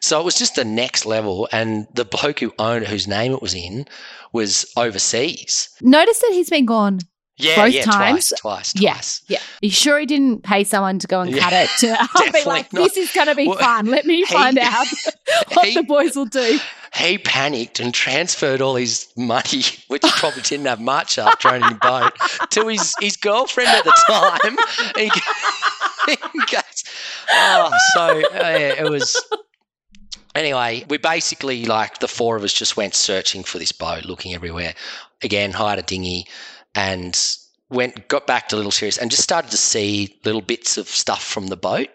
so 0.00 0.20
it 0.20 0.24
was 0.24 0.38
just 0.38 0.54
the 0.54 0.64
next 0.64 1.06
level. 1.06 1.48
And 1.52 1.88
the 1.92 2.04
bloke 2.04 2.40
who 2.40 2.52
owned 2.58 2.84
it, 2.84 2.88
whose 2.88 3.08
name 3.08 3.32
it 3.32 3.42
was 3.42 3.54
in, 3.54 3.86
was 4.32 4.70
overseas. 4.76 5.70
Notice 5.80 6.18
that 6.20 6.32
he's 6.32 6.50
been 6.50 6.66
gone 6.66 7.00
yeah, 7.38 7.56
both 7.56 7.74
yeah, 7.74 7.82
times. 7.82 8.28
Twice, 8.28 8.40
twice, 8.40 8.72
twice. 8.72 9.22
Yeah, 9.28 9.36
yeah. 9.36 9.38
Are 9.38 9.66
you 9.66 9.70
sure 9.70 9.98
he 9.98 10.06
didn't 10.06 10.42
pay 10.42 10.64
someone 10.64 10.98
to 11.00 11.06
go 11.06 11.20
and 11.20 11.30
yeah, 11.30 11.42
cut 11.42 11.52
it? 11.52 11.70
To 11.80 11.96
I'll 11.98 12.32
be 12.32 12.44
like, 12.44 12.72
not. 12.72 12.84
this 12.84 12.96
is 12.96 13.12
going 13.12 13.26
to 13.26 13.34
be 13.34 13.46
well, 13.48 13.58
fun. 13.58 13.86
Let 13.86 14.06
me 14.06 14.16
he, 14.16 14.24
find 14.24 14.58
out 14.58 14.86
what 15.52 15.66
he, 15.66 15.74
the 15.74 15.82
boys 15.82 16.16
will 16.16 16.26
do. 16.26 16.58
He 16.94 17.18
panicked 17.18 17.78
and 17.78 17.92
transferred 17.92 18.62
all 18.62 18.74
his 18.74 19.08
money, 19.18 19.64
which 19.88 20.02
he 20.02 20.10
probably 20.12 20.40
didn't 20.40 20.64
have 20.64 20.80
much 20.80 21.18
after 21.18 21.48
owning 21.48 21.72
a 21.72 21.74
boat, 21.74 22.12
to 22.52 22.68
his, 22.68 22.94
his 23.00 23.18
girlfriend 23.18 23.68
at 23.68 23.84
the 23.84 23.92
time. 24.06 24.56
he, 24.96 25.10
goes, 26.46 26.84
oh, 27.28 27.70
so 27.92 28.02
uh, 28.02 28.22
yeah, 28.32 28.82
it 28.82 28.90
was 28.90 29.22
anyway, 30.34 30.86
we 30.88 30.96
basically 30.96 31.66
like 31.66 31.98
the 31.98 32.08
four 32.08 32.34
of 32.34 32.44
us 32.44 32.54
just 32.54 32.78
went 32.78 32.94
searching 32.94 33.42
for 33.42 33.58
this 33.58 33.72
boat, 33.72 34.06
looking 34.06 34.32
everywhere. 34.32 34.72
again, 35.22 35.52
hired 35.52 35.80
a 35.80 35.82
dinghy 35.82 36.26
and 36.76 37.18
went 37.70 38.06
got 38.06 38.26
back 38.26 38.48
to 38.48 38.56
Little 38.56 38.70
Sirius 38.70 38.98
and 38.98 39.10
just 39.10 39.22
started 39.24 39.50
to 39.50 39.56
see 39.56 40.20
little 40.24 40.42
bits 40.42 40.76
of 40.76 40.86
stuff 40.86 41.24
from 41.24 41.48
the 41.48 41.56
boat 41.56 41.88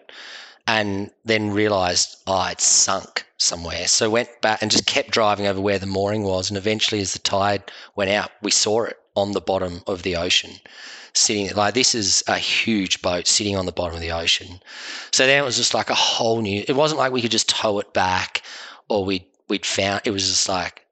and 0.66 1.10
then 1.24 1.50
realized, 1.50 2.16
oh, 2.26 2.48
it's 2.50 2.64
sunk 2.64 3.24
somewhere. 3.38 3.86
So 3.86 4.10
went 4.10 4.28
back 4.42 4.60
and 4.60 4.70
just 4.70 4.86
kept 4.86 5.10
driving 5.10 5.46
over 5.46 5.60
where 5.60 5.78
the 5.78 5.86
mooring 5.86 6.24
was. 6.24 6.50
And 6.50 6.58
eventually, 6.58 7.00
as 7.00 7.12
the 7.12 7.18
tide 7.18 7.70
went 7.96 8.10
out, 8.10 8.30
we 8.42 8.50
saw 8.50 8.84
it 8.84 8.98
on 9.16 9.32
the 9.32 9.40
bottom 9.40 9.82
of 9.86 10.02
the 10.02 10.16
ocean, 10.16 10.52
sitting 11.14 11.54
like 11.54 11.74
this 11.74 11.94
is 11.94 12.22
a 12.26 12.38
huge 12.38 13.02
boat 13.02 13.26
sitting 13.26 13.56
on 13.56 13.66
the 13.66 13.72
bottom 13.72 13.94
of 13.94 14.00
the 14.00 14.12
ocean. 14.12 14.60
So 15.10 15.26
then 15.26 15.42
it 15.42 15.44
was 15.44 15.56
just 15.56 15.74
like 15.74 15.90
a 15.90 15.94
whole 15.94 16.40
new. 16.40 16.64
It 16.66 16.76
wasn't 16.76 16.98
like 16.98 17.12
we 17.12 17.22
could 17.22 17.30
just 17.30 17.48
tow 17.48 17.78
it 17.78 17.92
back 17.92 18.42
or 18.88 19.04
we 19.04 19.26
we'd 19.48 19.66
found. 19.66 20.02
It 20.04 20.10
was 20.10 20.26
just 20.26 20.48
like 20.48 20.86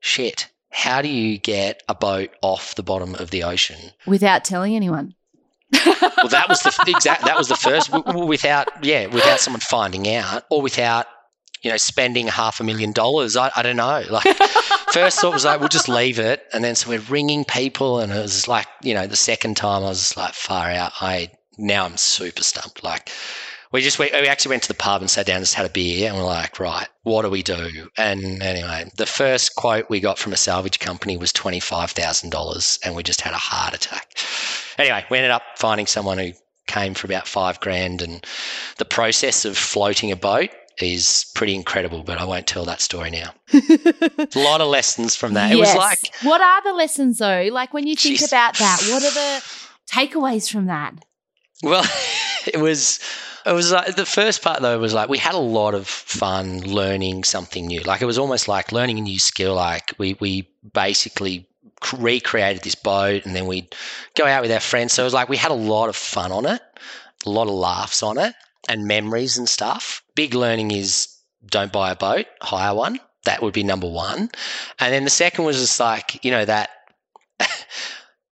shit. 0.00 0.48
How 0.70 1.02
do 1.02 1.08
you 1.08 1.38
get 1.38 1.82
a 1.88 1.94
boat 1.94 2.30
off 2.42 2.74
the 2.74 2.82
bottom 2.82 3.14
of 3.14 3.30
the 3.30 3.44
ocean 3.44 3.92
without 4.06 4.44
telling 4.44 4.74
anyone? 4.74 5.14
well, 5.72 6.28
that 6.28 6.46
was 6.48 6.62
the 6.62 6.84
exact. 6.88 7.24
That 7.24 7.36
was 7.36 7.48
the 7.48 7.56
first. 7.56 7.90
Without, 7.92 8.84
yeah, 8.84 9.06
without 9.06 9.40
someone 9.40 9.60
finding 9.60 10.08
out, 10.14 10.44
or 10.50 10.62
without, 10.62 11.06
you 11.62 11.70
know, 11.70 11.76
spending 11.76 12.26
half 12.28 12.60
a 12.60 12.64
million 12.64 12.92
dollars. 12.92 13.36
I, 13.36 13.50
I 13.56 13.62
don't 13.62 13.76
know. 13.76 14.02
Like, 14.10 14.24
first 14.92 15.20
thought 15.20 15.32
was 15.32 15.44
like, 15.44 15.60
we'll 15.60 15.68
just 15.68 15.88
leave 15.88 16.18
it, 16.18 16.44
and 16.52 16.62
then 16.62 16.74
so 16.74 16.90
we're 16.90 17.00
ringing 17.00 17.44
people, 17.44 18.00
and 18.00 18.12
it 18.12 18.20
was 18.20 18.48
like, 18.48 18.66
you 18.82 18.94
know, 18.94 19.06
the 19.06 19.16
second 19.16 19.56
time 19.56 19.82
I 19.82 19.88
was 19.88 20.16
like, 20.16 20.34
far 20.34 20.70
out. 20.70 20.92
I 21.00 21.30
now 21.58 21.84
I'm 21.84 21.96
super 21.96 22.42
stumped. 22.42 22.84
Like, 22.84 23.10
we 23.72 23.80
just 23.80 23.98
we, 23.98 24.10
we 24.12 24.28
actually 24.28 24.50
went 24.50 24.62
to 24.62 24.68
the 24.68 24.74
pub 24.74 25.00
and 25.00 25.10
sat 25.10 25.26
down 25.26 25.36
and 25.36 25.44
just 25.44 25.54
had 25.54 25.66
a 25.66 25.70
beer 25.70 26.08
and 26.08 26.16
we're 26.16 26.24
like 26.24 26.58
right 26.58 26.88
what 27.02 27.22
do 27.22 27.30
we 27.30 27.42
do 27.42 27.88
and 27.96 28.42
anyway 28.42 28.88
the 28.96 29.06
first 29.06 29.54
quote 29.56 29.88
we 29.90 30.00
got 30.00 30.18
from 30.18 30.32
a 30.32 30.36
salvage 30.36 30.78
company 30.78 31.16
was 31.16 31.32
$25000 31.32 32.78
and 32.84 32.96
we 32.96 33.02
just 33.02 33.20
had 33.20 33.32
a 33.32 33.38
heart 33.38 33.74
attack 33.74 34.14
anyway 34.78 35.04
we 35.10 35.18
ended 35.18 35.30
up 35.30 35.42
finding 35.56 35.86
someone 35.86 36.18
who 36.18 36.32
came 36.66 36.94
for 36.94 37.06
about 37.06 37.26
five 37.28 37.60
grand 37.60 38.02
and 38.02 38.24
the 38.78 38.84
process 38.84 39.44
of 39.44 39.56
floating 39.56 40.10
a 40.10 40.16
boat 40.16 40.50
is 40.78 41.26
pretty 41.34 41.54
incredible, 41.54 42.02
but 42.02 42.18
I 42.18 42.24
won't 42.24 42.46
tell 42.46 42.64
that 42.66 42.80
story 42.80 43.10
now. 43.10 43.32
a 43.54 44.28
lot 44.34 44.60
of 44.60 44.68
lessons 44.68 45.16
from 45.16 45.34
that. 45.34 45.50
Yes. 45.50 45.56
It 45.56 45.60
was 45.60 45.74
like 45.74 46.14
What 46.22 46.40
are 46.40 46.62
the 46.62 46.74
lessons 46.74 47.18
though? 47.18 47.48
Like 47.50 47.72
when 47.72 47.86
you 47.86 47.96
think 47.96 48.18
geez. 48.18 48.28
about 48.28 48.58
that, 48.58 48.82
what 48.90 49.02
are 49.02 49.14
the 49.14 49.42
takeaways 49.90 50.50
from 50.50 50.66
that? 50.66 50.94
Well, 51.62 51.84
it 52.46 52.60
was 52.60 53.00
it 53.44 53.52
was 53.52 53.70
like 53.70 53.94
the 53.96 54.06
first 54.06 54.42
part 54.42 54.60
though 54.60 54.78
was 54.78 54.94
like 54.94 55.08
we 55.08 55.18
had 55.18 55.34
a 55.34 55.38
lot 55.38 55.74
of 55.74 55.86
fun 55.86 56.60
learning 56.60 57.24
something 57.24 57.66
new. 57.66 57.80
Like 57.80 58.02
it 58.02 58.06
was 58.06 58.18
almost 58.18 58.48
like 58.48 58.72
learning 58.72 58.98
a 58.98 59.02
new 59.02 59.18
skill. 59.18 59.54
Like 59.54 59.94
we 59.98 60.16
we 60.20 60.48
basically 60.72 61.46
recreated 61.98 62.62
this 62.62 62.74
boat 62.74 63.24
and 63.26 63.36
then 63.36 63.46
we'd 63.46 63.74
go 64.14 64.26
out 64.26 64.42
with 64.42 64.50
our 64.50 64.60
friends. 64.60 64.92
So 64.92 65.02
it 65.02 65.06
was 65.06 65.14
like 65.14 65.28
we 65.28 65.36
had 65.36 65.50
a 65.50 65.54
lot 65.54 65.88
of 65.88 65.96
fun 65.96 66.32
on 66.32 66.46
it, 66.46 66.60
a 67.24 67.30
lot 67.30 67.48
of 67.48 67.54
laughs 67.54 68.02
on 68.02 68.18
it, 68.18 68.34
and 68.68 68.86
memories 68.86 69.38
and 69.38 69.48
stuff. 69.48 70.02
Big 70.14 70.34
learning 70.34 70.70
is 70.70 71.08
don't 71.46 71.72
buy 71.72 71.92
a 71.92 71.96
boat, 71.96 72.26
hire 72.42 72.74
one. 72.74 72.98
That 73.24 73.42
would 73.42 73.54
be 73.54 73.64
number 73.64 73.88
one. 73.88 74.30
And 74.78 74.92
then 74.94 75.04
the 75.04 75.10
second 75.10 75.44
was 75.44 75.58
just 75.58 75.80
like, 75.80 76.24
you 76.24 76.30
know, 76.30 76.44
that 76.44 76.70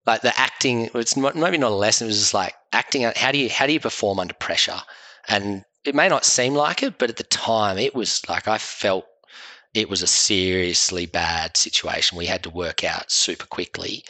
like 0.06 0.22
the 0.22 0.38
acting 0.38 0.90
it's 0.94 1.16
maybe 1.16 1.58
not 1.58 1.72
a 1.72 1.74
lesson 1.74 2.06
it 2.06 2.08
was 2.08 2.18
just 2.18 2.34
like 2.34 2.54
acting 2.72 3.02
how 3.16 3.32
do 3.32 3.38
you 3.38 3.48
how 3.48 3.66
do 3.66 3.72
you 3.72 3.80
perform 3.80 4.18
under 4.18 4.34
pressure 4.34 4.80
and 5.28 5.64
it 5.84 5.94
may 5.94 6.08
not 6.08 6.24
seem 6.24 6.54
like 6.54 6.82
it, 6.82 6.98
but 6.98 7.10
at 7.10 7.16
the 7.16 7.24
time, 7.24 7.78
it 7.78 7.94
was 7.94 8.26
like 8.28 8.48
I 8.48 8.58
felt 8.58 9.06
it 9.74 9.90
was 9.90 10.02
a 10.02 10.06
seriously 10.06 11.06
bad 11.06 11.56
situation. 11.56 12.16
We 12.16 12.26
had 12.26 12.42
to 12.44 12.50
work 12.50 12.84
out 12.84 13.10
super 13.10 13.46
quickly. 13.46 14.04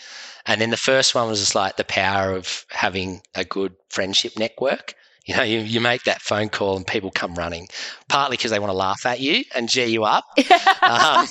And 0.47 0.61
then 0.61 0.71
the 0.71 0.77
first 0.77 1.15
one 1.15 1.29
was 1.29 1.41
just 1.41 1.55
like 1.55 1.77
the 1.77 1.85
power 1.85 2.33
of 2.33 2.67
having 2.69 3.23
a 3.35 3.45
good 3.45 3.75
friendship 3.89 4.39
network. 4.39 4.95
You 5.25 5.37
know, 5.37 5.43
you, 5.43 5.61
you 5.61 5.81
make 5.81 6.05
that 6.05 6.21
phone 6.21 6.51
call 6.51 6.77
and 6.77 6.87
people 6.87 7.11
come 7.11 7.35
running, 7.35 7.69
partly 8.11 8.37
because 8.37 8.51
they 8.51 8.59
want 8.59 8.71
to 8.71 8.77
laugh 8.77 9.07
at 9.07 9.21
you 9.21 9.43
and 9.55 9.71
cheer 9.71 9.87
you 9.87 10.05
up, 10.05 10.25
um, 10.83 11.27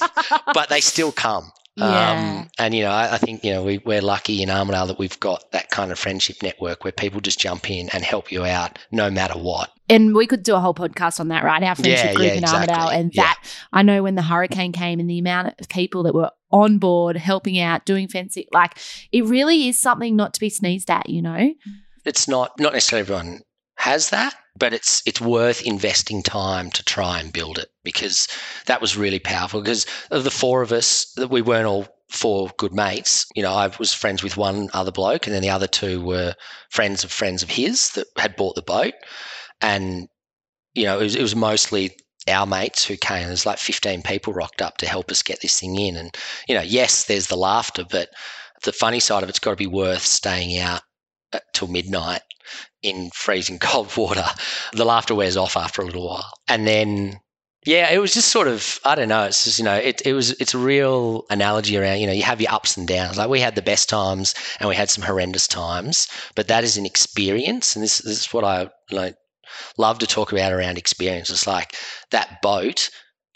but 0.56 0.70
they 0.70 0.82
still 0.82 1.12
come. 1.12 1.52
Yeah. 1.76 2.12
Um, 2.12 2.50
and, 2.60 2.76
you 2.76 2.84
know, 2.84 2.92
I, 2.92 3.14
I, 3.14 3.18
think, 3.18 3.44
you 3.44 3.52
know, 3.52 3.64
we, 3.64 3.80
we're 3.80 4.02
lucky 4.02 4.44
in 4.44 4.50
Armidale 4.50 4.88
that 4.88 5.00
we've 5.00 5.20
got 5.20 5.52
that 5.52 5.72
kind 5.72 5.92
of 5.92 5.98
friendship 5.98 6.44
network 6.44 6.84
where 6.84 6.92
people 6.92 7.20
just 7.20 7.40
jump 7.40 7.70
in 7.70 7.90
and 7.90 8.04
help 8.04 8.32
you 8.32 8.46
out 8.46 8.78
no 8.92 9.10
matter 9.10 9.38
what. 9.38 9.72
And 9.90 10.16
we 10.16 10.28
could 10.28 10.44
do 10.44 10.56
a 10.56 10.60
whole 10.60 10.76
podcast 10.76 11.20
on 11.20 11.30
that, 11.30 11.44
right? 11.44 11.64
Our 11.64 11.76
friendship 11.76 12.06
yeah, 12.06 12.14
group 12.14 12.28
yeah, 12.28 12.34
in 12.34 12.44
exactly. 12.44 12.76
Armidale. 12.76 12.94
And 12.94 13.12
that, 13.16 13.40
yeah. 13.44 13.50
I 13.74 13.82
know 13.82 14.04
when 14.04 14.16
the 14.16 14.22
hurricane 14.22 14.72
came 14.72 15.00
and 15.00 15.10
the 15.10 15.18
amount 15.18 15.56
of 15.60 15.68
people 15.68 16.04
that 16.04 16.14
were 16.14 16.30
on 16.52 16.78
board, 16.78 17.18
helping 17.18 17.60
out, 17.60 17.86
doing 17.86 18.08
fencing, 18.08 18.46
like 18.54 18.78
it 19.12 19.26
really 19.26 19.68
is 19.68 19.82
something 19.82 20.16
not 20.16 20.36
to 20.36 20.40
be 20.40 20.50
sneezed 20.50 20.92
at, 20.92 21.10
you 21.10 21.24
know? 21.24 21.54
It's 22.06 22.28
not, 22.28 22.60
not 22.60 22.74
necessarily 22.74 23.02
everyone 23.02 23.42
has 23.78 24.12
that, 24.12 24.36
but 24.56 24.74
it's 24.74 25.02
it's 25.06 25.22
worth 25.22 25.62
investing 25.64 26.22
time 26.22 26.70
to 26.72 26.84
try 26.84 27.20
and 27.20 27.34
build 27.34 27.58
it 27.58 27.70
because 27.84 28.28
that 28.66 28.82
was 28.82 28.98
really 28.98 29.20
powerful. 29.20 29.62
Because 29.62 29.86
of 30.12 30.24
the 30.24 30.32
four 30.32 30.62
of 30.62 30.72
us, 30.72 31.12
that 31.16 31.30
we 31.30 31.42
weren't 31.42 31.66
all 31.66 31.88
four 32.10 32.50
good 32.58 32.74
mates. 32.74 33.26
You 33.36 33.44
know, 33.44 33.54
I 33.54 33.72
was 33.80 33.94
friends 33.94 34.22
with 34.22 34.38
one 34.38 34.70
other 34.74 34.92
bloke, 34.92 35.26
and 35.26 35.36
then 35.36 35.42
the 35.42 35.50
other 35.50 35.68
two 35.68 36.02
were 36.02 36.36
friends 36.70 37.04
of 37.04 37.12
friends 37.12 37.42
of 37.42 37.50
his 37.50 37.92
that 37.92 38.08
had 38.18 38.36
bought 38.36 38.56
the 38.56 38.62
boat, 38.62 38.94
and 39.62 40.08
you 40.76 40.84
know, 40.84 41.00
it 41.00 41.04
was, 41.04 41.16
it 41.16 41.22
was 41.22 41.36
mostly 41.36 41.96
our 42.28 42.46
mates 42.46 42.86
who 42.86 42.96
came. 42.96 43.28
There's 43.28 43.46
like 43.46 43.60
15 43.60 44.02
people 44.04 44.34
rocked 44.34 44.62
up 44.62 44.78
to 44.78 44.88
help 44.88 45.12
us 45.12 45.24
get 45.24 45.42
this 45.42 45.60
thing 45.60 45.78
in, 45.78 45.98
and 45.98 46.16
you 46.48 46.54
know, 46.56 46.62
yes, 46.62 47.06
there's 47.06 47.28
the 47.28 47.38
laughter, 47.38 47.86
but 47.90 48.10
the 48.64 48.72
funny 48.72 49.00
side 49.00 49.24
of 49.24 49.30
it's 49.30 49.40
got 49.40 49.52
to 49.52 49.56
be 49.56 49.68
worth 49.68 50.04
staying 50.04 50.58
out 50.60 50.82
uh, 51.34 51.40
till 51.54 51.68
midnight 51.68 52.22
in 52.84 53.10
freezing 53.14 53.60
cold 53.60 53.96
water, 53.98 54.26
the 54.74 54.86
laughter 54.86 55.16
wears 55.16 55.38
off 55.38 55.58
after 55.58 55.82
a 55.82 55.86
little 55.86 56.08
while. 56.08 56.32
And 56.48 56.68
then 56.68 57.20
yeah, 57.66 57.90
it 57.92 58.00
was 58.00 58.14
just 58.14 58.30
sort 58.30 58.48
of 58.48 58.80
I 58.84 58.96
don't 58.96 59.08
know. 59.08 59.24
It's 59.24 59.46
just 59.46 59.58
you 59.58 59.66
know 59.66 59.76
it 59.76 60.02
it 60.06 60.14
was 60.14 60.32
it's 60.32 60.54
a 60.54 60.58
real 60.58 61.26
analogy 61.30 61.78
around 61.78 62.00
you 62.00 62.08
know 62.08 62.14
you 62.14 62.24
have 62.24 62.42
your 62.42 62.52
ups 62.52 62.76
and 62.76 62.88
downs. 62.88 63.18
Like 63.18 63.30
we 63.30 63.40
had 63.40 63.56
the 63.56 63.62
best 63.62 63.88
times 63.88 64.36
and 64.60 64.68
we 64.68 64.76
had 64.76 64.90
some 64.90 65.04
horrendous 65.04 65.48
times, 65.48 66.08
but 66.36 66.48
that 66.50 66.64
is 66.64 66.78
an 66.78 66.86
experience, 66.86 67.76
and 67.76 67.84
this, 67.84 68.00
this 68.00 68.20
is 68.20 68.34
what 68.34 68.44
I 68.44 68.70
like 68.92 69.16
love 69.78 70.00
to 70.00 70.08
talk 70.08 70.32
about 70.32 70.52
around 70.52 70.78
experience. 70.78 71.30
It's 71.30 71.48
like 71.48 71.76
that 72.12 72.42
boat 72.42 72.90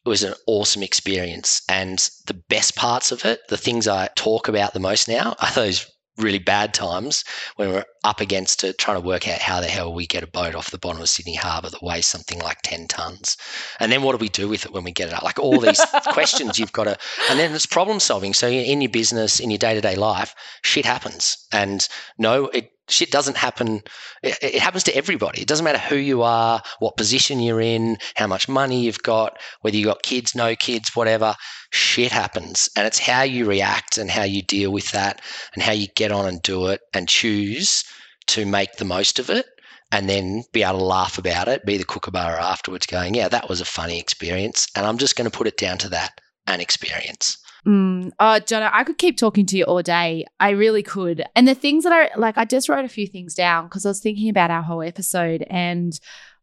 was 0.06 0.24
an 0.24 0.34
awesome 0.46 0.84
experience, 0.84 1.62
and 1.70 2.10
the 2.26 2.42
best 2.50 2.76
parts 2.76 3.14
of 3.14 3.24
it, 3.24 3.42
the 3.48 3.58
things 3.58 3.88
I 3.88 4.10
talk 4.18 4.50
about 4.50 4.74
the 4.74 4.80
most 4.82 5.08
now, 5.08 5.36
are 5.40 5.52
those 5.52 5.86
really 6.18 6.40
bad 6.40 6.74
times 6.74 7.24
when 7.56 7.72
we're 7.72 7.86
up 8.04 8.22
against 8.22 8.64
it, 8.64 8.78
trying 8.78 9.00
to 9.00 9.06
work 9.06 9.28
out 9.28 9.40
how 9.40 9.60
the 9.60 9.68
hell 9.68 9.94
we 9.94 10.08
get 10.08 10.24
a 10.24 10.28
boat 10.28 10.56
off 10.56 10.72
the 10.72 10.78
bottom 10.78 11.02
of 11.02 11.10
Sydney 11.10 11.36
Harbour 11.36 11.70
that 11.70 11.84
weighs 11.84 12.08
something 12.08 12.40
like 12.40 12.62
10 12.64 12.88
tons. 12.88 13.38
And 13.80 13.92
then 13.92 14.02
what 14.02 14.14
do 14.14 14.18
we 14.18 14.30
do 14.30 14.48
with 14.48 14.66
it 14.66 14.74
when 14.74 14.84
we 14.84 14.92
get 14.92 15.10
it 15.10 15.14
out? 15.14 15.24
Like 15.24 15.40
all 15.40 15.60
these 15.60 15.82
questions 16.10 16.58
you've 16.58 16.74
got 16.74 16.86
to, 16.86 16.98
and 17.30 17.40
then 17.40 17.54
it's 17.54 17.66
problem 17.66 18.00
solving. 18.00 18.34
So 18.34 18.48
in 18.48 18.82
your 18.82 18.92
business, 18.92 19.40
in 19.40 19.52
your 19.52 19.58
day 19.58 19.74
to 19.74 19.82
day 19.82 19.96
life, 19.96 20.34
shit 20.64 20.86
happens. 20.86 21.38
And 21.52 21.88
no, 22.18 22.48
it 22.48 22.72
shit 22.90 23.12
doesn't 23.12 23.38
happen. 23.38 23.82
It, 24.24 24.38
it, 24.42 24.62
happens 24.62 24.84
to 24.84 24.96
everybody. 24.96 25.42
It 25.42 25.48
doesn't 25.48 25.64
matter 25.64 25.78
who 25.78 25.98
you 25.98 26.24
are, 26.24 26.62
what 26.80 26.98
position 26.98 27.40
you're 27.40 27.62
in, 27.62 27.98
how 28.16 28.28
much 28.28 28.48
money 28.48 28.82
you've 28.82 29.04
got, 29.04 29.38
whether 29.62 29.78
you've 29.78 29.88
got 29.88 30.04
kids, 30.04 30.36
no 30.36 30.56
kids, 30.56 30.96
whatever. 30.96 31.36
Shit 31.72 32.12
happens. 32.12 32.70
And 32.76 32.88
it's 32.88 33.00
how 33.00 33.24
you 33.24 33.46
react 33.46 33.98
and 33.98 34.10
how 34.10 34.24
you 34.24 34.42
deal 34.42 34.72
with 34.72 34.92
that 34.92 35.22
and 35.54 35.64
how 35.64 35.74
you 35.74 35.88
get 35.96 36.12
on 36.12 36.26
and 36.26 36.42
do 36.42 36.68
it 36.68 36.82
and 36.94 37.10
choose 37.10 37.84
to 38.28 38.46
make 38.46 38.74
the 38.74 38.86
most 38.86 39.20
of 39.20 39.30
it 39.30 39.46
and 39.92 40.10
then 40.10 40.44
be 40.52 40.64
able 40.64 40.80
to 40.80 40.86
laugh 40.86 41.18
about 41.18 41.48
it, 41.48 41.66
be 41.66 41.78
the 41.78 41.86
kookaburra 41.86 42.44
afterwards 42.44 42.86
going, 42.86 43.14
yeah, 43.14 43.30
that 43.30 43.48
was 43.48 43.62
a 43.62 43.66
funny 43.66 44.00
experience. 44.00 44.68
And 44.76 44.86
I'm 44.86 44.98
just 44.98 45.16
going 45.16 45.30
to 45.30 45.38
put 45.38 45.48
it 45.48 45.58
down 45.58 45.78
to 45.80 45.90
that 45.90 46.20
an 46.46 46.60
experience. 46.60 47.38
Mm. 47.66 48.12
Oh, 48.20 48.40
Jono, 48.40 48.70
I 48.72 48.84
could 48.84 48.98
keep 48.98 49.18
talking 49.18 49.46
to 49.48 49.58
you 49.58 49.64
all 49.66 49.82
day. 49.82 50.26
I 50.40 50.52
really 50.52 50.84
could. 50.84 51.24
And 51.36 51.48
the 51.48 51.56
things 51.56 51.84
that 51.84 51.94
I 51.94 52.18
like, 52.18 52.38
I 52.38 52.46
just 52.46 52.70
wrote 52.70 52.86
a 52.86 52.90
few 52.90 53.08
things 53.08 53.36
down 53.36 53.66
because 53.66 53.86
I 53.86 53.90
was 53.90 54.00
thinking 54.00 54.30
about 54.30 54.52
our 54.52 54.62
whole 54.62 54.82
episode. 54.82 55.46
And 55.50 56.00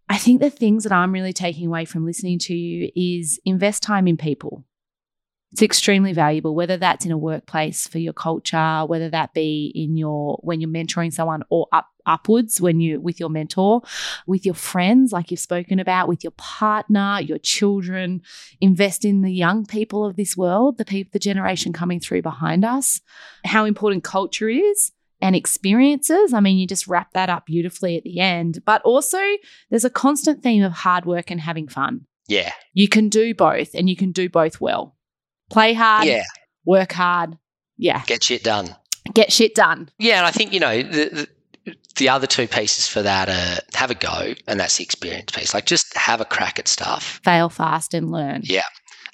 I 0.08 0.18
think 0.18 0.40
the 0.40 0.50
things 0.50 0.84
that 0.84 0.92
I'm 0.92 1.12
really 1.12 1.32
taking 1.32 1.66
away 1.66 1.84
from 1.84 2.04
listening 2.04 2.38
to 2.40 2.54
you 2.54 2.90
is 2.94 3.40
invest 3.44 3.82
time 3.82 4.06
in 4.06 4.16
people. 4.16 4.64
It's 5.54 5.62
extremely 5.62 6.12
valuable, 6.12 6.52
whether 6.52 6.76
that's 6.76 7.06
in 7.06 7.12
a 7.12 7.16
workplace 7.16 7.86
for 7.86 8.00
your 8.00 8.12
culture, 8.12 8.84
whether 8.88 9.08
that 9.10 9.34
be 9.34 9.70
in 9.72 9.96
your 9.96 10.40
when 10.42 10.60
you're 10.60 10.68
mentoring 10.68 11.12
someone 11.12 11.44
or 11.48 11.68
up 11.70 11.90
upwards 12.04 12.60
when 12.60 12.80
you 12.80 13.00
with 13.00 13.20
your 13.20 13.28
mentor, 13.28 13.80
with 14.26 14.44
your 14.44 14.56
friends, 14.56 15.12
like 15.12 15.30
you've 15.30 15.38
spoken 15.38 15.78
about, 15.78 16.08
with 16.08 16.24
your 16.24 16.32
partner, 16.32 17.20
your 17.20 17.38
children. 17.38 18.20
Invest 18.60 19.04
in 19.04 19.22
the 19.22 19.30
young 19.30 19.64
people 19.64 20.04
of 20.04 20.16
this 20.16 20.36
world, 20.36 20.76
the 20.76 20.84
people, 20.84 21.10
the 21.12 21.20
generation 21.20 21.72
coming 21.72 22.00
through 22.00 22.22
behind 22.22 22.64
us. 22.64 23.00
How 23.44 23.64
important 23.64 24.02
culture 24.02 24.48
is 24.48 24.90
and 25.20 25.36
experiences. 25.36 26.32
I 26.32 26.40
mean, 26.40 26.58
you 26.58 26.66
just 26.66 26.88
wrap 26.88 27.12
that 27.12 27.30
up 27.30 27.46
beautifully 27.46 27.96
at 27.96 28.02
the 28.02 28.18
end. 28.18 28.64
But 28.66 28.82
also, 28.82 29.20
there's 29.70 29.84
a 29.84 29.90
constant 29.90 30.42
theme 30.42 30.64
of 30.64 30.72
hard 30.72 31.06
work 31.06 31.30
and 31.30 31.40
having 31.40 31.68
fun. 31.68 32.06
Yeah. 32.26 32.50
You 32.72 32.88
can 32.88 33.08
do 33.08 33.36
both 33.36 33.70
and 33.72 33.88
you 33.88 33.94
can 33.94 34.10
do 34.10 34.28
both 34.28 34.60
well. 34.60 34.93
Play 35.50 35.74
hard, 35.74 36.06
yeah. 36.06 36.24
work 36.64 36.92
hard, 36.92 37.38
Yeah. 37.76 38.02
Get 38.06 38.24
shit 38.24 38.42
done. 38.42 38.74
Get 39.12 39.32
shit 39.32 39.54
done. 39.54 39.90
Yeah, 39.98 40.18
and 40.18 40.26
I 40.26 40.30
think 40.30 40.52
you 40.52 40.60
know 40.60 40.82
the, 40.82 41.28
the 41.64 41.76
the 41.96 42.08
other 42.08 42.26
two 42.26 42.48
pieces 42.48 42.88
for 42.88 43.02
that 43.02 43.28
are 43.28 43.62
have 43.78 43.90
a 43.90 43.94
go, 43.94 44.34
and 44.46 44.58
that's 44.58 44.78
the 44.78 44.84
experience 44.84 45.30
piece. 45.32 45.52
Like 45.54 45.66
just 45.66 45.96
have 45.96 46.20
a 46.20 46.24
crack 46.24 46.58
at 46.58 46.68
stuff. 46.68 47.20
Fail 47.22 47.48
fast 47.50 47.94
and 47.94 48.10
learn. 48.10 48.40
Yeah, 48.44 48.62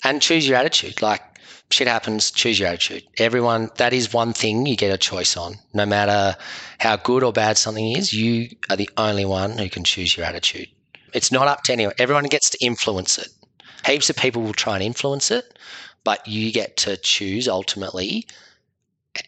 and 0.05 0.23
choose 0.23 0.47
your 0.49 0.57
attitude. 0.57 1.03
Like 1.03 1.23
shit 1.71 1.89
happens, 1.89 2.31
choose 2.31 2.59
your 2.59 2.69
attitude. 2.69 3.05
Everyone, 3.19 3.71
that 3.77 3.93
is 3.93 4.13
one 4.13 4.33
thing 4.33 4.67
you 4.67 4.77
get 4.77 4.93
a 4.93 4.99
choice 4.99 5.37
on. 5.37 5.55
No 5.75 5.87
matter 5.87 6.37
how 6.79 6.97
good 6.97 7.23
or 7.23 7.33
bad 7.33 7.57
something 7.59 7.97
is, 7.97 8.13
you 8.13 8.49
are 8.69 8.77
the 8.77 8.91
only 8.97 9.25
one 9.25 9.59
who 9.59 9.69
can 9.69 9.85
choose 9.85 10.17
your 10.17 10.27
attitude. 10.27 10.69
It's 11.13 11.33
not 11.33 11.49
up 11.49 11.63
to 11.65 11.73
anyone. 11.73 11.95
Everyone 11.99 12.25
gets 12.25 12.51
to 12.51 12.65
influence 12.65 13.19
it. 13.19 13.29
Heaps 13.87 14.11
of 14.11 14.17
people 14.17 14.43
will 14.43 14.53
try 14.53 14.75
and 14.75 14.83
influence 14.83 15.31
it, 15.31 15.59
but 16.05 16.27
you 16.27 16.53
get 16.53 16.77
to 16.79 16.97
choose 16.97 17.49
ultimately 17.49 18.27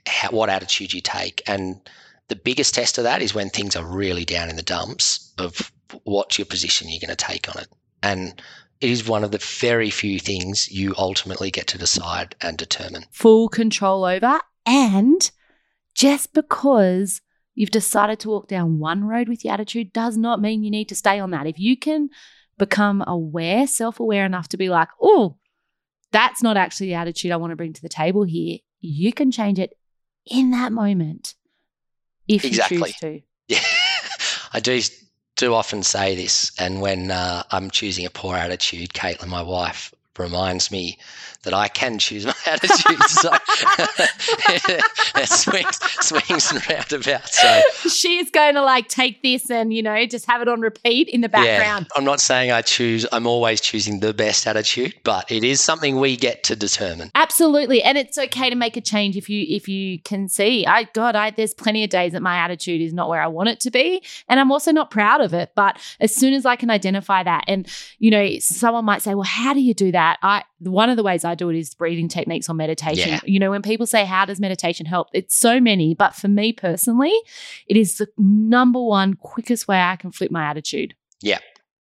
how, 0.07 0.31
what 0.31 0.49
attitude 0.49 0.93
you 0.93 1.01
take. 1.01 1.43
And 1.47 1.81
the 2.29 2.37
biggest 2.37 2.75
test 2.75 2.99
of 2.99 3.05
that 3.05 3.23
is 3.23 3.35
when 3.35 3.51
things 3.51 3.77
are 3.77 3.85
really 3.85 4.25
down 4.25 4.49
in 4.49 4.57
the 4.57 4.63
dumps 4.63 5.33
of 5.39 5.73
what's 6.05 6.39
your 6.39 6.47
position 6.47 6.89
you're 6.89 7.01
going 7.01 7.17
to 7.17 7.25
take 7.25 7.49
on 7.55 7.63
it. 7.63 7.69
And 8.03 8.41
it 8.81 8.91
is 8.91 9.07
one 9.07 9.23
of 9.23 9.31
the 9.31 9.39
very 9.39 9.91
few 9.91 10.19
things 10.19 10.71
you 10.71 10.95
ultimately 10.97 11.51
get 11.51 11.69
to 11.69 11.79
decide 11.79 12.35
and 12.41 12.57
determine. 12.57 13.05
Full 13.13 13.49
control 13.49 14.05
over. 14.05 14.41
And 14.67 15.31
just 15.95 16.33
because 16.33 17.21
you've 17.55 17.71
decided 17.71 18.19
to 18.21 18.29
walk 18.29 18.49
down 18.49 18.79
one 18.79 19.05
road 19.05 19.29
with 19.29 19.45
your 19.45 19.55
attitude 19.55 19.93
does 19.93 20.17
not 20.17 20.41
mean 20.41 20.65
you 20.65 20.71
need 20.71 20.89
to 20.89 20.95
stay 20.95 21.21
on 21.21 21.31
that. 21.31 21.47
If 21.47 21.59
you 21.59 21.77
can 21.77 22.09
become 22.59 23.05
aware, 23.07 23.67
self 23.67 24.01
aware 24.01 24.25
enough 24.25 24.49
to 24.49 24.57
be 24.57 24.69
like, 24.69 24.89
oh, 25.01 25.37
that's 26.13 26.43
not 26.43 26.57
actually 26.57 26.89
the 26.89 26.95
attitude 26.95 27.33
I 27.33 27.37
want 27.37 27.51
to 27.51 27.57
bring 27.57 27.73
to 27.73 27.83
the 27.83 27.89
table 27.89 28.23
here, 28.23 28.59
you 28.81 29.13
can 29.13 29.31
change 29.31 29.59
it 29.59 29.77
in 30.27 30.51
that 30.53 30.73
moment 30.73 31.35
if 32.29 32.45
Exactly. 32.45 32.77
you 32.79 32.85
choose 32.85 32.97
to. 32.97 33.21
Yeah, 33.49 33.61
I 34.53 34.61
do 34.61 34.81
do 35.37 35.55
often 35.55 35.83
say 35.83 36.15
this, 36.15 36.53
and 36.59 36.81
when 36.81 37.11
uh, 37.11 37.43
I'm 37.51 37.71
choosing 37.71 38.07
a 38.07 38.11
poor 38.11 38.37
attitude, 38.37 38.91
Caitlin, 38.91 39.29
my 39.29 39.43
wife, 39.43 39.93
reminds 40.19 40.71
me 40.71 40.99
that 41.43 41.55
I 41.55 41.69
can 41.69 41.99
choose 41.99 42.25
my 42.25 42.35
attitude. 42.47 43.03
so 43.09 43.33
it 45.17 45.29
swings, 45.29 45.79
swings 46.01 46.53
and 46.53 46.71
roundabouts. 46.71 47.41
So 47.41 47.63
she 47.89 48.19
is 48.19 48.31
going 48.31 48.55
to 48.55 48.63
like 48.63 48.89
take 48.89 49.23
this 49.23 49.51
and, 49.51 49.73
you 49.73 49.83
know, 49.83 50.07
just 50.07 50.27
have 50.27 50.41
it 50.41 50.49
on 50.49 50.61
repeat 50.61 51.09
in 51.09 51.21
the 51.21 51.29
background. 51.29 51.87
yeah, 51.91 51.99
I'm 51.99 52.05
not 52.05 52.21
saying 52.21 52.53
I 52.53 52.63
choose. 52.63 53.07
I'm 53.11 53.27
always 53.27 53.61
choosing 53.61 54.01
the 54.01 54.15
best 54.15 54.47
attitude, 54.47 54.95
but 55.03 55.31
it 55.31 55.43
is 55.43 55.61
something 55.61 55.99
we 55.99 56.17
get 56.17 56.45
to 56.45 56.57
determine. 56.57 57.11
Absolutely. 57.15 57.83
And 57.83 57.99
it's 57.99 58.19
okay 58.19 58.51
to 58.51 58.57
make 58.57 58.77
a 58.77 58.81
change 58.81 59.17
if 59.17 59.29
you 59.29 59.45
if 59.49 59.69
you 59.69 59.99
can 60.01 60.29
see. 60.29 60.65
I 60.67 60.85
God, 60.93 61.17
I 61.17 61.31
there's 61.31 61.55
plenty 61.55 61.83
of 61.83 61.91
days 61.91 62.13
that 62.13 62.23
my 62.23 62.37
attitude 62.37 62.81
is 62.81 62.93
not 62.93 63.09
where 63.09 63.21
I 63.21 63.27
want 63.27 63.49
it 63.49 63.61
to 63.61 63.71
be. 63.71 64.03
And 64.29 64.39
I'm 64.39 64.53
also 64.53 64.71
not 64.71 64.91
proud 64.91 65.21
of 65.21 65.35
it. 65.35 65.53
But 65.57 65.79
as 65.99 66.15
soon 66.15 66.35
as 66.35 66.47
I 66.47 66.57
can 66.57 66.71
identify 66.71 67.23
that, 67.25 67.45
and 67.49 67.67
you 67.99 68.11
know, 68.11 68.39
someone 68.39 68.85
might 68.85 69.03
say, 69.03 69.15
Well, 69.15 69.25
how 69.25 69.55
do 69.55 69.61
you 69.61 69.75
do 69.75 69.91
that? 69.93 70.02
I 70.23 70.45
one 70.59 70.91
of 70.91 70.97
the 70.97 71.03
ways 71.03 71.25
I 71.25 71.35
do 71.35 71.49
it 71.51 71.57
is 71.57 71.75
breathing 71.75 72.09
techniques 72.09 72.49
or 72.49 72.55
meditation. 72.55 73.11
Yeah. 73.11 73.21
You 73.25 73.41
know, 73.41 73.51
when 73.51 73.63
people 73.63 73.87
say, 73.87 74.05
How 74.05 74.25
does 74.25 74.41
meditation 74.41 74.87
help? 74.87 75.09
It's 75.13 75.37
so 75.37 75.61
many, 75.61 75.95
but 75.95 76.15
for 76.15 76.29
me 76.29 76.53
personally, 76.53 77.15
it 77.67 77.77
is 77.77 77.99
the 77.99 78.09
number 78.17 78.81
one 78.81 79.15
quickest 79.15 79.69
way 79.69 79.81
I 79.81 79.97
can 79.97 80.13
flip 80.13 80.31
my 80.31 80.45
attitude. 80.45 80.95
Yeah. 81.21 81.39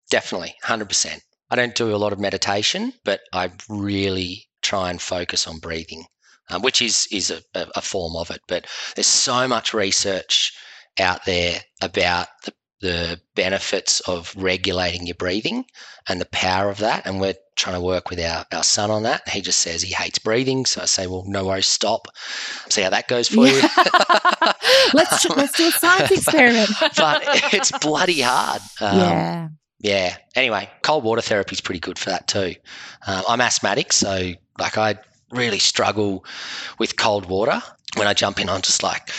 Definitely, 0.10 0.56
100%. 0.64 1.20
I 1.50 1.56
don't 1.56 1.76
do 1.76 1.94
a 1.94 1.98
lot 1.98 2.14
of 2.14 2.20
meditation, 2.20 2.94
but 3.04 3.22
I 3.34 3.52
really 3.70 4.48
try 4.62 4.90
and 4.90 5.02
focus 5.02 5.48
on 5.48 5.60
breathing, 5.60 6.06
um, 6.50 6.62
which 6.62 6.82
is, 6.82 7.08
is 7.12 7.32
a, 7.32 7.42
a 7.54 7.82
form 7.82 8.16
of 8.16 8.32
it. 8.32 8.42
But 8.48 8.68
there's 8.96 9.08
so 9.08 9.48
much 9.48 9.74
research 9.74 10.54
out 11.00 11.26
there 11.26 11.60
about 11.82 12.28
the, 12.46 12.54
the 12.80 13.20
benefits 13.36 14.02
of 14.02 14.34
regulating 14.38 15.08
your 15.08 15.16
breathing 15.16 15.66
and 16.08 16.22
the 16.22 16.26
power 16.26 16.70
of 16.70 16.78
that. 16.78 17.06
And 17.06 17.20
we're 17.20 17.36
trying 17.56 17.76
to 17.76 17.82
work 17.82 18.10
with 18.10 18.20
our, 18.20 18.46
our 18.52 18.64
son 18.64 18.92
on 18.92 19.04
that. 19.04 19.28
He 19.28 19.42
just 19.42 19.60
says 19.60 19.82
he 19.82 19.94
hates 19.94 20.20
breathing. 20.20 20.66
So 20.66 20.82
I 20.82 20.86
say, 20.86 21.08
well, 21.08 21.24
no 21.26 21.46
worries, 21.46 21.68
stop. 21.68 22.08
See 22.70 22.82
how 22.82 22.92
that 22.92 23.08
goes 23.08 23.28
for 23.28 23.48
you. 23.48 23.62
let's 24.94 25.28
let's 25.30 25.58
do 25.58 25.68
a 25.68 25.72
science 25.72 26.12
experiment. 26.12 26.70
but 26.98 27.24
it's 27.54 27.72
bloody 27.80 28.22
hard. 28.22 28.62
Um, 28.80 28.98
yeah. 29.00 29.48
yeah. 29.80 30.18
Anyway, 30.36 30.70
cold 30.84 31.04
water 31.04 31.22
therapy 31.22 31.54
is 31.54 31.62
pretty 31.62 31.80
good 31.80 31.98
for 31.98 32.12
that 32.12 32.28
too. 32.28 32.54
Um, 33.08 33.24
I'm 33.28 33.42
asthmatic, 33.42 33.92
so 33.92 34.34
like 34.60 34.78
I 34.78 35.00
really 35.32 35.60
struggle 35.60 36.26
with 36.78 36.96
cold 36.96 37.26
water. 37.26 37.62
When 37.96 38.08
I 38.08 38.14
jump 38.14 38.40
in, 38.40 38.50
I'm 38.50 38.62
just 38.62 38.84
like 38.84 39.10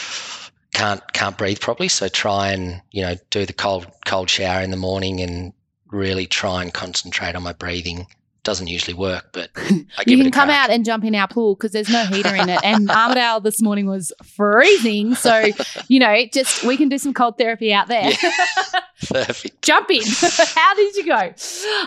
can't 0.72 1.02
can't 1.12 1.36
breathe 1.38 1.60
properly. 1.60 1.88
So 1.88 2.08
try 2.08 2.52
and 2.52 2.80
you 2.90 3.02
know 3.02 3.14
do 3.30 3.46
the 3.46 3.52
cold 3.52 3.86
cold 4.06 4.30
shower 4.30 4.62
in 4.62 4.70
the 4.70 4.76
morning 4.76 5.20
and 5.20 5.52
really 5.90 6.26
try 6.26 6.62
and 6.62 6.72
concentrate 6.72 7.34
on 7.34 7.42
my 7.42 7.52
breathing. 7.52 8.06
Doesn't 8.44 8.68
usually 8.68 8.94
work, 8.94 9.30
but 9.32 9.50
I 9.56 10.04
give 10.04 10.16
You 10.18 10.22
can 10.22 10.32
come 10.32 10.48
crack. 10.48 10.64
out 10.68 10.70
and 10.70 10.82
jump 10.84 11.04
in 11.04 11.14
our 11.14 11.28
pool 11.28 11.54
because 11.54 11.72
there's 11.72 11.90
no 11.90 12.04
heater 12.06 12.34
in 12.34 12.48
it. 12.48 12.60
And 12.64 12.88
Armidale 12.88 13.42
this 13.48 13.60
morning 13.60 13.86
was 13.86 14.10
freezing. 14.24 15.14
So, 15.16 15.46
you 15.88 16.00
know, 16.00 16.24
just 16.32 16.62
we 16.64 16.76
can 16.78 16.88
do 16.88 16.96
some 16.96 17.12
cold 17.12 17.36
therapy 17.36 17.74
out 17.74 17.88
there. 17.88 18.10
Perfect. 19.08 19.60
jump 19.62 19.90
in. 19.90 20.02
How 20.54 20.74
did 20.74 20.96
you 20.96 21.06
go? 21.06 21.34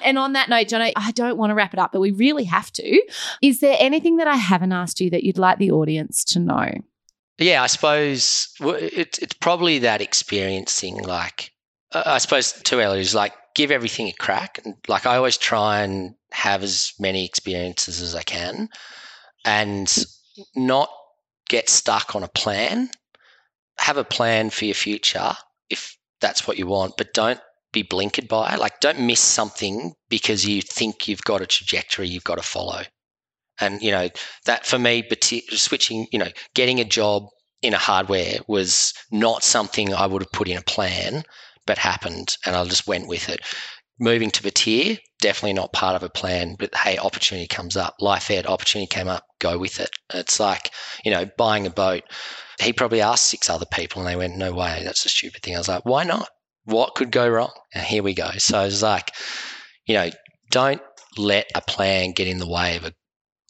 And 0.03 0.17
on 0.19 0.33
that 0.33 0.49
note, 0.49 0.67
John, 0.67 0.81
I 0.81 1.11
don't 1.11 1.37
want 1.37 1.49
to 1.49 1.55
wrap 1.55 1.73
it 1.73 1.79
up, 1.79 1.91
but 1.93 1.99
we 1.99 2.11
really 2.11 2.43
have 2.43 2.71
to. 2.73 3.01
Is 3.41 3.59
there 3.59 3.75
anything 3.79 4.17
that 4.17 4.27
I 4.27 4.35
haven't 4.35 4.71
asked 4.71 4.99
you 5.01 5.09
that 5.11 5.23
you'd 5.23 5.37
like 5.39 5.57
the 5.57 5.71
audience 5.71 6.23
to 6.25 6.39
know? 6.39 6.69
Yeah, 7.41 7.63
I 7.63 7.67
suppose 7.67 8.53
it, 8.61 9.17
it's 9.19 9.33
probably 9.33 9.79
that 9.79 9.99
experiencing, 9.99 11.01
like, 11.01 11.51
I 11.91 12.19
suppose 12.19 12.53
two 12.53 12.79
elements, 12.79 13.15
like, 13.15 13.33
give 13.55 13.71
everything 13.71 14.07
a 14.07 14.13
crack. 14.13 14.59
Like, 14.87 15.07
I 15.07 15.15
always 15.15 15.37
try 15.37 15.81
and 15.81 16.13
have 16.31 16.61
as 16.61 16.93
many 16.99 17.25
experiences 17.25 17.99
as 17.99 18.13
I 18.13 18.21
can 18.21 18.69
and 19.43 20.05
not 20.55 20.89
get 21.49 21.67
stuck 21.67 22.15
on 22.15 22.23
a 22.23 22.27
plan. 22.29 22.91
Have 23.79 23.97
a 23.97 24.03
plan 24.03 24.51
for 24.51 24.65
your 24.65 24.75
future 24.75 25.33
if 25.71 25.97
that's 26.19 26.47
what 26.47 26.59
you 26.59 26.67
want, 26.67 26.93
but 26.95 27.15
don't 27.15 27.39
be 27.73 27.83
blinkered 27.83 28.27
by 28.27 28.53
it. 28.53 28.59
Like, 28.59 28.79
don't 28.81 28.99
miss 28.99 29.19
something 29.19 29.95
because 30.09 30.45
you 30.45 30.61
think 30.61 31.07
you've 31.07 31.23
got 31.23 31.41
a 31.41 31.47
trajectory 31.47 32.07
you've 32.07 32.23
got 32.23 32.35
to 32.35 32.43
follow. 32.43 32.83
And, 33.61 33.81
you 33.81 33.91
know, 33.91 34.09
that 34.45 34.65
for 34.65 34.79
me, 34.79 35.07
switching, 35.51 36.07
you 36.11 36.19
know, 36.19 36.29
getting 36.55 36.79
a 36.79 36.85
job 36.85 37.23
in 37.61 37.73
a 37.73 37.77
hardware 37.77 38.39
was 38.47 38.93
not 39.11 39.43
something 39.43 39.93
I 39.93 40.07
would 40.07 40.23
have 40.23 40.31
put 40.31 40.47
in 40.47 40.57
a 40.57 40.63
plan, 40.63 41.23
but 41.65 41.77
happened 41.77 42.37
and 42.45 42.55
I 42.55 42.63
just 42.65 42.87
went 42.87 43.07
with 43.07 43.29
it. 43.29 43.41
Moving 43.99 44.31
to 44.31 44.41
Batyr, 44.41 44.97
definitely 45.21 45.53
not 45.53 45.73
part 45.73 45.95
of 45.95 46.01
a 46.01 46.09
plan, 46.09 46.55
but 46.57 46.73
hey, 46.75 46.97
opportunity 46.97 47.47
comes 47.47 47.77
up. 47.77 47.95
Life 47.99 48.31
Ed, 48.31 48.47
opportunity 48.47 48.87
came 48.87 49.07
up, 49.07 49.23
go 49.39 49.59
with 49.59 49.79
it. 49.79 49.91
It's 50.11 50.39
like, 50.39 50.71
you 51.05 51.11
know, 51.11 51.27
buying 51.37 51.67
a 51.67 51.69
boat. 51.69 52.03
He 52.59 52.73
probably 52.73 53.01
asked 53.01 53.27
six 53.27 53.47
other 53.47 53.67
people 53.71 54.01
and 54.01 54.09
they 54.09 54.15
went, 54.15 54.37
no 54.37 54.53
way, 54.53 54.81
that's 54.83 55.05
a 55.05 55.09
stupid 55.09 55.43
thing. 55.43 55.55
I 55.55 55.59
was 55.59 55.67
like, 55.67 55.85
why 55.85 56.03
not? 56.03 56.27
What 56.65 56.95
could 56.95 57.11
go 57.11 57.29
wrong? 57.29 57.51
And 57.75 57.83
here 57.83 58.01
we 58.01 58.15
go. 58.15 58.31
So 58.37 58.61
it's 58.61 58.81
like, 58.81 59.11
you 59.85 59.93
know, 59.93 60.09
don't 60.49 60.81
let 61.17 61.47
a 61.53 61.61
plan 61.61 62.11
get 62.11 62.27
in 62.27 62.39
the 62.39 62.49
way 62.49 62.77
of 62.77 62.85
a 62.85 62.93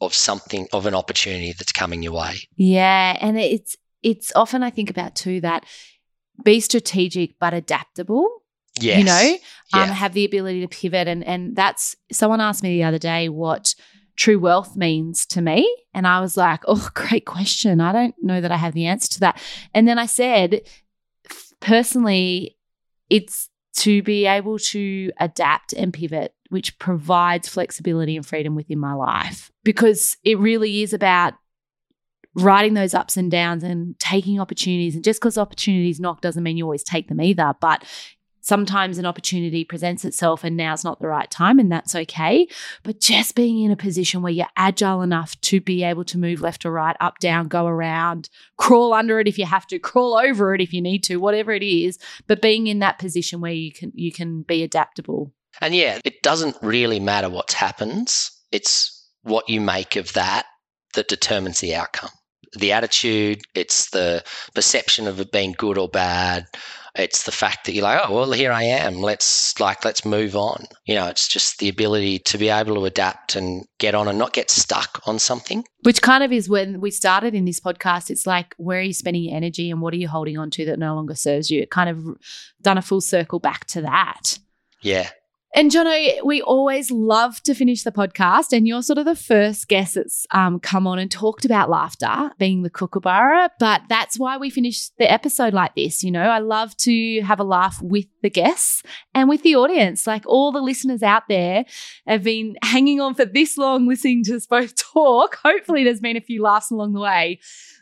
of 0.01 0.13
something 0.13 0.67
of 0.73 0.85
an 0.85 0.95
opportunity 0.95 1.53
that's 1.57 1.71
coming 1.71 2.03
your 2.03 2.13
way. 2.13 2.35
Yeah, 2.57 3.17
and 3.21 3.39
it's 3.39 3.77
it's 4.03 4.31
often 4.35 4.63
I 4.63 4.69
think 4.71 4.89
about 4.89 5.15
too 5.15 5.39
that 5.41 5.65
be 6.43 6.59
strategic 6.59 7.37
but 7.39 7.53
adaptable. 7.53 8.27
Yes. 8.79 8.97
You 8.99 9.03
know, 9.05 9.37
um, 9.83 9.89
Yeah. 9.89 9.93
have 9.93 10.13
the 10.13 10.25
ability 10.25 10.61
to 10.61 10.67
pivot, 10.67 11.07
and 11.07 11.23
and 11.23 11.55
that's 11.55 11.95
someone 12.11 12.41
asked 12.41 12.63
me 12.63 12.69
the 12.77 12.83
other 12.83 12.97
day 12.99 13.29
what 13.29 13.75
true 14.17 14.39
wealth 14.39 14.75
means 14.75 15.25
to 15.27 15.41
me, 15.41 15.73
and 15.93 16.05
I 16.07 16.19
was 16.19 16.35
like, 16.37 16.61
oh, 16.67 16.89
great 16.95 17.25
question. 17.25 17.79
I 17.79 17.91
don't 17.93 18.15
know 18.21 18.41
that 18.41 18.51
I 18.51 18.57
have 18.57 18.73
the 18.73 18.87
answer 18.87 19.09
to 19.13 19.19
that. 19.21 19.41
And 19.73 19.87
then 19.87 19.99
I 19.99 20.05
said, 20.05 20.61
personally, 21.59 22.57
it's 23.09 23.49
to 23.77 24.01
be 24.03 24.25
able 24.25 24.59
to 24.59 25.11
adapt 25.19 25.73
and 25.73 25.93
pivot, 25.93 26.33
which 26.51 26.77
provides 26.79 27.47
flexibility 27.47 28.15
and 28.15 28.25
freedom 28.25 28.55
within 28.55 28.77
my 28.77 28.93
life. 28.93 29.51
Because 29.63 30.17
it 30.23 30.37
really 30.37 30.83
is 30.83 30.93
about 30.93 31.33
riding 32.35 32.73
those 32.73 32.93
ups 32.93 33.17
and 33.17 33.31
downs 33.31 33.63
and 33.63 33.97
taking 33.99 34.39
opportunities. 34.39 34.95
And 34.95 35.03
just 35.03 35.19
because 35.19 35.37
opportunities 35.37 35.99
knock 35.99 36.21
doesn't 36.21 36.43
mean 36.43 36.57
you 36.57 36.65
always 36.65 36.83
take 36.83 37.07
them 37.07 37.21
either. 37.21 37.53
But 37.59 37.85
sometimes 38.41 38.97
an 38.97 39.05
opportunity 39.05 39.63
presents 39.63 40.03
itself 40.03 40.43
and 40.43 40.57
now's 40.57 40.83
not 40.83 40.99
the 40.99 41.07
right 41.07 41.29
time, 41.29 41.59
and 41.59 41.71
that's 41.71 41.95
okay. 41.95 42.47
But 42.83 42.99
just 42.99 43.35
being 43.35 43.63
in 43.63 43.71
a 43.71 43.77
position 43.77 44.21
where 44.21 44.33
you're 44.33 44.47
agile 44.57 45.01
enough 45.01 45.39
to 45.41 45.61
be 45.61 45.83
able 45.83 46.03
to 46.05 46.17
move 46.17 46.41
left 46.41 46.65
or 46.65 46.71
right, 46.71 46.97
up, 46.99 47.19
down, 47.19 47.47
go 47.47 47.67
around, 47.67 48.29
crawl 48.57 48.93
under 48.93 49.19
it 49.19 49.27
if 49.27 49.37
you 49.37 49.45
have 49.45 49.67
to, 49.67 49.79
crawl 49.79 50.17
over 50.17 50.53
it 50.53 50.61
if 50.61 50.73
you 50.73 50.81
need 50.81 51.03
to, 51.05 51.17
whatever 51.17 51.53
it 51.53 51.63
is. 51.63 51.97
But 52.27 52.41
being 52.41 52.67
in 52.67 52.79
that 52.79 52.99
position 52.99 53.41
where 53.41 53.53
you 53.53 53.71
can 53.71 53.91
you 53.95 54.11
can 54.11 54.41
be 54.41 54.63
adaptable. 54.63 55.31
And 55.59 55.75
yeah, 55.75 55.99
it 56.05 56.21
doesn't 56.23 56.55
really 56.61 56.99
matter 56.99 57.29
what 57.29 57.51
happens. 57.51 58.31
It's 58.51 59.05
what 59.23 59.49
you 59.49 59.61
make 59.61 59.95
of 59.95 60.13
that 60.13 60.45
that 60.93 61.07
determines 61.07 61.59
the 61.59 61.75
outcome. 61.75 62.09
the 62.57 62.71
attitude, 62.71 63.41
it's 63.55 63.89
the 63.91 64.23
perception 64.53 65.07
of 65.07 65.19
it 65.19 65.31
being 65.31 65.53
good 65.53 65.77
or 65.77 65.87
bad. 65.87 66.45
It's 66.93 67.23
the 67.23 67.31
fact 67.31 67.65
that 67.65 67.73
you're 67.73 67.83
like, 67.85 68.01
oh 68.03 68.13
well, 68.13 68.31
here 68.33 68.51
I 68.51 68.63
am. 68.63 68.95
Let's 68.97 69.57
like 69.61 69.85
let's 69.85 70.03
move 70.03 70.35
on. 70.35 70.65
You 70.85 70.95
know, 70.95 71.07
it's 71.07 71.29
just 71.29 71.59
the 71.59 71.69
ability 71.69 72.19
to 72.19 72.37
be 72.37 72.49
able 72.49 72.75
to 72.75 72.83
adapt 72.83 73.37
and 73.37 73.63
get 73.79 73.95
on 73.95 74.09
and 74.09 74.19
not 74.19 74.33
get 74.33 74.49
stuck 74.51 75.01
on 75.05 75.17
something. 75.17 75.63
Which 75.83 76.01
kind 76.01 76.21
of 76.21 76.33
is 76.33 76.49
when 76.49 76.81
we 76.81 76.91
started 76.91 77.33
in 77.33 77.45
this 77.45 77.61
podcast. 77.61 78.09
It's 78.09 78.27
like, 78.27 78.53
where 78.57 78.79
are 78.79 78.83
you 78.83 78.93
spending 78.93 79.23
your 79.23 79.37
energy 79.37 79.71
and 79.71 79.81
what 79.81 79.93
are 79.93 79.97
you 79.97 80.09
holding 80.09 80.37
on 80.37 80.49
to 80.51 80.65
that 80.65 80.79
no 80.79 80.93
longer 80.93 81.15
serves 81.15 81.49
you? 81.49 81.61
It 81.61 81.71
kind 81.71 81.89
of 81.89 82.05
done 82.61 82.77
a 82.77 82.81
full 82.81 83.01
circle 83.01 83.39
back 83.39 83.67
to 83.67 83.81
that. 83.83 84.37
Yeah, 84.81 85.09
and 85.53 85.69
Jono, 85.69 86.23
we 86.23 86.41
always 86.41 86.91
love 86.91 87.43
to 87.43 87.53
finish 87.53 87.83
the 87.83 87.91
podcast, 87.91 88.55
and 88.55 88.65
you're 88.65 88.81
sort 88.81 88.97
of 88.97 89.05
the 89.05 89.15
first 89.15 89.67
guest 89.67 89.95
that's 89.95 90.25
um, 90.31 90.61
come 90.61 90.87
on 90.87 90.97
and 90.97 91.11
talked 91.11 91.43
about 91.43 91.69
laughter, 91.69 92.31
being 92.37 92.63
the 92.63 92.69
kookaburra. 92.69 93.49
But 93.59 93.81
that's 93.89 94.17
why 94.17 94.37
we 94.37 94.49
finish 94.49 94.89
the 94.97 95.11
episode 95.11 95.53
like 95.53 95.75
this. 95.75 96.05
You 96.05 96.11
know, 96.11 96.23
I 96.23 96.39
love 96.39 96.77
to 96.77 97.21
have 97.21 97.41
a 97.41 97.43
laugh 97.43 97.81
with 97.81 98.05
the 98.21 98.29
guests 98.29 98.81
and 99.13 99.27
with 99.27 99.43
the 99.43 99.55
audience. 99.55 100.07
Like 100.07 100.23
all 100.25 100.53
the 100.53 100.61
listeners 100.61 101.03
out 101.03 101.23
there 101.27 101.65
have 102.07 102.23
been 102.23 102.55
hanging 102.63 103.01
on 103.01 103.13
for 103.13 103.25
this 103.25 103.57
long, 103.57 103.89
listening 103.89 104.23
to 104.25 104.37
us 104.37 104.45
both 104.45 104.75
talk. 104.75 105.37
Hopefully, 105.43 105.83
there's 105.83 105.99
been 105.99 106.17
a 106.17 106.21
few 106.21 106.41
laughs 106.41 106.71
along 106.71 106.93
the 106.93 107.01
way. 107.01 107.39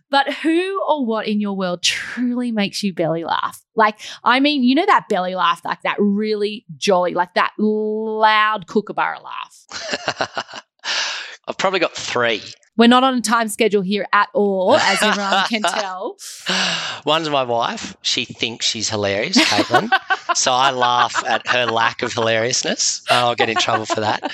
But 0.10 0.34
who 0.34 0.81
or 0.88 1.06
what 1.06 1.27
in 1.27 1.40
your 1.40 1.56
world 1.56 1.84
truly 1.84 2.52
makes 2.52 2.81
you 2.84 2.94
belly 2.94 3.23
laugh? 3.23 3.61
Like, 3.76 3.99
I 4.23 4.40
mean, 4.40 4.64
you 4.64 4.76
know 4.76 4.86
that 4.86 5.07
belly 5.10 5.36
laugh, 5.36 5.61
like 5.64 5.81
that 5.84 5.98
really 5.99 6.65
jolly, 6.77 7.14
like 7.14 7.36
that 7.36 7.53
loud 7.57 8.68
kookaburra 8.68 9.19
laugh. 9.22 10.64
I've 11.48 11.57
probably 11.57 11.80
got 11.80 11.94
three. 11.94 12.41
We're 12.80 12.88
not 12.88 13.03
on 13.03 13.15
a 13.15 13.22
time 13.22 13.49
schedule 13.49 13.81
here 13.81 14.07
at 14.14 14.30
all, 14.34 14.77
as 14.77 15.03
everyone 15.03 15.43
can 15.49 15.61
tell. 15.80 16.15
One's 17.06 17.30
my 17.30 17.43
wife. 17.43 17.97
She 18.03 18.23
thinks 18.23 18.65
she's 18.65 18.89
hilarious, 18.89 19.38
Caitlin. 19.38 19.89
so 20.34 20.53
I 20.53 20.72
laugh 20.72 21.22
at 21.27 21.45
her 21.49 21.65
lack 21.65 22.03
of 22.03 22.14
hilariousness. 22.14 23.01
I'll 23.10 23.35
get 23.35 23.49
in 23.49 23.57
trouble 23.57 23.85
for 23.85 23.99
that. 23.99 24.31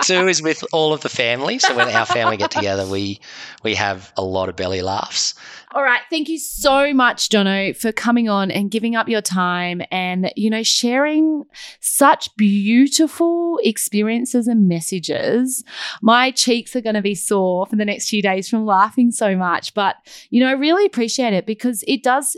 Two 0.00 0.26
is 0.26 0.40
with 0.40 0.64
all 0.72 0.94
of 0.94 1.02
the 1.02 1.10
family. 1.10 1.58
So 1.58 1.76
when 1.76 1.90
our 1.90 2.06
family 2.06 2.38
get 2.38 2.50
together, 2.50 2.86
we 2.86 3.20
we 3.62 3.74
have 3.74 4.10
a 4.16 4.22
lot 4.22 4.48
of 4.48 4.56
belly 4.56 4.80
laughs. 4.80 5.34
All 5.76 5.82
right. 5.82 6.00
Thank 6.08 6.30
you 6.30 6.38
so 6.38 6.94
much, 6.94 7.28
Jono, 7.28 7.76
for 7.76 7.92
coming 7.92 8.30
on 8.30 8.50
and 8.50 8.70
giving 8.70 8.96
up 8.96 9.10
your 9.10 9.20
time 9.20 9.82
and, 9.90 10.32
you 10.34 10.48
know, 10.48 10.62
sharing 10.62 11.44
such 11.80 12.34
beautiful 12.36 13.58
experiences 13.62 14.48
and 14.48 14.68
messages. 14.68 15.64
My 16.00 16.30
cheeks 16.30 16.74
are 16.76 16.80
going 16.80 16.94
to 16.94 17.02
be 17.02 17.14
for 17.68 17.76
the 17.76 17.84
next 17.84 18.08
few 18.08 18.22
days 18.22 18.48
from 18.48 18.66
laughing 18.66 19.10
so 19.10 19.36
much, 19.36 19.74
but, 19.74 19.96
you 20.30 20.40
know, 20.40 20.48
I 20.48 20.52
really 20.52 20.86
appreciate 20.86 21.32
it 21.32 21.46
because 21.46 21.84
it 21.86 22.02
does 22.02 22.36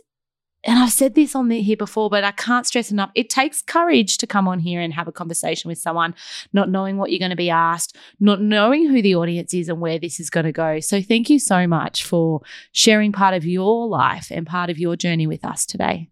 and 0.64 0.78
I've 0.78 0.92
said 0.92 1.14
this 1.14 1.36
on 1.36 1.48
the, 1.48 1.60
here 1.60 1.76
before, 1.76 2.10
but 2.10 2.24
I 2.24 2.32
can't 2.32 2.66
stress 2.66 2.90
enough. 2.90 3.10
It 3.14 3.30
takes 3.30 3.62
courage 3.62 4.18
to 4.18 4.26
come 4.26 4.48
on 4.48 4.58
here 4.58 4.80
and 4.80 4.92
have 4.92 5.06
a 5.06 5.12
conversation 5.12 5.68
with 5.68 5.78
someone, 5.78 6.14
not 6.52 6.68
knowing 6.68 6.96
what 6.96 7.10
you're 7.10 7.20
going 7.20 7.30
to 7.30 7.36
be 7.36 7.50
asked, 7.50 7.96
not 8.18 8.40
knowing 8.40 8.88
who 8.88 9.00
the 9.00 9.14
audience 9.14 9.54
is 9.54 9.68
and 9.68 9.80
where 9.80 9.98
this 9.98 10.18
is 10.18 10.30
going 10.30 10.46
to 10.46 10.52
go. 10.52 10.80
So 10.80 11.00
thank 11.00 11.30
you 11.30 11.38
so 11.38 11.66
much 11.66 12.04
for 12.04 12.42
sharing 12.72 13.12
part 13.12 13.34
of 13.34 13.44
your 13.44 13.86
life 13.86 14.28
and 14.30 14.46
part 14.46 14.68
of 14.68 14.78
your 14.78 14.96
journey 14.96 15.26
with 15.26 15.44
us 15.44 15.64
today. 15.64 16.08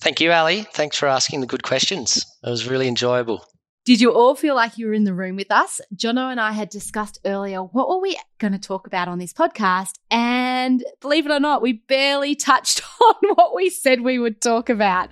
Thank 0.00 0.20
you, 0.20 0.32
Ali. 0.32 0.62
Thanks 0.72 0.96
for 0.96 1.06
asking 1.06 1.42
the 1.42 1.46
good 1.46 1.62
questions. 1.62 2.24
It 2.42 2.48
was 2.48 2.66
really 2.66 2.88
enjoyable. 2.88 3.44
Did 3.86 3.98
you 3.98 4.12
all 4.12 4.34
feel 4.34 4.54
like 4.54 4.76
you 4.76 4.88
were 4.88 4.92
in 4.92 5.04
the 5.04 5.14
room 5.14 5.36
with 5.36 5.50
us? 5.50 5.80
Jono 5.96 6.30
and 6.30 6.38
I 6.38 6.52
had 6.52 6.68
discussed 6.68 7.18
earlier 7.24 7.60
what 7.62 7.88
were 7.88 7.98
we 7.98 8.20
going 8.38 8.52
to 8.52 8.58
talk 8.58 8.86
about 8.86 9.08
on 9.08 9.18
this 9.18 9.32
podcast, 9.32 9.94
and 10.10 10.84
believe 11.00 11.24
it 11.24 11.32
or 11.32 11.40
not, 11.40 11.62
we 11.62 11.72
barely 11.72 12.34
touched 12.34 12.82
on 13.00 13.34
what 13.36 13.54
we 13.54 13.70
said 13.70 14.02
we 14.02 14.18
would 14.18 14.42
talk 14.42 14.68
about. 14.68 15.10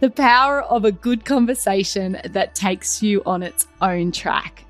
The 0.00 0.10
power 0.16 0.62
of 0.62 0.86
a 0.86 0.92
good 0.92 1.26
conversation 1.26 2.18
that 2.24 2.54
takes 2.54 3.02
you 3.02 3.22
on 3.26 3.42
its 3.42 3.66
own 3.82 4.12
track. 4.12 4.64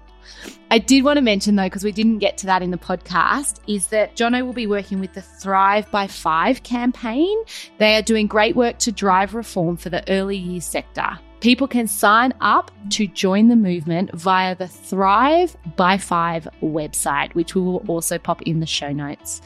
I 0.72 0.78
did 0.78 1.04
want 1.04 1.18
to 1.18 1.22
mention 1.22 1.54
though, 1.54 1.66
because 1.66 1.84
we 1.84 1.92
didn't 1.92 2.18
get 2.18 2.36
to 2.38 2.46
that 2.46 2.62
in 2.62 2.72
the 2.72 2.78
podcast, 2.78 3.60
is 3.68 3.86
that 3.88 4.16
Jono 4.16 4.44
will 4.44 4.52
be 4.52 4.66
working 4.66 4.98
with 4.98 5.12
the 5.12 5.22
Thrive 5.22 5.88
by 5.92 6.08
Five 6.08 6.64
campaign. 6.64 7.38
They 7.78 7.94
are 7.94 8.02
doing 8.02 8.26
great 8.26 8.56
work 8.56 8.78
to 8.80 8.90
drive 8.90 9.34
reform 9.34 9.76
for 9.76 9.88
the 9.88 10.02
early 10.10 10.36
years 10.36 10.64
sector. 10.64 11.16
People 11.40 11.66
can 11.66 11.86
sign 11.86 12.34
up 12.42 12.70
to 12.90 13.06
join 13.06 13.48
the 13.48 13.56
movement 13.56 14.12
via 14.12 14.54
the 14.54 14.68
Thrive 14.68 15.56
by 15.74 15.96
Five 15.96 16.46
website, 16.62 17.34
which 17.34 17.54
we 17.54 17.62
will 17.62 17.82
also 17.88 18.18
pop 18.18 18.42
in 18.42 18.60
the 18.60 18.66
show 18.66 18.92
notes. 18.92 19.40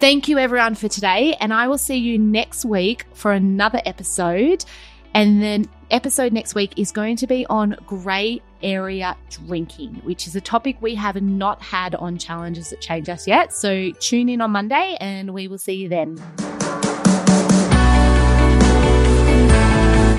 Thank 0.00 0.28
you, 0.28 0.38
everyone, 0.38 0.74
for 0.74 0.88
today. 0.88 1.36
And 1.40 1.52
I 1.52 1.68
will 1.68 1.78
see 1.78 1.96
you 1.96 2.18
next 2.18 2.64
week 2.64 3.04
for 3.12 3.32
another 3.32 3.82
episode. 3.84 4.64
And 5.12 5.42
then, 5.42 5.66
episode 5.90 6.32
next 6.32 6.54
week 6.54 6.72
is 6.76 6.90
going 6.90 7.16
to 7.16 7.26
be 7.26 7.46
on 7.46 7.76
grey 7.86 8.40
area 8.62 9.14
drinking, 9.30 9.96
which 10.04 10.26
is 10.26 10.34
a 10.34 10.40
topic 10.40 10.76
we 10.80 10.94
have 10.94 11.20
not 11.22 11.62
had 11.62 11.94
on 11.94 12.16
Challenges 12.16 12.70
That 12.70 12.80
Change 12.80 13.10
Us 13.10 13.26
yet. 13.26 13.52
So, 13.52 13.90
tune 13.92 14.30
in 14.30 14.40
on 14.40 14.50
Monday 14.52 14.96
and 15.00 15.34
we 15.34 15.48
will 15.48 15.58
see 15.58 15.74
you 15.74 15.88
then. 15.90 16.16